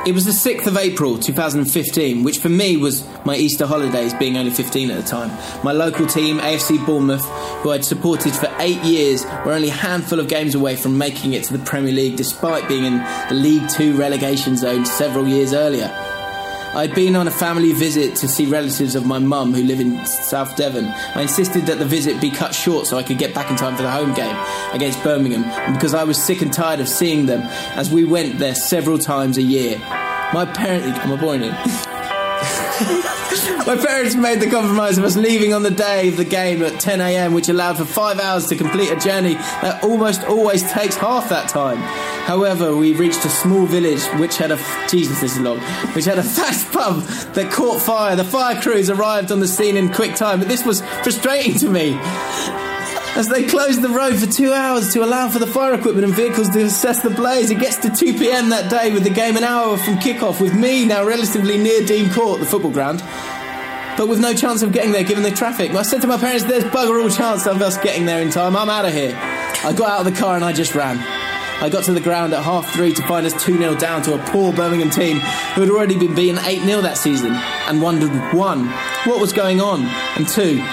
It 0.06 0.14
was 0.14 0.26
the 0.26 0.32
6th 0.32 0.68
of 0.68 0.78
April 0.78 1.18
2015, 1.18 2.24
which 2.24 2.38
for 2.38 2.50
me 2.50 2.78
was 2.78 3.04
my 3.26 3.36
Easter 3.36 3.66
holidays, 3.66 4.14
being 4.14 4.38
only 4.38 4.52
15 4.52 4.92
at 4.92 5.02
the 5.02 5.10
time. 5.10 5.32
My 5.64 5.72
local 5.72 6.06
team, 6.06 6.38
AFC 6.38 6.86
Bournemouth, 6.86 7.26
who 7.64 7.72
I'd 7.72 7.84
supported 7.84 8.34
for 8.34 8.54
eight 8.60 8.84
years, 8.84 9.26
were 9.46 9.54
only 9.54 9.70
a 9.70 9.74
handful 9.74 10.20
of 10.20 10.28
games 10.28 10.54
away 10.54 10.76
from 10.76 10.98
making 10.98 11.34
it 11.34 11.44
to 11.46 11.58
the 11.58 11.66
Premier 11.66 11.94
League 11.94 12.18
despite 12.18 12.68
being 12.68 12.84
in 12.86 12.98
the 13.30 13.36
League 13.36 13.68
Two 13.70 13.98
relegation 13.98 14.58
zone 14.58 14.86
several 14.86 15.28
years 15.28 15.54
earlier. 15.54 15.88
I'd 16.76 16.94
been 16.94 17.16
on 17.16 17.26
a 17.26 17.32
family 17.32 17.72
visit 17.72 18.18
to 18.18 18.28
see 18.28 18.46
relatives 18.48 18.96
of 18.96 19.06
my 19.06 19.18
mum 19.18 19.54
who 19.54 19.64
live 19.64 19.80
in 19.80 20.06
South 20.06 20.58
Devon. 20.58 20.86
I 20.86 21.22
insisted 21.22 21.68
that 21.68 21.80
the 21.80 21.86
visit 21.86 22.20
be 22.20 22.30
cut 22.30 22.54
short 22.54 22.86
so 22.86 22.98
I 22.98 23.04
could 23.04 23.18
get 23.18 23.34
back 23.34 23.50
in 23.50 23.56
time 23.56 23.78
for 23.78 23.82
the 23.84 23.92
home 23.92 24.14
game 24.14 24.36
against 24.74 25.02
Birmingham, 25.02 25.44
because 25.74 25.94
I 25.94 26.04
was 26.04 26.22
sick 26.22 26.42
and 26.42 26.52
tired 26.52 26.82
of 26.82 26.90
seeing 26.90 27.28
them 27.28 27.44
as 27.78 27.90
we 27.90 28.04
went 28.04 28.40
there 28.40 28.56
several 28.56 28.98
times 28.98 29.38
a 29.38 29.42
year. 29.42 29.80
My 30.34 30.46
parents, 30.54 31.00
am 31.00 31.14
I? 31.14 31.96
My 33.66 33.78
parents 33.78 34.16
made 34.16 34.42
the 34.42 34.50
compromise 34.50 34.98
of 34.98 35.06
us 35.06 35.16
leaving 35.16 35.54
on 35.54 35.64
the 35.64 35.72
day 35.72 36.10
of 36.10 36.18
the 36.18 36.26
game 36.26 36.62
at 36.62 36.80
10 36.80 37.00
a.m., 37.00 37.34
which 37.34 37.48
allowed 37.48 37.78
for 37.78 37.86
five 37.86 38.20
hours 38.20 38.48
to 38.48 38.56
complete 38.56 38.92
a 38.92 38.98
journey 38.98 39.36
that 39.36 39.82
almost 39.82 40.24
always 40.26 40.62
takes 40.72 40.98
half 40.98 41.30
that 41.30 41.48
time. 41.48 41.80
However, 42.26 42.76
we 42.76 42.96
reached 42.96 43.24
a 43.24 43.30
small 43.30 43.68
village 43.68 44.04
which 44.20 44.38
had 44.38 44.50
a 44.50 44.58
Jesus, 44.90 45.22
this 45.22 45.34
is 45.34 45.40
long, 45.40 45.60
which 45.94 46.06
had 46.06 46.18
a 46.18 46.24
fast 46.38 46.72
pub 46.72 47.04
that 47.36 47.52
caught 47.52 47.80
fire. 47.80 48.16
The 48.16 48.24
fire 48.24 48.60
crews 48.60 48.90
arrived 48.90 49.32
on 49.32 49.42
the 49.42 49.48
scene 49.48 49.78
in 49.78 49.94
quick 49.94 50.16
time, 50.16 50.40
but 50.40 50.48
this 50.48 50.66
was 50.66 50.82
frustrating 51.04 51.54
to 51.60 51.70
me. 51.70 51.96
As 53.16 53.30
they 53.30 53.44
closed 53.44 53.84
the 53.84 53.90
road 53.90 54.16
for 54.16 54.26
two 54.26 54.52
hours 54.52 54.92
to 54.94 55.04
allow 55.04 55.30
for 55.30 55.38
the 55.38 55.46
fire 55.46 55.76
equipment 55.76 56.04
and 56.04 56.16
vehicles 56.16 56.50
to 56.50 56.64
assess 56.64 57.04
the 57.04 57.12
blaze, 57.12 57.52
it 57.52 57.60
gets 57.60 57.78
to 57.78 57.92
2 57.92 58.18
pm 58.18 58.50
that 58.50 58.72
day 58.72 58.92
with 58.92 59.04
the 59.04 59.12
game 59.12 59.38
an 59.38 59.44
hour 59.44 59.78
from 59.78 59.98
kickoff, 59.98 60.42
with 60.42 60.56
me 60.56 60.84
now 60.84 61.06
relatively 61.06 61.60
near 61.60 61.86
Dean 61.86 62.12
Court, 62.12 62.40
the 62.40 62.46
football 62.48 62.72
ground 62.72 63.04
but 63.98 64.10
with 64.10 64.20
no 64.20 64.34
chance 64.34 64.62
of 64.62 64.74
getting 64.74 64.92
there 64.92 65.06
given 65.06 65.24
the 65.24 65.32
traffic. 65.32 65.72
I 65.72 65.82
said 65.84 66.02
to 66.02 66.08
my 66.08 66.18
parents, 66.18 66.44
there's 66.44 66.66
bugger 66.66 67.02
all 67.02 67.10
chance 67.10 67.48
of 67.48 67.62
us 67.62 67.78
getting 67.78 68.06
there 68.06 68.22
in 68.22 68.30
time. 68.30 68.58
I'm 68.58 68.70
out 68.70 68.84
of 68.84 68.92
here. 68.92 69.16
I 69.16 69.72
got 69.74 69.90
out 69.90 70.06
of 70.06 70.14
the 70.14 70.20
car 70.20 70.36
and 70.36 70.44
I 70.44 70.52
just 70.52 70.76
ran. 70.76 71.25
I 71.62 71.70
got 71.70 71.86
to 71.86 71.94
the 71.94 72.02
ground 72.02 72.34
at 72.34 72.44
half 72.44 72.74
three 72.74 72.94
to 72.94 73.08
find 73.08 73.26
us 73.26 73.34
2 73.44 73.58
0 73.58 73.76
down 73.76 74.02
to 74.04 74.14
a 74.14 74.18
poor 74.30 74.54
Birmingham 74.54 74.90
team 74.90 75.20
who 75.20 75.62
had 75.62 75.70
already 75.70 75.98
been 75.98 76.14
beaten 76.14 76.38
8 76.38 76.62
0 76.62 76.82
that 76.82 76.98
season 76.98 77.32
and 77.34 77.82
wondered 77.82 78.12
one, 78.34 78.68
what 79.06 79.20
was 79.20 79.34
going 79.34 79.62
on? 79.62 79.84
And 80.16 80.28
two, 80.28 80.64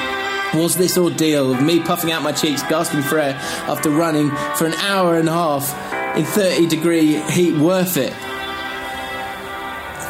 was 0.59 0.77
this 0.77 0.99
ordeal 0.99 1.55
of 1.55 1.63
me 1.63 1.81
puffing 1.81 2.13
out 2.13 2.23
my 2.23 2.33
cheeks, 2.33 2.63
gasping 2.65 3.03
for 3.03 3.19
air 3.19 3.35
after 3.69 3.91
running 3.91 4.31
for 4.57 4.67
an 4.67 4.75
hour 4.75 5.17
and 5.17 5.29
a 5.29 5.33
half 5.33 6.17
in 6.17 6.25
30 6.25 6.67
degree 6.67 7.21
heat 7.31 7.57
worth 7.57 7.97
it? 7.97 8.13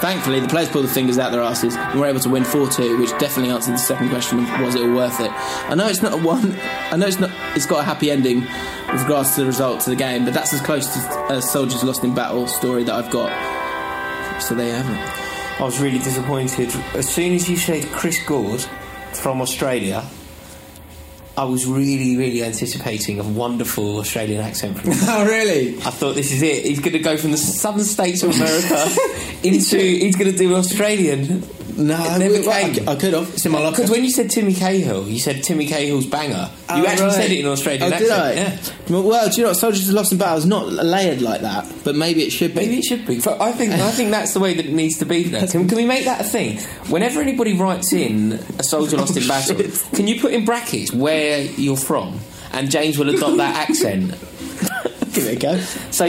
Thankfully, 0.03 0.41
the 0.41 0.49
players 0.49 0.69
pulled 0.69 0.85
the 0.85 0.89
fingers 0.89 1.17
out 1.17 1.31
their 1.31 1.43
asses 1.43 1.77
and 1.77 2.01
were 2.01 2.07
able 2.07 2.19
to 2.19 2.29
win 2.29 2.43
4 2.43 2.69
2, 2.69 2.99
which 2.99 3.11
definitely 3.21 3.53
answered 3.53 3.75
the 3.75 3.79
second 3.79 4.09
question 4.09 4.41
of 4.41 4.61
was 4.61 4.75
it 4.75 4.83
all 4.83 4.93
worth 4.93 5.21
it. 5.21 5.31
I 5.71 5.77
know 5.77 5.87
it's 5.87 6.03
not 6.03 6.13
a 6.13 6.17
one, 6.17 6.59
I 6.91 6.97
know 6.97 7.07
it's 7.07 7.21
not, 7.21 7.31
it's 7.55 7.67
got 7.67 7.83
a 7.83 7.85
happy 7.85 8.11
ending 8.11 8.41
with 8.41 9.03
regards 9.03 9.37
to 9.37 9.43
the 9.43 9.47
result 9.47 9.79
of 9.79 9.85
the 9.85 9.95
game, 9.95 10.25
but 10.25 10.35
that's 10.35 10.53
as 10.53 10.61
close 10.61 10.93
to 10.93 11.33
a 11.33 11.41
Soldiers 11.41 11.85
Lost 11.85 12.03
in 12.03 12.17
Battle 12.17 12.49
story 12.49 12.83
that 12.83 12.93
I've 12.97 13.13
got. 13.13 13.31
So 14.43 14.57
there 14.57 14.67
you 14.67 14.73
have 14.73 14.91
it. 14.91 15.61
I 15.61 15.65
was 15.65 15.81
really 15.81 16.01
disappointed. 16.01 16.75
As 16.95 17.09
soon 17.09 17.35
as 17.35 17.49
you 17.49 17.57
said 17.57 17.87
Chris 17.93 18.21
Gord 18.27 18.61
from 19.13 19.41
Australia, 19.41 20.05
I 21.37 21.45
was 21.45 21.67
really, 21.67 22.17
really 22.17 22.45
anticipating 22.45 23.19
a 23.19 23.23
wonderful 23.23 23.99
Australian 23.99 24.43
accent 24.43 24.79
from 24.79 24.91
him. 24.93 24.99
oh, 25.09 25.25
really? 25.25 25.77
I 25.79 25.91
thought 25.91 26.15
this 26.15 26.31
is 26.31 26.43
it. 26.43 26.67
He's 26.67 26.81
going 26.81 26.93
to 26.93 26.99
go 26.99 27.17
from 27.17 27.31
the 27.31 27.39
southern 27.39 27.85
states 27.85 28.23
of 28.23 28.35
America 28.37 28.91
into 29.43 29.79
he's 29.79 30.17
going 30.17 30.31
to 30.31 30.37
do 30.37 30.55
Australian. 30.57 31.43
No, 31.83 31.95
It 32.15 32.19
never 32.19 32.41
well, 32.41 32.51
I, 32.51 32.71
came. 32.73 32.89
I 32.89 32.95
could 32.95 33.13
have. 33.15 33.29
It's 33.31 33.45
in 33.45 33.53
my 33.53 33.59
locker. 33.61 33.77
Because 33.77 33.91
when 33.91 34.05
you 34.05 34.11
said 34.11 34.31
Timmy 34.31 34.55
Cahill, 34.55 35.09
you 35.09 35.19
said 35.19 35.43
Timmy 35.43 35.67
Cahill's 35.67 36.07
banger. 36.07 36.49
You 36.53 36.57
Oh, 36.69 36.87
actually 36.87 37.07
right. 37.07 37.15
said 37.15 37.31
it 37.31 37.41
in 37.41 37.47
Australian 37.47 37.83
oh, 37.83 37.87
accent. 37.87 38.01
did 38.03 38.11
I? 38.13 38.33
Yeah. 38.35 39.01
Well, 39.01 39.29
do 39.31 39.37
you 39.37 39.43
know 39.43 39.49
what? 39.51 39.57
Soldiers 39.57 39.89
of 39.89 39.95
Lost 39.95 40.13
in 40.13 40.19
Battle 40.19 40.39
is 40.39 40.47
not 40.47 40.69
layered 40.69 41.21
like 41.23 41.41
that, 41.43 41.71
but 41.85 41.97
maybe 41.97 42.23
it 42.23 42.31
should 42.31 42.55
be. 42.55 42.61
Maybe 42.61 42.79
it 42.79 42.85
should 42.85 43.07
be. 43.07 43.21
But 43.21 43.41
I 43.41 43.53
think 43.53 43.73
I 43.73 43.91
think 43.91 44.11
that's 44.11 44.33
the 44.35 44.41
way 44.41 44.55
that 44.55 44.65
it 44.65 44.73
needs 44.73 44.99
to 44.99 45.07
be. 45.07 45.25
Now. 45.31 45.47
Can, 45.47 45.67
can 45.69 45.77
we 45.77 45.85
make 45.87 46.05
that 46.05 46.21
a 46.21 46.25
thing? 46.25 46.59
Whenever 46.91 47.21
anybody 47.21 47.55
writes 47.55 47.93
in 47.93 48.33
a 48.59 48.63
soldier 48.63 48.97
lost 48.97 49.17
in 49.17 49.25
oh, 49.25 49.29
battle, 49.29 49.57
Oh, 49.59 49.63
shit. 49.63 49.89
can 49.95 50.07
you 50.07 50.21
put 50.21 50.33
in 50.33 50.45
brackets 50.45 50.93
where 50.93 51.43
you're 51.43 51.77
from? 51.77 52.19
And 52.53 52.71
James 52.71 52.99
will 52.99 53.09
adopt 53.09 53.39
that 53.39 53.69
accent. 53.69 54.11
Give 55.15 55.27
it 55.27 55.37
a 55.37 55.41
go. 55.41 55.59
So 55.91 56.05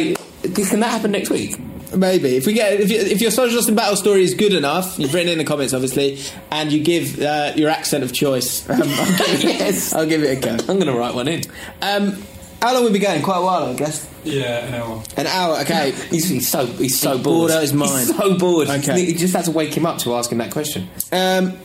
can 0.53 0.80
that 0.82 0.91
happen 0.91 1.11
next 1.11 1.30
week? 1.30 1.55
Maybe 1.96 2.36
if 2.38 2.46
we 2.48 2.54
get 2.54 2.80
if, 2.80 2.89
you, 2.89 2.98
if 3.00 3.22
your 3.22 3.32
Soldiers 3.32 3.56
Lost 3.56 3.70
in 3.70 3.76
Battle 3.76 3.96
story 3.96 4.24
is 4.24 4.34
good 4.34 4.54
enough, 4.54 4.98
you've 4.98 5.14
written 5.14 5.32
in 5.32 5.38
the 5.38 5.44
comments, 5.44 5.74
obviously, 5.74 6.20
and 6.52 6.72
you 6.72 6.84
give 6.84 7.22
uh, 7.22 7.54
your 7.56 7.70
accent 7.70 8.04
of 8.04 8.14
choice. 8.14 8.68
Um, 8.74 8.82
I'll, 8.82 9.38
give 9.38 9.44
it, 9.46 9.94
I'll 9.94 10.06
give 10.08 10.24
it 10.24 10.38
a 10.38 10.41
go. 10.41 10.52
I'm 10.52 10.80
going 10.80 10.88
to 10.88 10.94
write 10.94 11.14
one 11.16 11.28
in. 11.28 11.41
Um, 11.82 12.24
how 12.62 12.74
long 12.74 12.86
we 12.86 12.91
be 12.91 13.00
going? 13.00 13.22
Quite 13.22 13.38
a 13.38 13.41
while, 13.44 13.66
I 13.66 13.74
guess. 13.76 14.10
Yeah, 14.24 14.66
an 14.66 14.74
hour. 14.74 15.04
An 15.18 15.28
hour. 15.28 15.60
Okay. 15.62 15.91
He's, 16.10 16.30
he's 16.30 16.48
so 16.48 16.66
he's 16.66 16.98
so 17.00 17.16
He's 17.16 17.24
bored. 17.24 17.38
bored 17.39 17.52
out 17.52 17.62
his 17.62 17.74
mind. 17.74 18.08
He's 18.08 18.16
so 18.18 18.38
bored. 18.38 18.70
Okay. 18.70 19.02
You 19.02 19.16
just 19.16 19.36
had 19.36 19.46
to 19.46 19.52
wake 19.52 19.76
him 19.76 19.86
up 19.86 19.98
to 20.00 20.16
ask 20.16 20.32
him 20.32 20.38
that 20.39 20.52
question. 20.52 20.88
Um, 21.12 21.58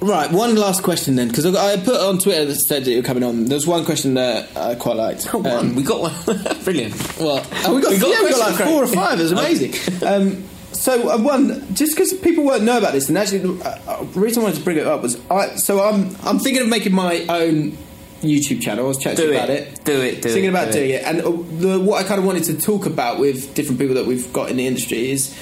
right, 0.00 0.30
one 0.30 0.54
last 0.56 0.82
question 0.82 1.16
then, 1.16 1.28
because 1.28 1.46
I 1.46 1.72
I 1.72 1.76
put 1.76 2.00
on 2.00 2.18
Twitter 2.18 2.44
that 2.46 2.56
said 2.56 2.84
that 2.84 2.90
you're 2.90 3.02
coming 3.02 3.22
on. 3.22 3.44
There's 3.46 3.66
one 3.66 3.84
question 3.84 4.14
that 4.14 4.56
I 4.56 4.74
quite 4.74 4.96
liked. 4.96 5.32
Oh, 5.34 5.38
one. 5.38 5.52
Um, 5.52 5.74
we 5.74 5.82
got 5.82 6.00
one. 6.00 6.14
Brilliant. 6.64 6.94
well, 7.18 7.44
oh, 7.64 7.74
we 7.76 7.82
got, 7.82 7.92
We 7.92 7.98
got 7.98 8.08
yeah, 8.10 8.24
we 8.24 8.30
got 8.30 8.38
like 8.40 8.56
Craig. 8.56 8.68
four 8.68 8.84
or 8.84 8.86
five. 8.86 9.18
It 9.20 9.24
was 9.24 9.32
amazing. 9.32 10.02
um, 10.06 10.44
so 10.72 11.10
uh, 11.10 11.18
one, 11.18 11.74
just 11.74 11.94
because 11.94 12.12
people 12.14 12.44
won't 12.44 12.62
know 12.62 12.78
about 12.78 12.92
this, 12.92 13.08
and 13.08 13.18
actually, 13.18 13.60
uh, 13.62 13.78
uh, 13.86 14.04
the 14.04 14.20
reason 14.20 14.40
I 14.42 14.44
wanted 14.44 14.58
to 14.58 14.64
bring 14.64 14.78
it 14.78 14.86
up 14.86 15.02
was, 15.02 15.20
I, 15.30 15.56
so 15.56 15.82
I'm 15.82 16.16
I'm 16.24 16.38
thinking 16.38 16.62
of 16.62 16.68
making 16.68 16.94
my 16.94 17.24
own 17.28 17.76
YouTube 18.22 18.62
channel. 18.62 18.84
I 18.84 18.88
was 18.88 18.98
chatting 18.98 19.16
to 19.16 19.22
Do 19.22 19.28
you 19.28 19.34
it. 19.34 19.36
about 19.36 19.50
it. 19.50 19.84
Do 19.84 20.00
it, 20.00 20.22
do 20.22 20.28
thinking 20.28 20.44
it, 20.44 20.48
about 20.48 20.66
do 20.66 20.72
doing 20.74 20.90
it. 20.90 20.94
it, 20.94 21.04
and 21.04 21.20
uh, 21.20 21.30
the, 21.30 21.80
what 21.80 22.04
I 22.04 22.06
kind 22.06 22.18
of 22.18 22.24
wanted 22.26 22.44
to 22.44 22.60
talk 22.60 22.86
about 22.86 23.18
with 23.18 23.54
different 23.54 23.78
people 23.80 23.96
that 23.96 24.06
we've 24.06 24.32
got 24.32 24.50
in 24.50 24.56
the 24.56 24.66
industry 24.66 25.10
is 25.10 25.36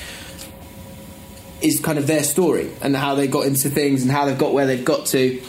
is 1.62 1.80
kind 1.80 1.98
of 1.98 2.06
their 2.06 2.22
story 2.22 2.70
and 2.80 2.96
how 2.96 3.14
they 3.14 3.26
got 3.26 3.46
into 3.46 3.68
things 3.70 4.02
and 4.02 4.11
how 4.11 4.24
they've 4.26 4.38
got 4.38 4.52
where 4.52 4.66
they've 4.66 4.84
got 4.84 5.06
to. 5.06 5.40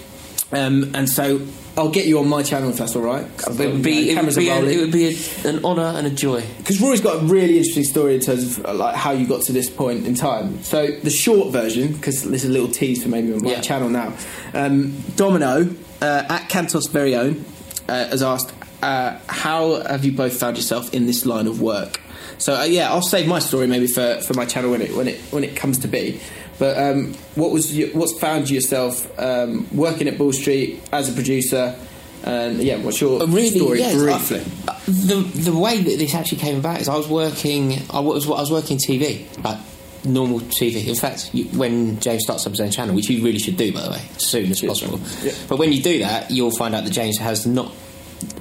Um, 0.51 0.95
and 0.95 1.07
so 1.07 1.41
I'll 1.77 1.91
get 1.91 2.07
you 2.07 2.17
on 2.19 2.27
my 2.27 2.41
channel 2.43 2.69
if 2.71 2.77
that's 2.77 2.95
all 2.95 3.03
right. 3.03 3.23
It 3.47 3.57
would 3.57 3.83
be, 3.83 4.09
it 4.09 4.23
would 4.25 4.35
be, 4.35 4.49
a, 4.49 4.61
it 4.63 4.77
would 4.79 4.91
be 4.91 5.15
a, 5.45 5.47
an 5.47 5.63
honour 5.63 5.93
and 5.97 6.07
a 6.07 6.09
joy. 6.09 6.43
because 6.57 6.81
Rory's 6.81 7.01
got 7.01 7.21
a 7.21 7.25
really 7.25 7.57
interesting 7.57 7.83
story 7.83 8.15
in 8.15 8.21
terms 8.21 8.57
of 8.57 8.65
uh, 8.65 8.73
like 8.73 8.95
how 8.95 9.11
you 9.11 9.27
got 9.27 9.43
to 9.43 9.51
this 9.53 9.69
point 9.69 10.07
in 10.07 10.15
time. 10.15 10.61
So 10.63 10.87
the 10.87 11.11
short 11.11 11.53
version, 11.53 11.93
because 11.93 12.23
this 12.23 12.43
is 12.43 12.49
a 12.49 12.53
little 12.53 12.67
tease 12.69 13.03
for 13.03 13.09
maybe 13.09 13.31
on 13.31 13.43
my 13.43 13.51
Yeah. 13.51 13.61
channel 13.61 13.89
now. 13.89 14.13
Um, 14.53 14.97
Domino 15.15 15.69
uh, 16.01 16.23
at 16.29 16.49
Cantos' 16.49 16.89
very 16.89 17.15
own 17.15 17.45
uh, 17.87 18.07
has 18.07 18.23
asked, 18.23 18.51
uh, 18.81 19.19
"How 19.27 19.81
have 19.83 20.03
you 20.03 20.11
both 20.13 20.33
found 20.39 20.57
yourself 20.57 20.93
in 20.93 21.05
this 21.05 21.25
line 21.25 21.45
of 21.47 21.61
work?" 21.61 22.01
So 22.37 22.55
uh, 22.55 22.63
yeah, 22.63 22.89
I'll 22.91 23.01
save 23.01 23.27
my 23.27 23.39
story 23.39 23.67
maybe 23.67 23.87
for, 23.87 24.21
for 24.21 24.33
my 24.33 24.45
channel 24.45 24.71
when 24.71 24.81
it 24.81 24.95
when 24.95 25.07
it 25.07 25.19
when 25.31 25.43
it 25.43 25.55
comes 25.55 25.79
to 25.79 25.87
be. 25.87 26.19
But 26.57 26.77
um, 26.77 27.13
what 27.35 27.51
was 27.51 27.75
your, 27.75 27.87
what's 27.89 28.19
found 28.19 28.49
yourself 28.49 29.07
um, 29.17 29.65
working 29.73 30.07
at 30.09 30.17
Ball 30.17 30.33
Street 30.33 30.81
as 30.91 31.09
a 31.09 31.13
producer? 31.13 31.75
And 32.23 32.61
yeah, 32.61 32.77
what's 32.83 32.99
your 32.99 33.23
Uh, 33.23 33.27
really, 33.27 33.49
story 33.49 33.79
yes, 33.79 33.95
briefly? 33.95 34.41
I- 34.67 34.71
uh, 34.71 34.79
the 34.87 35.15
the 35.51 35.55
way 35.57 35.81
that 35.81 35.97
this 35.97 36.13
actually 36.13 36.39
came 36.39 36.57
about 36.59 36.81
is 36.81 36.89
I 36.89 36.95
was 36.97 37.07
working. 37.07 37.79
I 37.89 38.01
was 38.01 38.25
I 38.27 38.31
was 38.31 38.51
working 38.51 38.77
TV 38.77 39.25
like 39.43 39.57
normal 40.03 40.39
TV. 40.41 40.85
In 40.87 40.95
fact, 40.95 41.29
you, 41.33 41.45
when 41.57 41.99
James 42.01 42.23
starts 42.23 42.45
up 42.45 42.51
his 42.51 42.59
own 42.59 42.71
channel, 42.71 42.93
which 42.95 43.09
you 43.09 43.23
really 43.23 43.39
should 43.39 43.55
do 43.57 43.71
by 43.71 43.81
the 43.81 43.91
way, 43.91 44.01
as 44.17 44.25
soon 44.25 44.51
as 44.51 44.59
possible. 44.61 44.99
Yeah. 45.23 45.31
But 45.47 45.59
when 45.59 45.71
you 45.71 45.81
do 45.81 45.99
that, 45.99 46.29
you'll 46.31 46.51
find 46.57 46.75
out 46.75 46.83
that 46.83 46.91
James 46.91 47.17
has 47.19 47.45
not 47.47 47.71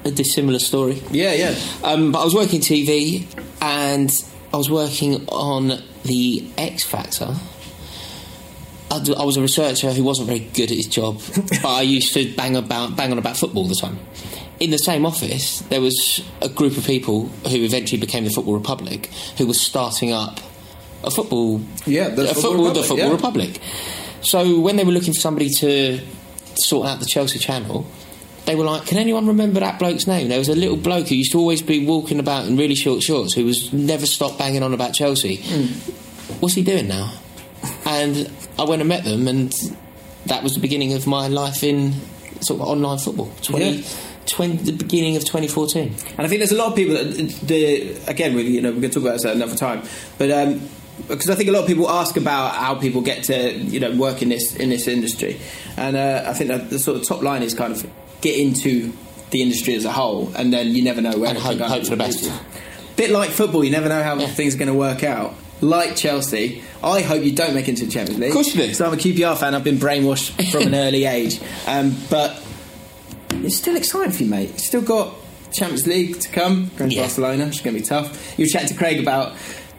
a 0.04 0.10
dissimilar 0.10 0.58
story. 0.58 1.02
yeah, 1.10 1.32
yeah. 1.32 1.54
Um, 1.84 2.12
but 2.12 2.20
I 2.20 2.24
was 2.24 2.34
working 2.34 2.60
TV 2.60 3.26
and 3.60 4.10
I 4.52 4.56
was 4.56 4.70
working 4.70 5.26
on 5.28 5.82
the 6.04 6.48
X 6.56 6.84
Factor. 6.84 7.34
I, 8.90 9.00
d- 9.02 9.14
I 9.14 9.22
was 9.24 9.36
a 9.36 9.42
researcher 9.42 9.92
who 9.92 10.02
wasn't 10.02 10.28
very 10.28 10.38
good 10.40 10.70
at 10.70 10.76
his 10.76 10.86
job, 10.86 11.20
but 11.62 11.66
I 11.68 11.82
used 11.82 12.14
to 12.14 12.32
bang 12.34 12.56
about 12.56 12.96
bang 12.96 13.12
on 13.12 13.18
about 13.18 13.36
football 13.36 13.62
all 13.64 13.68
the 13.68 13.74
time. 13.74 13.98
In 14.60 14.70
the 14.70 14.78
same 14.78 15.04
office, 15.06 15.60
there 15.68 15.80
was 15.80 16.22
a 16.40 16.48
group 16.48 16.76
of 16.76 16.84
people 16.86 17.26
who 17.48 17.56
eventually 17.62 18.00
became 18.00 18.24
the 18.24 18.30
Football 18.30 18.54
Republic, 18.54 19.06
who 19.36 19.46
was 19.46 19.60
starting 19.60 20.12
up 20.12 20.40
a 21.04 21.10
football, 21.12 21.60
Yeah, 21.86 22.08
the 22.08 22.22
a 22.22 22.26
Football 22.34 22.42
football, 22.42 22.70
the 22.72 22.82
Football 22.82 23.06
yeah. 23.06 23.12
Republic. 23.12 23.60
So 24.22 24.58
when 24.58 24.74
they 24.76 24.82
were 24.84 24.90
looking 24.90 25.12
for 25.12 25.20
somebody 25.20 25.50
to 25.60 26.00
sort 26.56 26.88
out 26.88 26.98
the 26.98 27.06
Chelsea 27.06 27.38
channel, 27.38 27.86
they 28.48 28.54
were 28.56 28.64
like, 28.64 28.86
"Can 28.86 28.96
anyone 28.98 29.26
remember 29.26 29.60
that 29.60 29.78
bloke's 29.78 30.06
name?" 30.06 30.28
There 30.28 30.38
was 30.38 30.48
a 30.48 30.54
little 30.54 30.76
bloke 30.76 31.08
who 31.08 31.14
used 31.14 31.32
to 31.32 31.38
always 31.38 31.60
be 31.62 31.84
walking 31.86 32.18
about 32.18 32.46
in 32.46 32.56
really 32.56 32.74
short 32.74 33.02
shorts, 33.02 33.34
who 33.34 33.44
was 33.44 33.72
never 33.72 34.06
stopped 34.06 34.38
banging 34.38 34.62
on 34.62 34.72
about 34.72 34.94
Chelsea. 34.94 35.36
What's 36.40 36.54
he 36.54 36.62
doing 36.62 36.88
now? 36.88 37.12
And 37.84 38.30
I 38.58 38.64
went 38.64 38.80
and 38.80 38.88
met 38.88 39.04
them, 39.04 39.28
and 39.28 39.52
that 40.26 40.42
was 40.42 40.54
the 40.54 40.60
beginning 40.60 40.94
of 40.94 41.06
my 41.06 41.28
life 41.28 41.62
in 41.62 41.92
sort 42.40 42.60
of 42.60 42.68
online 42.68 42.98
football. 42.98 43.30
20, 43.42 43.64
Yeah. 43.70 43.82
20 44.26 44.56
the 44.58 44.72
beginning 44.72 45.16
of 45.16 45.24
2014. 45.24 45.94
And 46.16 46.20
I 46.20 46.28
think 46.28 46.38
there's 46.40 46.52
a 46.52 46.56
lot 46.56 46.68
of 46.68 46.76
people 46.76 46.94
that 46.94 47.06
the 47.46 47.92
again 48.06 48.34
we 48.34 48.42
you 48.42 48.60
know 48.60 48.70
we're 48.70 48.80
going 48.80 48.90
to 48.90 48.94
talk 49.00 49.02
about 49.04 49.12
this 49.14 49.24
at 49.24 49.34
another 49.36 49.56
time, 49.56 49.82
but 50.18 50.30
um, 50.30 50.60
because 51.08 51.30
I 51.30 51.34
think 51.34 51.48
a 51.48 51.52
lot 51.52 51.60
of 51.62 51.66
people 51.66 51.88
ask 51.88 52.16
about 52.16 52.54
how 52.54 52.74
people 52.74 53.00
get 53.02 53.24
to 53.24 53.52
you 53.52 53.80
know 53.80 53.94
work 53.96 54.22
in 54.22 54.28
this 54.30 54.54
in 54.56 54.68
this 54.70 54.86
industry, 54.88 55.38
and 55.76 55.96
uh, 55.96 56.24
I 56.26 56.32
think 56.34 56.48
that 56.48 56.70
the 56.70 56.78
sort 56.78 56.96
of 56.98 57.06
top 57.06 57.22
line 57.22 57.42
is 57.42 57.54
kind 57.54 57.72
of 57.72 57.86
get 58.20 58.36
into 58.38 58.92
the 59.30 59.42
industry 59.42 59.74
as 59.74 59.84
a 59.84 59.92
whole, 59.92 60.32
and 60.36 60.52
then 60.52 60.74
you 60.74 60.82
never 60.82 61.00
know 61.00 61.16
where 61.18 61.30
And 61.30 61.38
hope- 61.38 61.58
hope 61.60 61.84
for 61.84 61.90
the 61.90 61.96
best. 61.96 62.30
Bit 62.96 63.10
like 63.10 63.30
football, 63.30 63.62
you 63.64 63.70
never 63.70 63.88
know 63.88 64.02
how 64.02 64.16
Yeah. 64.18 64.26
things 64.26 64.54
are 64.54 64.58
going 64.58 64.68
to 64.68 64.74
work 64.74 65.04
out. 65.04 65.34
Like 65.60 65.96
Chelsea, 65.96 66.62
I 66.82 67.00
hope 67.02 67.24
you 67.24 67.32
don't 67.32 67.52
make 67.54 67.66
it 67.66 67.70
into 67.70 67.84
the 67.86 67.90
Champions 67.90 68.20
League. 68.20 68.30
Of 68.30 68.34
course 68.34 68.54
you 68.54 68.66
do. 68.66 68.72
So 68.74 68.86
I'm 68.86 68.92
a 68.92 68.96
QPR 68.96 69.36
fan. 69.36 69.54
I've 69.54 69.64
been 69.64 69.78
brainwashed 69.78 70.50
from 70.52 70.62
an 70.68 70.74
early 70.86 71.04
age, 71.04 71.40
um, 71.66 71.96
but 72.10 72.40
it's 73.32 73.56
still 73.56 73.76
exciting 73.76 74.12
for 74.12 74.22
you, 74.22 74.30
mate. 74.30 74.48
You've 74.50 74.60
still 74.60 74.82
got 74.82 75.14
Champions 75.52 75.86
League 75.86 76.20
to 76.20 76.28
come. 76.28 76.70
Going 76.76 76.90
to 76.90 76.96
Yeah. 76.96 77.02
Barcelona, 77.02 77.46
it's 77.46 77.60
going 77.60 77.74
to 77.74 77.80
be 77.82 77.86
tough. 77.86 78.34
You 78.38 78.44
were 78.44 78.48
chatting 78.48 78.68
to 78.68 78.74
Craig 78.74 79.00
about 79.00 79.34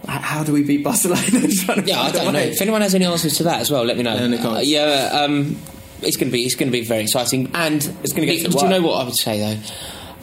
how 0.07 0.43
do 0.43 0.51
we 0.53 0.63
beat 0.63 0.83
Barcelona? 0.83 1.21
Yeah, 1.85 2.01
I 2.01 2.11
don't 2.11 2.33
know. 2.33 2.39
If 2.39 2.61
anyone 2.61 2.81
has 2.81 2.93
any 2.95 3.05
answers 3.05 3.37
to 3.37 3.43
that 3.43 3.61
as 3.61 3.71
well, 3.71 3.83
let 3.83 3.95
me 3.97 4.03
know. 4.03 4.15
Yeah, 4.15 4.25
in 4.25 4.31
the 4.31 4.37
comments. 4.37 4.67
Uh, 4.67 4.69
yeah, 4.69 5.21
um, 5.23 5.57
it's 6.01 6.17
going 6.17 6.29
to 6.29 6.31
be 6.31 6.43
it's 6.43 6.55
going 6.55 6.71
to 6.71 6.77
be 6.77 6.83
very 6.85 7.01
exciting, 7.03 7.51
and 7.53 7.77
It's 8.03 8.13
gonna 8.13 8.25
get 8.25 8.41
to 8.45 8.49
Do 8.49 8.57
you 8.63 8.69
know 8.69 8.81
what 8.81 9.01
I 9.01 9.05
would 9.05 9.15
say 9.15 9.39
though? 9.39 9.61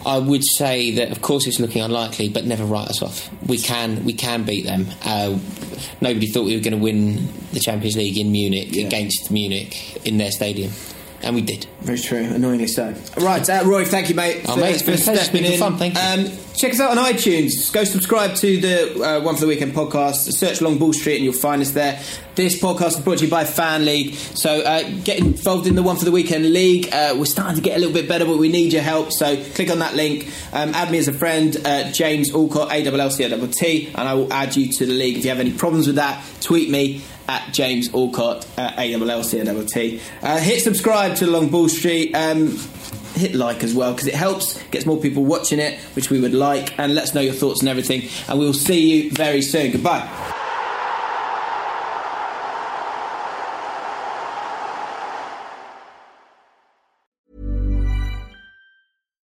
I 0.05 0.19
would 0.19 0.45
say 0.45 0.93
that 0.93 1.11
of 1.11 1.21
course 1.21 1.47
it's 1.49 1.59
looking 1.59 1.83
unlikely, 1.83 2.29
but 2.29 2.45
never 2.45 2.65
write 2.65 2.89
us 2.89 3.03
off. 3.03 3.29
We 3.47 3.59
can 3.59 4.05
we 4.05 4.13
can 4.13 4.45
beat 4.45 4.65
them. 4.65 4.87
Uh, 5.05 5.37
nobody 6.01 6.29
thought 6.29 6.45
we 6.45 6.55
were 6.55 6.63
going 6.63 6.77
to 6.77 6.83
win 6.83 7.29
the 7.53 7.61
Champions 7.61 7.97
League 7.97 8.17
in 8.17 8.31
Munich 8.31 8.69
Yeah. 8.71 8.87
against 8.87 9.31
Munich 9.33 10.01
in 10.07 10.19
their 10.19 10.31
stadium, 10.31 10.71
and 11.23 11.35
we 11.35 11.43
did. 11.43 11.67
Very 11.81 11.99
true, 11.99 12.23
annoyingly 12.23 12.69
so. 12.69 12.95
Right, 13.19 13.49
uh, 13.51 13.63
Roy, 13.65 13.85
thank 13.85 14.09
you, 14.09 14.15
mate. 14.15 14.45
Oh, 14.47 14.57
mate, 14.57 14.75
it's 14.75 14.83
been. 14.83 14.95
It's 14.95 15.29
been 15.29 15.59
fun, 15.59 15.77
thank 15.77 15.95
you. 15.95 16.01
Um, 16.31 16.39
check 16.57 16.73
us 16.73 16.81
out 16.81 16.97
on 16.97 17.05
iTunes. 17.05 17.71
Go 17.71 17.85
subscribe 17.85 18.35
to 18.37 18.61
the 18.61 19.03
uh, 19.03 19.21
One 19.21 19.35
for 19.35 19.43
the 19.43 19.47
Weekend 19.47 19.75
podcast. 19.75 20.33
Search 20.33 20.63
Long 20.63 20.79
Ball 20.79 20.93
Street 20.93 21.17
and 21.17 21.25
you'll 21.25 21.35
find 21.35 21.61
us 21.61 21.73
there. 21.73 22.01
This 22.35 22.61
podcast 22.61 22.99
is 22.99 23.01
brought 23.01 23.19
to 23.19 23.27
you 23.27 23.31
by 23.31 23.45
Fan 23.45 23.85
League. 23.85 24.15
So 24.15 24.63
uh, 24.63 24.91
get 25.05 25.19
involved 25.19 25.67
in 25.67 25.75
the 25.75 25.83
One 25.83 25.97
for 25.97 26.07
the 26.07 26.11
Weekend 26.11 26.51
League. 26.53 26.89
Uh, 26.93 27.15
we're 27.19 27.27
starting 27.27 27.57
to 27.57 27.63
get 27.63 27.77
a 27.77 27.79
little 27.79 27.93
bit 27.93 28.09
better, 28.09 28.25
but 28.25 28.39
we 28.39 28.49
need 28.49 28.73
your 28.73 28.83
help. 28.83 29.13
So 29.13 29.43
click 29.53 29.71
on 29.71 29.81
that 29.81 29.95
link. 29.95 30.29
Um, 30.53 30.75
add 30.75 30.91
me 30.91 30.99
as 30.99 31.09
a 31.09 31.13
friend, 31.13 31.57
uh, 31.65 31.91
James 31.93 32.33
Allcott, 32.33 32.71
A-L-L-C-O-T, 32.71 33.93
and 33.95 34.09
I 34.09 34.15
will 34.15 34.33
add 34.33 34.57
you 34.57 34.73
to 34.73 34.87
the 34.87 34.95
league. 34.95 35.19
If 35.19 35.25
you 35.25 35.31
have 35.31 35.41
any 35.41 35.53
problems 35.53 35.87
with 35.87 35.97
that, 35.97 36.25
tweet 36.41 36.71
me 36.71 37.03
at 37.29 37.53
James 37.53 37.91
Allcott, 37.91 38.47
uh, 38.57 38.73
A-L-L-C-O-T. 38.79 40.01
Uh, 40.23 40.39
hit 40.39 40.63
subscribe 40.63 41.17
to 41.17 41.27
Long 41.27 41.49
Ball 41.49 41.69
Street. 41.69 42.15
Um, 42.15 42.59
hit 43.17 43.35
like 43.35 43.63
as 43.65 43.75
well 43.75 43.93
because 43.93 44.07
it 44.07 44.15
helps, 44.15 44.63
gets 44.69 44.87
more 44.87 44.99
people 44.99 45.25
watching 45.25 45.59
it, 45.59 45.79
which 45.95 46.11
we 46.11 46.21
would 46.21 46.35
like, 46.35 46.79
and 46.79 46.95
let 46.95 47.05
us 47.05 47.15
know 47.15 47.21
your 47.21 47.35
thoughts 47.35 47.61
and 47.61 47.69
everything. 47.69 48.09
And 48.29 48.39
we 48.39 48.47
will 48.47 48.53
see 48.53 49.05
you 49.05 49.11
very 49.11 49.43
soon. 49.43 49.73
Goodbye. 49.73 50.36